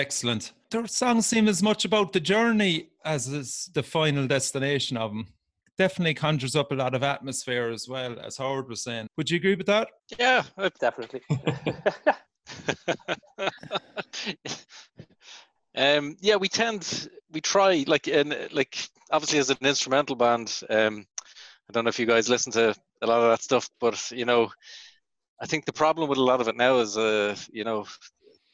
Excellent. 0.02 0.52
Their 0.72 0.88
songs 0.88 1.28
seem 1.28 1.48
as 1.48 1.62
much 1.62 1.86
about 1.86 2.12
the 2.12 2.20
journey 2.20 2.88
as 3.06 3.28
is 3.28 3.70
the 3.76 3.84
final 3.84 4.26
destination 4.26 4.98
of 4.98 5.12
them. 5.12 5.28
Definitely 5.78 6.16
conjures 6.16 6.56
up 6.56 6.72
a 6.72 6.76
lot 6.76 6.96
of 6.96 7.04
atmosphere 7.04 7.70
as 7.70 7.88
well, 7.88 8.20
as 8.20 8.38
Howard 8.38 8.68
was 8.68 8.82
saying. 8.82 9.06
Would 9.16 9.30
you 9.30 9.38
agree 9.38 9.54
with 9.54 9.68
that? 9.68 9.90
Yeah, 10.18 10.42
Definitely. 10.80 11.22
um, 15.76 16.18
yeah, 16.20 16.38
we 16.38 16.48
tend 16.48 17.08
we 17.32 17.40
try 17.40 17.84
like 17.86 18.08
in 18.08 18.34
like 18.52 18.90
obviously 19.12 19.38
as 19.38 19.52
an 19.52 19.58
instrumental 19.62 20.16
band. 20.16 20.62
Um, 20.68 21.06
I 21.70 21.74
don't 21.74 21.84
know 21.84 21.90
if 21.90 22.00
you 22.00 22.08
guys 22.08 22.28
listen 22.28 22.52
to 22.54 22.74
a 23.04 23.08
lot 23.08 23.22
of 23.22 23.30
that 23.30 23.44
stuff, 23.44 23.70
but 23.80 24.10
you 24.10 24.26
know, 24.26 24.50
I 25.40 25.46
think 25.46 25.66
the 25.66 25.74
problem 25.74 26.10
with 26.10 26.18
a 26.18 26.24
lot 26.24 26.42
of 26.42 26.48
it 26.48 26.58
now 26.58 26.80
is 26.80 26.98
uh, 26.98 27.36
you 27.52 27.64
know, 27.64 27.86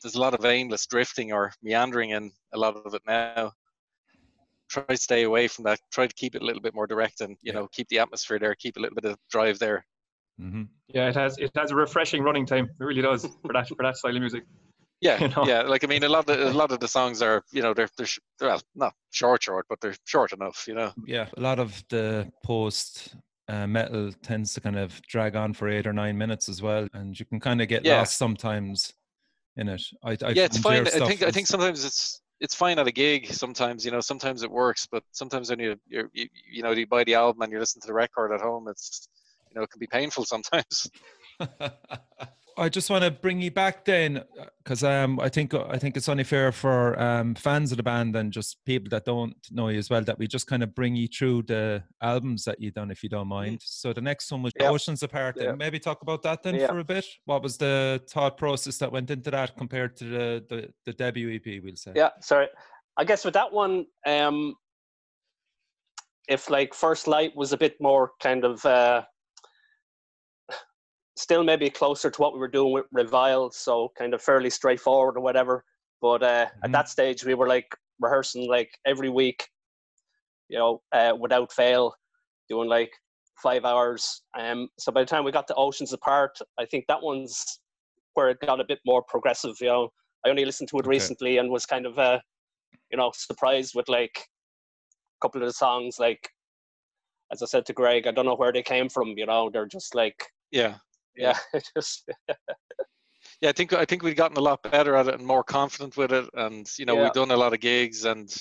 there's 0.01 0.15
a 0.15 0.19
lot 0.21 0.33
of 0.33 0.45
aimless 0.45 0.85
drifting 0.87 1.31
or 1.33 1.51
meandering 1.63 2.11
in 2.11 2.31
a 2.53 2.57
lot 2.57 2.75
of 2.75 2.93
it 2.93 3.01
now. 3.07 3.51
Try 4.69 4.83
to 4.83 4.97
stay 4.97 5.23
away 5.23 5.47
from 5.47 5.63
that. 5.63 5.79
Try 5.91 6.07
to 6.07 6.13
keep 6.15 6.35
it 6.35 6.41
a 6.41 6.45
little 6.45 6.61
bit 6.61 6.75
more 6.75 6.87
direct, 6.87 7.21
and 7.21 7.31
you 7.41 7.53
Yeah. 7.53 7.59
know, 7.59 7.67
keep 7.71 7.87
the 7.87 7.99
atmosphere 7.99 8.37
there. 8.39 8.53
Keep 8.55 8.77
a 8.77 8.79
little 8.81 8.95
bit 8.95 9.05
of 9.09 9.17
drive 9.31 9.59
there. 9.59 9.85
Mm-hmm. 10.41 10.63
Yeah, 10.89 11.07
it 11.09 11.15
has 11.15 11.37
it 11.37 11.51
has 11.55 11.71
a 11.71 11.75
refreshing 11.75 12.21
running 12.21 12.45
time. 12.45 12.65
It 12.79 12.83
really 12.83 13.01
does 13.01 13.25
for 13.25 13.53
that 13.53 13.67
for 13.69 13.75
that 13.81 13.97
style 13.97 14.15
of 14.15 14.21
music. 14.21 14.43
Yeah, 14.99 15.19
You 15.21 15.27
know? 15.29 15.45
yeah. 15.45 15.61
Like 15.61 15.83
I 15.83 15.87
mean, 15.87 16.03
a 16.03 16.09
lot 16.09 16.27
of 16.27 16.39
a 16.39 16.57
lot 16.57 16.71
of 16.71 16.79
the 16.79 16.87
songs 16.87 17.21
are 17.21 17.43
you 17.51 17.61
know 17.61 17.73
they're 17.73 17.89
they're 17.97 18.07
sh- 18.07 18.19
well 18.41 18.59
not 18.75 18.93
short 19.11 19.43
short, 19.43 19.65
but 19.69 19.79
they're 19.79 19.95
short 20.05 20.33
enough. 20.33 20.65
You 20.67 20.73
know. 20.73 20.91
Yeah, 21.05 21.27
a 21.37 21.39
lot 21.41 21.59
of 21.59 21.83
the 21.89 22.31
post 22.43 23.15
uh, 23.47 23.67
metal 23.67 24.11
tends 24.23 24.53
to 24.55 24.61
kind 24.61 24.75
of 24.77 24.99
drag 25.03 25.35
on 25.35 25.53
for 25.53 25.69
eight 25.69 25.85
or 25.87 25.93
nine 25.93 26.17
minutes 26.17 26.49
as 26.49 26.61
well, 26.63 26.87
and 26.93 27.17
you 27.17 27.25
can 27.25 27.39
kind 27.39 27.61
of 27.61 27.67
get 27.67 27.85
Yeah. 27.85 27.99
lost 27.99 28.17
sometimes 28.17 28.91
in 29.57 29.69
it. 29.69 29.81
I, 30.03 30.11
I 30.11 30.29
yeah, 30.29 30.45
it's 30.45 30.57
fine. 30.57 30.87
I 30.87 31.07
think 31.07 31.23
I 31.23 31.31
think 31.31 31.47
sometimes 31.47 31.83
it's 31.83 32.21
it's 32.39 32.55
fine 32.55 32.79
at 32.79 32.87
a 32.87 32.91
gig. 32.91 33.33
Sometimes 33.33 33.83
you 33.85 33.91
know, 33.91 33.99
sometimes 33.99 34.43
it 34.43 34.51
works, 34.51 34.87
but 34.89 35.03
sometimes 35.11 35.49
when 35.49 35.59
you 35.59 35.75
you're, 35.87 36.09
you 36.13 36.27
you 36.49 36.63
know 36.63 36.71
you 36.71 36.87
buy 36.87 37.03
the 37.03 37.15
album 37.15 37.41
and 37.41 37.51
you 37.51 37.59
listen 37.59 37.81
to 37.81 37.87
the 37.87 37.93
record 37.93 38.31
at 38.31 38.41
home, 38.41 38.67
it's 38.67 39.09
you 39.49 39.55
know 39.55 39.63
it 39.63 39.69
can 39.69 39.79
be 39.79 39.87
painful 39.87 40.25
sometimes. 40.25 40.89
I 42.59 42.69
just 42.69 42.89
want 42.89 43.03
to 43.03 43.11
bring 43.11 43.39
you 43.39 43.51
back 43.51 43.85
then, 43.85 44.23
because 44.63 44.83
um, 44.83 45.19
I 45.19 45.29
think 45.29 45.53
I 45.53 45.77
think 45.77 45.95
it's 45.95 46.09
only 46.09 46.23
fair 46.23 46.51
for 46.51 46.99
um, 46.99 47.35
fans 47.35 47.71
of 47.71 47.77
the 47.77 47.83
band 47.83 48.15
and 48.15 48.33
just 48.33 48.57
people 48.65 48.89
that 48.89 49.05
don't 49.05 49.35
know 49.51 49.67
you 49.69 49.77
as 49.77 49.89
well 49.91 50.01
that 50.01 50.17
we 50.17 50.27
just 50.27 50.47
kind 50.47 50.63
of 50.63 50.73
bring 50.73 50.95
you 50.95 51.07
through 51.07 51.43
the 51.43 51.83
albums 52.01 52.43
that 52.45 52.59
you've 52.59 52.73
done, 52.73 52.89
if 52.89 53.03
you 53.03 53.09
don't 53.09 53.27
mind. 53.27 53.61
So 53.63 53.93
the 53.93 54.01
next 54.01 54.31
one 54.31 54.41
was 54.41 54.53
Yeah. 54.59 54.69
Oceans 54.71 55.03
Apart. 55.03 55.37
And 55.37 55.57
maybe 55.57 55.79
talk 55.79 56.01
about 56.01 56.23
that 56.23 56.41
then 56.41 56.55
Yeah. 56.55 56.67
for 56.67 56.79
a 56.79 56.83
bit. 56.83 57.05
What 57.25 57.43
was 57.43 57.57
the 57.57 58.01
thought 58.09 58.37
process 58.37 58.77
that 58.79 58.91
went 58.91 59.11
into 59.11 59.29
that 59.31 59.55
compared 59.55 59.95
to 59.97 60.03
the 60.05 60.45
the, 60.49 60.73
the 60.85 60.93
debut 60.93 61.35
EP? 61.35 61.63
We'll 61.63 61.75
say. 61.75 61.91
yeah, 61.95 62.09
sorry. 62.21 62.47
I 62.97 63.03
guess 63.03 63.23
with 63.23 63.35
that 63.35 63.53
one, 63.53 63.85
um, 64.07 64.55
if 66.27 66.49
like 66.49 66.73
First 66.73 67.07
Light 67.07 67.35
was 67.35 67.53
a 67.53 67.57
bit 67.57 67.75
more 67.79 68.11
kind 68.19 68.43
of 68.43 68.65
uh, 68.65 69.03
still 71.18 71.43
maybe 71.43 71.70
closer 71.70 72.09
to 72.11 72.22
what 72.22 72.34
we 72.34 72.39
were 72.39 72.47
doing 72.47 72.74
with 72.74 72.86
Revile, 72.91 73.51
so 73.51 73.91
kind 73.97 74.13
of 74.13 74.22
fairly 74.22 74.49
straightforward 74.49 75.18
or 75.18 75.22
whatever. 75.22 75.63
But 76.01 76.24
uh, 76.24 76.45
Mhm. 76.45 76.63
at 76.63 76.72
that 76.72 76.89
stage, 76.89 77.26
we 77.26 77.34
were 77.34 77.47
like 77.47 77.76
rehearsing 77.99 78.47
like 78.47 78.70
every 78.86 79.09
week, 79.09 79.49
you 80.47 80.57
know, 80.57 80.82
uh, 80.91 81.13
without 81.20 81.51
fail, 81.51 81.95
doing 82.49 82.70
like 82.70 82.91
five 83.41 83.65
hours. 83.65 84.22
Um, 84.38 84.70
so 84.78 84.91
by 84.91 85.01
the 85.01 85.07
time 85.07 85.24
we 85.24 85.32
got 85.32 85.47
to 85.47 85.55
Oceans 85.55 85.93
Apart, 85.93 86.38
I 86.59 86.65
think 86.65 86.86
that 86.88 87.01
one's 87.01 87.59
where 88.13 88.30
it 88.30 88.39
got 88.39 88.59
a 88.59 88.65
bit 88.65 88.80
more 88.86 89.03
progressive. 89.03 89.55
You 89.59 89.68
know, 89.68 89.89
I 90.26 90.30
only 90.30 90.45
listened 90.45 90.70
to 90.70 90.78
it 90.78 90.86
Okay. 90.86 90.89
recently 90.89 91.38
and 91.38 91.49
was 91.51 91.65
kind 91.65 91.86
of, 91.86 91.97
uh, 91.99 92.20
you 92.91 92.97
know, 92.97 93.11
surprised 93.15 93.74
with 93.76 93.89
like 93.89 94.18
a 94.18 95.20
couple 95.22 95.41
of 95.41 95.47
the 95.47 95.53
songs. 95.53 95.97
Like, 95.99 96.30
as 97.32 97.41
I 97.41 97.45
said 97.45 97.65
to 97.65 97.74
Greg, 97.74 98.07
I 98.07 98.11
don't 98.11 98.26
know 98.26 98.36
where 98.36 98.53
they 98.53 98.63
came 98.63 98.88
from. 98.89 99.09
You 99.18 99.26
know, 99.26 99.49
they're 99.49 99.65
just 99.68 99.93
like, 99.95 100.24
Yeah, 100.51 100.78
yeah, 101.18 101.38
just 101.76 102.09
yeah. 103.41 103.49
I 103.49 103.51
think 103.51 103.74
I 103.74 103.86
think 103.86 104.03
we've 104.03 104.15
gotten 104.15 104.38
a 104.38 104.41
lot 104.41 104.63
better 104.63 104.95
at 104.95 105.07
it 105.07 105.15
and 105.15 105.26
more 105.26 105.43
confident 105.43 105.97
with 105.97 106.11
it, 106.11 106.30
and 106.34 106.68
you 106.78 106.86
know 106.86 106.95
Yeah. 106.95 107.03
we've 107.03 107.13
done 107.13 107.32
a 107.32 107.38
lot 107.38 107.53
of 107.53 107.59
gigs 107.59 108.05
and 108.05 108.34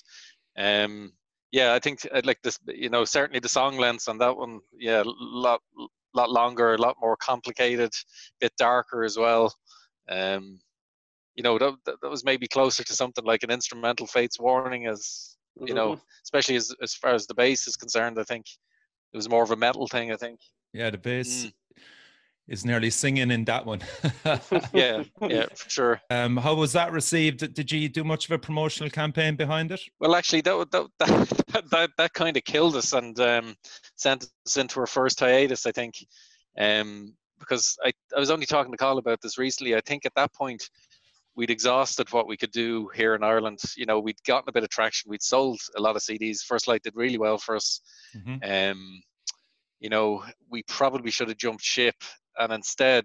um 0.58 1.12
yeah, 1.52 1.74
I 1.74 1.78
think 1.78 2.00
uh, 2.12 2.20
like 2.24 2.42
this, 2.42 2.58
you 2.66 2.90
know, 2.90 3.04
certainly 3.04 3.38
the 3.40 3.48
song 3.48 3.78
lengths 3.78 4.08
on 4.08 4.18
that 4.18 4.36
one, 4.36 4.60
yeah, 4.76 5.02
a 5.02 5.04
lot 5.06 5.60
lot 6.12 6.28
longer, 6.30 6.74
a 6.74 6.78
lot 6.78 6.96
more 7.00 7.16
complicated, 7.16 7.92
a 7.94 8.34
bit 8.40 8.52
darker 8.58 9.04
as 9.04 9.16
well. 9.16 9.54
Um, 10.08 10.58
you 11.36 11.42
know, 11.42 11.56
that, 11.58 11.74
that 11.86 11.96
that 12.02 12.10
was 12.10 12.24
maybe 12.24 12.48
closer 12.48 12.82
to 12.82 12.92
something 12.94 13.24
like 13.24 13.42
an 13.44 13.50
instrumental 13.50 14.06
Fates 14.06 14.40
Warning, 14.40 14.86
as 14.86 15.36
you 15.66 15.72
know, 15.72 15.92
Mhm. 15.92 16.00
especially 16.24 16.56
as 16.56 16.74
as 16.82 16.94
far 16.94 17.14
as 17.14 17.26
the 17.26 17.34
bass 17.34 17.66
is 17.68 17.76
concerned. 17.76 18.18
I 18.18 18.24
think 18.24 18.46
it 19.12 19.16
was 19.16 19.28
more 19.28 19.42
of 19.44 19.50
a 19.52 19.56
metal 19.56 19.86
thing. 19.86 20.12
I 20.12 20.16
think. 20.16 20.40
Yeah, 20.72 20.90
the 20.90 20.98
bass 20.98 21.46
Mm. 21.46 21.52
Is 22.48 22.64
nearly 22.64 22.90
singing 22.90 23.32
in 23.32 23.44
that 23.46 23.66
one. 23.66 23.80
Yeah, 24.72 25.02
yeah, 25.20 25.46
for 25.54 25.68
sure. 25.68 26.00
Um, 26.10 26.36
how 26.36 26.54
was 26.54 26.72
that 26.74 26.92
received? 26.92 27.52
Did 27.54 27.72
you 27.72 27.88
do 27.88 28.04
much 28.04 28.26
of 28.26 28.30
a 28.30 28.38
promotional 28.38 28.88
campaign 28.88 29.34
behind 29.34 29.72
it? 29.72 29.80
Well, 29.98 30.14
actually, 30.14 30.42
that 30.42 30.70
that 30.70 30.86
that 30.98 31.68
that, 31.70 31.90
that 31.96 32.12
kind 32.12 32.36
of 32.36 32.44
killed 32.44 32.76
us 32.76 32.92
and 32.92 33.18
um, 33.18 33.56
sent 33.96 34.30
us 34.46 34.56
into 34.56 34.78
our 34.78 34.86
first 34.86 35.18
hiatus. 35.18 35.66
I 35.66 35.72
think, 35.72 35.94
um, 36.56 37.14
because 37.40 37.76
I 37.84 37.92
I 38.16 38.20
was 38.20 38.30
only 38.30 38.46
talking 38.46 38.70
to 38.70 38.78
Cathal 38.78 38.98
about 38.98 39.20
this 39.20 39.38
recently. 39.38 39.74
I 39.74 39.80
think 39.80 40.06
at 40.06 40.14
that 40.14 40.32
point 40.32 40.70
we'd 41.34 41.50
exhausted 41.50 42.12
what 42.12 42.28
we 42.28 42.36
could 42.36 42.52
do 42.52 42.88
here 42.94 43.14
in 43.14 43.24
Ireland. 43.24 43.58
You 43.76 43.86
know, 43.86 43.98
we'd 43.98 44.22
gotten 44.24 44.48
a 44.48 44.52
bit 44.52 44.62
of 44.62 44.70
traction. 44.70 45.10
We'd 45.10 45.22
sold 45.22 45.60
a 45.76 45.80
lot 45.80 45.96
of 45.96 46.02
CDs. 46.02 46.42
First 46.42 46.68
Light 46.68 46.82
did 46.82 46.96
really 46.96 47.18
well 47.18 47.38
for 47.38 47.56
us. 47.56 47.80
Mhm. 48.16 48.70
Um, 48.70 49.02
you 49.80 49.90
know, 49.90 50.24
we 50.50 50.62
probably 50.62 51.10
should 51.10 51.28
have 51.28 51.36
jumped 51.36 51.62
ship, 51.62 51.96
and 52.38 52.52
instead 52.52 53.04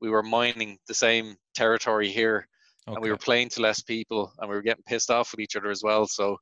we 0.00 0.10
were 0.10 0.22
mining 0.22 0.78
the 0.88 0.94
same 0.94 1.36
territory 1.54 2.08
here 2.08 2.46
and 2.86 3.02
we 3.02 3.10
were 3.10 3.16
playing 3.16 3.48
to 3.50 3.60
less 3.60 3.82
people 3.82 4.32
and 4.38 4.48
we 4.48 4.56
were 4.56 4.62
getting 4.62 4.82
pissed 4.86 5.10
off 5.10 5.32
with 5.32 5.40
each 5.40 5.56
other 5.56 5.70
as 5.70 5.82
well. 5.82 6.06
So 6.06 6.36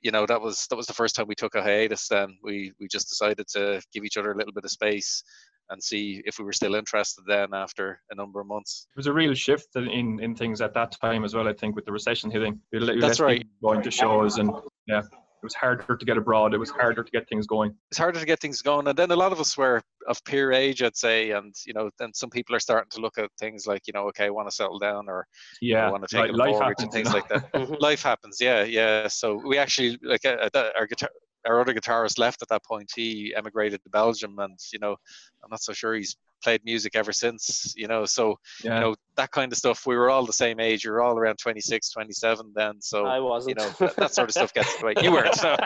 you 0.00 0.12
know 0.12 0.26
that 0.26 0.40
was 0.40 0.66
that 0.70 0.76
was 0.76 0.86
the 0.86 0.94
first 0.94 1.16
time 1.16 1.26
we 1.26 1.34
took 1.34 1.54
a 1.54 1.62
hiatus 1.62 2.08
then. 2.08 2.36
We 2.42 2.72
we 2.80 2.86
just 2.88 3.08
decided 3.08 3.46
to 3.54 3.82
give 3.92 4.04
each 4.04 4.16
other 4.16 4.32
a 4.32 4.36
little 4.36 4.52
bit 4.52 4.64
of 4.64 4.70
space 4.70 5.22
and 5.70 5.82
see 5.82 6.22
if 6.24 6.38
we 6.38 6.44
were 6.44 6.52
still 6.52 6.74
interested 6.74 7.24
then 7.26 7.52
after 7.52 8.00
a 8.10 8.14
number 8.14 8.40
of 8.40 8.46
months. 8.46 8.86
It 8.94 8.98
was 8.98 9.06
a 9.06 9.12
real 9.12 9.34
shift 9.34 9.76
in- 9.76 9.90
in, 9.90 10.18
in 10.20 10.34
things 10.34 10.62
at 10.62 10.72
that 10.74 10.92
time 10.92 11.24
as 11.24 11.34
well. 11.34 11.46
I 11.46 11.52
think 11.52 11.76
with 11.76 11.84
the 11.84 11.92
recession 11.92 12.30
hitting, 12.30 12.58
we 12.72 12.78
let, 12.78 12.94
we 12.94 13.00
That's 13.02 13.20
right. 13.20 13.46
Going 13.62 13.82
to 13.82 13.90
shows 13.90 14.38
and 14.38 14.50
yeah, 14.86 15.02
it 15.42 15.46
was 15.46 15.54
harder 15.54 15.96
to 15.96 16.04
get 16.04 16.16
abroad. 16.16 16.52
It 16.52 16.58
was 16.58 16.70
harder 16.70 17.04
to 17.04 17.10
get 17.12 17.28
things 17.28 17.46
going. 17.46 17.72
it's 17.90 17.98
harder 17.98 18.18
to 18.18 18.26
get 18.26 18.40
things 18.40 18.60
going. 18.60 18.88
And 18.88 18.98
then 18.98 19.10
a 19.12 19.16
lot 19.16 19.30
of 19.32 19.38
us 19.40 19.56
were 19.56 19.80
of 20.08 20.22
peer 20.24 20.52
age 20.52 20.82
i'd 20.82 20.96
say. 20.96 21.30
And 21.30 21.54
you 21.66 21.72
know 21.74 21.90
then 21.98 22.12
some 22.12 22.30
people 22.30 22.54
are 22.56 22.60
starting 22.60 22.90
to 22.90 23.00
look 23.00 23.18
at 23.18 23.30
things 23.38 23.66
like 23.66 23.82
you 23.86 23.92
know 23.92 24.08
okay 24.08 24.26
i 24.26 24.30
want 24.30 24.48
to 24.48 24.54
settle 24.54 24.78
down 24.78 25.08
or 25.08 25.26
Yeah, 25.60 25.86
i 25.86 25.90
want 25.90 26.02
to 26.08 26.14
take 26.14 26.22
like, 26.22 26.30
a 26.32 26.36
life 26.36 26.50
mortgage 26.50 26.82
and 26.82 26.92
things 26.92 27.12
like 27.12 27.28
that. 27.28 27.52
Mhm. 27.54 27.80
life 27.80 28.02
happens. 28.02 28.38
Yeah 28.40 28.64
yeah. 28.64 29.06
So 29.08 29.40
we 29.46 29.58
actually 29.58 29.98
like 30.02 30.24
uh, 30.24 30.48
uh, 30.54 30.70
our 30.76 30.86
guitar 30.86 31.10
our 31.46 31.60
other 31.60 31.72
guitarist 31.72 32.18
left 32.18 32.42
at 32.42 32.48
that 32.48 32.64
point. 32.64 32.90
He 32.94 33.32
emigrated 33.36 33.82
to 33.84 33.90
belgium 33.90 34.38
and 34.40 34.58
you 34.72 34.78
know 34.80 34.96
i'm 35.44 35.50
not 35.50 35.62
so 35.62 35.72
sure 35.72 35.94
he's 35.94 36.16
played 36.42 36.64
music 36.64 36.94
ever 36.94 37.12
since 37.12 37.74
you 37.76 37.86
know 37.86 38.04
so 38.04 38.38
Yeah, 38.62 38.74
you 38.74 38.80
know 38.80 38.94
that 39.16 39.30
kind 39.30 39.52
of 39.52 39.58
stuff 39.58 39.86
we 39.86 39.96
were 39.96 40.10
all 40.10 40.24
the 40.26 40.32
same 40.32 40.60
age 40.60 40.84
we 40.84 40.90
were 40.90 41.02
all 41.02 41.18
around 41.18 41.38
26 41.38 41.90
27 41.90 42.52
then 42.54 42.80
so 42.80 43.06
I 43.06 43.18
wasn't. 43.20 43.58
you 43.58 43.64
know 43.64 43.70
that, 43.78 43.96
that 43.96 44.14
sort 44.14 44.28
of 44.28 44.32
stuff 44.32 44.54
gets 44.54 44.74
in 44.74 44.80
the 44.80 44.86
way 44.86 44.94
you 45.02 45.12
weren't 45.12 45.34
so. 45.34 45.56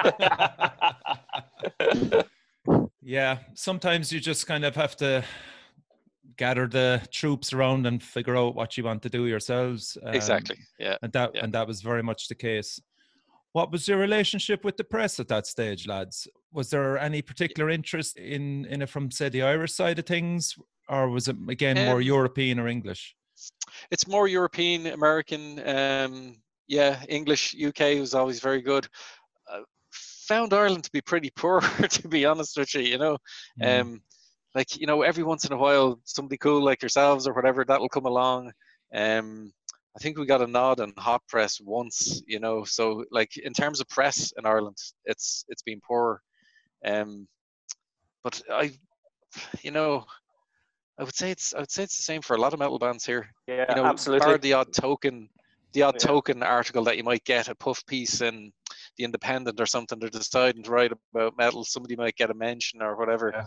yeah, 3.03 3.39
sometimes 3.55 4.13
you 4.13 4.21
just 4.21 4.47
kind 4.47 4.65
of 4.65 4.75
have 4.77 4.97
to 4.97 5.25
gather 6.37 6.67
the 6.67 7.07
troops 7.11 7.53
around 7.53 7.87
and 7.87 8.03
figure 8.03 8.37
out 8.37 8.55
what 8.55 8.77
you 8.77 8.85
want 8.85 9.03
to 9.03 9.09
do 9.09 9.27
yourselves. 9.27 9.99
um, 10.05 10.15
exactly 10.15 10.57
yeah 10.79 10.97
and 11.03 11.13
that 11.13 11.31
yeah. 11.35 11.45
and 11.45 11.53
that 11.53 11.67
was 11.67 11.83
very 11.83 12.03
much 12.03 12.29
the 12.29 12.35
case. 12.35 12.81
What 13.53 13.71
was 13.71 13.87
your 13.87 13.99
relationship 13.99 14.65
with 14.65 14.79
the 14.79 14.85
press 14.85 15.21
at 15.21 15.29
that 15.29 15.47
stage, 15.47 15.87
lads? 15.87 16.27
Was 16.53 16.71
there 16.71 16.99
any 16.99 17.23
particular 17.23 17.71
interest 17.71 18.17
in 18.19 18.67
in 18.67 18.83
it 18.83 18.89
from 18.89 19.11
say 19.11 19.29
the 19.29 19.43
Irish 19.43 19.73
side 19.73 19.99
of 19.99 20.07
things, 20.07 20.57
or 20.89 21.09
was 21.09 21.29
it 21.29 21.37
again 21.49 21.77
more 21.87 21.97
Um, 21.97 22.03
European 22.03 22.59
or 22.59 22.69
English? 22.69 23.17
it's 23.91 24.07
more 24.07 24.29
European, 24.29 24.87
American. 24.87 25.59
Um, 25.67 26.43
yeah, 26.69 27.03
English, 27.09 27.55
UK 27.55 27.99
was 28.01 28.15
always 28.15 28.41
very 28.41 28.63
good. 28.63 28.87
Uh, 29.51 29.63
found 30.29 30.53
Ireland 30.53 30.85
to 30.85 30.93
be 30.93 31.01
pretty 31.01 31.31
poor, 31.31 31.61
to 31.89 32.09
be 32.09 32.25
honest 32.27 32.57
with 32.59 32.75
you. 32.75 32.83
You 32.83 32.99
know, 32.99 33.19
Mm. 33.61 33.81
um, 33.81 34.03
like 34.55 34.79
you 34.81 34.87
know, 34.87 35.03
every 35.03 35.23
once 35.25 35.45
in 35.47 35.53
a 35.53 35.57
while, 35.59 36.01
somebody 36.05 36.37
cool 36.37 36.63
like 36.63 36.83
yourselves 36.83 37.27
or 37.27 37.33
whatever 37.35 37.65
that'll 37.65 37.89
come 37.89 38.07
along. 38.07 38.53
Um, 38.95 39.53
I 39.97 39.99
think 40.01 40.17
we 40.19 40.27
got 40.27 40.43
a 40.43 40.47
nod 40.47 40.81
on 40.81 40.93
hot 40.99 41.23
press 41.29 41.61
once. 41.61 42.23
You 42.27 42.41
know, 42.41 42.65
so 42.65 43.05
like 43.11 43.37
in 43.39 43.53
terms 43.55 43.81
of 43.81 43.89
press 43.89 44.33
in 44.39 44.45
Ireland, 44.47 44.77
it's 45.07 45.45
it's 45.49 45.63
been 45.63 45.81
poor. 45.81 46.21
Um, 46.85 47.27
but 48.25 48.43
I, 48.51 48.73
you 49.63 49.71
know, 49.71 50.05
I 50.99 51.05
would 51.05 51.17
say 51.17 51.31
it's 51.31 51.55
I 51.55 51.61
would 51.61 51.71
say 51.71 51.83
it's 51.83 51.97
the 51.97 52.03
same 52.03 52.23
for 52.23 52.37
a 52.37 52.41
lot 52.41 52.53
of 52.53 52.59
metal 52.61 52.79
bands 52.79 53.05
here. 53.07 53.29
Yeah, 53.47 53.65
you 53.69 53.75
know, 53.77 53.87
absolutely. 53.87 54.37
the 54.39 54.53
odd 54.53 54.73
token, 54.73 55.29
the 55.73 55.83
odd 55.83 55.95
Yeah. 55.97 56.07
token 56.07 56.43
article 56.43 56.85
that 56.85 56.97
you 56.97 57.03
might 57.05 57.25
get 57.25 57.49
a 57.49 57.55
puff 57.55 57.85
piece 57.87 58.21
in 58.21 58.53
the 58.99 59.05
Independent 59.05 59.59
or 59.59 59.67
something. 59.67 59.99
They're 59.99 60.11
deciding 60.11 60.65
to 60.65 60.71
write 60.71 60.93
about 61.15 61.37
metal. 61.39 61.65
Somebody 61.65 61.97
might 61.97 62.15
get 62.17 62.31
a 62.31 62.35
mention 62.35 62.83
or 62.83 62.95
whatever. 62.97 63.33
Yeah. 63.35 63.45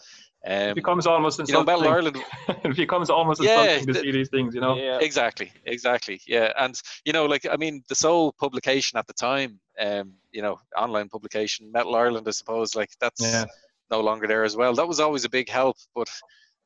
Um, 0.48 0.70
It 0.72 0.76
becomes 0.76 1.06
almost 1.08 1.40
you 1.48 1.54
know. 1.54 1.64
Metal 1.64 1.88
Ireland 1.88 2.18
it 2.64 2.76
becomes 2.76 3.10
almost 3.12 3.42
Yeah, 3.42 3.62
insulting 3.64 3.88
to 3.88 3.94
the- 3.94 4.00
see 4.00 4.12
these 4.12 4.30
things, 4.30 4.56
you 4.56 4.62
know. 4.62 4.76
Yeah. 4.76 4.98
exactly 5.00 5.52
exactly 5.66 6.20
yeah 6.28 6.52
and 6.58 6.76
you 7.06 7.14
know 7.14 7.26
like 7.26 7.46
i 7.52 7.58
mean 7.58 7.84
the 7.90 7.96
sole 7.96 8.32
publication 8.34 8.98
at 8.98 9.08
the 9.08 9.14
time 9.14 9.60
um 9.80 10.14
you 10.36 10.42
know 10.42 10.60
online 10.78 11.08
publication 11.16 11.72
metal 11.72 11.96
ireland 11.96 12.28
i 12.28 12.32
suppose 12.32 12.76
like 12.76 12.90
that's 13.00 13.22
Yeah. 13.22 13.46
no 13.90 14.02
longer 14.02 14.28
there 14.28 14.44
as 14.44 14.56
well 14.58 14.74
that 14.76 14.88
was 14.88 15.00
always 15.00 15.24
a 15.26 15.30
big 15.30 15.48
help 15.50 15.78
but 15.96 16.10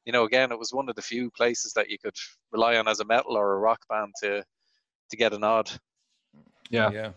you 0.06 0.12
know 0.14 0.24
again 0.30 0.52
it 0.52 0.58
was 0.64 0.74
one 0.74 0.90
of 0.90 0.96
the 0.96 1.02
few 1.14 1.30
places 1.32 1.74
that 1.74 1.90
you 1.92 1.98
could 2.04 2.16
rely 2.52 2.78
on 2.78 2.88
as 2.88 3.00
a 3.00 3.06
metal 3.06 3.38
or 3.38 3.54
a 3.54 3.60
rock 3.60 3.82
band 3.90 4.12
to 4.24 4.44
to 5.12 5.16
get 5.18 5.34
a 5.34 5.40
nod 5.40 5.70
Yeah. 6.72 6.92
Yeah. 6.92 7.12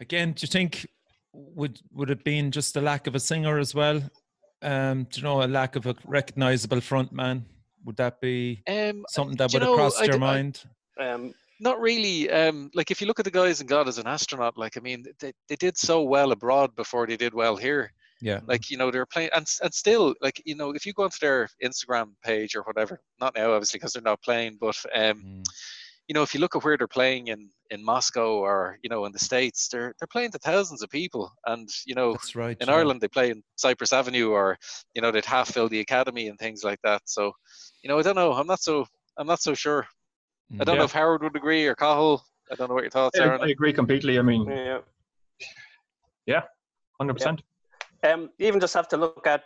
Again, 0.00 0.32
do 0.32 0.40
you 0.44 0.48
think 0.48 0.86
would 1.32 1.80
would 1.92 2.10
it 2.10 2.24
been 2.24 2.50
just 2.50 2.76
a 2.76 2.80
lack 2.80 3.06
of 3.06 3.14
a 3.14 3.20
singer 3.20 3.58
as 3.58 3.74
well? 3.74 4.02
Um, 4.62 5.04
do 5.10 5.20
you 5.20 5.24
know 5.24 5.42
a 5.42 5.46
lack 5.60 5.76
of 5.76 5.86
a 5.86 5.94
recognizable 6.04 6.80
front 6.80 7.12
man? 7.12 7.44
Would 7.84 7.96
that 7.96 8.20
be 8.20 8.62
um 8.66 9.04
something 9.08 9.36
that 9.36 9.50
do 9.50 9.56
you 9.56 9.60
would 9.60 9.68
have 9.68 9.76
crossed 9.76 10.00
I 10.02 10.06
your 10.06 10.18
d- 10.18 10.24
I- 10.24 10.30
mind? 10.32 10.54
Um, 10.98 11.34
not 11.64 11.80
really 11.80 12.30
um 12.30 12.70
like 12.74 12.90
if 12.90 13.00
you 13.00 13.06
look 13.06 13.18
at 13.18 13.24
the 13.24 13.30
guys 13.40 13.60
in 13.60 13.66
god 13.66 13.88
is 13.88 13.98
an 13.98 14.06
astronaut 14.06 14.56
like 14.56 14.76
i 14.76 14.80
mean 14.80 15.04
they, 15.20 15.32
they 15.48 15.56
did 15.56 15.76
so 15.76 16.02
well 16.02 16.30
abroad 16.30 16.70
before 16.76 17.06
they 17.06 17.16
did 17.16 17.34
well 17.34 17.56
here 17.56 17.90
yeah. 18.20 18.40
like 18.46 18.70
you 18.70 18.76
know 18.76 18.90
they're 18.90 19.06
playing 19.06 19.30
and, 19.34 19.46
and 19.62 19.74
still 19.74 20.14
like 20.20 20.40
you 20.44 20.54
know 20.54 20.70
if 20.70 20.86
you 20.86 20.92
go 20.92 21.04
onto 21.04 21.18
their 21.20 21.48
instagram 21.62 22.08
page 22.22 22.54
or 22.54 22.62
whatever 22.62 23.00
not 23.20 23.34
now 23.34 23.52
obviously 23.52 23.78
because 23.78 23.92
they're 23.92 24.10
not 24.12 24.22
playing 24.22 24.56
but 24.60 24.76
um 24.94 25.16
Mm. 25.24 25.42
you 26.08 26.14
know 26.14 26.22
if 26.22 26.34
you 26.34 26.40
look 26.40 26.54
at 26.54 26.62
where 26.64 26.76
they're 26.76 26.98
playing 27.00 27.28
in 27.28 27.40
in 27.70 27.82
moscow 27.84 28.30
or 28.48 28.78
you 28.82 28.90
know 28.90 29.04
in 29.06 29.12
the 29.12 29.18
states 29.30 29.68
they're 29.70 29.94
they're 29.98 30.14
playing 30.14 30.30
to 30.32 30.38
thousands 30.38 30.82
of 30.82 30.90
people 30.90 31.32
and 31.46 31.68
you 31.86 31.94
know 31.94 32.12
That's 32.12 32.36
right. 32.36 32.56
in 32.60 32.68
yeah. 32.68 32.74
ireland 32.74 33.00
they 33.00 33.08
play 33.08 33.30
in 33.30 33.42
cyprus 33.56 33.92
avenue 33.92 34.28
or 34.30 34.58
you 34.94 35.00
know 35.02 35.10
they'd 35.10 35.24
half 35.24 35.48
fill 35.54 35.68
the 35.70 35.80
academy 35.80 36.28
and 36.28 36.38
things 36.38 36.62
like 36.62 36.80
that 36.84 37.02
so 37.06 37.32
you 37.82 37.88
know 37.88 37.98
i 37.98 38.02
don't 38.02 38.16
know 38.16 38.32
i'm 38.32 38.46
not 38.46 38.60
so 38.60 38.86
i'm 39.18 39.26
not 39.26 39.40
so 39.40 39.54
sure 39.54 39.86
i 40.50 40.54
Mm. 40.54 40.64
don't 40.66 40.78
know 40.78 40.84
if 40.84 40.92
howard 40.92 41.22
would 41.22 41.36
agree 41.36 41.66
or 41.66 41.74
cathal 41.74 42.22
i 42.50 42.54
don't 42.54 42.68
know 42.68 42.74
what 42.74 42.84
your 42.84 42.90
thoughts 42.90 43.18
I, 43.18 43.24
are 43.24 43.34
on 43.34 43.40
I 43.42 43.46
it 43.46 43.52
agree 43.52 43.72
completely. 43.72 44.18
I 44.18 44.22
mean, 44.22 44.44
yeah. 44.46 44.80
yeah, 46.26 46.42
100%. 47.00 47.40
Um, 48.02 48.30
you 48.38 48.46
even 48.46 48.60
just 48.60 48.74
have 48.74 48.88
to 48.88 48.96
look 48.98 49.26
at, 49.26 49.42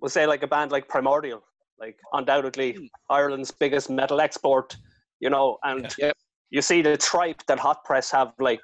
we'll 0.00 0.08
say, 0.08 0.26
like 0.26 0.42
a 0.42 0.46
band 0.46 0.70
like 0.70 0.88
Primordial, 0.88 1.42
like 1.80 1.96
undoubtedly 2.12 2.72
Hmm. 2.72 2.86
Ireland's 3.10 3.50
biggest 3.50 3.90
metal 3.90 4.20
export, 4.20 4.76
you 5.20 5.30
know, 5.30 5.58
and 5.64 5.92
Yeah. 5.98 6.12
You 6.50 6.60
see 6.60 6.82
the 6.82 6.98
tripe 6.98 7.42
that 7.46 7.58
Hot 7.58 7.82
Press 7.82 8.10
have, 8.10 8.34
like, 8.38 8.60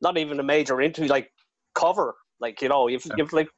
not 0.00 0.16
even 0.16 0.40
a 0.40 0.42
major 0.42 0.80
interview, 0.80 1.10
like, 1.10 1.30
cover. 1.74 2.14
Like, 2.40 2.62
you 2.62 2.68
know, 2.70 2.88
you've, 2.88 3.04
Yeah. 3.06 3.16
you've 3.18 3.32
like, 3.34 3.48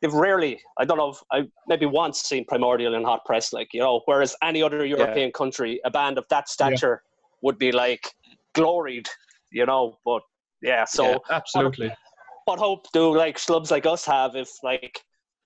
they've 0.00 0.12
rarely, 0.12 0.60
I 0.78 0.84
don't 0.84 0.96
know, 0.98 1.10
if 1.10 1.18
I 1.32 1.42
maybe 1.68 1.86
once 1.86 2.22
seen 2.22 2.44
Primordial 2.46 2.94
in 2.94 3.04
Hot 3.04 3.24
Press, 3.24 3.52
like, 3.52 3.68
you 3.72 3.80
know, 3.80 4.00
whereas 4.06 4.34
any 4.42 4.62
other 4.62 4.84
European 4.84 5.30
country, 5.32 5.80
a 5.84 5.90
band 5.90 6.18
of 6.18 6.24
that 6.30 6.48
stature 6.48 7.02
would 7.42 7.58
be, 7.58 7.72
like, 7.72 8.06
gloried, 8.54 9.08
you 9.52 9.66
know, 9.66 9.98
but 10.04 10.22
yeah, 10.62 10.84
so 10.84 11.04
Yeah. 11.12 11.16
Absolutely. 11.30 11.92
what 12.46 12.58
hope 12.58 12.86
do 12.92 13.16
like 13.16 13.36
schlubs 13.36 13.70
like 13.70 13.86
us 13.86 14.04
have 14.04 14.34
if 14.34 14.48
like 14.62 15.00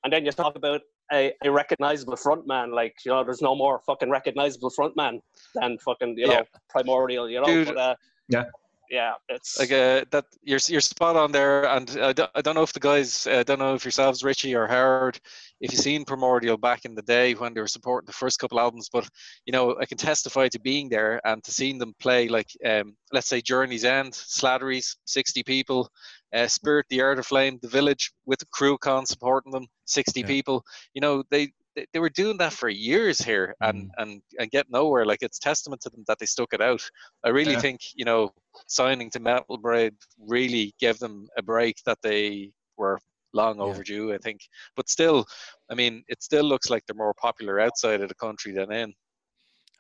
and 0.05 0.13
then 0.13 0.25
you 0.25 0.33
talk 0.33 0.57
about 0.57 0.81
a, 1.13 1.33
a 1.45 1.51
recognizable 1.51 2.15
frontman 2.15 2.73
like 2.73 2.95
you 3.05 3.13
know 3.13 3.23
there's 3.23 3.43
no 3.43 3.55
more 3.55 3.81
fucking 3.87 4.09
recognizable 4.11 4.71
frontman 4.71 5.21
than 5.55 5.77
fucking 5.79 6.17
you 6.17 6.27
know 6.27 6.33
Yeah. 6.35 6.43
primordial 6.71 7.29
you 7.29 7.41
know 7.41 7.47
Dude. 7.47 7.67
but, 7.69 7.77
uh, 7.77 7.95
Yeah. 8.29 8.45
Yeah 8.91 9.13
it's 9.29 9.59
like 9.59 9.73
uh, 9.73 10.05
that 10.11 10.27
you're 10.43 10.61
you're 10.69 10.81
spot 10.81 11.17
on 11.17 11.33
there 11.33 11.65
and 11.65 11.91
I 12.01 12.13
don't, 12.13 12.31
I 12.35 12.41
don't 12.41 12.55
know 12.55 12.63
if 12.63 12.73
the 12.73 12.81
guys 12.81 13.27
I 13.27 13.43
don't 13.43 13.59
know 13.59 13.75
if 13.75 13.85
yourselves 13.85 14.23
Richie 14.23 14.55
or 14.55 14.67
Howard 14.67 15.19
if 15.61 15.73
you've 15.73 15.81
seen 15.81 16.05
Primordial 16.05 16.57
back 16.57 16.85
in 16.85 16.95
the 16.95 17.03
day 17.03 17.35
when 17.35 17.55
they 17.55 17.61
were 17.61 17.67
supporting 17.67 18.07
the 18.07 18.13
first 18.13 18.39
couple 18.39 18.61
albums 18.61 18.89
but 18.93 19.09
you 19.47 19.53
know 19.53 19.77
I 19.81 19.87
can 19.87 19.99
testify 19.99 20.49
to 20.49 20.61
being 20.61 20.89
there 20.89 21.21
and 21.27 21.43
to 21.45 21.51
seeing 21.51 21.79
them 21.79 21.95
play 21.99 22.29
like 22.29 22.51
um, 22.65 22.97
let's 23.13 23.29
say 23.29 23.41
Journey's 23.41 23.85
End 23.85 24.13
Slattery's 24.13 24.97
60 25.07 25.43
people 25.45 25.89
uh, 26.35 26.47
Spirit 26.47 26.87
the 26.91 27.01
Earth 27.01 27.19
Aflame 27.19 27.59
the 27.61 27.69
Village 27.69 28.13
with 28.27 28.39
the 28.39 28.47
Cruachan 28.47 29.07
supporting 29.07 29.53
them 29.53 29.67
60 29.87 30.21
Yeah. 30.21 30.27
people 30.27 30.65
you 30.95 31.01
know 31.01 31.23
they 31.31 31.53
they- 31.75 31.87
they 31.93 31.99
were 31.99 32.11
doing 32.11 32.37
that 32.39 32.53
for 32.53 32.69
years 32.69 33.19
here 33.19 33.55
and, 33.61 33.91
and 33.99 34.23
and 34.39 34.51
get 34.51 34.71
nowhere 34.71 35.05
like 35.05 35.23
it's 35.23 35.39
testament 35.39 35.81
to 35.83 35.91
them 35.91 36.05
that 36.07 36.19
they 36.19 36.27
stuck 36.27 36.53
it 36.55 36.61
out 36.61 36.83
I 37.25 37.31
really 37.31 37.53
Yeah. 37.53 37.61
think 37.61 37.81
you 37.95 38.05
know 38.05 38.33
signing 38.67 39.11
to 39.11 39.21
Metal 39.21 39.59
Blade 39.59 39.97
really 40.19 40.75
gave 40.79 40.99
them 40.99 41.29
a 41.37 41.43
break 41.43 41.77
that 41.87 41.99
they 42.03 42.53
were 42.77 42.99
long 43.33 43.57
Yeah. 43.59 43.65
overdue, 43.65 44.13
I 44.15 44.19
think. 44.19 44.41
But 44.77 44.89
still, 44.89 45.27
I 45.69 45.75
mean, 45.75 46.05
it 46.07 46.23
still 46.23 46.45
looks 46.45 46.71
like 46.71 46.87
they're 46.87 46.95
more 46.95 47.15
popular 47.15 47.59
outside 47.59 48.01
of 48.01 48.09
the 48.09 48.15
country 48.15 48.53
than 48.53 48.71
in. 48.71 48.95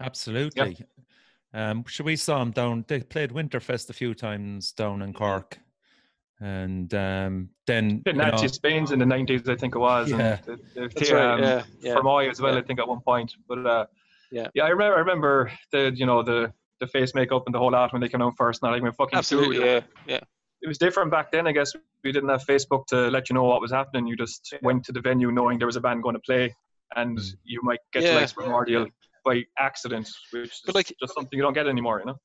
Absolutely. 0.01 0.77
Um, 1.53 1.85
should 1.87 2.07
we 2.07 2.17
saw 2.17 2.41
them 2.41 2.51
down? 2.51 2.85
They 2.89 3.01
played 3.01 3.31
Winterfest 3.31 3.91
a 3.91 3.93
few 3.93 4.13
times 4.13 4.73
down 4.73 5.03
in 5.03 5.13
Cork, 5.13 5.61
and 6.41 6.93
um, 6.95 7.49
then 7.67 8.03
Did 8.05 8.17
you 8.17 8.23
know, 8.23 8.29
Nancy 8.31 8.49
Spain's 8.49 8.91
in 8.91 8.99
the 8.99 9.05
90s, 9.05 9.49
I 9.49 9.57
think 9.57 9.75
it 9.75 9.79
was. 9.79 10.11
Yeah. 10.11 10.17
And 10.19 10.45
the, 10.45 10.57
the, 10.75 10.89
That's 10.95 11.09
the, 11.09 11.15
right. 11.15 11.35
um, 11.35 11.43
Yeah, 11.43 11.63
yeah. 11.81 11.95
Fermoy 11.95 12.31
as 12.31 12.41
well, 12.41 12.55
yeah. 12.55 12.61
I 12.61 12.63
think, 12.63 12.81
at 12.81 12.89
one 12.89 13.01
point. 13.01 13.33
But 13.49 13.65
uh, 13.67 13.87
Yeah. 14.31 14.49
yeah, 14.55 14.65
I 14.65 14.69
remember, 14.69 14.97
I 14.97 14.99
remember 14.99 15.53
the, 15.71 15.93
you 15.95 16.07
know, 16.07 16.23
the, 16.23 16.53
the 16.81 16.87
face 16.89 17.15
makeup 17.15 17.45
and 17.47 17.55
the 17.55 17.59
whole 17.59 17.71
lot 17.71 17.93
when 17.93 18.03
they 18.03 18.09
came 18.09 18.21
out 18.23 18.35
first. 18.37 18.63
Not 18.63 18.77
even 18.77 18.93
fucking 18.93 19.17
Absolutely, 19.17 19.57
clue. 19.59 19.67
yeah, 19.67 19.81
yeah. 20.07 20.21
It 20.63 20.69
was 20.69 20.79
different 20.79 21.11
back 21.11 21.31
then, 21.31 21.47
I 21.47 21.53
guess. 21.53 21.73
We 22.03 22.11
didn't 22.13 22.31
have 22.31 22.45
Facebook 22.45 22.87
to 22.87 23.09
let 23.11 23.29
you 23.31 23.35
know 23.35 23.45
what 23.45 23.61
was 23.61 23.71
happening. 23.71 24.07
You 24.07 24.17
just 24.17 24.55
went 24.63 24.85
to 24.87 24.93
the 24.93 25.01
venue 25.01 25.31
knowing 25.31 25.59
there 25.59 25.67
was 25.67 25.77
a 25.77 25.81
band 25.81 26.03
going 26.03 26.15
to 26.15 26.21
play, 26.21 26.55
and 26.97 27.19
Mm. 27.19 27.35
you 27.45 27.61
might 27.63 27.81
get 27.93 28.03
Yeah. 28.03 28.15
to 28.15 28.21
like 28.21 28.35
Primordial 28.35 28.87
by 29.25 29.43
accident, 29.59 30.09
which 30.33 30.45
is 30.51 30.63
But, 30.67 30.75
like- 30.75 30.93
just 31.01 31.15
something 31.15 31.37
you 31.37 31.43
don't 31.43 31.53
get 31.55 31.67
anymore, 31.67 32.01
you 32.01 32.07
know? 32.07 32.17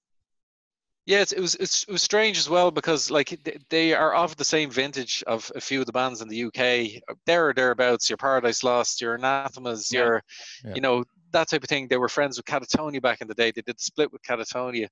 Yeah, 1.05 1.21
it's, 1.21 1.31
it 1.31 1.39
was 1.39 1.55
it's, 1.55 1.83
it 1.83 1.91
was 1.91 2.03
strange 2.03 2.37
as 2.37 2.49
well 2.49 2.69
because 2.69 3.09
like 3.09 3.39
they 3.69 3.93
are 3.93 4.13
of 4.13 4.35
the 4.37 4.45
same 4.45 4.69
vintage 4.69 5.23
of 5.25 5.51
a 5.55 5.61
few 5.61 5.79
of 5.79 5.87
the 5.87 5.91
bands 5.91 6.21
in 6.21 6.27
the 6.27 6.43
UK. 6.45 7.01
There 7.25 7.49
or 7.49 7.53
thereabouts, 7.53 8.09
your 8.09 8.17
Paradise 8.17 8.63
Lost, 8.63 9.01
your 9.01 9.15
Anathemas, 9.15 9.91
Yeah. 9.91 9.99
your 9.99 10.23
Yeah. 10.63 10.75
you 10.75 10.81
know 10.81 11.03
that 11.31 11.49
type 11.49 11.63
of 11.63 11.69
thing. 11.69 11.87
They 11.87 11.97
were 11.97 12.09
friends 12.09 12.37
with 12.37 12.45
Katatonia 12.45 13.01
back 13.01 13.21
in 13.21 13.27
the 13.27 13.33
day. 13.33 13.51
They 13.51 13.61
did 13.61 13.77
the 13.77 13.81
split 13.81 14.11
with 14.11 14.21
Katatonia, 14.21 14.87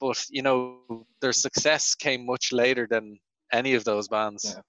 but 0.00 0.24
you 0.30 0.40
know 0.42 1.06
their 1.20 1.32
success 1.34 1.94
came 1.94 2.24
much 2.24 2.50
later 2.52 2.86
than 2.90 3.18
any 3.52 3.74
of 3.74 3.84
those 3.84 4.08
bands. 4.08 4.54
Yeah. 4.56 4.62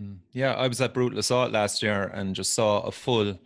Mm. 0.00 0.18
Yeah, 0.32 0.54
I 0.54 0.68
was 0.68 0.80
at 0.80 0.94
Brutal 0.94 1.18
Assault 1.18 1.50
last 1.52 1.82
year 1.82 2.04
and 2.14 2.34
just 2.34 2.54
saw 2.54 2.80
a 2.80 2.90
full 2.92 3.38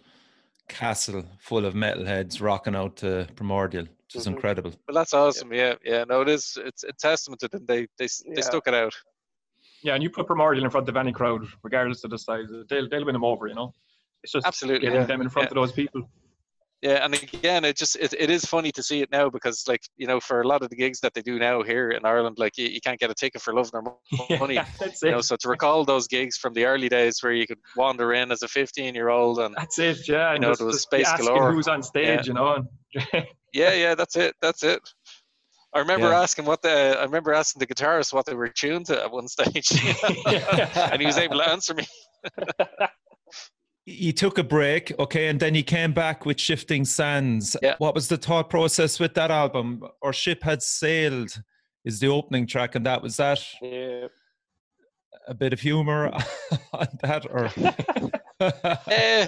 castle 0.68 1.24
full 1.40 1.64
of 1.66 1.74
metalheads 1.74 2.40
rocking 2.40 2.74
out 2.76 2.96
to 2.96 3.26
Primordial, 3.36 3.86
which 4.14 4.20
is 4.22 4.26
Mhm. 4.26 4.34
incredible. 4.36 4.72
But 4.86 4.94
that's 4.94 5.14
awesome. 5.14 5.52
Yeah, 5.52 5.74
yeah. 5.84 6.04
No, 6.04 6.20
it 6.20 6.28
is. 6.28 6.58
It's 6.64 6.84
a 6.84 6.92
testament 6.92 7.40
to 7.40 7.48
them. 7.48 7.64
They 7.66 7.86
they 7.98 8.04
s- 8.04 8.22
they 8.34 8.42
stuck 8.42 8.66
it 8.68 8.74
out. 8.74 8.94
Yeah, 9.82 9.94
and 9.94 10.02
you 10.02 10.10
put 10.10 10.26
Primordial 10.26 10.64
in 10.64 10.70
front 10.70 10.88
of 10.88 10.96
any 10.96 11.12
crowd, 11.12 11.42
regardless 11.62 12.04
of 12.04 12.10
the 12.10 12.18
size, 12.18 12.46
they'll, 12.68 12.88
they'll 12.88 13.04
win 13.04 13.14
them 13.14 13.24
over, 13.24 13.48
you 13.48 13.54
know? 13.54 13.72
It's 14.22 14.32
just 14.32 14.46
Absolutely. 14.46 14.80
getting 14.86 15.00
Yeah. 15.00 15.06
them 15.06 15.20
in 15.22 15.28
front 15.28 15.48
of 15.48 15.54
those 15.56 15.72
people. 15.72 16.08
Yeah, 16.82 17.04
and 17.04 17.14
again, 17.14 17.64
it 17.64 17.76
just 17.76 17.94
it, 17.94 18.12
it 18.18 18.28
is 18.28 18.44
funny 18.44 18.72
to 18.72 18.82
see 18.82 19.02
it 19.02 19.10
now 19.12 19.30
because 19.30 19.62
like 19.68 19.82
you 19.96 20.08
know 20.08 20.18
for 20.18 20.40
a 20.40 20.46
lot 20.48 20.62
of 20.64 20.68
the 20.68 20.74
gigs 20.74 20.98
that 21.00 21.14
they 21.14 21.22
do 21.22 21.38
now 21.38 21.62
here 21.62 21.90
in 21.90 22.04
Ireland, 22.04 22.38
like 22.40 22.58
you, 22.58 22.66
you 22.66 22.80
can't 22.80 22.98
get 22.98 23.08
a 23.08 23.14
ticket 23.14 23.40
for 23.40 23.54
love 23.54 23.70
nor 23.72 23.82
money. 24.40 24.54
Yeah, 24.54 24.66
that's 24.80 25.00
You 25.00 25.12
know, 25.12 25.18
it. 25.18 25.22
so 25.22 25.36
to 25.36 25.48
recall 25.48 25.84
those 25.84 26.08
gigs 26.08 26.36
from 26.36 26.54
the 26.54 26.64
early 26.64 26.88
days 26.88 27.22
where 27.22 27.32
you 27.32 27.46
could 27.46 27.60
wander 27.76 28.12
in 28.14 28.32
as 28.32 28.42
a 28.42 28.48
15 28.48 28.96
year 28.96 29.10
old 29.10 29.38
and 29.38 29.54
That's 29.56 29.78
it, 29.78 30.08
yeah. 30.08 30.32
And 30.32 30.40
know, 30.42 30.48
just, 30.50 30.58
there 30.58 30.66
was 30.66 30.82
space 30.82 31.12
galore. 31.18 31.52
who's 31.52 31.68
on 31.68 31.84
stage, 31.84 32.08
Yeah. 32.08 32.22
you 32.26 32.32
know? 32.34 32.64
Yeah, 33.54 33.74
yeah, 33.74 33.94
that's 33.94 34.16
it, 34.16 34.34
that's 34.42 34.64
it. 34.64 34.80
I 35.74 35.78
remember 35.78 36.08
Yeah. 36.08 36.20
asking 36.20 36.46
what 36.46 36.62
the 36.62 36.96
I 36.98 37.04
remember 37.04 37.32
asking 37.32 37.60
the 37.60 37.66
guitarist 37.66 38.12
what 38.12 38.26
they 38.26 38.34
were 38.34 38.48
tuned 38.48 38.86
to 38.86 39.00
at 39.00 39.10
one 39.12 39.28
stage, 39.36 39.70
and 39.70 41.00
he 41.00 41.06
was 41.06 41.16
able 41.16 41.38
to 41.38 41.48
answer 41.48 41.74
me. 41.74 41.86
You 43.84 44.12
took 44.12 44.38
a 44.38 44.44
break, 44.44 44.92
okay, 45.00 45.26
and 45.28 45.40
then 45.40 45.56
you 45.56 45.64
came 45.64 45.92
back 45.92 46.24
with 46.24 46.38
Shifting 46.38 46.84
Sands. 46.84 47.56
Yeah. 47.62 47.74
What 47.78 47.94
was 47.96 48.06
the 48.08 48.16
thought 48.16 48.48
process 48.48 49.00
with 49.00 49.14
that 49.14 49.32
album? 49.32 49.82
Or 50.00 50.12
Ship 50.12 50.40
Had 50.42 50.62
Sailed 50.62 51.42
is 51.84 51.98
the 51.98 52.06
opening 52.06 52.46
track, 52.46 52.76
and 52.76 52.86
that 52.86 53.02
was 53.02 53.16
that 53.16 53.44
yeah 53.60 54.06
a 55.28 55.34
bit 55.34 55.52
of 55.52 55.60
humor 55.60 56.10
on 56.72 56.86
that, 57.02 57.26
or 57.30 57.50
Eh, 58.88 59.26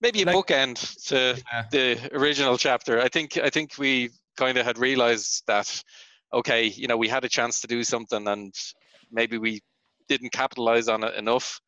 maybe 0.00 0.22
a 0.22 0.26
Like- 0.26 0.36
bookend 0.36 1.06
to 1.08 1.40
Yeah. 1.52 1.64
the 1.70 2.10
original 2.16 2.58
chapter. 2.58 3.00
I 3.00 3.08
think 3.08 3.36
I 3.38 3.50
think 3.50 3.78
we 3.78 4.10
kind 4.36 4.58
of 4.58 4.66
had 4.66 4.78
realized 4.78 5.44
that 5.46 5.82
okay, 6.32 6.64
you 6.66 6.88
know, 6.88 6.96
we 6.96 7.06
had 7.08 7.24
a 7.24 7.28
chance 7.28 7.60
to 7.60 7.68
do 7.68 7.84
something 7.84 8.26
and 8.26 8.52
maybe 9.12 9.38
we 9.38 9.60
didn't 10.08 10.32
capitalize 10.32 10.88
on 10.88 11.04
it 11.04 11.14
enough. 11.14 11.60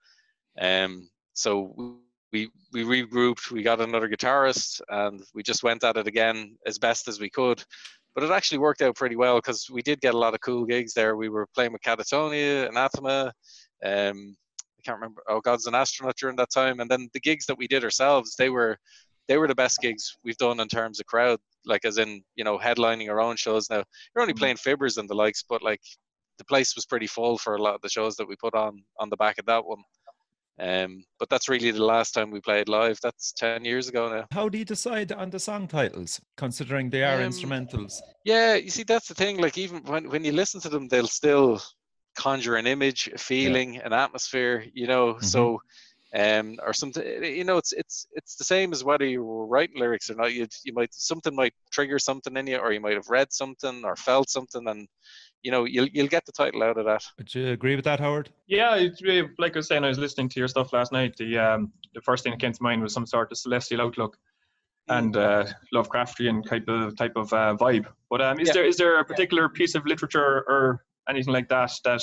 Um, 0.61 1.09
so 1.35 2.01
we- 2.33 2.51
we 2.73 2.85
regrouped. 2.85 3.51
We 3.51 3.63
got 3.63 3.81
another 3.81 4.09
guitarist, 4.09 4.81
and 4.89 5.23
we 5.35 5.43
just 5.43 5.63
went 5.63 5.85
at 5.85 5.97
it 5.97 6.07
again 6.07 6.57
as 6.67 6.79
best 6.79 7.09
as 7.09 7.21
we 7.21 7.31
could. 7.31 7.63
But 8.15 8.25
it 8.25 8.31
actually 8.31 8.59
worked 8.59 8.83
out 8.83 8.97
pretty 8.97 9.17
well 9.17 9.37
because 9.37 9.69
we 9.71 9.83
did 9.83 10.01
get 10.01 10.15
a 10.15 10.19
lot 10.19 10.35
of 10.35 10.41
cool 10.41 10.65
gigs 10.65 10.95
there. 10.95 11.17
We 11.17 11.29
were 11.29 11.47
playing 11.55 11.73
with 11.73 11.83
Katatonia, 11.83 12.69
Anathema. 12.69 13.33
Um, 13.85 14.37
I 14.79 14.83
can't 14.85 14.97
remember. 14.97 15.23
Oh, 15.29 15.41
God's 15.41 15.67
an 15.67 15.75
astronaut 15.75 16.17
during 16.17 16.37
that 16.37 16.51
time, 16.51 16.81
and 16.81 16.91
then 16.91 17.09
the 17.13 17.21
gigs 17.21 17.47
that 17.47 17.59
we 17.59 17.69
did 17.69 17.85
ourselves, 17.85 18.35
they 18.37 18.51
were 18.51 18.79
they 19.29 19.39
were 19.39 19.49
the 19.49 19.55
best 19.55 19.81
gigs 19.81 20.17
we've 20.25 20.37
done 20.37 20.61
in 20.61 20.69
terms 20.69 21.01
of 21.01 21.07
crowd. 21.07 21.39
Like 21.65 21.85
as 21.85 21.99
in, 21.99 22.23
you 22.37 22.45
know, 22.45 22.59
headlining 22.59 23.11
our 23.11 23.21
own 23.21 23.37
shows. 23.37 23.69
Now 23.69 23.83
you're 24.15 24.23
only 24.23 24.33
mm-hmm. 24.33 24.39
playing 24.39 24.57
fibbers 24.57 24.99
and 24.99 25.09
the 25.11 25.15
likes, 25.15 25.45
but 25.49 25.63
like 25.63 25.81
the 26.39 26.45
place 26.45 26.77
was 26.77 26.87
pretty 26.87 27.07
full 27.07 27.39
for 27.39 27.57
a 27.57 27.63
lot 27.63 27.75
of 27.75 27.81
the 27.83 27.89
shows 27.89 28.17
that 28.17 28.29
we 28.29 28.37
put 28.37 28.55
on 28.55 28.83
on 29.01 29.11
the 29.11 29.17
back 29.17 29.39
of 29.39 29.47
that 29.47 29.65
one. 29.65 29.83
Um, 30.59 31.05
but 31.19 31.29
that's 31.29 31.49
really 31.49 31.71
the 31.71 31.85
last 31.85 32.13
time 32.13 32.31
we 32.31 32.41
played 32.41 32.69
live. 32.69 32.99
That's 33.03 33.33
ten 33.33 33.65
years 33.65 33.89
ago 33.89 34.09
now. 34.09 34.27
How 34.33 34.49
do 34.49 34.57
you 34.59 34.65
decide 34.65 35.13
on 35.13 35.31
the 35.31 35.39
song 35.39 35.69
titles, 35.69 36.21
considering 36.37 36.89
they 36.89 37.05
are 37.05 37.21
um, 37.23 37.31
instrumentals? 37.31 38.01
Yeah, 38.25 38.55
you 38.55 38.71
see, 38.71 38.83
that's 38.83 39.09
the 39.09 39.15
thing. 39.15 39.39
Like 39.39 39.59
even 39.59 39.83
when 39.85 40.09
when 40.09 40.25
you 40.25 40.33
listen 40.33 40.61
to 40.63 40.69
them, 40.71 40.89
they'll 40.89 41.09
still 41.09 41.61
conjure 42.17 42.57
an 42.57 42.67
image, 42.67 43.11
a 43.15 43.19
feeling, 43.19 43.75
yeah. 43.75 43.87
an 43.87 43.93
atmosphere. 43.93 44.65
You 44.73 44.87
know, 44.87 45.15
mm-hmm. 45.15 45.25
so 45.25 45.61
um, 46.15 46.57
or 46.65 46.73
something. 46.73 47.05
You 47.25 47.45
know, 47.45 47.59
it's 47.59 47.73
it's 47.73 48.07
it's 48.13 48.37
the 48.37 48.45
same 48.45 48.73
as 48.73 48.85
whether 48.85 49.05
you 49.05 49.25
were 49.25 49.47
writing 49.47 49.79
lyrics 49.79 50.09
or 50.11 50.15
not. 50.15 50.33
You 50.33 50.47
you 50.65 50.73
might 50.73 50.95
something 50.95 51.35
might 51.35 51.55
trigger 51.71 51.99
something 51.99 52.37
in 52.37 52.47
you, 52.47 52.57
or 52.57 52.73
you 52.73 52.81
might 52.81 52.95
have 52.95 53.11
read 53.11 53.33
something 53.33 53.85
or 53.85 53.97
felt 53.97 54.31
something, 54.31 54.67
and 54.69 54.89
you 55.43 55.51
know 55.51 55.65
you'll 55.65 55.89
you'll 55.89 56.09
get 56.09 56.27
the 56.27 56.33
title 56.33 56.63
out 56.63 56.79
of 56.79 56.87
that. 56.87 57.03
Would 57.19 57.35
you 57.35 57.49
agree 57.49 57.77
with 57.77 57.85
that, 57.85 58.01
Howard? 58.01 58.31
Yeah, 58.47 58.77
it's 58.77 59.03
really, 59.03 59.29
like 59.39 59.55
I 59.55 59.59
was 59.59 59.69
saying, 59.69 59.85
I 59.85 59.89
was 59.89 59.99
listening 59.99 60.29
to 60.31 60.39
your 60.41 60.49
stuff 60.49 60.73
last 60.73 60.93
night. 60.93 61.17
The 61.17 61.39
um, 61.39 61.73
the 61.95 62.01
first 62.01 62.25
thing 62.25 62.33
that 62.33 62.41
came 62.41 62.53
to 62.53 62.63
mind 62.63 62.83
was 62.83 62.93
some 62.93 63.07
sort 63.07 63.33
of 63.33 63.39
celestial 63.39 63.81
outlook 63.81 64.17
and 64.89 65.17
uh, 65.17 65.47
Lovecraftian 65.75 66.47
type 66.47 66.69
of 66.69 66.97
type 66.97 67.13
of 67.17 67.33
uh, 67.33 67.57
vibe. 67.59 67.87
But 68.11 68.21
um, 68.23 68.41
is 68.41 68.49
yeah. 68.49 68.55
there 68.55 68.65
is 68.65 68.77
there 68.77 69.01
a 69.01 69.05
particular 69.05 69.49
piece 69.49 69.75
of 69.75 69.87
literature 69.87 70.45
or 70.49 70.85
anything 71.09 71.33
like 71.33 71.49
that 71.49 71.73
that 71.85 72.03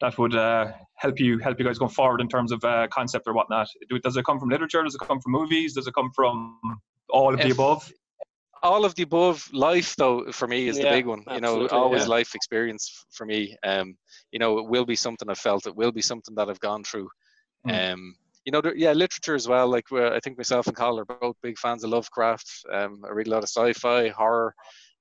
that 0.00 0.18
would 0.18 0.34
uh, 0.34 0.72
help 0.94 1.20
you 1.20 1.38
help 1.38 1.58
you 1.58 1.64
guys 1.64 1.78
go 1.78 1.88
forward 1.88 2.20
in 2.20 2.28
terms 2.28 2.52
of 2.52 2.62
uh, 2.64 2.88
concept 2.88 3.26
or 3.26 3.34
whatnot? 3.34 3.68
Does 4.02 4.16
it 4.16 4.24
come 4.24 4.40
from 4.40 4.48
literature? 4.48 4.82
Does 4.82 4.94
it 4.94 5.00
come 5.00 5.20
from 5.20 5.32
movies? 5.32 5.74
Does 5.74 5.86
it 5.86 5.94
come 5.94 6.10
from 6.14 6.58
all 7.10 7.32
of 7.32 7.40
if, 7.40 7.46
the 7.46 7.52
above? 7.52 7.90
All 8.62 8.84
of 8.84 8.94
the 8.94 9.02
above 9.02 9.48
life 9.52 9.96
though 9.96 10.30
for 10.32 10.46
me 10.46 10.68
is 10.68 10.78
yeah, 10.78 10.84
the 10.84 10.90
big 10.90 11.06
one 11.06 11.24
you 11.32 11.40
know 11.40 11.66
always 11.68 12.02
yeah. 12.02 12.08
life 12.08 12.34
experience 12.34 13.04
for 13.10 13.26
me 13.26 13.56
um 13.64 13.96
you 14.30 14.38
know 14.38 14.58
it 14.58 14.66
will 14.66 14.84
be 14.84 14.94
something 14.94 15.28
i've 15.28 15.38
felt 15.38 15.66
it 15.66 15.74
will 15.74 15.92
be 15.92 16.02
something 16.02 16.34
that 16.34 16.48
i've 16.48 16.60
gone 16.60 16.84
through 16.84 17.08
mm. 17.66 17.92
um 17.92 18.14
you 18.44 18.52
know 18.52 18.60
there, 18.60 18.76
yeah 18.76 18.92
literature 18.92 19.34
as 19.34 19.48
well 19.48 19.68
like 19.68 19.90
i 19.92 20.20
think 20.20 20.36
myself 20.36 20.66
and 20.68 20.76
Cathal 20.76 21.00
are 21.00 21.04
both 21.04 21.36
big 21.42 21.58
fans 21.58 21.82
of 21.82 21.90
lovecraft 21.90 22.48
um 22.72 23.02
i 23.04 23.10
read 23.10 23.26
a 23.26 23.30
lot 23.30 23.42
of 23.42 23.48
sci-fi 23.48 24.08
horror 24.08 24.54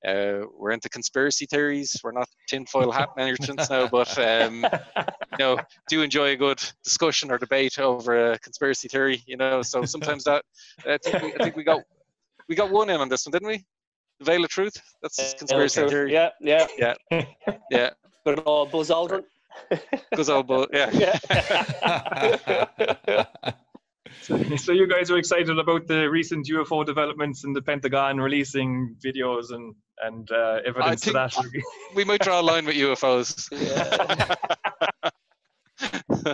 uh, 0.08 0.42
we're 0.58 0.72
into 0.72 0.90
conspiracy 0.90 1.46
theories. 1.46 2.00
We're 2.04 2.12
not 2.12 2.28
tinfoil 2.48 2.92
hat 2.92 3.10
merchants 3.16 3.70
now, 3.70 3.88
but 3.88 4.18
um, 4.18 4.66
you 4.96 5.38
know, 5.38 5.58
do 5.90 6.02
enjoy 6.02 6.32
a 6.32 6.36
good 6.36 6.62
discussion 6.84 7.32
or 7.32 7.38
debate 7.38 7.78
over 7.78 8.32
a 8.32 8.40
conspiracy 8.40 8.88
theory. 8.88 9.22
You 9.28 9.38
know, 9.38 9.62
so 9.62 9.86
sometimes 9.86 10.24
that 10.24 10.44
I 10.88 10.98
think 10.98 11.22
we, 11.22 11.34
I 11.36 11.44
think 11.44 11.56
we 11.56 11.64
got 11.64 11.82
we 12.52 12.56
got 12.56 12.70
one 12.70 12.90
in 12.90 13.00
on 13.00 13.08
this 13.08 13.26
one, 13.26 13.32
didn't 13.32 13.48
we? 13.48 13.64
The 14.20 14.26
Veil 14.26 14.44
of 14.44 14.50
Truth. 14.50 14.74
That's 15.02 15.34
conspiracy 15.36 15.88
theory. 15.88 16.12
Yeah, 16.12 16.32
yeah, 16.42 16.68
yeah, 16.78 16.96
yeah. 17.72 17.92
But 18.26 18.40
all 18.40 18.66
Buzz 18.66 18.90
Aldrin. 18.90 19.24
Buzz 20.12 20.28
Aldrin. 20.28 20.68
Yeah. 20.74 20.90
yeah. 23.08 23.26
so, 24.58 24.74
you 24.74 24.86
guys 24.86 25.10
are 25.10 25.18
excited 25.18 25.58
about 25.58 25.88
the 25.88 26.10
recent 26.10 26.46
UFO 26.50 26.86
developments 26.86 27.46
in 27.46 27.54
the 27.54 27.62
Pentagon 27.62 28.20
releasing 28.20 28.98
videos 29.02 29.54
and 29.54 29.74
and 30.02 30.30
uh, 30.32 30.60
evidence 30.66 31.08
of 31.08 31.14
that. 31.14 31.34
we 31.96 32.04
might 32.04 32.20
draw 32.20 32.42
a 32.42 32.44
line 32.44 32.66
with 32.66 32.76
UFOs. 32.76 33.48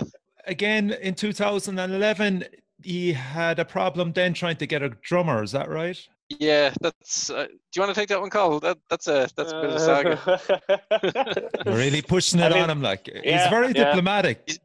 Again, 0.47 0.97
in 0.99 1.13
2011, 1.13 2.45
he 2.83 3.13
had 3.13 3.59
a 3.59 3.65
problem 3.65 4.13
then 4.13 4.33
trying 4.33 4.57
to 4.57 4.67
get 4.67 4.81
a 4.81 4.89
drummer. 4.89 5.43
Is 5.43 5.51
that 5.51 5.69
right? 5.69 5.99
Yeah, 6.29 6.73
that's. 6.81 7.29
Uh, 7.29 7.45
do 7.45 7.53
you 7.75 7.81
want 7.81 7.95
to 7.95 7.99
take 7.99 8.09
that 8.09 8.19
one, 8.19 8.29
Cathal? 8.29 8.59
That 8.59 8.77
that's 8.89 9.07
a 9.07 9.29
that's 9.35 9.51
a 9.53 9.61
bit 9.61 9.69
of 9.69 9.75
a 9.75 9.79
saga. 9.79 11.49
really 11.65 12.01
pushing 12.01 12.39
it 12.39 12.45
I 12.45 12.49
mean, 12.49 12.63
on 12.63 12.69
him, 12.69 12.81
like 12.81 13.07
yeah, 13.07 13.39
he's 13.41 13.49
very 13.49 13.67
yeah. 13.67 13.85
diplomatic. 13.85 14.59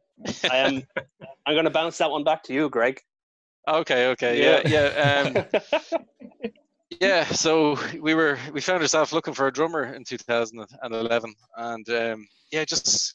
I 0.51 0.57
am. 0.57 0.83
I'm 1.47 1.55
going 1.55 1.65
to 1.65 1.71
bounce 1.71 1.99
that 1.99 2.11
one 2.11 2.25
back 2.25 2.43
to 2.45 2.53
you, 2.53 2.69
Greg. 2.69 3.01
Okay. 3.69 4.09
Okay. 4.09 4.43
Yeah. 4.43 4.63
Yeah. 4.67 5.33
Yeah. 5.33 5.45
Um, 5.71 6.51
yeah 7.01 7.25
so 7.25 7.79
we 8.01 8.15
were 8.15 8.39
we 8.53 8.61
found 8.61 8.83
ourselves 8.83 9.13
looking 9.13 9.35
for 9.35 9.47
a 9.47 9.53
drummer 9.53 9.95
in 9.95 10.05
2011, 10.05 11.35
and 11.57 11.89
um, 11.91 12.27
yeah, 12.51 12.65
just 12.65 13.15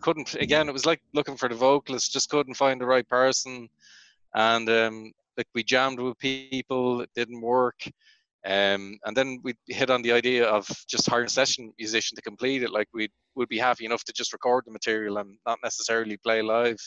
couldn't. 0.00 0.34
Again, 0.34 0.68
it 0.68 0.72
was 0.72 0.86
like 0.86 1.02
looking 1.12 1.36
for 1.36 1.48
the 1.48 1.54
vocalist. 1.54 2.12
Just 2.12 2.30
couldn't 2.30 2.54
find 2.54 2.80
the 2.80 2.86
right 2.86 3.06
person 3.06 3.68
and 4.34 4.68
um, 4.68 5.12
like 5.36 5.46
we 5.54 5.62
jammed 5.62 6.00
with 6.00 6.18
people, 6.18 7.00
it 7.02 7.10
didn't 7.14 7.40
work. 7.40 7.80
Um, 8.46 8.98
and 9.04 9.14
then 9.14 9.40
we 9.42 9.54
hit 9.68 9.90
on 9.90 10.02
the 10.02 10.12
idea 10.12 10.46
of 10.46 10.66
just 10.88 11.08
hiring 11.08 11.26
a 11.26 11.30
session 11.30 11.72
musician 11.78 12.16
to 12.16 12.22
complete 12.22 12.62
it. 12.62 12.72
Like 12.72 12.88
we 12.94 13.08
would 13.34 13.48
be 13.48 13.58
happy 13.58 13.84
enough 13.84 14.04
to 14.04 14.12
just 14.12 14.32
record 14.32 14.64
the 14.66 14.72
material 14.72 15.18
and 15.18 15.36
not 15.46 15.58
necessarily 15.62 16.16
play 16.16 16.40
live. 16.40 16.78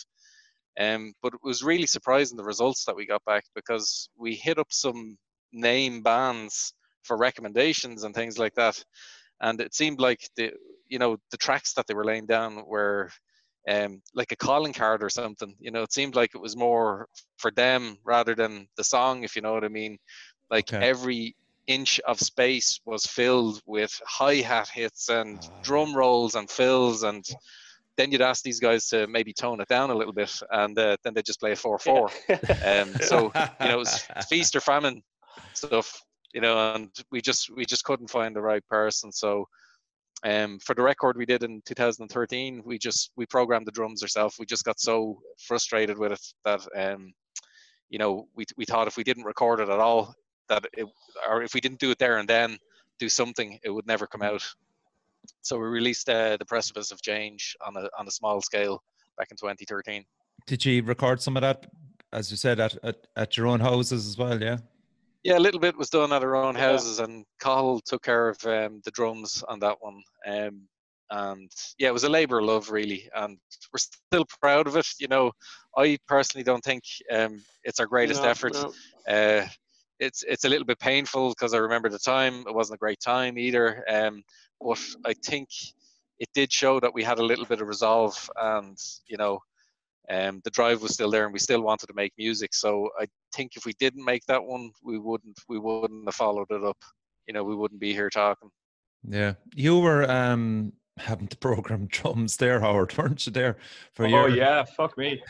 Um, 0.80 1.14
but 1.22 1.34
it 1.34 1.40
was 1.44 1.64
really 1.64 1.86
surprising 1.86 2.38
the 2.38 2.44
results 2.44 2.86
that 2.86 2.96
we 2.96 3.06
got 3.06 3.24
back 3.26 3.44
because 3.54 4.10
we 4.18 4.34
hit 4.34 4.58
up 4.58 4.68
some 4.72 5.18
name 5.52 6.02
bands 6.02 6.74
for 7.04 7.18
recommendations 7.18 8.04
and 8.04 8.16
things 8.16 8.40
like 8.40 8.56
that, 8.56 8.84
and 9.42 9.62
it 9.62 9.76
seemed 9.76 10.00
like 10.00 10.28
the 10.36 10.52
you 10.88 10.98
know 10.98 11.18
the 11.30 11.38
tracks 11.38 11.74
that 11.74 11.86
they 11.86 11.94
were 11.94 12.06
laying 12.06 12.26
down 12.26 12.64
were 12.66 13.12
um, 13.70 14.02
like 14.14 14.32
a 14.32 14.36
calling 14.36 14.74
card 14.74 15.04
or 15.04 15.10
something. 15.10 15.56
You 15.60 15.72
know, 15.72 15.84
it 15.84 15.94
seemed 15.94 16.16
like 16.16 16.36
it 16.36 16.42
was 16.42 16.56
more 16.56 17.08
for 17.38 17.52
them 17.52 17.98
rather 18.04 18.36
than 18.36 18.68
the 18.78 18.84
song, 18.84 19.24
if 19.24 19.36
you 19.36 19.42
know 19.42 19.54
what 19.54 19.64
I 19.64 19.70
mean. 19.70 19.98
Like 20.50 20.74
okay. 20.74 20.86
every 20.86 21.36
inch 21.68 22.00
of 22.02 22.20
space 22.20 22.80
was 22.86 23.06
filled 23.06 23.62
with 23.66 24.02
hi 24.06 24.36
hat 24.36 24.68
hits 24.68 25.10
and 25.10 25.40
uh, 25.40 25.48
drum 25.62 25.96
rolls 25.96 26.36
and 26.36 26.50
fills 26.50 27.04
and 27.04 27.24
then 27.96 28.12
you'd 28.12 28.22
ask 28.22 28.44
these 28.44 28.60
guys 28.60 28.88
to 28.88 29.08
maybe 29.08 29.32
tone 29.32 29.62
it 29.62 29.68
down 29.68 29.90
a 29.90 29.96
little 29.96 30.14
bit 30.14 30.42
and 30.52 30.78
uh, 30.78 30.98
then 31.04 31.14
they 31.14 31.22
just 31.22 31.40
play 31.40 31.54
a 31.54 31.56
4-4 31.56 32.84
um, 32.84 32.94
so 33.02 33.32
you 33.62 33.68
know 33.68 33.76
it 33.76 33.78
was 33.78 34.06
feast 34.30 34.56
or 34.56 34.60
famine 34.60 35.02
stuff 35.54 36.02
you 36.34 36.42
know 36.42 36.74
and 36.74 36.90
we 37.12 37.22
just 37.22 37.50
we 37.56 37.66
just 37.66 37.86
couldn't 37.86 38.10
find 38.10 38.36
the 38.36 38.42
right 38.42 38.68
person 38.68 39.12
so 39.12 39.48
um, 40.24 40.60
for 40.60 40.74
the 40.74 40.82
record 40.82 41.18
we 41.18 41.26
did 41.26 41.44
in 41.44 41.62
2013, 41.66 42.64
we 42.66 42.78
just 42.78 43.12
we 43.18 43.26
programmed 43.26 43.68
the 43.68 43.72
drums 43.72 44.02
ourselves. 44.02 44.38
We 44.40 44.46
just 44.46 44.64
got 44.64 44.80
so 44.80 45.20
frustrated 45.48 45.98
with 45.98 46.14
it 46.14 46.26
that 46.46 46.62
um, 46.76 47.14
you 47.90 48.00
know 48.00 48.28
we 48.36 48.46
we 48.56 48.66
thought 48.66 48.88
if 48.88 48.96
we 48.96 49.04
didn't 49.04 49.26
record 49.26 49.60
it 49.60 49.70
at 49.70 49.80
all, 49.80 50.16
that 50.48 50.66
it, 50.74 50.88
or 51.30 51.44
if 51.44 51.54
we 51.54 51.60
didn't 51.60 51.80
do 51.80 51.92
it 51.92 52.00
there 52.00 52.18
and 52.20 52.30
then 52.30 52.58
do 53.00 53.10
something, 53.10 53.60
it 53.64 53.70
would 53.70 53.86
never 53.86 54.08
come 54.08 54.22
out. 54.22 54.44
So 55.42 55.58
we 55.58 55.68
released 55.68 56.10
uh, 56.10 56.38
the 56.38 56.46
Precipice 56.46 56.92
of 56.92 57.02
Change 57.02 57.56
on 57.66 57.76
a 57.76 57.90
on 57.98 58.08
a 58.08 58.12
small 58.12 58.42
scale 58.42 58.82
back 59.18 59.28
in 59.30 59.38
2013. 59.38 60.06
Did 60.48 60.66
you 60.66 60.84
record 60.84 61.22
some 61.22 61.36
of 61.36 61.42
that, 61.42 61.66
as 62.14 62.32
you 62.32 62.38
said, 62.38 62.62
at 62.62 62.78
at, 62.84 63.08
at 63.18 63.36
your 63.36 63.48
own 63.48 63.60
houses 63.60 64.08
as 64.08 64.18
well? 64.18 64.42
Yeah. 64.42 64.58
Yeah, 65.24 65.38
a 65.38 65.40
little 65.40 65.60
bit 65.60 65.78
was 65.78 65.90
done 65.90 66.12
at 66.12 66.24
our 66.24 66.36
own 66.36 66.56
houses, 66.56 67.00
yeah. 67.00 67.06
and 67.06 67.26
Cathal 67.40 67.80
took 67.80 68.04
care 68.04 68.30
of 68.30 68.46
um, 68.46 68.82
the 68.84 68.92
drums 68.92 69.44
on 69.48 69.60
that 69.60 69.78
one. 69.80 70.02
Um, 70.28 70.68
and 71.10 71.52
yeah, 71.78 71.90
it 71.90 71.94
was 71.94 72.04
a 72.04 72.10
labour 72.10 72.40
of 72.40 72.46
love, 72.46 72.70
really, 72.70 73.10
and 73.16 73.38
we're 73.72 73.78
still 73.78 74.26
proud 74.42 74.68
of 74.68 74.76
it. 74.76 74.88
You 75.00 75.08
know, 75.08 75.32
I 75.78 75.98
personally 76.08 76.44
don't 76.44 76.64
think 76.64 76.84
um, 77.12 77.42
it's 77.64 77.80
our 77.80 77.86
greatest 77.86 78.24
no, 78.24 78.30
effort. 78.30 78.54
No. 78.54 78.74
Uh, 79.08 79.48
it's 80.00 80.24
it's 80.24 80.44
a 80.44 80.50
little 80.50 80.66
bit 80.66 80.80
painful 80.80 81.30
because 81.30 81.54
I 81.54 81.60
remember 81.60 81.88
the 81.88 82.00
time; 82.00 82.46
it 82.48 82.54
wasn't 82.54 82.78
a 82.78 82.80
great 82.80 83.00
time 83.00 83.38
either. 83.38 83.86
Um, 83.90 84.24
but 84.60 84.80
I 85.06 85.14
think 85.14 85.50
it 86.20 86.30
did 86.34 86.52
show 86.52 86.80
that 86.80 86.94
we 86.94 87.04
had 87.04 87.20
a 87.20 87.26
little 87.26 87.46
bit 87.46 87.62
of 87.62 87.68
resolve, 87.68 88.30
and 88.36 88.78
you 89.08 89.18
know, 89.18 89.40
um, 90.10 90.42
the 90.44 90.50
drive 90.52 90.82
was 90.82 90.94
still 90.94 91.10
there 91.10 91.26
and 91.26 91.34
we 91.34 91.40
still 91.40 91.62
wanted 91.62 91.88
to 91.88 91.94
make 91.94 92.14
music. 92.18 92.54
So 92.54 92.90
I 93.00 93.08
think 93.34 93.56
if 93.56 93.66
we 93.66 93.74
didn't 93.74 94.04
make 94.04 94.26
that 94.26 94.44
one, 94.44 94.72
we 94.84 95.00
wouldn't 95.00 95.40
we 95.48 95.60
wouldn't 95.60 96.06
have 96.06 96.16
followed 96.16 96.48
it 96.50 96.64
up. 96.64 96.78
You 97.28 97.34
know, 97.34 97.44
we 97.44 97.56
wouldn't 97.56 97.80
be 97.80 97.94
here 97.94 98.10
talking. 98.10 98.50
Yeah, 99.08 99.34
you 99.56 99.80
were 99.80 100.10
um, 100.10 100.74
having 100.98 101.28
to 101.28 101.38
program 101.40 101.88
drums 101.88 102.38
there, 102.38 102.60
Howard, 102.60 102.98
weren't 102.98 103.26
you? 103.26 103.32
There 103.32 103.58
for 103.94 104.06
you. 104.08 104.18
Oh 104.18 104.26
your... 104.26 104.38
yeah, 104.38 104.64
fuck 104.64 104.98
me. 104.98 105.22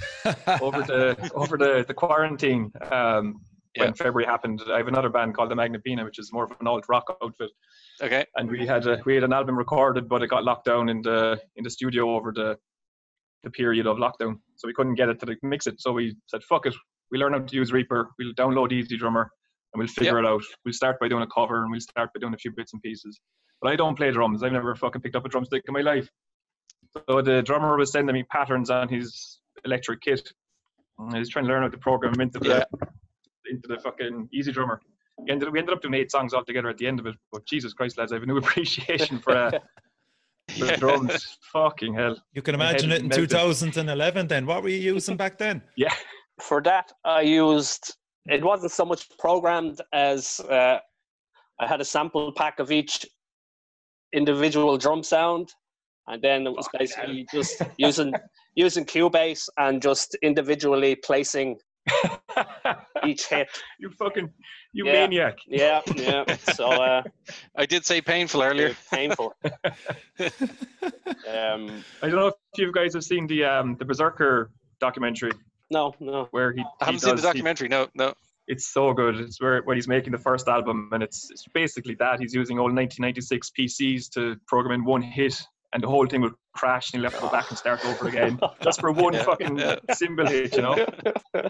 over 0.62 0.82
the 0.82 1.32
over 1.36 1.58
the 1.58 1.86
the 1.88 1.94
quarantine. 1.94 2.72
Um, 2.92 3.42
when 3.78 3.88
yeah. 3.88 3.94
February 3.94 4.26
happened, 4.26 4.62
I 4.72 4.78
have 4.78 4.88
another 4.88 5.10
band 5.10 5.34
called 5.34 5.50
the 5.50 5.56
Magnapina, 5.56 6.06
which 6.06 6.20
is 6.20 6.32
more 6.32 6.44
of 6.44 6.52
an 6.60 6.68
alt 6.68 6.86
rock 6.90 7.18
outfit. 7.24 7.50
Okay. 8.04 8.24
And 8.36 8.48
we 8.48 8.68
had 8.68 8.86
a, 8.86 9.02
we 9.04 9.16
had 9.16 9.24
an 9.24 9.34
album 9.34 9.58
recorded, 9.58 10.08
but 10.08 10.22
it 10.22 10.28
got 10.28 10.44
locked 10.44 10.66
down 10.66 10.90
in 10.90 11.02
the 11.02 11.42
in 11.56 11.64
the 11.64 11.72
studio 11.72 12.16
over 12.16 12.32
the 12.32 12.58
the 13.44 13.52
period 13.52 13.88
of 13.88 13.98
lockdown, 13.98 14.38
so 14.56 14.68
we 14.68 14.74
couldn't 14.74 14.96
get 14.96 15.10
it 15.10 15.20
to 15.20 15.36
mix 15.42 15.68
it. 15.68 15.82
So 15.82 15.92
we 15.92 16.16
said, 16.28 16.44
"Fuck 16.44 16.66
it, 16.66 16.76
we 17.14 17.20
learn 17.20 17.34
how 17.34 17.40
to 17.40 17.56
use 17.56 17.72
Reaper. 17.72 18.10
We'll 18.18 18.34
download 18.34 18.72
EZdrummer 18.72 19.22
and 19.22 19.80
we'll 19.80 19.88
figure 19.88 20.18
it 20.18 20.26
out. 20.26 20.44
We'll 20.66 20.74
start 20.74 21.00
by 21.00 21.08
doing 21.08 21.22
a 21.22 21.28
cover 21.28 21.62
and 21.62 21.72
we'll 21.72 21.80
start 21.80 22.10
by 22.14 22.20
doing 22.20 22.34
a 22.34 22.38
few 22.38 22.52
bits 22.52 22.74
and 22.74 22.82
pieces. 22.82 23.20
But 23.62 23.72
I 23.72 23.76
don't 23.76 23.96
play 23.96 24.12
drums. 24.12 24.42
I've 24.42 24.52
never 24.52 24.76
fucking 24.76 25.02
picked 25.02 25.16
up 25.16 25.24
a 25.24 25.30
drumstick 25.30 25.64
in 25.68 25.74
my 25.76 25.82
life. 25.82 26.10
So 27.08 27.22
the 27.22 27.44
drummer 27.44 27.78
was 27.78 27.92
sending 27.92 28.16
me 28.16 28.24
patterns 28.24 28.72
on 28.72 28.90
his 28.90 29.40
electric 29.64 30.02
kit. 30.02 30.32
And 30.98 31.16
I 31.16 31.20
was 31.20 31.30
trying 31.30 31.46
to 31.46 31.52
learn 31.52 31.62
how 31.62 31.70
to 31.70 31.78
program 31.78 32.20
into 32.20 32.40
the 32.40 32.68
into 33.50 33.68
the 33.68 33.78
fucking 33.78 34.30
EZdrummer. 34.36 34.80
We 35.20 35.32
ended, 35.32 35.52
we 35.52 35.60
ended 35.60 35.76
up 35.76 35.82
doing 35.84 35.94
eight 35.94 36.12
songs 36.12 36.34
altogether 36.34 36.70
at 36.70 36.78
the 36.78 36.88
end 36.88 37.00
of 37.00 37.06
it. 37.06 37.16
But 37.32 37.46
Jesus 37.46 37.74
Christ, 37.74 38.00
lads, 38.00 38.12
I 38.12 38.16
have 38.16 38.24
a 38.24 38.26
new 38.26 38.38
appreciation 38.44 39.20
for, 39.20 39.36
uh, 39.36 39.52
for 40.54 40.66
Yeah. 40.66 40.76
drums. 40.78 41.38
Fucking 41.54 41.94
hell. 41.94 42.18
You 42.34 42.42
can 42.42 42.56
imagine 42.56 42.92
it 42.92 43.02
in 43.02 43.08
melted. 43.10 43.30
2011 43.30 44.28
then. 44.28 44.46
What 44.46 44.64
were 44.64 44.70
you 44.70 44.94
using 44.94 45.18
back 45.18 45.38
then? 45.38 45.62
Yeah. 45.78 45.94
For 46.42 46.62
that, 46.64 46.92
I 47.06 47.22
used. 47.22 47.96
It 48.26 48.44
wasn't 48.44 48.72
so 48.72 48.86
much 48.86 49.08
programmed 49.20 49.82
as 49.94 50.40
uh, 50.50 50.80
I 51.60 51.68
had 51.68 51.80
a 51.82 51.86
sample 51.86 52.32
pack 52.36 52.60
of 52.60 52.72
each 52.72 53.06
individual 54.14 54.78
drum 54.78 55.04
sound, 55.04 55.50
and 56.08 56.22
then 56.22 56.48
it 56.48 56.52
was 56.56 56.66
Fucking 56.68 56.80
basically 56.80 57.28
just 57.32 57.62
using 57.78 58.14
using 58.56 58.86
Cubase 58.86 59.48
and 59.58 59.82
just 59.82 60.16
individually 60.24 60.96
placing 60.96 61.58
each 63.06 63.26
hit. 63.28 63.48
you 63.80 63.90
fucking, 63.92 64.30
you 64.72 64.86
Yeah. 64.86 64.92
maniac. 64.94 65.38
Yeah, 65.48 65.82
yeah. 65.96 66.24
So 66.54 66.68
uh, 66.68 67.04
I 67.56 67.66
did 67.66 67.86
say 67.86 68.02
painful 68.02 68.42
earlier. 68.42 68.76
painful. 68.92 69.34
um, 69.44 69.52
I 72.02 72.08
don't 72.08 72.16
know 72.16 72.28
if 72.28 72.36
you 72.58 72.72
guys 72.72 72.94
have 72.94 73.04
seen 73.04 73.28
the 73.28 73.44
um, 73.44 73.76
the 73.78 73.86
Berserker 73.86 74.52
documentary 74.80 75.32
no, 75.72 75.94
no. 76.00 76.28
where 76.32 76.52
he. 76.54 76.62
I 76.82 76.86
haven't 76.86 77.00
seen 77.02 77.10
the 77.12 77.16
does- 77.16 77.24
he- 77.24 77.28
documentary. 77.30 77.68
No, 77.70 77.88
no. 77.96 78.14
it's 78.48 78.68
so 78.74 78.94
good. 78.94 79.16
It's 79.16 79.42
where 79.42 79.62
when 79.64 79.78
he's 79.78 79.88
making 79.88 80.12
the 80.12 80.18
first 80.18 80.48
album, 80.48 80.90
and 80.92 81.02
it's, 81.04 81.30
it's 81.32 81.46
basically 81.54 81.96
that 81.96 82.20
he's 82.20 82.34
using 82.34 82.58
all 82.60 82.66
1996 82.66 83.52
PCs 83.58 84.10
to 84.12 84.36
program 84.48 84.80
in 84.80 84.86
one 84.86 85.02
hit, 85.02 85.42
and 85.74 85.82
the 85.84 85.88
whole 85.88 86.06
thing 86.06 86.22
would 86.22 86.34
crash, 86.56 86.94
and 86.94 87.02
he'll 87.02 87.10
have 87.10 87.20
to 87.20 87.26
go 87.26 87.32
back 87.32 87.50
and 87.50 87.58
start 87.58 87.84
over 87.86 88.08
again 88.08 88.40
just 88.62 88.80
for 88.80 88.92
one 88.92 89.14
Yeah, 89.18 89.24
fucking 89.24 89.58
yeah. 89.58 89.76
symbol 89.94 90.28
hit, 90.28 90.56
you 90.56 90.62
know. 90.62 90.86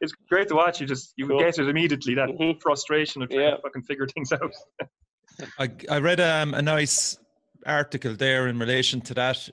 it's 0.00 0.12
great 0.28 0.48
to 0.48 0.54
watch. 0.56 0.80
You 0.80 0.86
just 0.86 1.12
you 1.16 1.28
Cool. 1.28 1.38
get 1.38 1.58
it 1.58 1.68
immediately 1.68 2.14
that 2.14 2.28
Mhm. 2.30 2.60
frustration 2.60 3.22
of 3.22 3.30
trying 3.30 3.42
Yeah. 3.42 3.50
to 3.56 3.62
fucking 3.62 3.82
figure 3.82 4.06
things 4.08 4.32
out. 4.32 4.52
I, 5.58 5.70
I 5.90 5.98
read 5.98 6.20
um, 6.20 6.54
a 6.54 6.62
nice 6.62 7.18
article 7.64 8.14
there 8.14 8.48
in 8.48 8.58
relation 8.58 9.00
to 9.02 9.14
that 9.14 9.48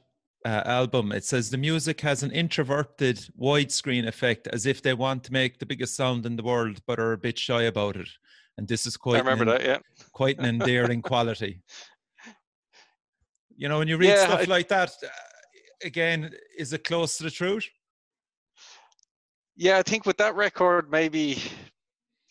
uh, 0.46 0.64
album. 0.66 1.12
It 1.12 1.24
says 1.26 1.50
the 1.50 1.58
music 1.58 2.02
has 2.02 2.24
an 2.24 2.32
introverted 2.32 3.18
widescreen 3.40 4.08
effect 4.08 4.48
as 4.48 4.66
if 4.66 4.82
they 4.82 4.94
want 4.94 5.24
to 5.26 5.34
make 5.34 5.60
the 5.60 5.66
biggest 5.66 5.96
sound 5.96 6.26
in 6.26 6.36
the 6.36 6.44
world 6.44 6.82
but 6.88 7.00
are 7.00 7.14
a 7.14 7.18
bit 7.18 7.38
shy 7.38 7.64
about 7.64 7.96
it. 7.98 8.10
And 8.58 8.68
this 8.68 8.86
is 8.86 8.98
quite 8.98 9.18
I 9.18 9.20
remember 9.20 9.44
an, 9.44 9.50
that. 9.50 9.64
Yeah. 9.64 9.78
quite 10.12 10.38
an 10.40 10.46
endearing 10.46 11.02
quality. 11.02 11.62
You 13.60 13.68
know, 13.68 13.80
when 13.80 13.90
you 13.90 13.98
read 13.98 14.08
Yeah, 14.08 14.24
stuff 14.24 14.40
I- 14.40 14.44
like 14.46 14.70
that, 14.70 14.92
uh, 15.04 15.10
again, 15.84 16.34
is 16.58 16.72
it 16.72 16.86
close 16.86 17.18
to 17.18 17.24
the 17.24 17.30
truth? 17.30 17.68
Yeah, 19.58 19.78
I 19.78 19.84
think 19.84 20.06
with 20.06 20.16
that 20.18 20.36
record, 20.36 20.90
maybe, 20.90 21.42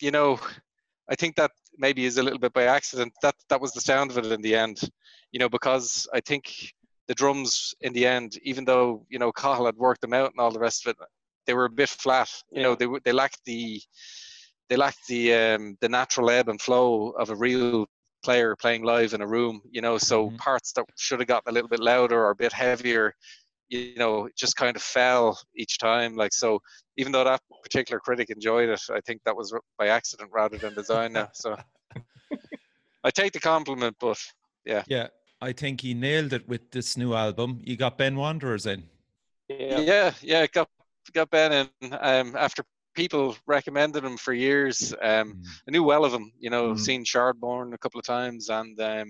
you 0.00 0.10
know, 0.10 0.40
I 1.10 1.14
think 1.16 1.36
that 1.36 1.50
maybe 1.76 2.06
is 2.06 2.16
a 2.16 2.22
little 2.22 2.38
bit 2.38 2.54
by 2.54 2.62
accident. 2.64 3.12
That 3.20 3.34
that 3.50 3.60
was 3.60 3.72
the 3.72 3.82
sound 3.82 4.10
of 4.10 4.16
it 4.16 4.32
in 4.32 4.40
the 4.40 4.56
end, 4.56 4.80
you 5.30 5.38
know, 5.38 5.50
because 5.50 6.08
I 6.14 6.20
think 6.20 6.72
the 7.08 7.14
drums 7.14 7.74
in 7.82 7.92
the 7.92 8.06
end, 8.06 8.38
even 8.42 8.64
though 8.64 9.04
you 9.10 9.18
know 9.18 9.30
Cathal 9.30 9.66
had 9.66 9.76
worked 9.76 10.00
them 10.00 10.14
out 10.14 10.30
and 10.30 10.40
all 10.40 10.50
the 10.50 10.58
rest 10.58 10.86
of 10.86 10.92
it, 10.92 10.96
they 11.44 11.52
were 11.52 11.66
a 11.66 11.70
bit 11.82 11.90
flat. 11.90 12.30
You 12.50 12.62
know, 12.62 12.74
they 12.74 12.86
they 13.04 13.12
lacked 13.12 13.44
the 13.44 13.82
they 14.70 14.76
lacked 14.76 15.06
the 15.08 15.34
um, 15.34 15.76
the 15.82 15.90
natural 15.90 16.30
ebb 16.30 16.48
and 16.48 16.60
flow 16.60 17.10
of 17.10 17.28
a 17.28 17.36
real 17.36 17.86
player 18.28 18.56
playing 18.56 18.84
live 18.84 19.14
in 19.14 19.22
a 19.22 19.26
room. 19.26 19.62
You 19.70 19.82
know, 19.82 19.98
so 19.98 20.16
Mhm. 20.28 20.38
parts 20.38 20.72
that 20.74 20.84
should 20.98 21.20
have 21.20 21.28
gotten 21.28 21.50
a 21.50 21.54
little 21.54 21.68
bit 21.68 21.80
louder 21.80 22.18
or 22.26 22.30
a 22.30 22.36
bit 22.36 22.52
heavier, 22.52 23.14
you 23.70 23.94
know, 23.96 24.28
just 24.36 24.56
kind 24.56 24.76
of 24.76 24.82
fell 24.82 25.38
each 25.56 25.78
time. 25.78 26.14
Like 26.16 26.34
so, 26.34 26.60
even 26.98 27.12
though 27.12 27.24
that 27.24 27.42
particular 27.62 28.00
critic 28.00 28.30
enjoyed 28.30 28.70
it, 28.70 28.82
I 28.90 29.00
think 29.06 29.22
that 29.24 29.36
was 29.36 29.54
by 29.78 29.88
accident 29.88 30.30
rather 30.34 30.58
than 30.58 30.74
design. 30.74 31.12
Now, 31.14 31.28
so 31.32 31.56
I 33.04 33.10
take 33.10 33.32
the 33.32 33.40
compliment, 33.40 33.96
but 34.00 34.18
yeah. 34.64 34.84
Yeah, 34.86 35.08
I 35.40 35.52
think 35.52 35.82
he 35.82 35.94
nailed 35.94 36.32
it 36.32 36.48
with 36.48 36.72
this 36.72 36.96
new 36.96 37.14
album. 37.14 37.60
You 37.64 37.76
got 37.76 37.96
Ben 37.98 38.16
Wanderers 38.16 38.66
in. 38.66 38.88
Yeah. 39.48 39.82
yeah, 39.82 40.12
yeah, 40.22 40.46
got 40.46 40.68
got 41.12 41.30
Ben 41.30 41.68
in 41.82 41.92
um, 42.00 42.36
after 42.36 42.64
people 42.98 43.36
recommended 43.46 44.04
him 44.04 44.16
for 44.16 44.32
years. 44.32 44.92
Um, 45.00 45.28
Mm. 45.28 45.44
I 45.66 45.70
knew 45.70 45.84
well 45.84 46.04
of 46.04 46.12
him, 46.12 46.32
you 46.44 46.50
know, 46.50 46.64
Mm. 46.72 46.78
seen 46.86 47.04
Shardborn 47.04 47.72
a 47.72 47.78
couple 47.78 48.00
of 48.00 48.06
times, 48.06 48.48
and 48.50 48.78
um, 48.80 49.08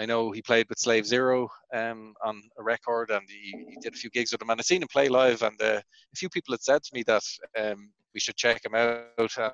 I 0.00 0.06
know 0.06 0.32
he 0.32 0.40
played 0.50 0.66
with 0.68 0.78
Slave 0.78 1.06
Zero 1.06 1.36
um, 1.80 2.14
on 2.28 2.42
a 2.60 2.62
record, 2.62 3.10
and 3.10 3.24
he, 3.28 3.46
he 3.70 3.76
did 3.82 3.94
a 3.94 4.00
few 4.02 4.10
gigs 4.10 4.32
with 4.32 4.42
him. 4.42 4.50
And 4.50 4.60
I 4.60 4.62
seen 4.62 4.82
him 4.82 4.88
play 4.88 5.08
live, 5.08 5.42
and 5.42 5.60
uh, 5.62 5.80
a 6.14 6.16
few 6.16 6.30
people 6.30 6.52
had 6.54 6.62
said 6.62 6.82
to 6.82 6.94
me 6.96 7.02
that 7.04 7.24
um, 7.62 7.92
we 8.14 8.20
should 8.20 8.36
check 8.36 8.64
him 8.64 8.74
out. 8.74 9.32
And 9.36 9.52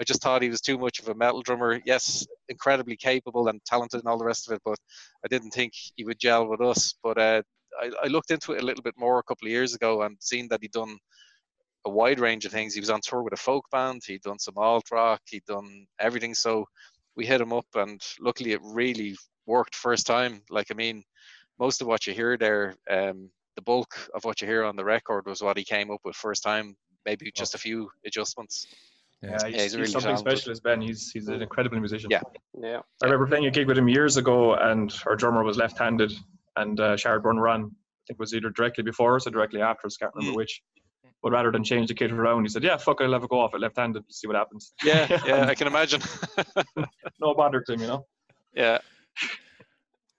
I 0.00 0.04
just 0.04 0.22
thought 0.22 0.42
he 0.42 0.54
was 0.54 0.60
too 0.60 0.78
much 0.78 1.00
of 1.00 1.08
a 1.08 1.14
metal 1.14 1.42
drummer. 1.42 1.80
Yes, 1.84 2.26
incredibly 2.48 2.96
capable 2.96 3.48
and 3.48 3.60
talented 3.64 4.00
and 4.00 4.08
all 4.08 4.18
the 4.22 4.30
rest 4.32 4.46
of 4.46 4.54
it, 4.54 4.62
but 4.64 4.78
I 5.24 5.28
didn't 5.28 5.50
think 5.50 5.72
he 5.96 6.04
would 6.04 6.20
gel 6.20 6.46
with 6.46 6.60
us. 6.60 6.94
But 7.02 7.18
uh, 7.18 7.42
I, 7.82 7.86
I 8.04 8.06
looked 8.06 8.30
into 8.30 8.52
it 8.52 8.62
a 8.62 8.66
little 8.68 8.84
bit 8.88 8.94
more 8.96 9.18
a 9.18 9.28
couple 9.28 9.46
of 9.46 9.52
years 9.52 9.74
ago 9.74 10.02
and 10.02 10.16
seen 10.20 10.46
that 10.48 10.62
he'd 10.62 10.78
done 10.82 10.96
a 11.86 11.90
wide 11.90 12.20
range 12.20 12.44
of 12.44 12.52
things. 12.52 12.74
He 12.74 12.80
was 12.80 12.90
on 12.90 13.00
tour 13.02 13.22
with 13.22 13.32
a 13.32 13.36
folk 13.38 13.64
band. 13.70 14.02
He'd 14.06 14.22
done 14.22 14.38
some 14.38 14.54
alt 14.56 14.90
rock. 14.90 15.20
He'd 15.28 15.44
done 15.44 15.86
everything. 16.00 16.34
So 16.34 16.64
we 17.16 17.26
hit 17.26 17.40
him 17.40 17.52
up, 17.52 17.66
and 17.74 18.00
luckily 18.20 18.52
it 18.52 18.60
really 18.62 19.16
worked 19.46 19.74
first 19.74 20.06
time. 20.06 20.40
Like 20.50 20.68
I 20.70 20.74
mean, 20.74 21.02
most 21.58 21.80
of 21.80 21.86
what 21.86 22.06
you 22.06 22.14
hear 22.14 22.36
there, 22.36 22.74
um, 22.90 23.30
the 23.56 23.62
bulk 23.62 23.94
of 24.14 24.24
what 24.24 24.40
you 24.40 24.46
hear 24.48 24.64
on 24.64 24.76
the 24.76 24.84
record 24.84 25.26
was 25.26 25.42
what 25.42 25.56
he 25.56 25.64
came 25.64 25.90
up 25.90 26.00
with 26.04 26.16
first 26.16 26.42
time. 26.42 26.76
Maybe 27.06 27.30
just 27.34 27.54
a 27.54 27.58
few 27.58 27.90
adjustments. 28.06 28.66
Yeah, 29.22 29.32
he's, 29.32 29.42
he's 29.44 29.62
he's 29.62 29.76
really 29.76 29.86
something 29.88 30.08
talented. 30.16 30.38
special 30.38 30.52
as 30.52 30.60
Ben. 30.60 30.80
He's 30.80 31.10
he's 31.10 31.28
an 31.28 31.40
incredible 31.42 31.78
musician. 31.78 32.08
Yeah. 32.10 32.20
Yeah. 32.60 32.80
I 33.02 33.06
remember 33.06 33.26
playing 33.26 33.46
a 33.46 33.50
gig 33.50 33.68
with 33.68 33.78
him 33.78 33.88
years 33.88 34.16
ago, 34.16 34.54
and 34.54 34.94
our 35.06 35.16
drummer 35.16 35.42
was 35.44 35.56
left-handed, 35.56 36.12
and 36.56 36.80
uh, 36.80 36.96
Shardborn 36.96 37.40
ran. 37.40 37.60
I 37.60 38.06
think 38.08 38.16
it 38.16 38.18
was 38.18 38.34
either 38.34 38.50
directly 38.50 38.84
before 38.84 39.16
us 39.16 39.26
or 39.26 39.30
directly 39.30 39.62
after 39.62 39.86
us. 39.86 39.96
Can't 39.96 40.12
remember 40.14 40.34
Mm. 40.34 40.36
which. 40.36 40.62
But 41.24 41.32
rather 41.32 41.50
than 41.50 41.64
change 41.64 41.88
the 41.88 41.94
kit 41.94 42.12
around, 42.12 42.42
he 42.44 42.50
said, 42.50 42.62
"Yeah, 42.62 42.76
fuck, 42.76 43.00
it, 43.00 43.04
I'll 43.04 43.12
have 43.14 43.24
a 43.24 43.28
go 43.28 43.40
off 43.40 43.54
it 43.54 43.60
left-handed, 43.60 44.04
see 44.10 44.26
what 44.26 44.36
happens." 44.36 44.74
Yeah, 44.84 45.06
yeah, 45.26 45.46
I 45.48 45.54
can 45.54 45.66
imagine. 45.66 46.02
no 47.20 47.34
bother 47.34 47.62
to 47.62 47.72
him, 47.72 47.80
you 47.80 47.86
know. 47.86 48.06
yeah. 48.54 48.78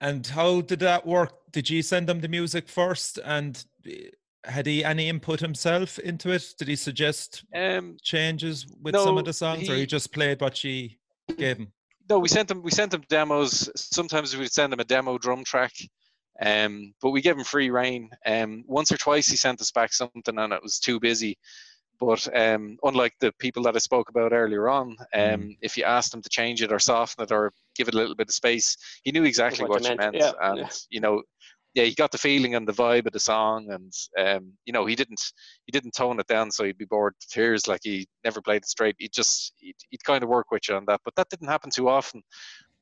And 0.02 0.26
how 0.26 0.62
did 0.62 0.80
that 0.80 1.06
work? 1.06 1.34
Did 1.52 1.70
you 1.70 1.82
send 1.84 2.10
him 2.10 2.20
the 2.22 2.28
music 2.28 2.68
first? 2.68 3.20
And 3.24 3.64
uh, 3.88 3.92
had 4.46 4.66
he 4.66 4.84
any 4.84 5.08
input 5.08 5.40
himself 5.40 6.00
into 6.00 6.32
it? 6.32 6.54
Did 6.58 6.68
he 6.70 6.76
suggest 6.76 7.46
Um, 7.56 7.98
changes 8.02 8.66
with 8.82 8.96
some 8.96 9.18
of 9.20 9.26
the 9.26 9.34
songs, 9.34 9.70
or 9.70 9.74
he 9.76 9.82
he- 9.82 9.86
just 9.86 10.12
played 10.12 10.42
what 10.42 10.58
she 10.58 10.98
gave 11.38 11.58
him? 11.58 11.72
no, 12.10 12.18
we 12.20 12.28
sent 12.30 12.48
them. 12.48 12.62
We 12.64 12.72
sent 12.72 12.90
them 12.92 13.04
demos. 13.10 13.70
Sometimes 13.76 14.36
we'd 14.36 14.52
send 14.52 14.74
them 14.74 14.80
a 14.80 14.84
demo 14.86 15.18
drum 15.20 15.44
track, 15.44 15.74
um, 16.42 16.94
but 17.02 17.12
we 17.12 17.22
gave 17.22 17.38
him 17.38 17.44
free 17.44 17.70
reign. 17.70 18.10
Um, 18.26 18.64
once 18.68 18.92
or 18.92 18.98
twice 18.98 19.28
he 19.28 19.38
sent 19.38 19.62
us 19.62 19.72
back 19.72 19.94
something, 19.94 20.38
and 20.38 20.54
it 20.54 20.64
was 20.64 20.80
too 20.80 21.00
busy. 21.00 21.38
But 22.00 22.28
um, 22.36 22.78
unlike 22.84 23.14
the 23.20 23.32
people 23.40 23.64
that 23.64 23.76
I 23.76 23.80
spoke 23.80 24.10
about 24.10 24.34
earlier 24.34 24.68
on, 24.68 24.98
um, 25.14 25.56
if 25.62 25.78
you 25.78 25.86
asked 25.86 26.14
him 26.14 26.22
to 26.22 26.30
change 26.30 26.62
it 26.62 26.72
or 26.72 26.80
soften 26.80 27.24
it 27.24 27.32
or 27.32 27.54
give 27.76 27.88
it 27.88 27.94
a 27.94 27.98
little 27.98 28.16
bit 28.16 28.28
of 28.28 28.34
space, 28.34 28.76
he 29.04 29.12
knew 29.12 29.24
exactly 29.24 29.64
what 29.64 29.70
what, 29.70 29.84
you 29.84 29.92
you 29.92 29.96
meant, 29.98 30.14
meant, 30.14 30.26
yeah, 30.26 30.50
and 30.50 30.60
yeah. 30.60 30.70
you 30.90 31.00
know, 31.00 31.22
yeah, 31.76 31.84
he 31.84 31.94
got 31.94 32.12
the 32.12 32.18
feeling 32.18 32.56
and 32.56 32.66
the 32.66 32.74
vibe 32.74 33.06
of 33.06 33.12
the 33.12 33.20
song, 33.20 33.70
and 33.70 33.94
um, 34.18 34.54
you 34.66 34.72
know, 34.72 34.86
he 34.86 34.96
didn't 34.96 35.22
he 35.66 35.72
didn't 35.72 35.94
tone 35.94 36.20
it 36.20 36.28
down 36.28 36.50
so 36.50 36.64
he'd 36.64 36.78
be 36.78 36.86
bored 36.86 37.14
to 37.20 37.28
tears 37.28 37.68
like 37.68 37.82
he 37.84 38.08
never 38.24 38.42
played 38.42 38.64
it 38.64 38.70
straight. 38.70 38.96
He 38.98 39.10
just 39.10 39.54
he'd, 39.58 39.76
he'd 39.90 40.04
kind 40.04 40.24
of 40.24 40.30
work 40.30 40.52
with 40.52 40.68
you 40.70 40.76
on 40.76 40.86
that, 40.88 41.02
but 41.04 41.16
that 41.16 41.30
didn't 41.30 41.50
happen 41.50 41.70
too 41.70 41.90
often. 41.90 42.22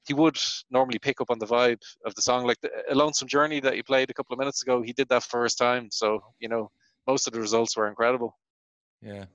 He 0.05 0.13
would 0.13 0.37
normally 0.69 0.99
pick 0.99 1.21
up 1.21 1.29
on 1.29 1.39
the 1.39 1.45
vibe 1.45 1.81
of 2.05 2.13
the 2.15 2.21
song, 2.21 2.45
like 2.45 2.59
the, 2.61 2.69
a 2.89 2.95
lonesome 2.95 3.27
journey 3.27 3.59
that 3.61 3.73
he 3.73 3.81
played 3.83 4.09
a 4.09 4.13
couple 4.13 4.33
of 4.33 4.39
minutes 4.39 4.61
ago. 4.61 4.81
He 4.81 4.93
did 4.93 5.09
that 5.09 5.23
first 5.23 5.57
time, 5.57 5.89
so 5.91 6.21
you 6.39 6.49
know, 6.49 6.71
most 7.07 7.27
of 7.27 7.33
the 7.33 7.39
results 7.39 7.75
were 7.77 7.87
incredible. 7.87 8.37
Yeah. 9.01 9.25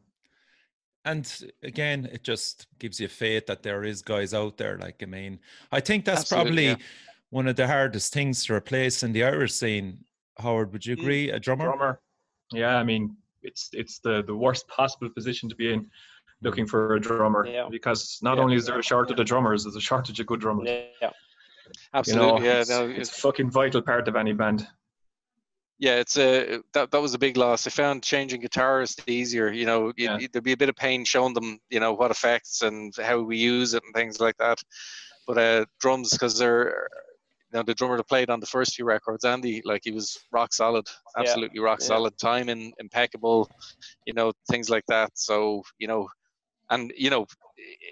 And 1.04 1.50
again, 1.62 2.08
it 2.12 2.22
just 2.22 2.66
gives 2.78 3.00
you 3.00 3.08
faith 3.08 3.46
that 3.46 3.62
there 3.62 3.84
is 3.84 4.02
guys 4.02 4.34
out 4.34 4.58
there. 4.58 4.76
Like, 4.78 5.02
I 5.02 5.06
mean, 5.06 5.38
I 5.72 5.80
think 5.80 6.04
that's 6.04 6.20
Absolutely, 6.32 6.68
probably 6.68 6.84
one 7.30 7.48
of 7.48 7.56
the 7.56 7.66
hardest 7.66 8.12
things 8.12 8.44
to 8.46 8.54
replace 8.54 9.02
in 9.02 9.12
the 9.12 9.24
Irish 9.24 9.54
scene. 9.54 10.04
Howard, 10.38 10.72
would 10.72 10.84
you 10.84 10.96
Mm. 10.96 11.00
agree? 11.00 11.30
A 11.30 11.40
drummer? 11.40 11.64
Drummer. 11.64 12.00
Yeah, 12.52 12.76
I 12.76 12.84
mean, 12.84 13.16
it's 13.42 13.70
it's 13.72 14.00
the 14.00 14.22
the 14.22 14.36
worst 14.36 14.68
possible 14.68 15.08
position 15.08 15.48
to 15.48 15.54
be 15.54 15.72
in, 15.72 15.88
looking 16.42 16.66
for 16.66 16.94
a 16.94 17.00
drummer, 17.00 17.46
Yeah. 17.46 17.68
because 17.70 18.18
not 18.22 18.36
Yeah. 18.36 18.44
only 18.44 18.56
is 18.56 18.66
there 18.66 18.78
a 18.78 18.82
shortage 18.82 19.18
of 19.18 19.26
drummers, 19.26 19.64
there's 19.64 19.76
a 19.76 19.80
shortage 19.80 20.20
of 20.20 20.26
good 20.26 20.40
drummers. 20.40 20.68
Yeah. 20.68 20.86
You 21.02 21.10
Absolutely, 21.94 22.40
know, 22.40 22.44
yeah. 22.46 22.60
it's, 22.60 22.70
No, 22.70 22.88
it's 22.88 23.08
it's, 23.10 23.18
a 23.18 23.20
fucking 23.20 23.50
vital 23.50 23.82
part 23.82 24.08
of 24.08 24.16
any 24.16 24.32
band. 24.32 24.66
yeah, 25.78 25.96
it's 25.96 26.16
a 26.16 26.60
that 26.72 26.90
that 26.90 27.00
was 27.02 27.14
a 27.14 27.18
big 27.18 27.36
loss. 27.36 27.66
I 27.66 27.70
found 27.70 28.02
changing 28.02 28.42
guitarists 28.42 29.02
easier. 29.08 29.50
You 29.50 29.66
know, 29.66 29.88
it, 29.88 29.94
Yeah. 29.98 30.18
it- 30.20 30.32
there'd 30.32 30.44
be 30.44 30.52
a 30.52 30.56
bit 30.56 30.68
of 30.70 30.76
pain 30.76 31.04
showing 31.04 31.34
them, 31.34 31.58
you 31.70 31.80
know, 31.80 31.92
what 31.92 32.10
effects 32.10 32.62
and 32.62 32.94
how 32.96 33.20
we 33.20 33.36
use 33.36 33.74
it 33.74 33.82
and 33.84 33.94
things 33.94 34.18
like 34.20 34.36
that. 34.38 34.58
But 35.26 35.38
uh, 35.38 35.64
drums, 35.80 36.10
because 36.10 36.38
they're, 36.38 36.88
you 37.52 37.58
know, 37.58 37.62
the 37.62 37.74
drummer 37.74 37.96
that 37.98 38.08
played 38.08 38.30
on 38.30 38.40
the 38.40 38.46
first 38.46 38.74
few 38.74 38.84
records, 38.86 39.24
Andy, 39.24 39.60
like 39.64 39.82
he 39.84 39.90
was 39.90 40.18
rock 40.32 40.52
solid, 40.54 40.86
Yeah. 40.88 41.22
absolutely 41.22 41.60
rock 41.60 41.80
Yeah. 41.80 41.86
solid, 41.88 42.18
timing 42.18 42.72
impeccable, 42.78 43.50
you 44.06 44.14
know, 44.14 44.32
things 44.50 44.70
like 44.70 44.84
that. 44.88 45.10
So 45.18 45.62
you 45.78 45.86
know, 45.86 46.08
and 46.70 46.92
you 46.96 47.10
know, 47.10 47.26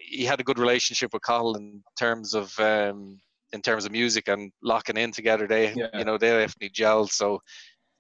he 0.09 0.24
had 0.24 0.41
a 0.41 0.45
good 0.45 0.59
relationship 0.59 1.12
with 1.12 1.22
Cathal 1.22 1.57
in 1.57 1.83
terms 1.99 2.35
of. 2.35 2.59
Um, 2.59 3.20
in 3.53 3.62
terms 3.62 3.85
of 3.85 3.93
music 3.93 4.27
and 4.27 4.51
locking 4.61 4.97
in 4.97 5.12
together, 5.12 5.47
they 5.47 5.72
Yeah. 5.72 5.87
you 5.95 6.05
know 6.05 6.18
they 6.18 6.31
definitely 6.31 6.70
gelled. 6.70 7.11
So 7.11 7.41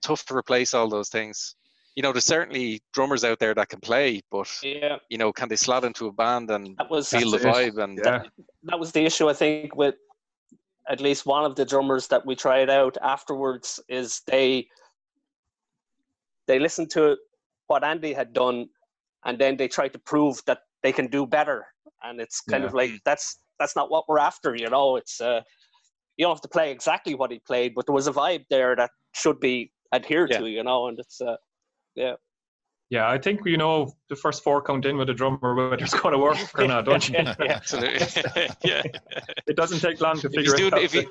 tough 0.02 0.24
to 0.26 0.34
replace 0.34 0.74
all 0.74 0.88
those 0.88 1.08
things. 1.08 1.54
You 1.94 2.02
know, 2.02 2.12
there's 2.12 2.26
certainly 2.26 2.82
drummers 2.92 3.24
out 3.24 3.38
there 3.38 3.54
that 3.54 3.68
can 3.68 3.80
play, 3.80 4.20
but 4.30 4.48
Yeah, 4.62 4.98
you 5.08 5.18
know, 5.18 5.32
can 5.32 5.48
they 5.48 5.56
slot 5.56 5.84
into 5.84 6.08
a 6.08 6.12
band 6.12 6.50
and 6.50 6.76
that 6.78 6.90
was 6.90 7.08
feel 7.08 7.30
the 7.30 7.38
vibe? 7.38 7.82
And 7.82 7.98
Yeah. 7.98 8.22
that 8.64 8.78
was 8.78 8.92
the 8.92 9.04
issue 9.04 9.30
I 9.30 9.32
think 9.32 9.74
with 9.74 9.94
at 10.88 11.00
least 11.00 11.26
one 11.26 11.44
of 11.44 11.56
the 11.56 11.64
drummers 11.64 12.06
that 12.08 12.24
we 12.26 12.36
tried 12.36 12.70
out 12.70 12.96
afterwards 13.02 13.80
is 13.88 14.20
they 14.26 14.68
they 16.46 16.58
listened 16.58 16.90
to 16.90 17.16
what 17.66 17.82
Andy 17.82 18.12
had 18.12 18.32
done 18.32 18.68
and 19.24 19.38
then 19.38 19.56
they 19.56 19.66
tried 19.66 19.92
to 19.94 19.98
prove 19.98 20.40
that 20.46 20.65
they 20.86 20.92
can 20.98 21.08
do 21.18 21.22
better 21.38 21.58
and 22.04 22.20
it's 22.24 22.38
kind 22.52 22.62
Yeah. 22.62 22.68
of 22.68 22.74
like 22.80 22.92
that's 23.08 23.26
that's 23.60 23.74
not 23.78 23.86
what 23.92 24.02
we're 24.08 24.20
after 24.30 24.50
you 24.62 24.70
know 24.74 24.86
it's 25.00 25.20
uh 25.20 25.40
you 26.16 26.22
don't 26.24 26.34
have 26.36 26.46
to 26.48 26.52
play 26.56 26.68
exactly 26.76 27.14
what 27.20 27.30
he 27.34 27.38
played 27.50 27.70
but 27.74 27.82
there 27.86 27.96
was 28.00 28.06
a 28.12 28.12
vibe 28.20 28.44
there 28.54 28.72
that 28.80 28.90
should 29.20 29.38
be 29.40 29.56
adhered 29.98 30.30
Yeah. 30.30 30.38
to 30.40 30.46
you 30.56 30.62
know 30.68 30.80
and 30.88 30.96
it's 31.04 31.18
uh 31.20 31.36
Yeah, 32.04 32.16
Yeah, 32.96 33.06
I 33.16 33.18
think 33.24 33.36
you 33.54 33.58
know 33.64 33.76
the 34.12 34.18
first 34.24 34.38
four 34.44 34.58
count 34.68 34.84
in 34.90 34.96
with 35.00 35.08
a 35.14 35.16
drummer 35.20 35.50
whether 35.58 35.82
it's 35.86 35.98
going 36.02 36.14
to 36.18 36.22
work 36.28 36.38
or 36.60 36.66
not, 36.72 36.82
don't 36.90 37.04
you? 37.08 37.14
yeah, 37.18 37.34
yeah. 37.46 37.56
absolutely, 37.60 38.06
yeah. 38.70 38.82
It 39.50 39.56
doesn't 39.60 39.80
take 39.86 39.98
long 40.06 40.16
to 40.22 40.28
If 40.28 40.34
figure 40.38 40.54
doing 40.62 40.72
it 40.74 40.78
out. 40.78 40.84
if 40.86 40.92
he 40.96 41.02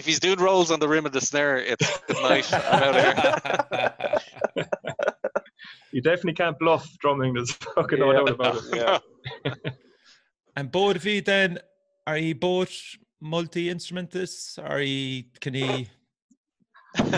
if 0.00 0.04
he's 0.08 0.20
doing 0.26 0.38
rolls 0.48 0.68
on 0.74 0.78
the 0.84 0.88
rim 0.94 1.04
of 1.10 1.12
the 1.16 1.24
snare, 1.30 1.56
it's 1.72 1.88
good 2.08 2.22
night. 2.30 2.46
I'm 2.52 2.82
out 2.88 2.94
of 2.96 3.02
here. 3.04 4.64
You 5.92 6.02
definitely 6.02 6.34
can't 6.34 6.58
bluff 6.58 6.88
drumming. 7.00 7.34
There's 7.34 7.52
fucking 7.52 7.98
no 7.98 8.10
Yeah. 8.12 8.18
doubt 8.18 8.28
about 8.30 8.56
it. 8.56 9.02
Yeah. 9.44 9.54
and 10.56 10.70
both 10.70 10.96
of 10.96 11.04
you 11.06 11.20
then, 11.20 11.58
are 12.06 12.18
you 12.18 12.34
both 12.34 12.72
multi 13.20 13.70
instrumentalists? 13.70 14.58
Are 14.58 14.80
you, 14.82 15.24
can 15.40 15.54
he, 15.54 15.88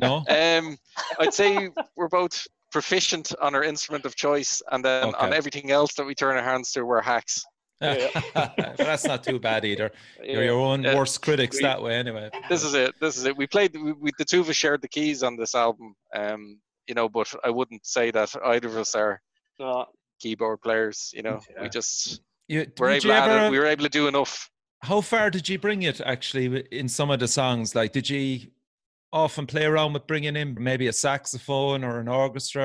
no? 0.00 0.24
Um, 0.28 0.76
I'd 1.18 1.32
say 1.34 1.68
we're 1.96 2.08
both 2.08 2.46
proficient 2.70 3.32
on 3.40 3.54
our 3.54 3.64
instrument 3.64 4.04
of 4.04 4.14
choice, 4.14 4.60
and 4.70 4.84
then 4.84 5.14
on 5.14 5.32
everything 5.32 5.70
else 5.70 5.94
that 5.94 6.04
we 6.04 6.14
turn 6.14 6.36
our 6.36 6.42
hands 6.42 6.72
to, 6.72 6.82
we're 6.84 7.00
hacks. 7.00 7.44
Yeah. 7.80 8.08
that's 8.76 9.04
not 9.04 9.22
too 9.22 9.38
bad 9.38 9.64
either. 9.64 9.90
You're 10.22 10.42
Yeah. 10.42 10.50
your 10.50 10.60
own 10.60 10.82
Yeah. 10.82 10.96
worst 10.96 11.22
critics 11.22 11.56
We- 11.58 11.62
that 11.62 11.80
way, 11.80 11.94
anyway. 11.94 12.28
This 12.48 12.64
is 12.64 12.74
it. 12.74 12.94
This 13.00 13.16
is 13.16 13.24
it. 13.24 13.36
We 13.36 13.46
played. 13.46 13.74
We, 13.74 13.92
we 13.92 14.10
the 14.18 14.24
two 14.24 14.40
of 14.40 14.48
us 14.48 14.56
shared 14.56 14.82
the 14.82 14.88
keys 14.88 15.22
on 15.22 15.36
this 15.36 15.54
album. 15.54 15.94
Um, 16.14 16.60
you 16.88 16.94
know, 16.94 17.08
but 17.08 17.32
I 17.44 17.50
wouldn't 17.50 17.86
say 17.86 18.10
that 18.10 18.34
either 18.44 18.68
of 18.68 18.76
us 18.76 18.94
are 18.94 19.20
No, 19.60 19.86
keyboard 20.20 20.60
players. 20.62 21.10
You 21.14 21.22
know, 21.22 21.40
Yeah. 21.54 21.62
we 21.62 21.68
just 21.68 22.22
You, 22.48 22.66
we're 22.78 22.90
able 22.90 23.06
you 23.06 23.12
ever, 23.12 23.46
it. 23.46 23.50
We 23.50 23.58
were 23.58 23.66
able 23.66 23.84
to 23.84 23.90
do 23.90 24.08
enough. 24.08 24.50
how 24.82 25.00
far 25.00 25.30
did 25.30 25.48
you 25.48 25.58
bring 25.58 25.82
it 25.82 26.00
actually 26.00 26.60
in 26.72 26.88
some 26.88 27.10
of 27.10 27.20
the 27.20 27.28
songs? 27.28 27.74
Like, 27.74 27.92
did 27.92 28.08
you 28.08 28.50
often 29.12 29.46
play 29.46 29.64
around 29.64 29.92
with 29.94 30.06
bringing 30.06 30.36
in 30.36 30.56
maybe 30.58 30.86
a 30.86 30.92
saxophone 30.92 31.84
or 31.84 31.98
an 32.00 32.08
orchestra? 32.08 32.62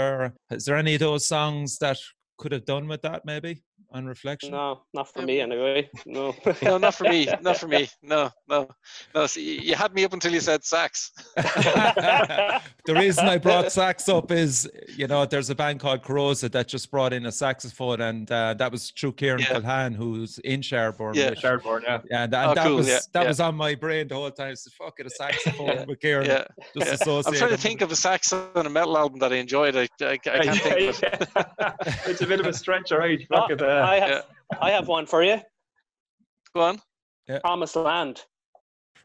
Or 0.50 0.56
is 0.56 0.66
there 0.66 0.78
any 0.78 0.94
of 0.94 1.00
those 1.00 1.26
songs 1.26 1.78
that 1.80 1.98
could 2.38 2.52
have 2.52 2.66
done 2.66 2.88
with 2.88 3.02
that 3.02 3.26
maybe 3.26 3.62
on 3.94 4.06
reflection? 4.06 4.52
no, 4.52 4.82
not 4.94 5.14
for 5.14 5.22
me 5.22 5.39
anyway. 5.39 5.89
No. 6.06 6.34
No, 6.62 6.78
not 6.78 6.96
for 6.96 7.04
me. 7.06 7.28
Not 7.41 7.58
for 7.58 7.68
me. 7.68 7.89
No, 8.02 8.30
no, 8.48 8.70
no. 9.14 9.26
See, 9.28 9.60
you 9.62 9.76
had 9.76 9.94
me 9.94 10.04
up 10.06 10.14
until 10.14 10.32
you 10.34 10.39
said 10.39 10.64
sax. 10.64 11.12
the 11.36 12.94
reason 12.96 13.28
I 13.28 13.38
brought 13.38 13.72
sax 13.72 14.08
up 14.10 14.32
is, 14.32 14.70
you 14.96 15.08
know, 15.08 15.26
there's 15.26 15.50
a 15.50 15.56
band 15.56 15.80
called 15.80 16.04
Corrosa 16.04 16.52
that 16.52 16.68
just 16.68 16.89
brought 16.91 17.12
in 17.14 17.26
a 17.26 17.32
saxophone, 17.32 18.02
and 18.02 18.32
uh, 18.32 18.54
that 18.56 18.72
was 18.72 18.91
through 18.91 19.14
Kieran 19.14 19.41
Yeah. 19.41 19.60
Culhan, 19.60 19.96
who's 19.96 20.39
in 20.39 20.62
Shardborn. 20.62 21.16
Yeah. 21.16 21.32
with- 21.32 21.39
Shardborn, 21.39 21.84
yeah. 21.84 22.00
Yeah, 22.10 22.24
and, 22.24 22.34
and 22.34 22.52
Oh, 22.52 22.54
that 22.56 22.66
cool, 22.66 22.76
was 22.78 22.88
yeah, 22.88 23.00
that 23.14 23.22
yeah. 23.24 23.28
was 23.28 23.39
on 23.39 23.56
my 23.56 23.76
brain 23.76 24.08
the 24.08 24.16
whole 24.16 24.32
time. 24.32 24.52
I 24.52 24.54
said, 24.56 24.74
"Fuck 24.74 25.00
it, 25.00 25.06
a 25.06 25.10
saxophone 25.10 25.68
Yeah. 25.68 25.86
with 25.86 26.00
Kieran." 26.00 26.26
Yeah. 26.28 26.46
Just 26.78 27.08
I'm 27.08 27.24
trying 27.34 27.50
to 27.52 27.58
think 27.58 27.82
of 27.82 27.91
a 27.91 27.96
sax 27.96 28.32
on 28.34 28.66
a 28.66 28.70
metal 28.70 28.98
album 28.98 29.20
that 29.20 29.32
I 29.34 29.38
enjoyed. 29.38 29.76
I, 29.76 29.88
I, 30.02 30.06
I 30.06 30.18
can't 30.18 30.60
think 30.62 30.89
of 30.96 31.04
it. 31.04 31.30
it's 32.08 32.22
a 32.22 32.28
bit 32.28 32.39
of 32.39 32.46
a 32.48 32.54
stretch, 32.54 32.91
all 32.91 33.00
right. 33.00 33.26
No, 33.30 33.39
Look 33.41 33.52
at 33.52 33.58
that. 33.86 33.90
I 33.90 34.00
have, 34.00 34.26
I 34.62 34.72
have 34.72 34.88
one 34.88 35.06
for 35.06 35.24
you. 35.24 35.40
Go 36.56 36.62
on. 36.62 36.82
Yeah. 37.28 37.40
Promised 37.40 37.76
Land. 37.76 38.22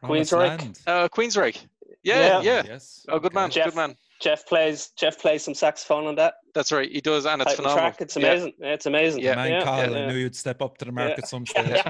Promised 0.01 0.33
Queensryche. 0.33 0.59
Land. 0.59 0.79
Uh, 0.87 1.09
Queensryche. 1.09 1.66
Yeah, 2.03 2.26
Yeah. 2.26 2.41
yeah. 2.43 2.62
Yes. 2.66 3.05
Oh, 3.09 3.18
good 3.18 3.35
man. 3.35 3.51
Geoff. 3.51 3.66
Good 3.66 3.74
man. 3.76 3.97
Geoff 4.20 4.45
plays. 4.47 4.91
Geoff 4.99 5.18
plays 5.18 5.43
some 5.45 5.55
saxophone 5.55 6.07
on 6.07 6.14
that 6.16 6.35
That's 6.55 6.72
right. 6.72 6.91
He 6.91 7.01
does, 7.01 7.24
and 7.26 7.41
it's 7.43 7.53
title 7.53 7.64
phenomenal. 7.70 7.91
track. 7.91 8.01
It's 8.01 8.16
Yeah. 8.16 8.26
amazing. 8.33 8.53
Yeah. 8.59 8.72
It's 8.72 8.87
amazing. 8.87 9.22
Yeah. 9.22 9.35
Man, 9.37 9.51
yeah, 9.51 9.62
Kyle, 9.64 9.95
I 9.95 9.99
yeah. 9.99 10.07
knew 10.09 10.16
you'd 10.16 10.37
step 10.37 10.61
up 10.62 10.79
to 10.79 10.85
the 10.85 10.93
mark 10.93 11.11
Yeah. 11.11 11.16
at 11.18 11.29
some 11.29 11.47
stage. 11.47 11.83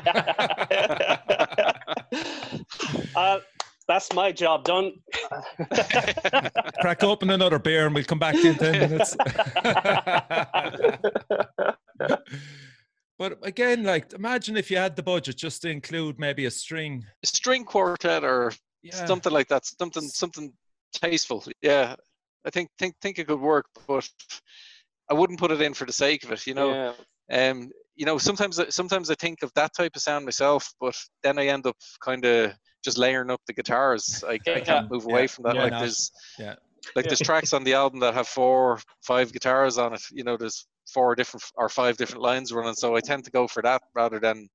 uh, 3.17 3.39
that's 3.87 4.13
my 4.13 4.31
job 4.33 4.65
done. 4.65 4.93
Crack 6.81 7.03
open 7.03 7.31
another 7.31 7.59
beer, 7.59 7.87
and 7.87 7.95
we'll 7.95 8.05
come 8.05 8.19
back 8.19 8.35
to 8.35 8.41
you 8.43 8.51
in 8.51 8.57
ten 8.57 8.73
minutes. 8.73 9.17
but 13.19 13.39
again, 13.43 13.83
like, 13.83 14.13
imagine 14.13 14.57
if 14.57 14.71
you 14.71 14.77
had 14.77 14.97
the 14.97 15.03
budget 15.03 15.37
just 15.37 15.63
to 15.63 15.69
include 15.71 16.19
maybe 16.19 16.47
a 16.47 16.51
string. 16.51 17.05
a 17.23 17.27
String 17.27 17.65
quartet 17.65 18.25
or 18.25 18.53
Yeah. 18.83 19.07
something 19.07 19.33
like 19.33 19.49
that. 19.49 19.67
Something, 19.67 20.09
something 20.09 20.53
tasteful. 20.93 21.45
Yeah, 21.63 21.97
I 22.47 22.51
think 22.51 22.71
think 22.79 22.95
think 23.03 23.19
it 23.19 23.27
could 23.27 23.41
work, 23.41 23.67
but 23.87 24.09
I 25.11 25.15
wouldn't 25.15 25.39
put 25.41 25.51
it 25.51 25.61
in 25.61 25.75
for 25.75 25.85
the 25.85 25.93
sake 25.93 26.23
of 26.25 26.33
it. 26.33 26.47
You 26.47 26.55
know, 26.55 26.73
Yeah. 27.31 27.51
um, 27.51 27.71
you 27.97 28.07
know, 28.07 28.19
sometimes 28.19 28.61
sometimes 28.75 29.11
I 29.11 29.15
think 29.17 29.43
of 29.43 29.53
that 29.55 29.75
type 29.75 29.97
of 29.97 30.03
sound 30.03 30.25
myself, 30.25 30.73
but 30.81 30.95
then 31.23 31.39
I 31.39 31.47
end 31.49 31.67
up 31.67 31.77
kind 32.01 32.25
of 32.25 32.55
just 32.85 32.97
layering 32.99 33.31
up 33.31 33.41
the 33.47 33.53
guitars. 33.53 34.23
I, 34.27 34.35
I 34.35 34.39
can't 34.61 34.91
move 34.91 35.05
away 35.07 35.23
Yeah. 35.23 35.27
from 35.27 35.45
that. 35.45 35.57
Yeah, 35.57 35.63
like 35.65 35.73
no, 35.73 35.79
there's 35.81 36.13
yeah. 36.85 36.91
like 36.97 37.07
there's 37.07 37.21
tracks 37.21 37.53
on 37.53 37.65
the 37.65 37.75
album 37.75 38.01
that 38.01 38.15
have 38.15 38.29
four, 38.29 38.81
five 39.03 39.33
guitars 39.33 39.79
on 39.79 39.95
it. 39.95 40.03
You 40.11 40.25
know, 40.25 40.37
there's 40.37 40.67
four 40.93 41.15
different 41.15 41.45
or 41.57 41.69
five 41.69 41.97
different 41.97 42.23
lines 42.23 42.53
running. 42.53 42.75
So 42.75 42.97
I 42.97 43.01
tend 43.01 43.25
to 43.25 43.31
go 43.31 43.47
for 43.47 43.63
that 43.63 43.83
rather 43.95 44.19
than, 44.19 44.49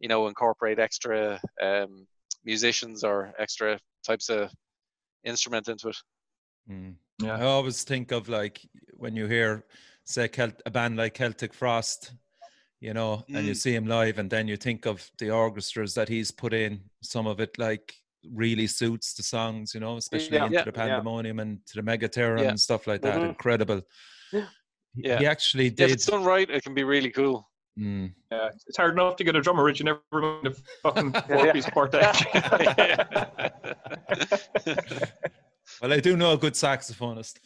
you 0.00 0.08
know, 0.08 0.28
incorporate 0.28 0.78
extra 0.78 1.40
um, 1.60 2.06
musicians 2.44 3.04
or 3.04 3.32
extra 3.38 3.78
types 4.06 4.28
of 4.28 4.50
instrument 5.24 5.68
into 5.68 5.88
it. 5.88 5.96
Mm. 6.70 6.94
Yeah. 7.22 7.36
I 7.36 7.42
always 7.42 7.84
think 7.84 8.12
of 8.12 8.28
like 8.28 8.60
when 8.94 9.16
you 9.16 9.26
hear, 9.26 9.64
say, 10.04 10.28
Celt- 10.28 10.62
a 10.66 10.70
band 10.70 10.96
like 10.96 11.14
Celtic 11.14 11.54
Frost, 11.54 12.12
you 12.80 12.94
know, 12.94 13.24
and 13.28 13.46
you 13.46 13.52
Mm. 13.52 13.56
see 13.56 13.74
him 13.74 13.86
live, 13.86 14.18
and 14.18 14.28
then 14.28 14.48
you 14.48 14.56
think 14.56 14.86
of 14.86 15.08
the 15.18 15.30
orchestras 15.30 15.94
that 15.94 16.08
he's 16.08 16.32
put 16.32 16.52
in. 16.52 16.80
Some 17.00 17.28
of 17.28 17.38
it 17.38 17.56
like 17.58 18.01
really 18.32 18.66
suits 18.66 19.14
the 19.14 19.22
songs, 19.22 19.74
you 19.74 19.80
know, 19.80 19.96
especially 19.96 20.36
Yeah, 20.36 20.44
into 20.46 20.58
yeah, 20.58 20.64
the 20.64 20.70
yeah. 20.70 20.76
pandemonium 20.86 21.38
and 21.40 21.64
to 21.66 21.74
the 21.76 21.82
Mega 21.82 22.08
Therion 22.08 22.42
Yeah. 22.42 22.48
and 22.50 22.60
stuff 22.60 22.86
like 22.86 23.00
that. 23.02 23.18
Mhm. 23.20 23.28
Incredible. 23.30 23.82
Yeah. 24.32 24.46
He- 24.94 25.08
Yeah. 25.08 25.18
He 25.18 25.26
actually 25.26 25.66
If 25.68 25.76
did. 25.76 25.90
it's 25.90 26.06
done 26.06 26.22
right, 26.24 26.48
it 26.50 26.62
can 26.62 26.74
be 26.74 26.84
really 26.84 27.10
cool. 27.10 27.48
Mm. 27.78 28.12
Yeah, 28.30 28.50
it's 28.66 28.76
hard 28.76 28.92
enough 28.92 29.16
to 29.16 29.24
get 29.24 29.34
a 29.34 29.40
drummer, 29.40 29.64
Rich. 29.64 29.78
You 29.80 29.86
never 29.86 30.00
mind 30.12 30.46
a 30.46 30.50
fucking 30.82 31.12
Yeah. 31.14 31.20
four-piece 31.22 31.70
quartet. 31.70 32.16
Well, 35.80 35.92
I 35.92 36.00
do 36.00 36.16
know 36.16 36.32
a 36.32 36.36
good 36.36 36.52
saxophonist. 36.52 37.38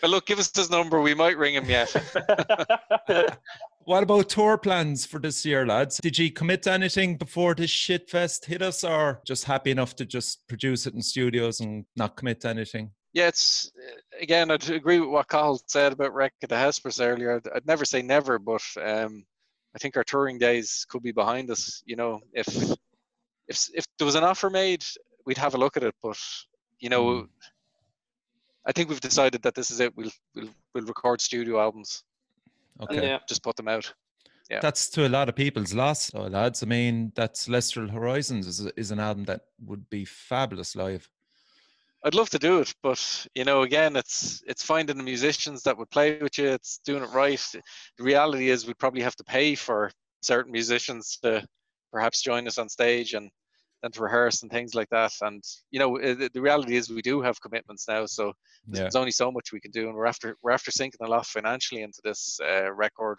But 0.00 0.10
look, 0.10 0.26
give 0.26 0.38
us 0.40 0.50
his 0.54 0.68
number. 0.68 1.00
We 1.00 1.14
might 1.14 1.38
ring 1.38 1.54
him 1.54 1.66
yet. 1.70 1.94
What 3.90 4.04
about 4.04 4.28
tour 4.28 4.56
plans 4.56 5.04
for 5.04 5.18
this 5.18 5.44
year, 5.44 5.66
lads? 5.66 5.98
Did 6.00 6.16
you 6.16 6.30
commit 6.30 6.62
to 6.62 6.70
anything 6.70 7.16
before 7.16 7.56
this 7.56 7.70
shit 7.70 8.08
fest 8.08 8.44
hit 8.44 8.62
us, 8.62 8.84
or 8.84 9.20
just 9.26 9.42
happy 9.42 9.72
enough 9.72 9.96
to 9.96 10.06
just 10.06 10.46
produce 10.46 10.86
it 10.86 10.94
in 10.94 11.02
studios 11.02 11.58
and 11.58 11.84
not 11.96 12.14
commit 12.14 12.42
to 12.42 12.50
anything? 12.50 12.92
Yeah, 13.14 13.26
it's 13.26 13.72
again. 14.20 14.52
I'd 14.52 14.70
agree 14.70 15.00
with 15.00 15.08
what 15.08 15.26
Cathal 15.26 15.60
said 15.66 15.92
about 15.92 16.14
Wreck 16.14 16.32
of 16.40 16.50
the 16.50 16.56
Hesperus 16.56 17.00
earlier. 17.00 17.34
I'd, 17.34 17.48
I'd 17.52 17.66
never 17.66 17.84
say 17.84 18.00
never, 18.00 18.38
but 18.38 18.62
um, 18.80 19.24
I 19.74 19.80
think 19.80 19.96
our 19.96 20.04
touring 20.04 20.38
days 20.38 20.86
could 20.88 21.02
be 21.02 21.10
behind 21.10 21.50
us. 21.50 21.82
You 21.84 21.96
know, 21.96 22.20
if 22.32 22.46
if 23.48 23.68
if 23.74 23.84
there 23.98 24.06
was 24.06 24.14
an 24.14 24.22
offer 24.22 24.50
made, 24.50 24.84
we'd 25.26 25.36
have 25.38 25.56
a 25.56 25.58
look 25.58 25.76
at 25.76 25.82
it. 25.82 25.96
But 26.00 26.16
you 26.78 26.90
know, 26.90 27.06
Mm. 27.06 27.28
I 28.68 28.70
think 28.70 28.88
we've 28.88 29.00
decided 29.00 29.42
that 29.42 29.56
this 29.56 29.72
is 29.72 29.80
it. 29.80 29.96
We'll 29.96 30.12
we'll 30.36 30.50
we'll 30.76 30.84
record 30.84 31.20
studio 31.20 31.60
albums. 31.60 32.04
Okay. 32.82 33.06
Yeah. 33.06 33.18
Just 33.28 33.42
put 33.42 33.56
them 33.56 33.68
out. 33.68 33.92
Yeah. 34.50 34.60
That's 34.60 34.88
to 34.90 35.06
a 35.06 35.08
lot 35.08 35.28
of 35.28 35.36
people's 35.36 35.74
loss, 35.74 36.10
though, 36.10 36.22
lads. 36.22 36.62
I 36.62 36.66
mean, 36.66 37.12
that 37.14 37.36
Celestial 37.36 37.88
Horizons 37.88 38.48
is, 38.48 38.60
is 38.76 38.90
an 38.90 38.98
album 38.98 39.24
that 39.24 39.42
would 39.64 39.88
be 39.90 40.04
fabulous 40.04 40.74
live. 40.74 41.08
I'd 42.04 42.14
love 42.14 42.30
to 42.30 42.38
do 42.38 42.60
it, 42.60 42.74
but 42.82 43.26
you 43.34 43.44
know, 43.44 43.62
again, 43.62 43.94
it's 43.94 44.42
it's 44.46 44.64
finding 44.64 44.96
the 44.96 45.02
musicians 45.02 45.62
that 45.64 45.76
would 45.76 45.90
play 45.90 46.18
with 46.18 46.38
you. 46.38 46.48
It's 46.48 46.80
doing 46.84 47.02
it 47.02 47.10
right. 47.10 47.44
The 47.98 48.02
reality 48.02 48.48
is, 48.48 48.66
we'd 48.66 48.78
probably 48.78 49.02
have 49.02 49.16
to 49.16 49.24
pay 49.24 49.54
for 49.54 49.90
certain 50.22 50.50
musicians 50.50 51.18
to 51.22 51.46
perhaps 51.92 52.22
join 52.22 52.46
us 52.46 52.56
on 52.56 52.70
stage 52.70 53.12
and 53.12 53.30
then 53.82 53.90
to 53.92 54.02
rehearse 54.02 54.42
and 54.42 54.50
things 54.50 54.74
like 54.74 54.88
that. 54.90 55.12
And 55.22 55.42
you 55.70 55.78
know, 55.78 55.98
the, 55.98 56.30
the 56.32 56.40
reality 56.40 56.76
is, 56.76 56.90
we 56.90 57.02
do 57.02 57.20
have 57.22 57.40
commitments 57.40 57.86
now, 57.88 58.06
so 58.06 58.32
Yeah. 58.66 58.82
there's 58.82 58.96
only 58.96 59.10
so 59.10 59.30
much 59.30 59.52
we 59.52 59.60
can 59.60 59.70
do, 59.70 59.86
and 59.86 59.94
we're 59.94 60.06
after 60.06 60.36
we're 60.42 60.50
after 60.52 60.70
sinking 60.70 61.06
a 61.06 61.08
lot 61.10 61.26
financially 61.26 61.82
into 61.82 62.00
this 62.04 62.38
uh, 62.42 62.72
record. 62.72 63.18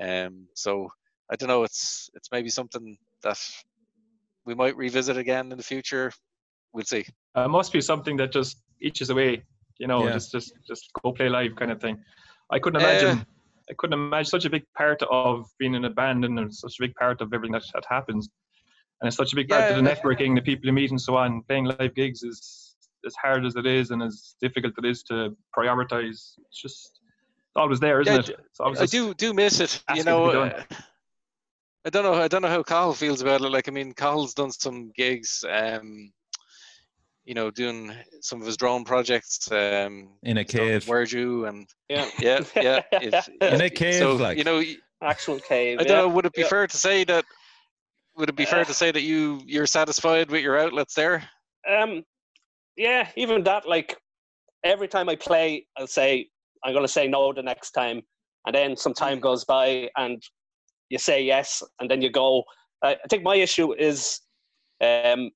Um, 0.00 0.46
so 0.54 0.88
I 1.30 1.36
don't 1.36 1.48
know. 1.48 1.64
It's 1.64 2.10
it's 2.14 2.30
maybe 2.30 2.48
something 2.50 2.96
that 3.22 3.38
we 4.44 4.54
might 4.54 4.76
revisit 4.76 5.16
again 5.16 5.50
in 5.50 5.58
the 5.58 5.64
future. 5.64 6.12
We'll 6.72 6.84
see. 6.84 7.04
Uh, 7.34 7.48
must 7.48 7.72
be 7.72 7.80
something 7.80 8.16
that 8.18 8.32
just 8.32 8.58
itches 8.80 9.10
away, 9.10 9.42
you 9.78 9.86
know, 9.86 10.06
Yeah. 10.06 10.12
just 10.12 10.30
just 10.32 10.52
just 10.66 10.90
go 11.02 11.12
play 11.12 11.28
live 11.28 11.56
kind 11.56 11.70
of 11.70 11.80
thing. 11.80 11.96
I 12.50 12.58
couldn't 12.58 12.82
Uh, 12.82 12.86
imagine. 12.88 13.26
I 13.68 13.74
couldn't 13.78 13.98
imagine 13.98 14.30
such 14.30 14.44
a 14.44 14.50
big 14.50 14.64
part 14.76 15.02
of 15.10 15.46
being 15.58 15.74
in 15.74 15.84
a 15.86 15.90
band 15.90 16.24
and 16.24 16.54
such 16.54 16.78
a 16.78 16.82
big 16.84 16.94
part 16.94 17.20
of 17.20 17.34
everything 17.34 17.52
that, 17.54 17.64
that 17.74 17.84
happens. 17.88 18.28
And 19.00 19.08
it's 19.08 19.16
such 19.16 19.32
a 19.32 19.36
big 19.36 19.48
part 19.48 19.70
of 19.70 19.76
the 19.76 19.82
Yeah. 19.88 19.94
networking, 19.94 20.34
the 20.34 20.40
people 20.42 20.66
you 20.66 20.72
meet 20.72 20.90
and 20.90 21.00
so 21.00 21.16
on. 21.16 21.42
Playing 21.42 21.64
live 21.66 21.94
gigs 21.94 22.22
is 22.22 22.74
as 23.04 23.14
hard 23.16 23.44
as 23.44 23.54
it 23.56 23.66
is 23.66 23.90
and 23.90 24.02
as 24.02 24.34
difficult 24.40 24.72
it 24.78 24.84
is 24.86 25.02
to 25.04 25.36
prioritize. 25.56 26.32
It's 26.48 26.60
just 26.62 27.00
it's 27.48 27.56
always 27.56 27.78
there, 27.80 28.00
isn't 28.00 28.12
Yeah, 28.28 28.34
it? 28.34 28.40
I 28.60 28.72
just- 28.72 28.92
do 28.92 29.14
do 29.14 29.32
miss 29.34 29.60
it. 29.60 29.82
You 29.94 30.04
know, 30.04 30.30
uh, 30.30 30.62
I 31.84 31.90
don't 31.90 32.02
know. 32.04 32.14
I 32.14 32.26
don't 32.28 32.42
know 32.42 32.48
how 32.48 32.62
Cathal 32.62 32.94
feels 32.94 33.20
about 33.20 33.42
it. 33.42 33.50
Like, 33.50 33.68
I 33.68 33.70
mean, 33.70 33.92
Cathal's 33.92 34.34
done 34.34 34.50
some 34.50 34.90
gigs. 34.96 35.44
Um, 35.48 36.12
you 37.24 37.34
know, 37.34 37.50
doing 37.50 37.92
some 38.20 38.40
of 38.40 38.46
his 38.46 38.56
drone 38.56 38.84
projects. 38.84 39.50
Um, 39.52 40.16
In 40.22 40.38
a 40.38 40.42
he's 40.42 40.52
done 40.52 40.66
cave. 40.66 40.84
Werju 40.84 41.48
and 41.48 41.68
Yeah. 41.88 42.08
yeah, 42.20 42.40
yeah. 42.56 42.82
if- 42.92 43.28
In 43.40 43.60
a 43.60 43.68
cave, 43.70 43.94
so, 43.94 44.16
like. 44.16 44.38
you 44.38 44.44
know, 44.44 44.62
Actual 45.02 45.38
cave. 45.40 45.78
I 45.78 45.84
don't 45.84 45.92
yeah. 45.96 46.02
know. 46.02 46.08
Would 46.08 46.24
it 46.26 46.32
be 46.32 46.40
Yeah. 46.42 46.48
fair 46.48 46.66
to 46.66 46.76
say 46.76 47.04
that? 47.04 47.24
Would 48.16 48.28
it 48.30 48.36
be 48.36 48.44
fair 48.46 48.60
Uh, 48.62 48.64
to 48.64 48.74
say 48.74 48.90
that 48.92 49.02
you 49.02 49.40
you're 49.44 49.66
satisfied 49.66 50.30
with 50.30 50.42
your 50.42 50.58
outlets 50.58 50.94
there? 50.94 51.28
Um, 51.68 52.02
yeah, 52.76 53.08
even 53.16 53.42
that, 53.44 53.68
like 53.68 53.96
every 54.64 54.88
time 54.88 55.08
I 55.08 55.16
play, 55.16 55.66
I'll 55.76 55.86
say 55.86 56.28
I'm 56.64 56.72
going 56.72 56.84
to 56.84 56.92
say 56.92 57.06
no 57.08 57.32
the 57.32 57.42
next 57.42 57.72
time, 57.72 58.02
and 58.46 58.54
then 58.54 58.76
some 58.76 58.94
time 58.94 59.20
goes 59.20 59.44
by, 59.44 59.90
and 59.96 60.22
you 60.88 60.98
say 60.98 61.22
yes, 61.22 61.62
and 61.80 61.90
then 61.90 62.00
you 62.02 62.10
go. 62.10 62.44
I 62.82 62.92
I 63.04 63.06
think 63.10 63.22
my 63.22 63.36
issue 63.36 63.74
is, 63.74 64.20
um, 64.80 65.30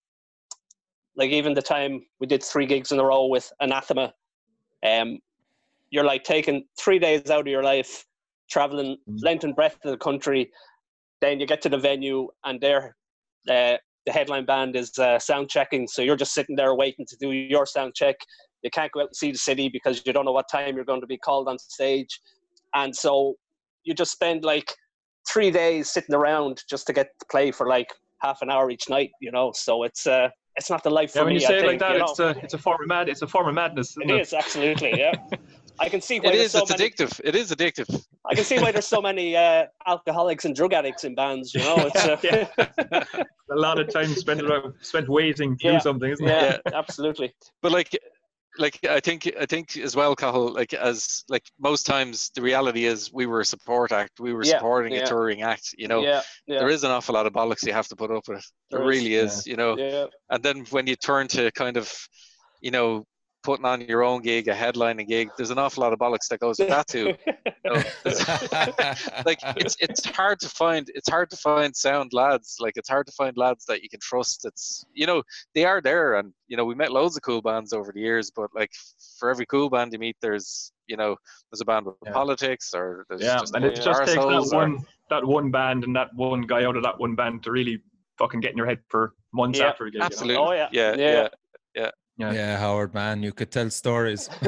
like 1.16 1.30
even 1.30 1.54
the 1.54 1.62
time 1.62 2.02
we 2.18 2.26
did 2.26 2.42
three 2.42 2.66
gigs 2.66 2.92
in 2.92 2.98
a 3.00 3.04
row 3.04 3.26
with 3.26 3.52
Anathema, 3.60 4.12
um, 4.86 5.18
you're 5.90 6.04
like 6.04 6.24
taking 6.24 6.64
three 6.78 6.98
days 6.98 7.30
out 7.30 7.40
of 7.40 7.46
your 7.48 7.62
life, 7.62 8.06
traveling 8.50 8.96
Mm. 9.08 9.22
length 9.22 9.44
and 9.44 9.54
breadth 9.54 9.84
of 9.84 9.90
the 9.90 9.98
country. 9.98 10.50
Then 11.20 11.40
you 11.40 11.46
get 11.46 11.60
to 11.62 11.68
the 11.68 11.78
venue, 11.78 12.28
and 12.44 12.60
there, 12.60 12.96
uh, 13.48 13.76
the 14.06 14.12
headline 14.12 14.46
band 14.46 14.76
is 14.76 14.98
uh, 14.98 15.18
sound 15.18 15.48
checking. 15.50 15.86
So 15.86 16.02
you're 16.02 16.16
just 16.16 16.32
sitting 16.34 16.56
there 16.56 16.74
waiting 16.74 17.06
to 17.06 17.16
do 17.16 17.30
your 17.32 17.66
sound 17.66 17.94
check. 17.94 18.16
You 18.62 18.70
can't 18.70 18.90
go 18.92 19.00
out 19.00 19.08
and 19.08 19.16
see 19.16 19.30
the 19.32 19.38
city 19.38 19.68
because 19.68 20.02
you 20.06 20.12
don't 20.12 20.24
know 20.24 20.32
what 20.32 20.46
time 20.50 20.76
you're 20.76 20.84
going 20.84 21.00
to 21.00 21.06
be 21.06 21.18
called 21.18 21.48
on 21.48 21.58
stage, 21.58 22.20
and 22.74 22.94
so 22.94 23.34
you 23.84 23.94
just 23.94 24.12
spend 24.12 24.44
like 24.44 24.74
three 25.30 25.50
days 25.50 25.90
sitting 25.90 26.14
around 26.14 26.62
just 26.68 26.86
to 26.86 26.92
get 26.92 27.08
to 27.20 27.26
play 27.30 27.50
for 27.50 27.66
like 27.66 27.88
half 28.22 28.42
an 28.42 28.50
hour 28.50 28.70
each 28.70 28.88
night. 28.88 29.10
You 29.20 29.30
know, 29.32 29.52
so 29.54 29.82
it's 29.84 30.06
uh, 30.06 30.28
it's 30.56 30.68
not 30.70 30.82
the 30.82 30.90
life 30.90 31.12
for 31.12 31.18
yeah, 31.20 31.24
when 31.24 31.34
me. 31.34 31.40
you 31.40 31.46
say 31.46 31.56
I 31.56 31.60
it 31.60 31.66
like 31.66 31.78
that, 31.80 31.92
you 31.92 31.98
know. 31.98 32.04
it's 32.10 32.18
a 32.20 32.28
it's 32.42 32.54
a 32.54 32.58
form 32.58 32.82
of 32.82 32.88
mad 32.88 33.08
it's 33.08 33.22
a 33.22 33.26
form 33.26 33.48
of 33.48 33.54
madness. 33.54 33.90
Isn't 33.92 34.10
It 34.10 34.16
it? 34.16 34.20
is 34.22 34.32
absolutely, 34.34 34.98
yeah. 34.98 35.12
I 35.80 35.88
can 35.88 36.00
see 36.00 36.20
why 36.20 36.28
It 36.30 36.32
there's 36.36 36.46
is. 36.46 36.52
so 36.52 36.60
It's 36.62 36.70
many. 36.70 36.90
addictive. 36.90 37.20
It 37.24 37.34
is 37.34 37.50
addictive. 37.50 38.04
I 38.30 38.34
can 38.34 38.44
see 38.44 38.58
why 38.58 38.70
there's 38.70 38.86
so 38.86 39.00
many 39.00 39.34
uh, 39.36 39.64
alcoholics 39.86 40.44
and 40.44 40.54
drug 40.54 40.72
addicts 40.74 41.04
in 41.04 41.14
bands. 41.14 41.54
You 41.54 41.62
know, 41.62 41.76
it's 41.78 42.04
uh, 42.04 42.16
Yeah. 42.22 42.46
a 43.50 43.56
lot 43.56 43.80
of 43.80 43.88
time 43.92 44.14
spent 44.14 44.42
spent 44.80 45.08
waiting 45.08 45.56
to 45.58 45.64
Yeah. 45.66 45.72
do 45.72 45.80
something, 45.80 46.10
isn't 46.10 46.26
it? 46.28 46.30
yeah, 46.30 46.72
absolutely. 46.74 47.32
but 47.62 47.72
like 47.72 47.90
like 48.58 48.78
i 48.98 48.98
think 48.98 49.30
i 49.40 49.46
think 49.46 49.76
as 49.76 49.94
well 49.94 50.16
Cathal, 50.16 50.52
like 50.52 50.74
as 50.74 51.24
like 51.28 51.44
most 51.60 51.86
times 51.86 52.30
the 52.34 52.42
reality 52.42 52.84
is 52.84 53.12
we 53.12 53.24
were 53.26 53.40
a 53.40 53.44
support 53.44 53.92
act 53.92 54.18
we 54.18 54.32
were 54.32 54.42
Yeah, 54.44 54.54
supporting 54.58 54.92
yeah. 54.92 55.04
a 55.04 55.06
touring 55.06 55.42
act 55.42 55.66
you 55.78 55.86
know 55.86 56.02
yeah, 56.02 56.20
yeah, 56.48 56.58
there 56.58 56.68
is 56.68 56.82
an 56.82 56.90
awful 56.90 57.14
lot 57.14 57.26
of 57.26 57.32
bollocks 57.32 57.64
you 57.64 57.72
have 57.72 57.86
to 57.88 57.96
put 57.96 58.10
up 58.10 58.24
with 58.26 58.44
there, 58.70 58.80
There 58.80 58.90
is, 58.90 58.98
really 58.98 59.14
is 59.14 59.46
you 59.46 59.54
know 59.56 59.78
yeah. 59.78 60.06
and 60.32 60.42
then 60.42 60.56
when 60.70 60.88
you 60.88 60.96
turn 60.96 61.28
to 61.28 61.52
kind 61.52 61.76
of 61.76 61.86
you 62.60 62.72
know 62.72 63.04
putting 63.42 63.64
on 63.64 63.80
your 63.82 64.02
own 64.02 64.20
gig 64.20 64.48
a 64.48 64.54
headlining 64.54 65.06
gig 65.08 65.28
there's 65.36 65.50
an 65.50 65.58
awful 65.58 65.82
lot 65.82 65.92
of 65.92 65.98
bollocks 65.98 66.28
that 66.28 66.38
goes 66.40 66.58
with 66.58 66.68
that 66.68 66.86
too 66.86 67.14
know? 67.64 67.72
like 69.24 69.38
it's 69.56 69.76
it's 69.80 70.04
hard 70.04 70.38
to 70.40 70.48
find 70.48 70.90
it's 70.94 71.08
hard 71.08 71.30
to 71.30 71.36
find 71.36 71.74
sound 71.74 72.12
lads 72.12 72.56
like 72.60 72.74
it's 72.76 72.88
hard 72.88 73.06
to 73.06 73.12
find 73.12 73.36
lads 73.36 73.64
that 73.66 73.82
you 73.82 73.88
can 73.88 74.00
trust 74.00 74.44
it's 74.44 74.84
you 74.92 75.06
know 75.06 75.22
they 75.54 75.64
are 75.64 75.80
there 75.80 76.16
and 76.16 76.32
you 76.48 76.56
know 76.56 76.64
we 76.64 76.74
met 76.74 76.92
loads 76.92 77.16
of 77.16 77.22
cool 77.22 77.40
bands 77.42 77.72
over 77.72 77.92
the 77.92 78.00
years 78.00 78.30
but 78.34 78.50
like 78.54 78.70
for 79.18 79.30
every 79.30 79.46
cool 79.46 79.70
band 79.70 79.92
you 79.92 79.98
meet 79.98 80.16
there's 80.20 80.72
you 80.86 80.96
know 80.96 81.16
there's 81.50 81.60
a 81.60 81.64
band 81.64 81.86
with 81.86 81.94
Yeah. 82.04 82.12
politics 82.12 82.72
or 82.74 83.06
there's 83.08 83.22
Yeah, 83.22 83.38
just 83.38 83.54
and 83.54 83.64
it 83.64 83.76
just 83.76 84.00
takes 84.00 84.14
that 84.14 84.18
arseholes 84.20 84.52
or- 84.52 84.56
one 84.56 84.78
that 85.08 85.24
one 85.24 85.50
band 85.50 85.84
and 85.84 85.94
that 85.96 86.08
one 86.14 86.42
guy 86.42 86.64
out 86.64 86.76
of 86.76 86.82
that 86.82 86.98
one 86.98 87.14
band 87.14 87.42
to 87.44 87.50
really 87.50 87.82
fucking 88.18 88.40
get 88.40 88.50
in 88.52 88.56
your 88.56 88.66
head 88.66 88.78
for 88.88 89.14
months 89.32 89.58
Yeah, 89.58 89.68
after 89.68 89.86
a 89.86 89.90
gig. 89.90 89.94
you 89.94 90.00
know? 90.00 90.06
absolutely 90.06 90.36
Oh, 90.36 90.52
yeah. 90.52 90.68
yeah 90.72 90.94
Yeah. 90.96 91.12
yeah 91.22 91.28
yeah, 92.20 92.58
Howard, 92.58 92.94
man, 92.94 93.22
you 93.22 93.32
could 93.32 93.50
tell 93.50 93.70
stories. 93.70 94.28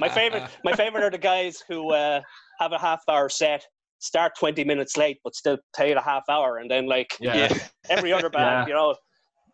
my 0.00 0.08
favorite, 0.08 0.44
my 0.64 0.72
favorite 0.74 1.04
are 1.04 1.10
the 1.10 1.18
guys 1.18 1.62
who 1.68 1.92
uh, 1.92 2.20
have 2.58 2.72
a 2.72 2.78
half 2.78 3.00
hour 3.08 3.28
set, 3.28 3.64
start 3.98 4.32
20 4.38 4.64
minutes 4.64 4.96
late, 4.96 5.18
but 5.24 5.34
still 5.34 5.58
play 5.74 5.92
a 5.92 6.00
half 6.00 6.24
hour, 6.28 6.58
and 6.58 6.70
then 6.70 6.86
like 6.86 7.16
Yeah. 7.20 7.36
yeah 7.36 7.58
every 7.90 8.12
other 8.12 8.30
band, 8.30 8.68
you 8.68 8.74
know. 8.74 8.94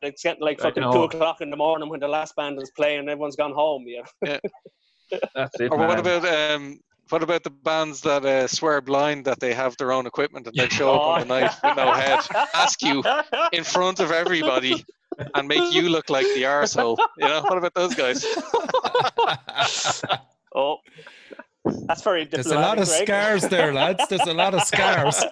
It's 0.02 0.22
getting 0.22 0.42
like 0.42 0.60
fucking 0.60 0.82
two 0.82 1.04
o'clock 1.04 1.40
in 1.40 1.50
the 1.50 1.56
morning 1.56 1.88
when 1.88 2.00
the 2.00 2.08
last 2.08 2.36
band 2.36 2.60
is 2.60 2.70
playing 2.76 3.00
and 3.00 3.08
everyone's 3.08 3.34
gone 3.34 3.54
home. 3.54 3.84
You 3.86 4.04
know? 4.22 4.38
That's 5.34 5.58
it. 5.58 5.72
or 5.72 5.78
what 5.78 5.98
about 5.98 6.24
um 6.26 6.78
what 7.08 7.22
about 7.22 7.44
the 7.44 7.50
bands 7.50 8.00
that 8.02 8.24
uh, 8.24 8.46
swear 8.46 8.80
blind 8.80 9.24
that 9.24 9.40
they 9.40 9.54
have 9.54 9.76
their 9.78 9.92
own 9.92 10.06
equipment 10.06 10.46
and 10.46 10.54
they 10.56 10.68
show 10.68 10.94
up 10.94 11.00
on 11.00 11.20
the 11.20 11.26
night 11.26 11.52
with 11.62 11.76
no 11.76 11.92
head 11.92 12.20
ask 12.54 12.82
you 12.82 13.02
in 13.52 13.62
front 13.62 14.00
of 14.00 14.10
everybody 14.10 14.84
and 15.34 15.48
make 15.48 15.72
you 15.74 15.88
look 15.88 16.10
like 16.10 16.26
the 16.34 16.42
arsehole. 16.42 16.96
You 17.18 17.28
know, 17.28 17.42
what 17.42 17.58
about 17.58 17.74
those 17.74 17.94
guys? 17.94 18.24
oh, 20.54 20.78
that's 21.86 22.02
very 22.02 22.24
There's 22.24 22.46
a 22.46 22.54
lot 22.54 22.78
of 22.78 22.84
diplomatic, 22.86 23.08
scars 23.08 23.42
there, 23.48 23.72
lads. 23.74 24.04
There's 24.08 24.20
a 24.22 24.34
lot 24.34 24.54
of 24.54 24.62
scars. 24.62 25.20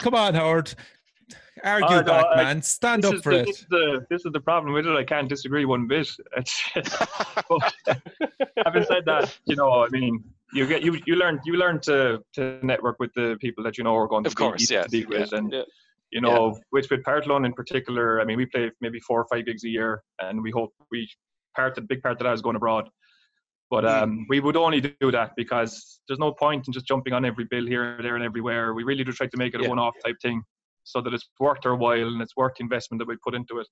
Come 0.00 0.14
on, 0.14 0.34
Howard. 0.34 0.74
Argue 1.64 1.88
Oh, 1.88 1.96
no, 2.00 2.04
back, 2.04 2.26
I- 2.32 2.36
man. 2.44 2.62
Stand 2.62 3.02
this 3.02 3.10
up 3.10 3.16
is 3.16 3.22
for 3.22 3.32
the, 3.34 3.40
it. 3.40 3.46
This 3.46 3.58
is, 3.60 3.66
the, 3.70 4.06
this 4.10 4.24
is 4.26 4.32
the 4.32 4.40
problem 4.40 4.72
with 4.74 4.86
it. 4.86 4.94
I 4.96 5.04
can't 5.04 5.28
disagree 5.28 5.64
one 5.64 5.86
bit. 5.86 6.08
But 7.48 7.74
having 8.64 8.84
said 8.84 9.04
that, 9.06 9.36
you 9.44 9.56
know, 9.56 9.84
I 9.84 9.88
mean, 9.90 10.22
you 10.52 10.66
get 10.66 10.82
you 10.82 10.98
you 11.06 11.14
learn 11.16 11.40
you 11.44 11.54
learn 11.54 11.80
to 11.82 12.22
to 12.34 12.58
network 12.64 12.98
with 12.98 13.12
the 13.14 13.36
people 13.40 13.62
that 13.64 13.76
you 13.78 13.84
know 13.84 13.94
are 13.96 14.06
going 14.08 14.24
to 14.24 14.28
Of 14.28 14.34
be 14.36 14.42
course, 14.42 14.62
easy 14.62 14.74
yeah, 14.74 14.82
to 14.84 14.88
deal 14.88 15.08
with, 15.08 15.32
and 15.32 15.52
yeah. 15.52 15.62
You 16.12 16.20
know, 16.20 16.56
with 16.72 16.88
with 16.90 17.02
Partholon 17.02 17.44
in 17.44 17.52
particular. 17.52 18.20
I 18.20 18.24
mean, 18.24 18.36
we 18.36 18.46
play 18.46 18.70
maybe 18.80 19.00
four 19.00 19.20
or 19.20 19.26
five 19.30 19.44
gigs 19.44 19.64
a 19.64 19.68
year, 19.68 20.02
and 20.20 20.40
we 20.42 20.50
hope 20.50 20.72
we 20.90 21.08
part 21.56 21.74
the 21.74 21.80
big 21.80 22.02
part 22.02 22.12
of 22.12 22.24
that 22.24 22.32
is 22.32 22.42
going 22.42 22.56
abroad. 22.56 22.88
But 23.70 23.82
Hmm. 23.82 23.88
um, 24.02 24.26
we 24.28 24.38
would 24.38 24.56
only 24.56 24.80
do 24.80 25.10
that 25.10 25.32
because 25.36 26.00
there's 26.06 26.20
no 26.20 26.32
point 26.32 26.68
in 26.68 26.72
just 26.72 26.86
jumping 26.86 27.12
on 27.12 27.24
every 27.24 27.44
bill 27.44 27.66
here, 27.66 27.98
there, 28.00 28.14
and 28.14 28.24
everywhere. 28.24 28.72
We 28.74 28.84
really 28.84 29.02
do 29.02 29.12
try 29.12 29.26
to 29.26 29.36
make 29.36 29.54
it 29.54 29.60
a 29.60 29.64
Yeah. 29.64 29.70
one-off 29.70 29.94
type 30.04 30.16
thing, 30.22 30.42
so 30.84 31.00
that 31.00 31.12
it's 31.12 31.28
worth 31.40 31.66
our 31.66 31.74
while 31.74 32.06
and 32.06 32.22
it's 32.22 32.36
worth 32.36 32.54
the 32.56 32.62
investment 32.62 33.00
that 33.00 33.08
we 33.08 33.16
put 33.16 33.34
into 33.34 33.58
it. 33.58 33.66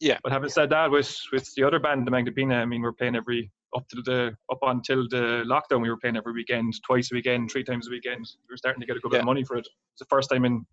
Yeah. 0.00 0.18
But 0.24 0.32
having 0.32 0.50
said 0.50 0.70
that, 0.70 0.90
with 0.90 1.16
with 1.32 1.46
the 1.54 1.62
other 1.62 1.78
band, 1.78 2.06
the 2.06 2.10
Magdalena, 2.10 2.56
I 2.56 2.64
mean, 2.64 2.82
we're 2.82 2.92
playing 2.92 3.14
every 3.14 3.50
up 3.76 3.86
to 3.90 4.02
the 4.02 4.36
up 4.50 4.58
until 4.62 5.08
the 5.08 5.44
lockdown. 5.46 5.82
We 5.82 5.90
were 5.90 5.98
playing 5.98 6.16
every 6.16 6.32
weekend, 6.32 6.74
twice 6.84 7.12
a 7.12 7.14
weekend, 7.14 7.50
three 7.52 7.62
times 7.64 7.86
a 7.86 7.90
weekend. 7.90 8.26
We 8.48 8.52
were 8.52 8.56
starting 8.56 8.80
to 8.80 8.86
get 8.86 8.96
a 8.96 9.00
good 9.00 9.12
bit 9.12 9.20
of 9.20 9.26
money 9.26 9.44
for 9.44 9.56
it. 9.56 9.68
It's 9.92 10.00
the 10.00 10.06
first 10.06 10.30
time 10.30 10.44
in 10.44 10.66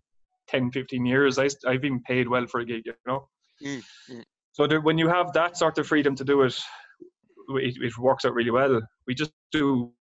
10, 0.48 0.70
15 0.72 1.06
years 1.06 1.38
I, 1.38 1.48
I've 1.66 1.82
been 1.82 2.00
paid 2.02 2.28
well 2.28 2.46
for 2.46 2.60
a 2.60 2.64
gig. 2.64 2.82
You 2.86 2.94
know. 3.06 3.28
Mm, 3.64 3.82
mm. 4.10 4.22
So 4.52 4.66
there, 4.66 4.80
when 4.80 4.98
you 4.98 5.08
have 5.08 5.32
that 5.34 5.56
sort 5.56 5.78
of 5.78 5.86
freedom 5.86 6.14
to 6.16 6.24
do 6.24 6.42
it, 6.42 6.58
it, 7.48 7.74
it 7.80 7.98
works 7.98 8.24
out 8.24 8.34
really 8.34 8.50
well. 8.50 8.80
We 9.06 9.14
just 9.14 9.32
do 9.52 9.92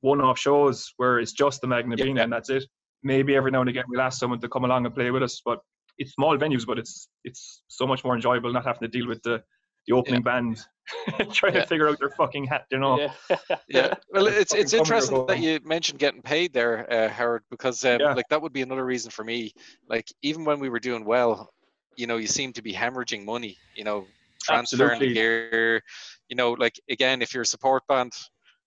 one-off 0.00 0.38
shows 0.38 0.92
where 0.98 1.18
it's 1.18 1.32
just 1.32 1.60
the 1.60 1.66
Magna 1.66 1.96
Yeah, 1.98 2.04
Bina 2.04 2.20
yeah. 2.20 2.24
and 2.24 2.32
that's 2.32 2.50
it. 2.50 2.64
Maybe 3.02 3.34
every 3.34 3.50
now 3.50 3.60
and 3.60 3.68
again 3.70 3.84
we'll 3.88 4.00
ask 4.00 4.18
someone 4.18 4.40
to 4.40 4.48
come 4.48 4.64
along 4.64 4.86
and 4.86 4.94
play 4.94 5.10
with 5.10 5.22
us, 5.22 5.40
but 5.44 5.58
it's 5.98 6.12
small 6.12 6.36
venues, 6.36 6.66
but 6.66 6.78
it's 6.78 7.08
it's 7.24 7.62
so 7.68 7.86
much 7.86 8.04
more 8.04 8.14
enjoyable 8.14 8.52
not 8.52 8.64
having 8.64 8.80
to 8.80 8.88
deal 8.88 9.08
with 9.08 9.22
the 9.22 9.42
the 9.86 9.94
opening 9.94 10.22
band 10.22 10.58
trying 11.32 11.54
Yeah. 11.54 11.60
to 11.62 11.66
figure 11.66 11.88
out 11.88 11.98
their 11.98 12.10
fucking 12.10 12.44
hat, 12.46 12.66
you 12.70 12.78
know. 12.78 12.98
Yeah. 12.98 13.12
Yeah, 13.68 13.94
well, 14.12 14.26
it's 14.26 14.54
it's 14.54 14.74
interesting 14.74 15.26
that 15.26 15.40
you 15.40 15.58
mentioned 15.64 15.98
getting 15.98 16.22
paid 16.22 16.52
there, 16.52 16.90
uh, 16.92 17.08
Howard, 17.08 17.42
because 17.50 17.84
um, 17.84 17.98
Yeah. 18.00 18.14
like 18.14 18.28
that 18.28 18.40
would 18.42 18.52
be 18.52 18.62
another 18.62 18.84
reason 18.84 19.10
for 19.10 19.24
me. 19.24 19.52
Like 19.88 20.06
even 20.22 20.44
when 20.44 20.60
we 20.60 20.68
were 20.68 20.78
doing 20.80 21.04
well, 21.04 21.50
you 21.96 22.06
know 22.06 22.18
you 22.18 22.26
seem 22.26 22.52
to 22.52 22.62
be 22.62 22.72
hemorrhaging 22.72 23.24
money. 23.24 23.56
You 23.74 23.84
know, 23.84 24.08
transferring 24.42 25.00
the 25.00 25.06
Absolutely. 25.06 25.14
gear. 25.14 25.82
You 26.28 26.36
know, 26.36 26.52
like 26.52 26.74
again, 26.90 27.22
if 27.22 27.32
you're 27.32 27.42
a 27.42 27.46
support 27.46 27.82
band, 27.88 28.12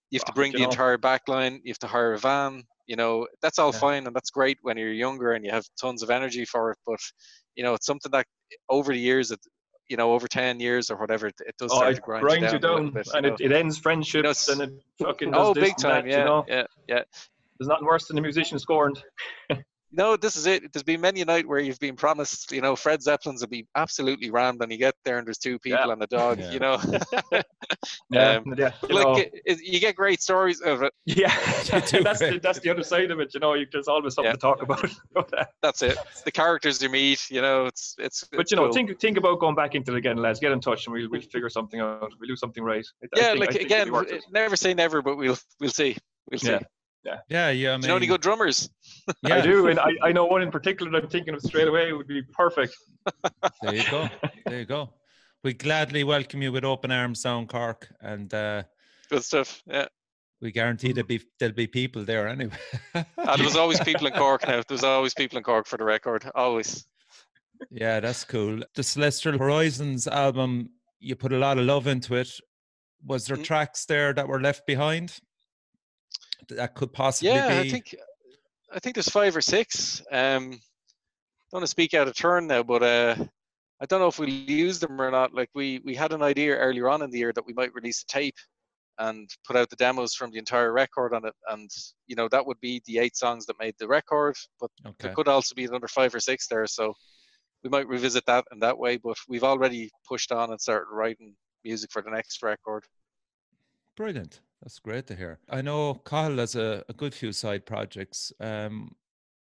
you 0.10 0.18
have 0.20 0.26
to 0.26 0.34
bring 0.34 0.52
you 0.52 0.58
the 0.58 0.64
know. 0.64 0.70
entire 0.70 0.98
back 0.98 1.28
line. 1.28 1.62
You 1.64 1.72
have 1.72 1.80
to 1.80 1.88
hire 1.88 2.14
a 2.14 2.18
van. 2.20 2.64
You 2.88 2.96
know, 2.96 3.28
that's 3.42 3.60
all 3.60 3.72
Yeah. 3.72 3.80
fine 3.80 4.08
and 4.08 4.16
that's 4.16 4.32
great 4.32 4.58
when 4.62 4.78
you're 4.78 4.94
younger 4.94 5.34
and 5.34 5.46
you 5.46 5.52
have 5.52 5.66
tons 5.80 6.02
of 6.04 6.10
energy 6.10 6.46
for 6.46 6.72
it. 6.72 6.78
But 6.86 7.00
you 7.56 7.64
know, 7.64 7.74
it's 7.74 7.86
something 7.86 8.12
that 8.12 8.26
over 8.70 8.94
the 8.94 9.00
years, 9.00 9.32
it, 9.32 9.40
you 9.90 9.98
know, 9.98 10.14
over 10.14 10.28
ten 10.28 10.60
years 10.60 10.90
or 10.90 10.98
whatever, 10.98 11.28
it, 11.28 11.36
it 11.46 11.56
does 11.58 11.72
Oh, 11.74 11.88
it 11.88 12.02
grind 12.02 12.24
grinds 12.24 12.48
you 12.48 12.54
you 12.54 12.60
down, 12.60 12.72
a 12.72 12.78
down, 12.84 12.92
bit. 12.92 13.08
and 13.14 13.24
you 13.26 13.30
know. 13.32 13.36
it, 13.40 13.46
it 13.46 13.52
ends 13.54 13.78
friendships, 13.78 14.48
it's- 14.48 14.50
and 14.50 14.62
it 14.62 14.84
fucking 15.00 15.32
does 15.32 15.48
oh, 15.48 15.54
this 15.54 15.64
big 15.64 15.78
time, 15.78 16.06
that, 16.06 16.12
yeah, 16.12 16.20
you 16.20 16.26
know? 16.26 16.46
yeah, 16.48 16.64
yeah. 16.88 17.02
There's 17.60 17.68
nothing 17.70 17.86
worse 17.86 18.08
than 18.08 18.18
a 18.18 18.22
musician 18.22 18.60
scorned. 18.60 19.02
No, 19.92 20.18
this 20.18 20.36
is 20.36 20.46
it. 20.48 20.74
There's 20.74 20.84
been 20.84 21.00
many 21.00 21.22
a 21.22 21.26
night 21.26 21.48
where 21.48 21.60
you've 21.60 21.80
been 21.80 21.96
promised, 21.96 22.52
you 22.52 22.60
know, 22.62 22.76
Fred 22.76 23.02
Zeppelin's 23.02 23.40
will 23.42 23.48
be 23.48 23.66
absolutely 23.76 24.30
rammed, 24.32 24.62
and 24.62 24.70
you 24.72 24.78
get 24.78 24.96
there 25.06 25.18
and 25.18 25.26
there's 25.26 25.38
two 25.38 25.58
people 25.60 25.80
Yeah. 25.86 25.94
and 25.94 26.04
a 26.04 26.08
dog, 26.08 26.40
Yeah. 26.40 26.52
you 26.52 26.60
know. 26.60 26.78
Yeah, 28.10 28.38
Um, 28.38 28.54
yeah. 28.58 28.72
You 28.90 28.96
like 28.96 29.06
know, 29.06 29.16
it, 29.18 29.32
it- 29.46 29.62
you 29.62 29.80
get 29.80 29.96
great 29.96 30.22
stories 30.22 30.62
of 30.62 30.82
it. 30.82 30.94
yeah. 31.06 31.34
that's 31.70 31.92
the, 31.92 32.40
that's 32.42 32.60
the 32.60 32.70
other 32.70 32.84
side 32.84 33.12
of 33.12 33.20
it. 33.20 33.34
You 33.34 33.40
know, 33.40 33.54
you, 33.54 33.66
there's 33.72 33.88
always 33.88 34.14
something 34.14 34.30
Yeah. 34.30 34.34
to 34.34 34.38
talk 34.40 34.62
about. 34.62 34.90
but, 35.14 35.50
That's 35.62 35.82
it. 35.82 35.98
The 36.26 36.32
characters 36.32 36.82
you 36.82 36.90
meet, 36.90 37.30
you 37.30 37.42
know, 37.42 37.66
it's 37.66 37.96
it's. 37.98 38.24
but 38.32 38.42
it's 38.42 38.52
you 38.52 38.58
know, 38.58 38.64
cool. 38.66 38.74
think 38.74 39.00
think 39.00 39.18
about 39.18 39.40
going 39.40 39.56
back 39.56 39.76
into 39.76 39.94
it 39.94 39.98
again, 39.98 40.18
lads. 40.18 40.40
Get 40.40 40.52
in 40.52 40.60
touch, 40.62 40.86
and 40.88 40.94
we'll 40.94 41.10
we'll 41.10 41.22
figure 41.22 41.50
something 41.50 41.80
out. 41.80 42.12
We'll 42.20 42.28
do 42.28 42.36
something 42.36 42.64
right. 42.64 42.86
I- 43.04 43.08
I 43.18 43.20
yeah, 43.22 43.28
I 43.30 43.34
like 43.34 43.52
think 43.52 43.62
it'll 43.64 43.66
again, 43.76 43.88
be 43.88 43.92
worth 43.92 44.12
it. 44.12 44.24
never 44.32 44.56
say 44.56 44.74
never, 44.74 45.02
but 45.02 45.18
we'll 45.18 45.38
we'll 45.60 45.70
see. 45.70 45.96
We'll 46.32 46.40
see. 46.40 46.58
Yeah. 47.04 47.20
Yeah, 47.30 47.50
yeah. 47.52 47.74
I 47.74 47.78
mean, 47.78 47.84
you 47.84 47.88
know 47.90 47.96
any 47.96 48.08
good 48.08 48.22
drummers? 48.22 48.70
yeah, 49.24 49.36
I 49.36 49.42
do, 49.42 49.68
and 49.68 49.80
I, 49.80 49.92
I 50.04 50.12
know 50.12 50.26
one 50.26 50.42
in 50.42 50.52
particular 50.52 50.92
that 50.92 51.04
I'm 51.04 51.10
thinking 51.10 51.34
of 51.34 51.42
straight 51.42 51.68
away 51.68 51.94
would 51.94 52.08
be 52.08 52.22
perfect. 52.34 52.76
There 53.62 53.74
you 53.76 53.84
go. 53.90 54.10
There 54.46 54.60
you 54.60 54.66
go. 54.66 54.94
We 55.44 55.54
gladly 55.54 56.04
welcome 56.04 56.42
you 56.42 56.52
with 56.52 56.66
open 56.66 56.92
arms 56.92 57.24
down 57.24 57.48
Cork, 57.48 57.88
and 58.02 58.34
uh, 58.34 58.64
Good 59.10 59.24
stuff. 59.24 59.62
Yeah. 59.66 59.86
we 60.42 60.52
guarantee 60.52 60.92
there'll 60.92 61.08
be 61.08 61.22
there'll 61.40 61.56
be 61.56 61.68
people 61.68 62.04
there 62.04 62.28
anyway. 62.28 62.58
And 62.94 63.06
there 63.38 63.46
was 63.46 63.56
always 63.64 63.80
people 63.80 64.08
in 64.08 64.14
Cork 64.14 64.46
now. 64.48 64.62
there's 64.68 64.84
always 64.84 65.14
people 65.14 65.38
in 65.38 65.44
Cork 65.46 65.68
for 65.68 65.78
the 65.78 65.86
record. 65.86 66.30
Always. 66.36 66.86
yeah, 67.72 68.02
that's 68.02 68.26
cool. 68.26 68.60
The 68.76 68.84
Celestial 68.84 69.38
Horizons 69.38 70.06
album, 70.08 70.70
you 71.00 71.16
put 71.16 71.32
a 71.32 71.38
lot 71.38 71.58
of 71.58 71.66
love 71.66 71.88
into 71.88 72.16
it. 72.16 72.30
Was 73.06 73.26
there 73.28 73.38
Mm. 73.38 73.46
tracks 73.46 73.86
there 73.86 74.12
that 74.14 74.28
were 74.28 74.42
left 74.42 74.66
behind 74.68 75.18
that 76.50 76.76
could 76.76 76.94
possibly 76.94 77.34
Yeah, 77.34 77.62
be? 77.62 77.68
I 77.68 77.72
think 77.72 77.96
I 78.74 78.80
think 78.80 78.96
there's 78.96 79.10
five 79.10 79.36
or 79.36 79.42
six. 79.42 80.02
Um, 80.12 80.52
don't 80.52 81.60
want 81.60 81.64
to 81.64 81.68
speak 81.68 81.94
out 81.94 82.08
of 82.08 82.16
turn 82.16 82.48
now, 82.48 82.64
but 82.64 82.84
uh, 82.84 83.16
I 83.80 83.86
don't 83.86 84.00
know 84.00 84.08
if 84.08 84.20
we'll 84.20 84.30
use 84.30 84.80
them 84.80 85.00
or 85.02 85.10
not. 85.12 85.34
Like 85.34 85.50
we 85.54 85.80
we 85.86 85.96
had 85.96 86.12
an 86.12 86.22
idea 86.22 86.58
earlier 86.58 86.90
on 86.90 87.02
in 87.02 87.12
the 87.12 87.20
year 87.20 87.32
that 87.34 87.46
we 87.46 87.54
might 87.54 87.74
release 87.74 88.04
a 88.04 88.06
tape 88.06 88.36
and 89.00 89.30
put 89.46 89.56
out 89.56 89.70
the 89.70 89.76
demos 89.76 90.16
from 90.16 90.32
the 90.32 90.40
entire 90.40 90.74
record 90.74 91.14
on 91.14 91.26
it, 91.26 91.34
and 91.50 91.70
you 92.08 92.16
know 92.16 92.28
that 92.30 92.46
would 92.46 92.60
be 92.60 92.82
the 92.86 92.98
eight 92.98 93.16
songs 93.16 93.46
that 93.46 93.60
made 93.60 93.76
the 93.80 93.88
record. 93.88 94.36
But 94.60 94.72
okay. 94.86 94.96
there 95.00 95.14
could 95.14 95.28
also 95.28 95.56
be 95.56 95.66
another 95.66 95.88
five 95.88 96.14
or 96.14 96.20
six 96.20 96.48
there, 96.48 96.66
so 96.68 96.94
we 97.64 97.70
might 97.70 97.88
revisit 97.88 98.26
that 98.26 98.46
in 98.52 98.60
that 98.60 98.78
way. 98.78 98.98
But 98.98 99.18
we've 99.30 99.44
already 99.44 99.90
pushed 100.08 100.32
on 100.32 100.52
and 100.52 100.60
started 100.60 100.88
writing 100.92 101.36
music 101.64 101.92
for 101.92 102.02
the 102.02 102.12
next 102.12 102.42
record. 102.44 102.84
Brilliant. 103.96 104.42
That's 104.62 104.80
great 104.80 105.08
to 105.08 105.16
hear. 105.16 105.40
I 105.50 105.62
know 105.62 105.94
Cathal 106.06 106.38
has 106.40 106.56
a, 106.56 106.84
a 106.90 106.94
good 106.94 107.14
few 107.14 107.32
side 107.32 107.66
projects. 107.66 108.32
Um, 108.40 108.96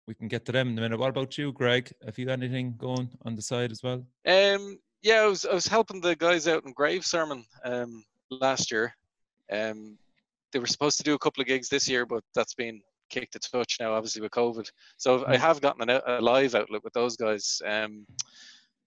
we 0.06 0.14
can 0.14 0.28
get 0.28 0.44
to 0.46 0.52
them 0.52 0.68
in 0.68 0.78
a 0.78 0.80
minute. 0.80 0.98
What 0.98 1.10
about 1.10 1.36
you, 1.38 1.52
Greg? 1.52 1.92
Have 2.04 2.18
you 2.18 2.28
anything 2.28 2.74
going 2.76 3.08
on 3.24 3.34
the 3.34 3.42
side 3.42 3.70
as 3.72 3.82
well? 3.82 4.04
Um, 4.26 4.78
yeah, 5.02 5.22
I 5.22 5.26
was 5.26 5.44
I 5.44 5.54
was 5.54 5.66
helping 5.66 6.00
the 6.00 6.14
guys 6.16 6.46
out 6.48 6.64
in 6.64 6.72
Grave 6.72 7.04
Sermon 7.04 7.44
um, 7.64 8.04
last 8.30 8.70
year. 8.70 8.94
Um, 9.50 9.98
they 10.52 10.58
were 10.58 10.66
supposed 10.66 10.98
to 10.98 11.04
do 11.04 11.14
a 11.14 11.18
couple 11.18 11.40
of 11.40 11.46
gigs 11.48 11.68
this 11.68 11.88
year, 11.88 12.06
but 12.06 12.22
that's 12.34 12.54
been 12.54 12.80
kicked 13.10 13.32
to 13.32 13.38
touch 13.38 13.76
now, 13.80 13.92
obviously 13.94 14.22
with 14.22 14.32
COVID. 14.32 14.70
So 14.96 15.24
I 15.26 15.36
Mm. 15.36 15.40
have 15.40 15.60
gotten 15.60 15.88
an, 15.88 16.00
a 16.06 16.20
live 16.20 16.54
outlet 16.54 16.84
with 16.84 16.92
those 16.94 17.16
guys. 17.16 17.60
Um, 17.64 18.06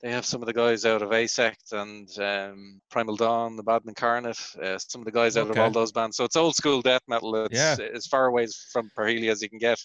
they 0.05 0.11
have 0.11 0.23
some 0.25 0.39
of 0.39 0.45
the 0.45 0.53
guys 0.53 0.85
out 0.85 1.01
of 1.01 1.09
AeSect 1.09 1.71
and 1.71 2.07
um, 2.19 2.79
Primal 2.91 3.15
Dawn, 3.15 3.55
the 3.55 3.63
Bad 3.63 3.81
Incarnate, 3.87 4.37
uh, 4.61 4.77
some 4.77 5.01
of 5.01 5.05
the 5.05 5.11
guys 5.11 5.35
out 5.35 5.49
of 5.49 5.57
all 5.57 5.71
those 5.71 5.91
bands. 5.91 6.15
So 6.15 6.23
it's 6.25 6.35
old 6.35 6.53
school 6.53 6.83
death 6.83 7.01
metal. 7.07 7.35
It's 7.45 7.55
Yeah. 7.55 7.75
as 7.91 8.05
far 8.05 8.27
away 8.27 8.43
as 8.43 8.55
from 8.71 8.91
Parhelia 8.95 9.31
as 9.31 9.41
you 9.41 9.49
can 9.49 9.57
get. 9.57 9.79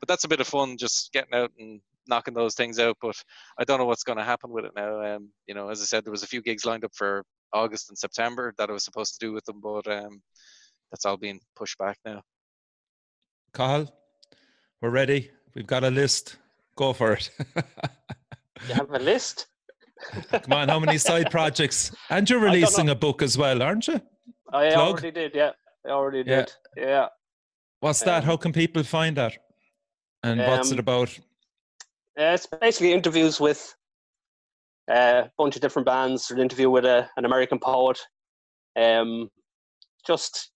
But 0.00 0.08
that's 0.08 0.24
a 0.24 0.28
bit 0.28 0.40
of 0.40 0.46
fun, 0.46 0.78
just 0.78 1.12
getting 1.12 1.34
out 1.34 1.52
and 1.58 1.82
knocking 2.06 2.32
those 2.32 2.54
things 2.54 2.78
out. 2.78 2.96
But 3.02 3.16
I 3.58 3.64
don't 3.64 3.78
know 3.78 3.84
what's 3.84 4.02
going 4.02 4.16
to 4.16 4.24
happen 4.24 4.48
with 4.50 4.64
it 4.64 4.72
now. 4.74 5.16
Um, 5.16 5.28
you 5.46 5.54
know, 5.54 5.68
as 5.68 5.82
I 5.82 5.84
said, 5.84 6.06
there 6.06 6.10
was 6.10 6.22
a 6.22 6.26
few 6.26 6.40
gigs 6.40 6.64
lined 6.64 6.86
up 6.86 6.94
for 6.94 7.22
August 7.52 7.90
and 7.90 7.98
September 7.98 8.54
that 8.56 8.70
I 8.70 8.72
was 8.72 8.82
supposed 8.82 9.12
to 9.20 9.26
do 9.26 9.34
with 9.34 9.44
them, 9.44 9.60
but 9.60 9.86
um, 9.88 10.22
that's 10.90 11.04
all 11.04 11.18
being 11.18 11.38
pushed 11.54 11.76
back 11.76 11.98
now. 12.02 12.22
Cathal, 13.52 13.92
we're 14.80 14.88
ready. 14.88 15.30
We've 15.54 15.66
got 15.66 15.84
a 15.84 15.90
list. 15.90 16.36
Go 16.76 16.94
for 16.94 17.12
it. 17.12 17.28
You 18.68 18.74
have 18.74 18.90
a 18.90 18.98
list? 18.98 19.46
Come 20.30 20.52
on, 20.52 20.68
how 20.68 20.78
many 20.78 20.98
side 20.98 21.30
projects? 21.30 21.94
And 22.10 22.28
you're 22.28 22.40
releasing 22.40 22.90
a 22.90 22.94
book 22.94 23.22
as 23.22 23.38
well, 23.38 23.62
aren't 23.62 23.88
you? 23.88 24.00
I 24.52 24.70
Plug? 24.70 24.78
already 24.92 25.10
did, 25.10 25.34
yeah. 25.34 25.50
I 25.86 25.90
already 25.90 26.22
did. 26.22 26.52
Yeah. 26.76 27.06
What's 27.80 28.00
that? 28.00 28.22
Um, 28.22 28.24
How 28.24 28.36
can 28.36 28.52
people 28.52 28.82
find 28.82 29.16
that? 29.16 29.36
And 30.22 30.40
what's 30.40 30.70
it 30.70 30.74
um, 30.74 30.80
about? 30.80 31.18
Uh, 32.18 32.32
it's 32.34 32.46
basically 32.46 32.92
interviews 32.92 33.40
with 33.40 33.74
uh, 34.90 35.24
a 35.26 35.30
bunch 35.38 35.56
of 35.56 35.62
different 35.62 35.86
bands, 35.86 36.30
an 36.30 36.40
interview 36.40 36.70
with 36.70 36.84
a, 36.84 37.08
an 37.16 37.24
American 37.24 37.58
poet. 37.58 37.98
Um, 38.76 39.30
just, 40.06 40.50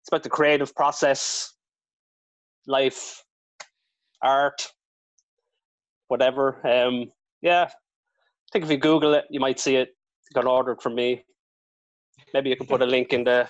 it's 0.00 0.08
about 0.08 0.22
the 0.22 0.28
creative 0.30 0.74
process, 0.74 1.52
life, 2.66 3.22
art, 4.22 4.66
whatever. 6.08 6.60
Um, 6.66 7.12
yeah, 7.42 7.70
I 8.48 8.52
think 8.52 8.64
if 8.64 8.70
you 8.70 8.76
Google 8.76 9.14
it, 9.14 9.24
you 9.30 9.40
might 9.40 9.58
see 9.60 9.76
it. 9.76 9.88
It 9.88 10.34
got 10.34 10.46
ordered 10.46 10.80
from 10.80 10.94
me. 10.94 11.24
Maybe 12.32 12.50
you 12.50 12.56
can 12.56 12.66
put 12.66 12.82
a 12.82 12.86
link 12.86 13.12
in 13.12 13.24
the 13.24 13.48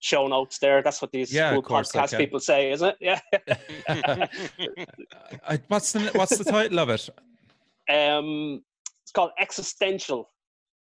show 0.00 0.26
notes 0.26 0.58
there. 0.58 0.82
That's 0.82 1.00
what 1.00 1.12
these 1.12 1.32
Yeah, 1.32 1.52
cool 1.52 1.62
course 1.62 1.92
podcast 1.92 2.10
can. 2.10 2.18
people 2.18 2.40
say, 2.40 2.70
isn't 2.72 2.88
it? 2.88 2.96
Yeah. 3.00 3.20
I, 5.48 5.60
what's 5.68 5.92
the 5.92 6.10
what's 6.14 6.36
the 6.38 6.44
title 6.44 6.78
of 6.80 6.90
it? 6.90 7.08
Um, 7.90 8.62
it's 9.02 9.12
called 9.12 9.30
Existential, 9.38 10.28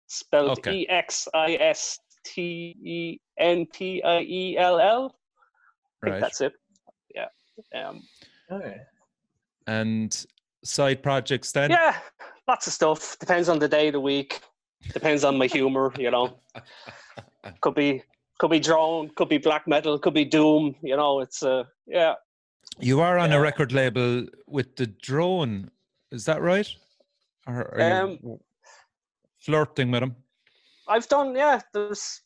spelled 0.07 0.59
Okay. 0.59 0.79
E 0.81 0.87
X 0.89 1.27
I 1.33 1.53
S 1.55 1.99
T 2.25 2.75
E 2.83 3.17
N 3.39 3.67
T 3.73 4.01
I 4.03 4.19
E 4.21 4.57
L 4.57 4.79
L. 4.79 5.15
I 6.03 6.05
think 6.05 6.13
Right. 6.13 6.21
that's 6.21 6.41
it. 6.41 6.53
Yeah. 7.13 7.27
Um, 7.75 8.01
And 9.67 10.25
side 10.63 11.01
projects 11.03 11.51
then? 11.51 11.71
yeah, 11.71 11.97
lots 12.47 12.67
of 12.67 12.73
stuff. 12.73 13.17
Depends 13.19 13.49
on 13.49 13.59
the 13.59 13.67
day 13.67 13.87
of 13.87 13.93
the 13.93 13.99
week. 13.99 14.41
Depends 14.93 15.23
on 15.23 15.37
my 15.37 15.47
humor, 15.47 15.93
you 15.97 16.09
know. 16.11 16.39
Could 17.61 17.75
be 17.75 18.03
could 18.39 18.49
be 18.51 18.59
drone, 18.59 19.09
could 19.15 19.29
be 19.29 19.37
black 19.37 19.67
metal, 19.67 19.99
could 19.99 20.13
be 20.15 20.25
doom. 20.25 20.75
You 20.81 20.95
know, 20.97 21.19
it's 21.19 21.43
uh 21.43 21.63
yeah. 21.87 22.15
You 22.79 22.99
are 23.01 23.17
on 23.19 23.29
Yeah. 23.31 23.37
a 23.37 23.41
record 23.41 23.71
label 23.71 24.25
with 24.47 24.75
the 24.75 24.87
drone, 24.87 25.69
is 26.11 26.25
that 26.25 26.41
right? 26.41 26.67
Or 27.47 27.71
are 27.73 27.79
you 27.79 27.93
Um, 27.95 28.15
w- 28.17 28.39
flirting 29.39 29.91
with 29.91 30.03
him? 30.03 30.15
I've 30.87 31.07
done 31.07 31.35
yeah. 31.35 31.61
There's 31.73 32.21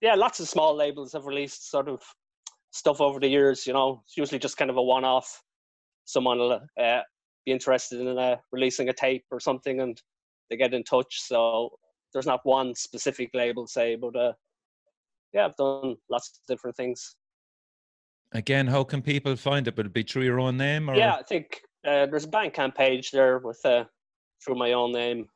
yeah, 0.00 0.14
lots 0.14 0.40
of 0.40 0.48
small 0.48 0.74
labels 0.74 1.12
have 1.14 1.26
released 1.26 1.70
sort 1.70 1.88
of 1.88 2.02
stuff 2.70 3.00
over 3.00 3.20
the 3.20 3.28
years. 3.28 3.66
You 3.66 3.72
know, 3.72 4.02
it's 4.04 4.16
usually 4.16 4.38
just 4.38 4.56
kind 4.56 4.70
of 4.70 4.76
a 4.76 4.82
one-off. 4.82 5.42
Someone 6.04 6.38
will 6.38 6.60
uh, 6.80 7.00
be 7.44 7.52
interested 7.52 8.00
in 8.00 8.18
uh, 8.18 8.36
releasing 8.52 8.88
a 8.88 8.92
tape 8.92 9.24
or 9.30 9.40
something, 9.40 9.80
and 9.80 10.00
they 10.50 10.56
get 10.56 10.74
in 10.74 10.84
touch. 10.84 11.22
So 11.22 11.70
there's 12.12 12.26
not 12.26 12.40
one 12.44 12.74
specific 12.74 13.30
label, 13.34 13.66
say, 13.66 13.96
but 13.96 14.16
uh, 14.16 14.32
yeah, 15.32 15.46
I've 15.46 15.56
done 15.56 15.96
lots 16.10 16.28
of 16.28 16.46
different 16.46 16.76
things. 16.76 17.16
Again, 18.32 18.66
how 18.66 18.84
can 18.84 19.02
people 19.02 19.36
find 19.36 19.68
it? 19.68 19.76
Would 19.76 19.86
it 19.86 19.92
be 19.92 20.02
through 20.02 20.24
your 20.24 20.40
own 20.40 20.56
name? 20.56 20.90
Or? 20.90 20.96
Yeah, 20.96 21.14
I 21.14 21.22
think 21.22 21.60
uh, 21.86 22.06
there's 22.06 22.24
a 22.24 22.28
Bandcamp 22.28 22.74
page 22.74 23.10
there 23.10 23.38
with 23.38 23.60
uh, 23.64 23.84
through 24.44 24.56
my 24.56 24.72
own 24.72 24.92
name. 24.92 25.28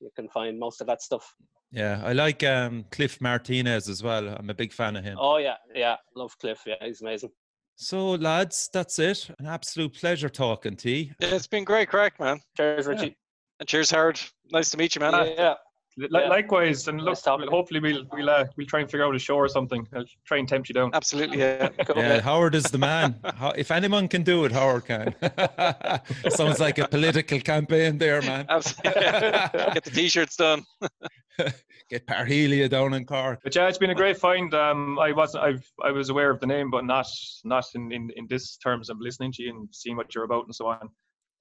You 0.00 0.10
can 0.14 0.28
find 0.28 0.58
most 0.58 0.80
of 0.80 0.86
that 0.86 1.02
stuff. 1.02 1.34
Yeah, 1.72 2.00
I 2.04 2.12
like 2.12 2.44
um, 2.44 2.84
Cliff 2.90 3.20
Martinez 3.20 3.88
as 3.88 4.02
well. 4.02 4.28
I'm 4.28 4.48
a 4.48 4.54
big 4.54 4.72
fan 4.72 4.96
of 4.96 5.04
him. 5.04 5.18
Oh 5.20 5.38
yeah, 5.38 5.56
yeah, 5.74 5.96
love 6.14 6.38
Cliff. 6.38 6.60
Yeah, 6.66 6.76
he's 6.80 7.02
amazing. 7.02 7.30
So, 7.78 8.12
lads, 8.12 8.70
that's 8.72 8.98
it. 8.98 9.28
An 9.38 9.46
absolute 9.46 9.92
pleasure 9.94 10.28
talking 10.30 10.76
to 10.76 10.90
you. 10.90 11.14
yeah, 11.20 11.34
it's 11.34 11.46
been 11.46 11.64
great 11.64 11.88
crack, 11.90 12.18
man. 12.18 12.40
Cheers, 12.56 12.86
Richie. 12.86 13.16
And 13.60 13.68
cheers, 13.68 13.90
Howard. 13.90 14.18
Nice 14.50 14.70
to 14.70 14.76
meet 14.78 14.94
you, 14.94 15.00
man. 15.00 15.12
Yeah, 15.12 15.54
Li- 15.98 16.08
Yeah. 16.12 16.28
Likewise, 16.28 16.88
and 16.88 17.00
look, 17.00 17.16
Nice 17.16 17.48
hopefully 17.48 17.80
we'll 17.80 18.04
we'll 18.12 18.28
uh, 18.28 18.44
we'll 18.56 18.66
try 18.66 18.80
and 18.80 18.90
figure 18.90 19.04
out 19.06 19.14
a 19.14 19.18
show 19.18 19.36
or 19.36 19.48
something. 19.48 19.86
I'll 19.94 20.04
try 20.26 20.36
and 20.38 20.46
tempt 20.48 20.68
you 20.68 20.74
down. 20.74 20.90
Absolutely, 20.94 21.38
yeah. 21.38 21.68
Yeah, 21.96 22.20
Howard 22.20 22.54
is 22.54 22.64
the 22.64 22.76
man. 22.78 23.14
How, 23.36 23.50
if 23.50 23.70
anyone 23.70 24.06
can 24.08 24.22
do 24.22 24.44
it, 24.44 24.52
Howard 24.52 24.84
can. 24.86 25.14
Sounds 26.30 26.60
like 26.60 26.78
a 26.78 26.88
political 26.88 27.40
campaign 27.40 27.96
there, 27.98 28.20
man. 28.22 28.44
Absolutely. 28.48 29.00
Get 29.02 29.84
the 29.84 29.90
t-shirts 29.90 30.36
done. 30.36 30.64
Get 31.88 32.06
Parhelia 32.06 32.68
down 32.68 32.94
in 32.94 33.04
Cork. 33.06 33.40
But 33.44 33.54
yeah, 33.54 33.68
it's 33.68 33.78
been 33.78 33.90
a 33.90 33.94
great 33.94 34.16
find. 34.18 34.52
Um, 34.54 34.98
I 34.98 35.12
wasn't, 35.12 35.44
I've, 35.44 35.70
I 35.84 35.92
was 35.92 36.08
aware 36.10 36.30
of 36.30 36.40
the 36.40 36.46
name, 36.46 36.68
but 36.70 36.84
not, 36.84 37.06
not 37.44 37.64
in, 37.76 37.92
in, 37.92 38.10
in 38.16 38.26
this 38.28 38.56
terms 38.56 38.90
of 38.90 38.96
listening 39.00 39.30
to 39.32 39.42
you 39.42 39.50
and 39.50 39.68
seeing 39.70 39.96
what 39.96 40.12
you're 40.14 40.24
about 40.24 40.46
and 40.46 40.54
so 40.54 40.66
on. 40.66 40.88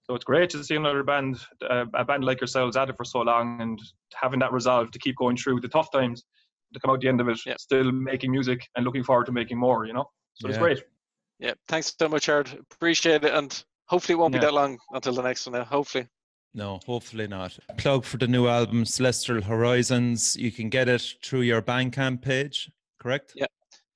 So 0.03 0.13
it's 0.13 0.23
great 0.23 0.51
to 0.51 0.63
see 0.63 0.75
another 0.75 1.01
band, 1.01 1.39
uh, 1.67 1.85
a 1.95 2.05
band 2.05 2.23
like 2.23 2.39
yourselves, 2.39 2.77
at 2.77 2.89
it 2.89 2.95
for 2.95 3.05
so 3.05 3.21
long 3.21 3.59
and 3.59 3.79
having 4.13 4.39
that 4.41 4.53
resolve 4.53 4.91
to 4.91 4.99
keep 4.99 5.15
going 5.15 5.35
through 5.35 5.61
the 5.61 5.67
tough 5.67 5.91
times, 5.91 6.23
to 6.75 6.79
come 6.79 6.91
out 6.91 7.01
the 7.01 7.07
end 7.07 7.21
of 7.21 7.27
it, 7.27 7.39
Yeah. 7.43 7.55
still 7.57 7.91
making 7.91 8.29
music 8.29 8.67
and 8.75 8.85
looking 8.85 9.03
forward 9.03 9.25
to 9.25 9.31
making 9.31 9.57
more. 9.57 9.85
You 9.85 9.93
know, 9.93 10.11
so 10.35 10.47
it's 10.47 10.59
great. 10.59 10.83
Yeah, 11.39 11.53
thanks 11.67 11.95
so 11.99 12.07
much, 12.07 12.27
Hard. 12.27 12.55
Appreciate 12.71 13.23
it, 13.23 13.33
and 13.33 13.63
hopefully 13.87 14.13
it 14.13 14.19
won't 14.19 14.35
Yeah. 14.35 14.41
be 14.41 14.45
that 14.45 14.53
long 14.53 14.77
until 14.91 15.13
the 15.13 15.23
next 15.23 15.47
one. 15.47 15.53
Now, 15.59 15.65
hopefully. 15.65 16.07
No, 16.55 16.79
hopefully 16.85 17.27
not. 17.27 17.59
Plug 17.77 18.05
for 18.05 18.15
the 18.17 18.27
new 18.27 18.47
album, 18.47 18.85
Celestial 18.85 19.41
Horizons. 19.41 20.37
You 20.37 20.51
can 20.53 20.69
get 20.69 20.87
it 20.87 21.15
through 21.21 21.41
your 21.41 21.61
Bandcamp 21.61 22.21
page, 22.21 22.71
correct? 22.97 23.33
Yeah. 23.35 23.47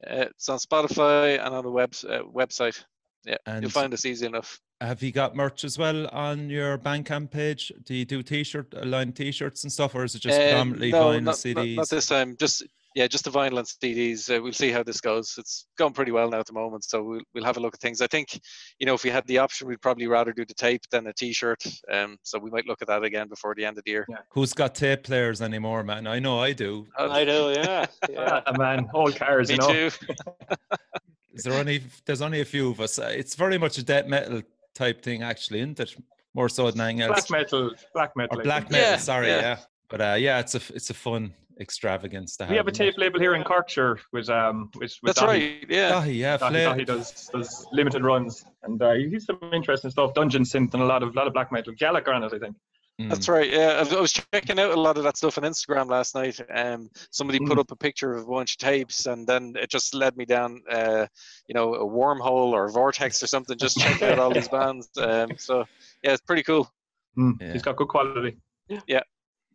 Uh, 0.05 0.25
it's 0.29 0.49
on 0.49 0.57
Spotify 0.59 1.43
and 1.43 1.55
on 1.55 1.63
the 1.63 1.71
web 1.71 1.93
uh, 2.07 2.19
website. 2.23 2.83
Yeah, 3.25 3.37
And 3.45 3.63
you'll 3.63 3.71
find 3.71 3.93
us 3.93 4.05
easy 4.05 4.25
enough. 4.25 4.59
have 4.81 5.01
you 5.01 5.11
got 5.13 5.35
merch 5.35 5.63
as 5.63 5.77
well 5.77 6.07
on 6.07 6.49
your 6.49 6.77
Bandcamp 6.77 7.31
page? 7.31 7.71
Do 7.85 7.95
you 7.95 8.03
do 8.05 8.21
t-shirt, 8.23 8.73
line 8.85 9.13
t-shirts 9.13 9.63
and 9.63 9.71
stuff, 9.71 9.95
or 9.95 10.03
is 10.03 10.15
it 10.15 10.19
just 10.21 10.37
Um, 10.37 10.43
predominantly 10.73 10.91
no, 10.91 11.01
vinyl 11.05 11.23
not, 11.23 11.35
CDs? 11.35 11.55
Not, 11.55 11.81
not 11.81 11.89
this 11.89 12.07
time. 12.07 12.35
Just 12.37 12.63
yeah, 12.99 13.07
just 13.07 13.23
the 13.23 13.31
vinyl 13.31 13.59
and 13.59 13.65
CDs. 13.65 14.29
Uh, 14.29 14.43
we'll 14.43 14.51
see 14.51 14.71
how 14.71 14.83
this 14.83 14.99
goes. 14.99 15.35
It's 15.37 15.65
going 15.77 15.93
pretty 15.93 16.11
well 16.11 16.29
now 16.29 16.41
at 16.41 16.47
the 16.47 16.51
moment, 16.53 16.83
so 16.83 17.01
we'll 17.01 17.21
we'll 17.33 17.45
have 17.45 17.55
a 17.55 17.59
look 17.61 17.73
at 17.73 17.79
things. 17.79 18.01
I 18.01 18.07
think, 18.07 18.37
you 18.77 18.85
know, 18.85 18.93
if 18.93 19.05
we 19.05 19.09
had 19.09 19.25
the 19.25 19.37
option, 19.37 19.69
we'd 19.69 19.81
probably 19.81 20.05
rather 20.07 20.33
do 20.33 20.43
the 20.43 20.53
tape 20.53 20.81
than 20.91 21.07
a 21.07 21.13
T-shirt. 21.13 21.63
Um, 21.89 22.17
so 22.23 22.37
we 22.37 22.49
might 22.49 22.67
look 22.67 22.81
at 22.81 22.89
that 22.89 23.05
again 23.05 23.29
before 23.29 23.55
the 23.55 23.63
end 23.63 23.77
of 23.77 23.85
the 23.85 23.91
year. 23.91 24.05
Who's 24.31 24.53
got 24.53 24.75
tape 24.75 25.03
players 25.03 25.41
anymore, 25.41 25.81
man? 25.81 26.07
I 26.07 26.19
know 26.19 26.39
I 26.39 26.51
do. 26.51 26.87
I 26.97 27.23
do, 27.23 27.53
yeah. 27.55 27.85
yeah. 28.09 28.41
Ah, 28.45 28.51
man, 28.57 28.89
old 28.93 29.15
cars, 29.15 29.47
Me 29.47 29.53
you 29.53 29.59
know. 29.61 29.71
too. 29.71 29.89
Is 31.33 31.45
there 31.45 31.53
only 31.53 31.81
there's 32.05 32.21
only 32.21 32.41
a 32.41 32.45
few 32.45 32.69
of 32.69 32.81
us. 32.81 32.99
Uh, 32.99 33.13
It's 33.15 33.33
very 33.33 33.57
much 33.57 33.77
a 33.77 33.83
death 33.83 34.07
metal 34.07 34.41
type 34.75 35.01
thing, 35.01 35.23
actually, 35.23 35.59
isn't 35.59 35.79
it? 35.79 35.95
More 36.33 36.49
so 36.49 36.69
than 36.69 36.81
anything 36.81 37.01
else. 37.03 37.27
Black 37.27 37.41
metal, 37.43 37.71
black 37.93 38.11
metal. 38.17 38.39
or 38.41 38.43
black 38.43 38.69
metal. 38.69 38.89
Yeah, 38.89 38.97
sorry, 38.97 39.27
yeah. 39.27 39.41
yeah. 39.41 39.57
But 39.89 40.01
uh, 40.01 40.15
yeah, 40.19 40.39
it's 40.39 40.55
a 40.55 40.59
f- 40.59 40.71
it's 40.75 40.89
a 40.89 40.93
fun 40.93 41.33
extravagance 41.59 42.37
to 42.37 42.43
have. 42.45 42.51
We 42.51 42.57
have 42.57 42.67
a 42.67 42.71
isn't 42.71 42.83
it? 42.85 42.91
tape 42.91 42.97
label 42.99 43.19
here 43.19 43.35
in 43.35 43.43
Corkshire 43.43 43.97
with 44.13 44.29
um 44.29 44.69
with, 44.75 44.93
with 45.03 45.15
That's 45.15 45.19
Dahi. 45.21 45.27
right. 45.27 45.65
Yeah. 45.69 45.91
Dahi, 45.91 46.15
yeah, 46.17 46.37
Dahi, 46.37 46.51
Dahi 46.53 46.85
does 46.85 47.29
does 47.33 47.67
limited 47.71 48.03
runs, 48.03 48.45
and 48.63 48.81
uh, 48.81 48.93
he's 48.93 49.25
some 49.25 49.39
interesting 49.51 49.91
stuff. 49.91 50.13
Dungeon 50.13 50.43
synth 50.43 50.73
and 50.73 50.83
a 50.83 50.85
lot 50.85 51.03
of 51.03 51.15
lot 51.15 51.27
of 51.27 51.33
black 51.33 51.51
metal. 51.51 51.73
Gallagher 51.77 52.13
on 52.13 52.23
it, 52.23 52.33
I 52.33 52.39
think. 52.39 52.55
Mm. 53.01 53.09
That's 53.09 53.29
right. 53.29 53.49
Yeah, 53.49 53.83
I 53.89 53.99
was- 53.99 54.11
checking 54.11 54.59
out 54.59 54.71
a 54.71 54.79
lot 54.79 54.97
of 54.97 55.03
that 55.05 55.15
stuff 55.15 55.37
on 55.37 55.45
Instagram 55.45 55.89
last 55.89 56.15
night. 56.15 56.37
Um, 56.53 56.89
somebody 57.11 57.39
put 57.39 57.57
Mm. 57.57 57.61
up 57.61 57.71
a 57.71 57.75
picture 57.77 58.11
of 58.13 58.23
a 58.23 58.25
bunch 58.29 58.55
of 58.55 58.57
tapes, 58.57 59.05
and 59.05 59.25
then 59.25 59.53
it 59.55 59.69
just 59.69 59.93
led 59.95 60.17
me 60.17 60.25
down, 60.25 60.61
uh, 60.69 61.07
you 61.47 61.53
know, 61.55 61.75
a 61.75 61.85
wormhole 61.85 62.51
or 62.51 62.65
a 62.65 62.71
vortex 62.71 63.23
or 63.23 63.27
something. 63.27 63.57
Just 63.57 63.79
checking 63.79 64.09
out 64.09 64.19
all 64.19 64.33
these 64.33 64.49
bands. 64.57 64.89
Um, 64.97 65.29
so 65.37 65.59
yeah, 66.03 66.11
it's 66.11 66.21
pretty 66.21 66.43
cool. 66.43 66.69
Mm, 67.17 67.41
Yeah. 67.41 67.53
He's 67.53 67.61
got 67.61 67.77
good 67.77 67.87
quality. 67.87 68.37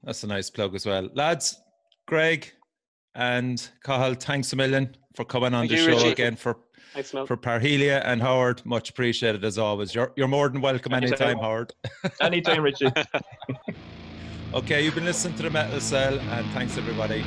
That's 0.04 0.22
a 0.24 0.26
nice 0.26 0.50
plug 0.50 0.74
as 0.74 0.86
well. 0.86 1.08
Lads, 1.14 1.58
Greg 2.06 2.52
and 3.14 3.68
Cathal, 3.84 4.14
thanks 4.14 4.52
a 4.52 4.56
million 4.56 4.96
for 5.14 5.24
coming 5.24 5.54
on 5.54 5.66
Thank 5.68 5.70
the 5.70 5.76
show 5.78 5.96
Richie. 5.96 6.10
again 6.12 6.36
for, 6.36 6.58
Thanks, 6.92 7.10
for 7.10 7.36
Parhelia 7.36 8.02
and 8.04 8.20
Howard. 8.20 8.64
Much 8.66 8.90
appreciated 8.90 9.44
as 9.44 9.58
always. 9.58 9.94
You're, 9.94 10.12
you're 10.16 10.28
more 10.28 10.48
than 10.48 10.60
welcome 10.60 10.92
Anytime. 10.92 11.28
anytime, 11.28 11.42
Howard. 11.42 11.72
Anytime, 12.20 12.62
Richie. 12.62 12.90
Okay, 14.54 14.84
you've 14.84 14.94
been 14.94 15.04
listening 15.04 15.36
to 15.38 15.42
the 15.42 15.50
Metal 15.50 15.80
Cell, 15.80 16.16
and 16.16 16.46
thanks 16.52 16.78
everybody. 16.78 17.24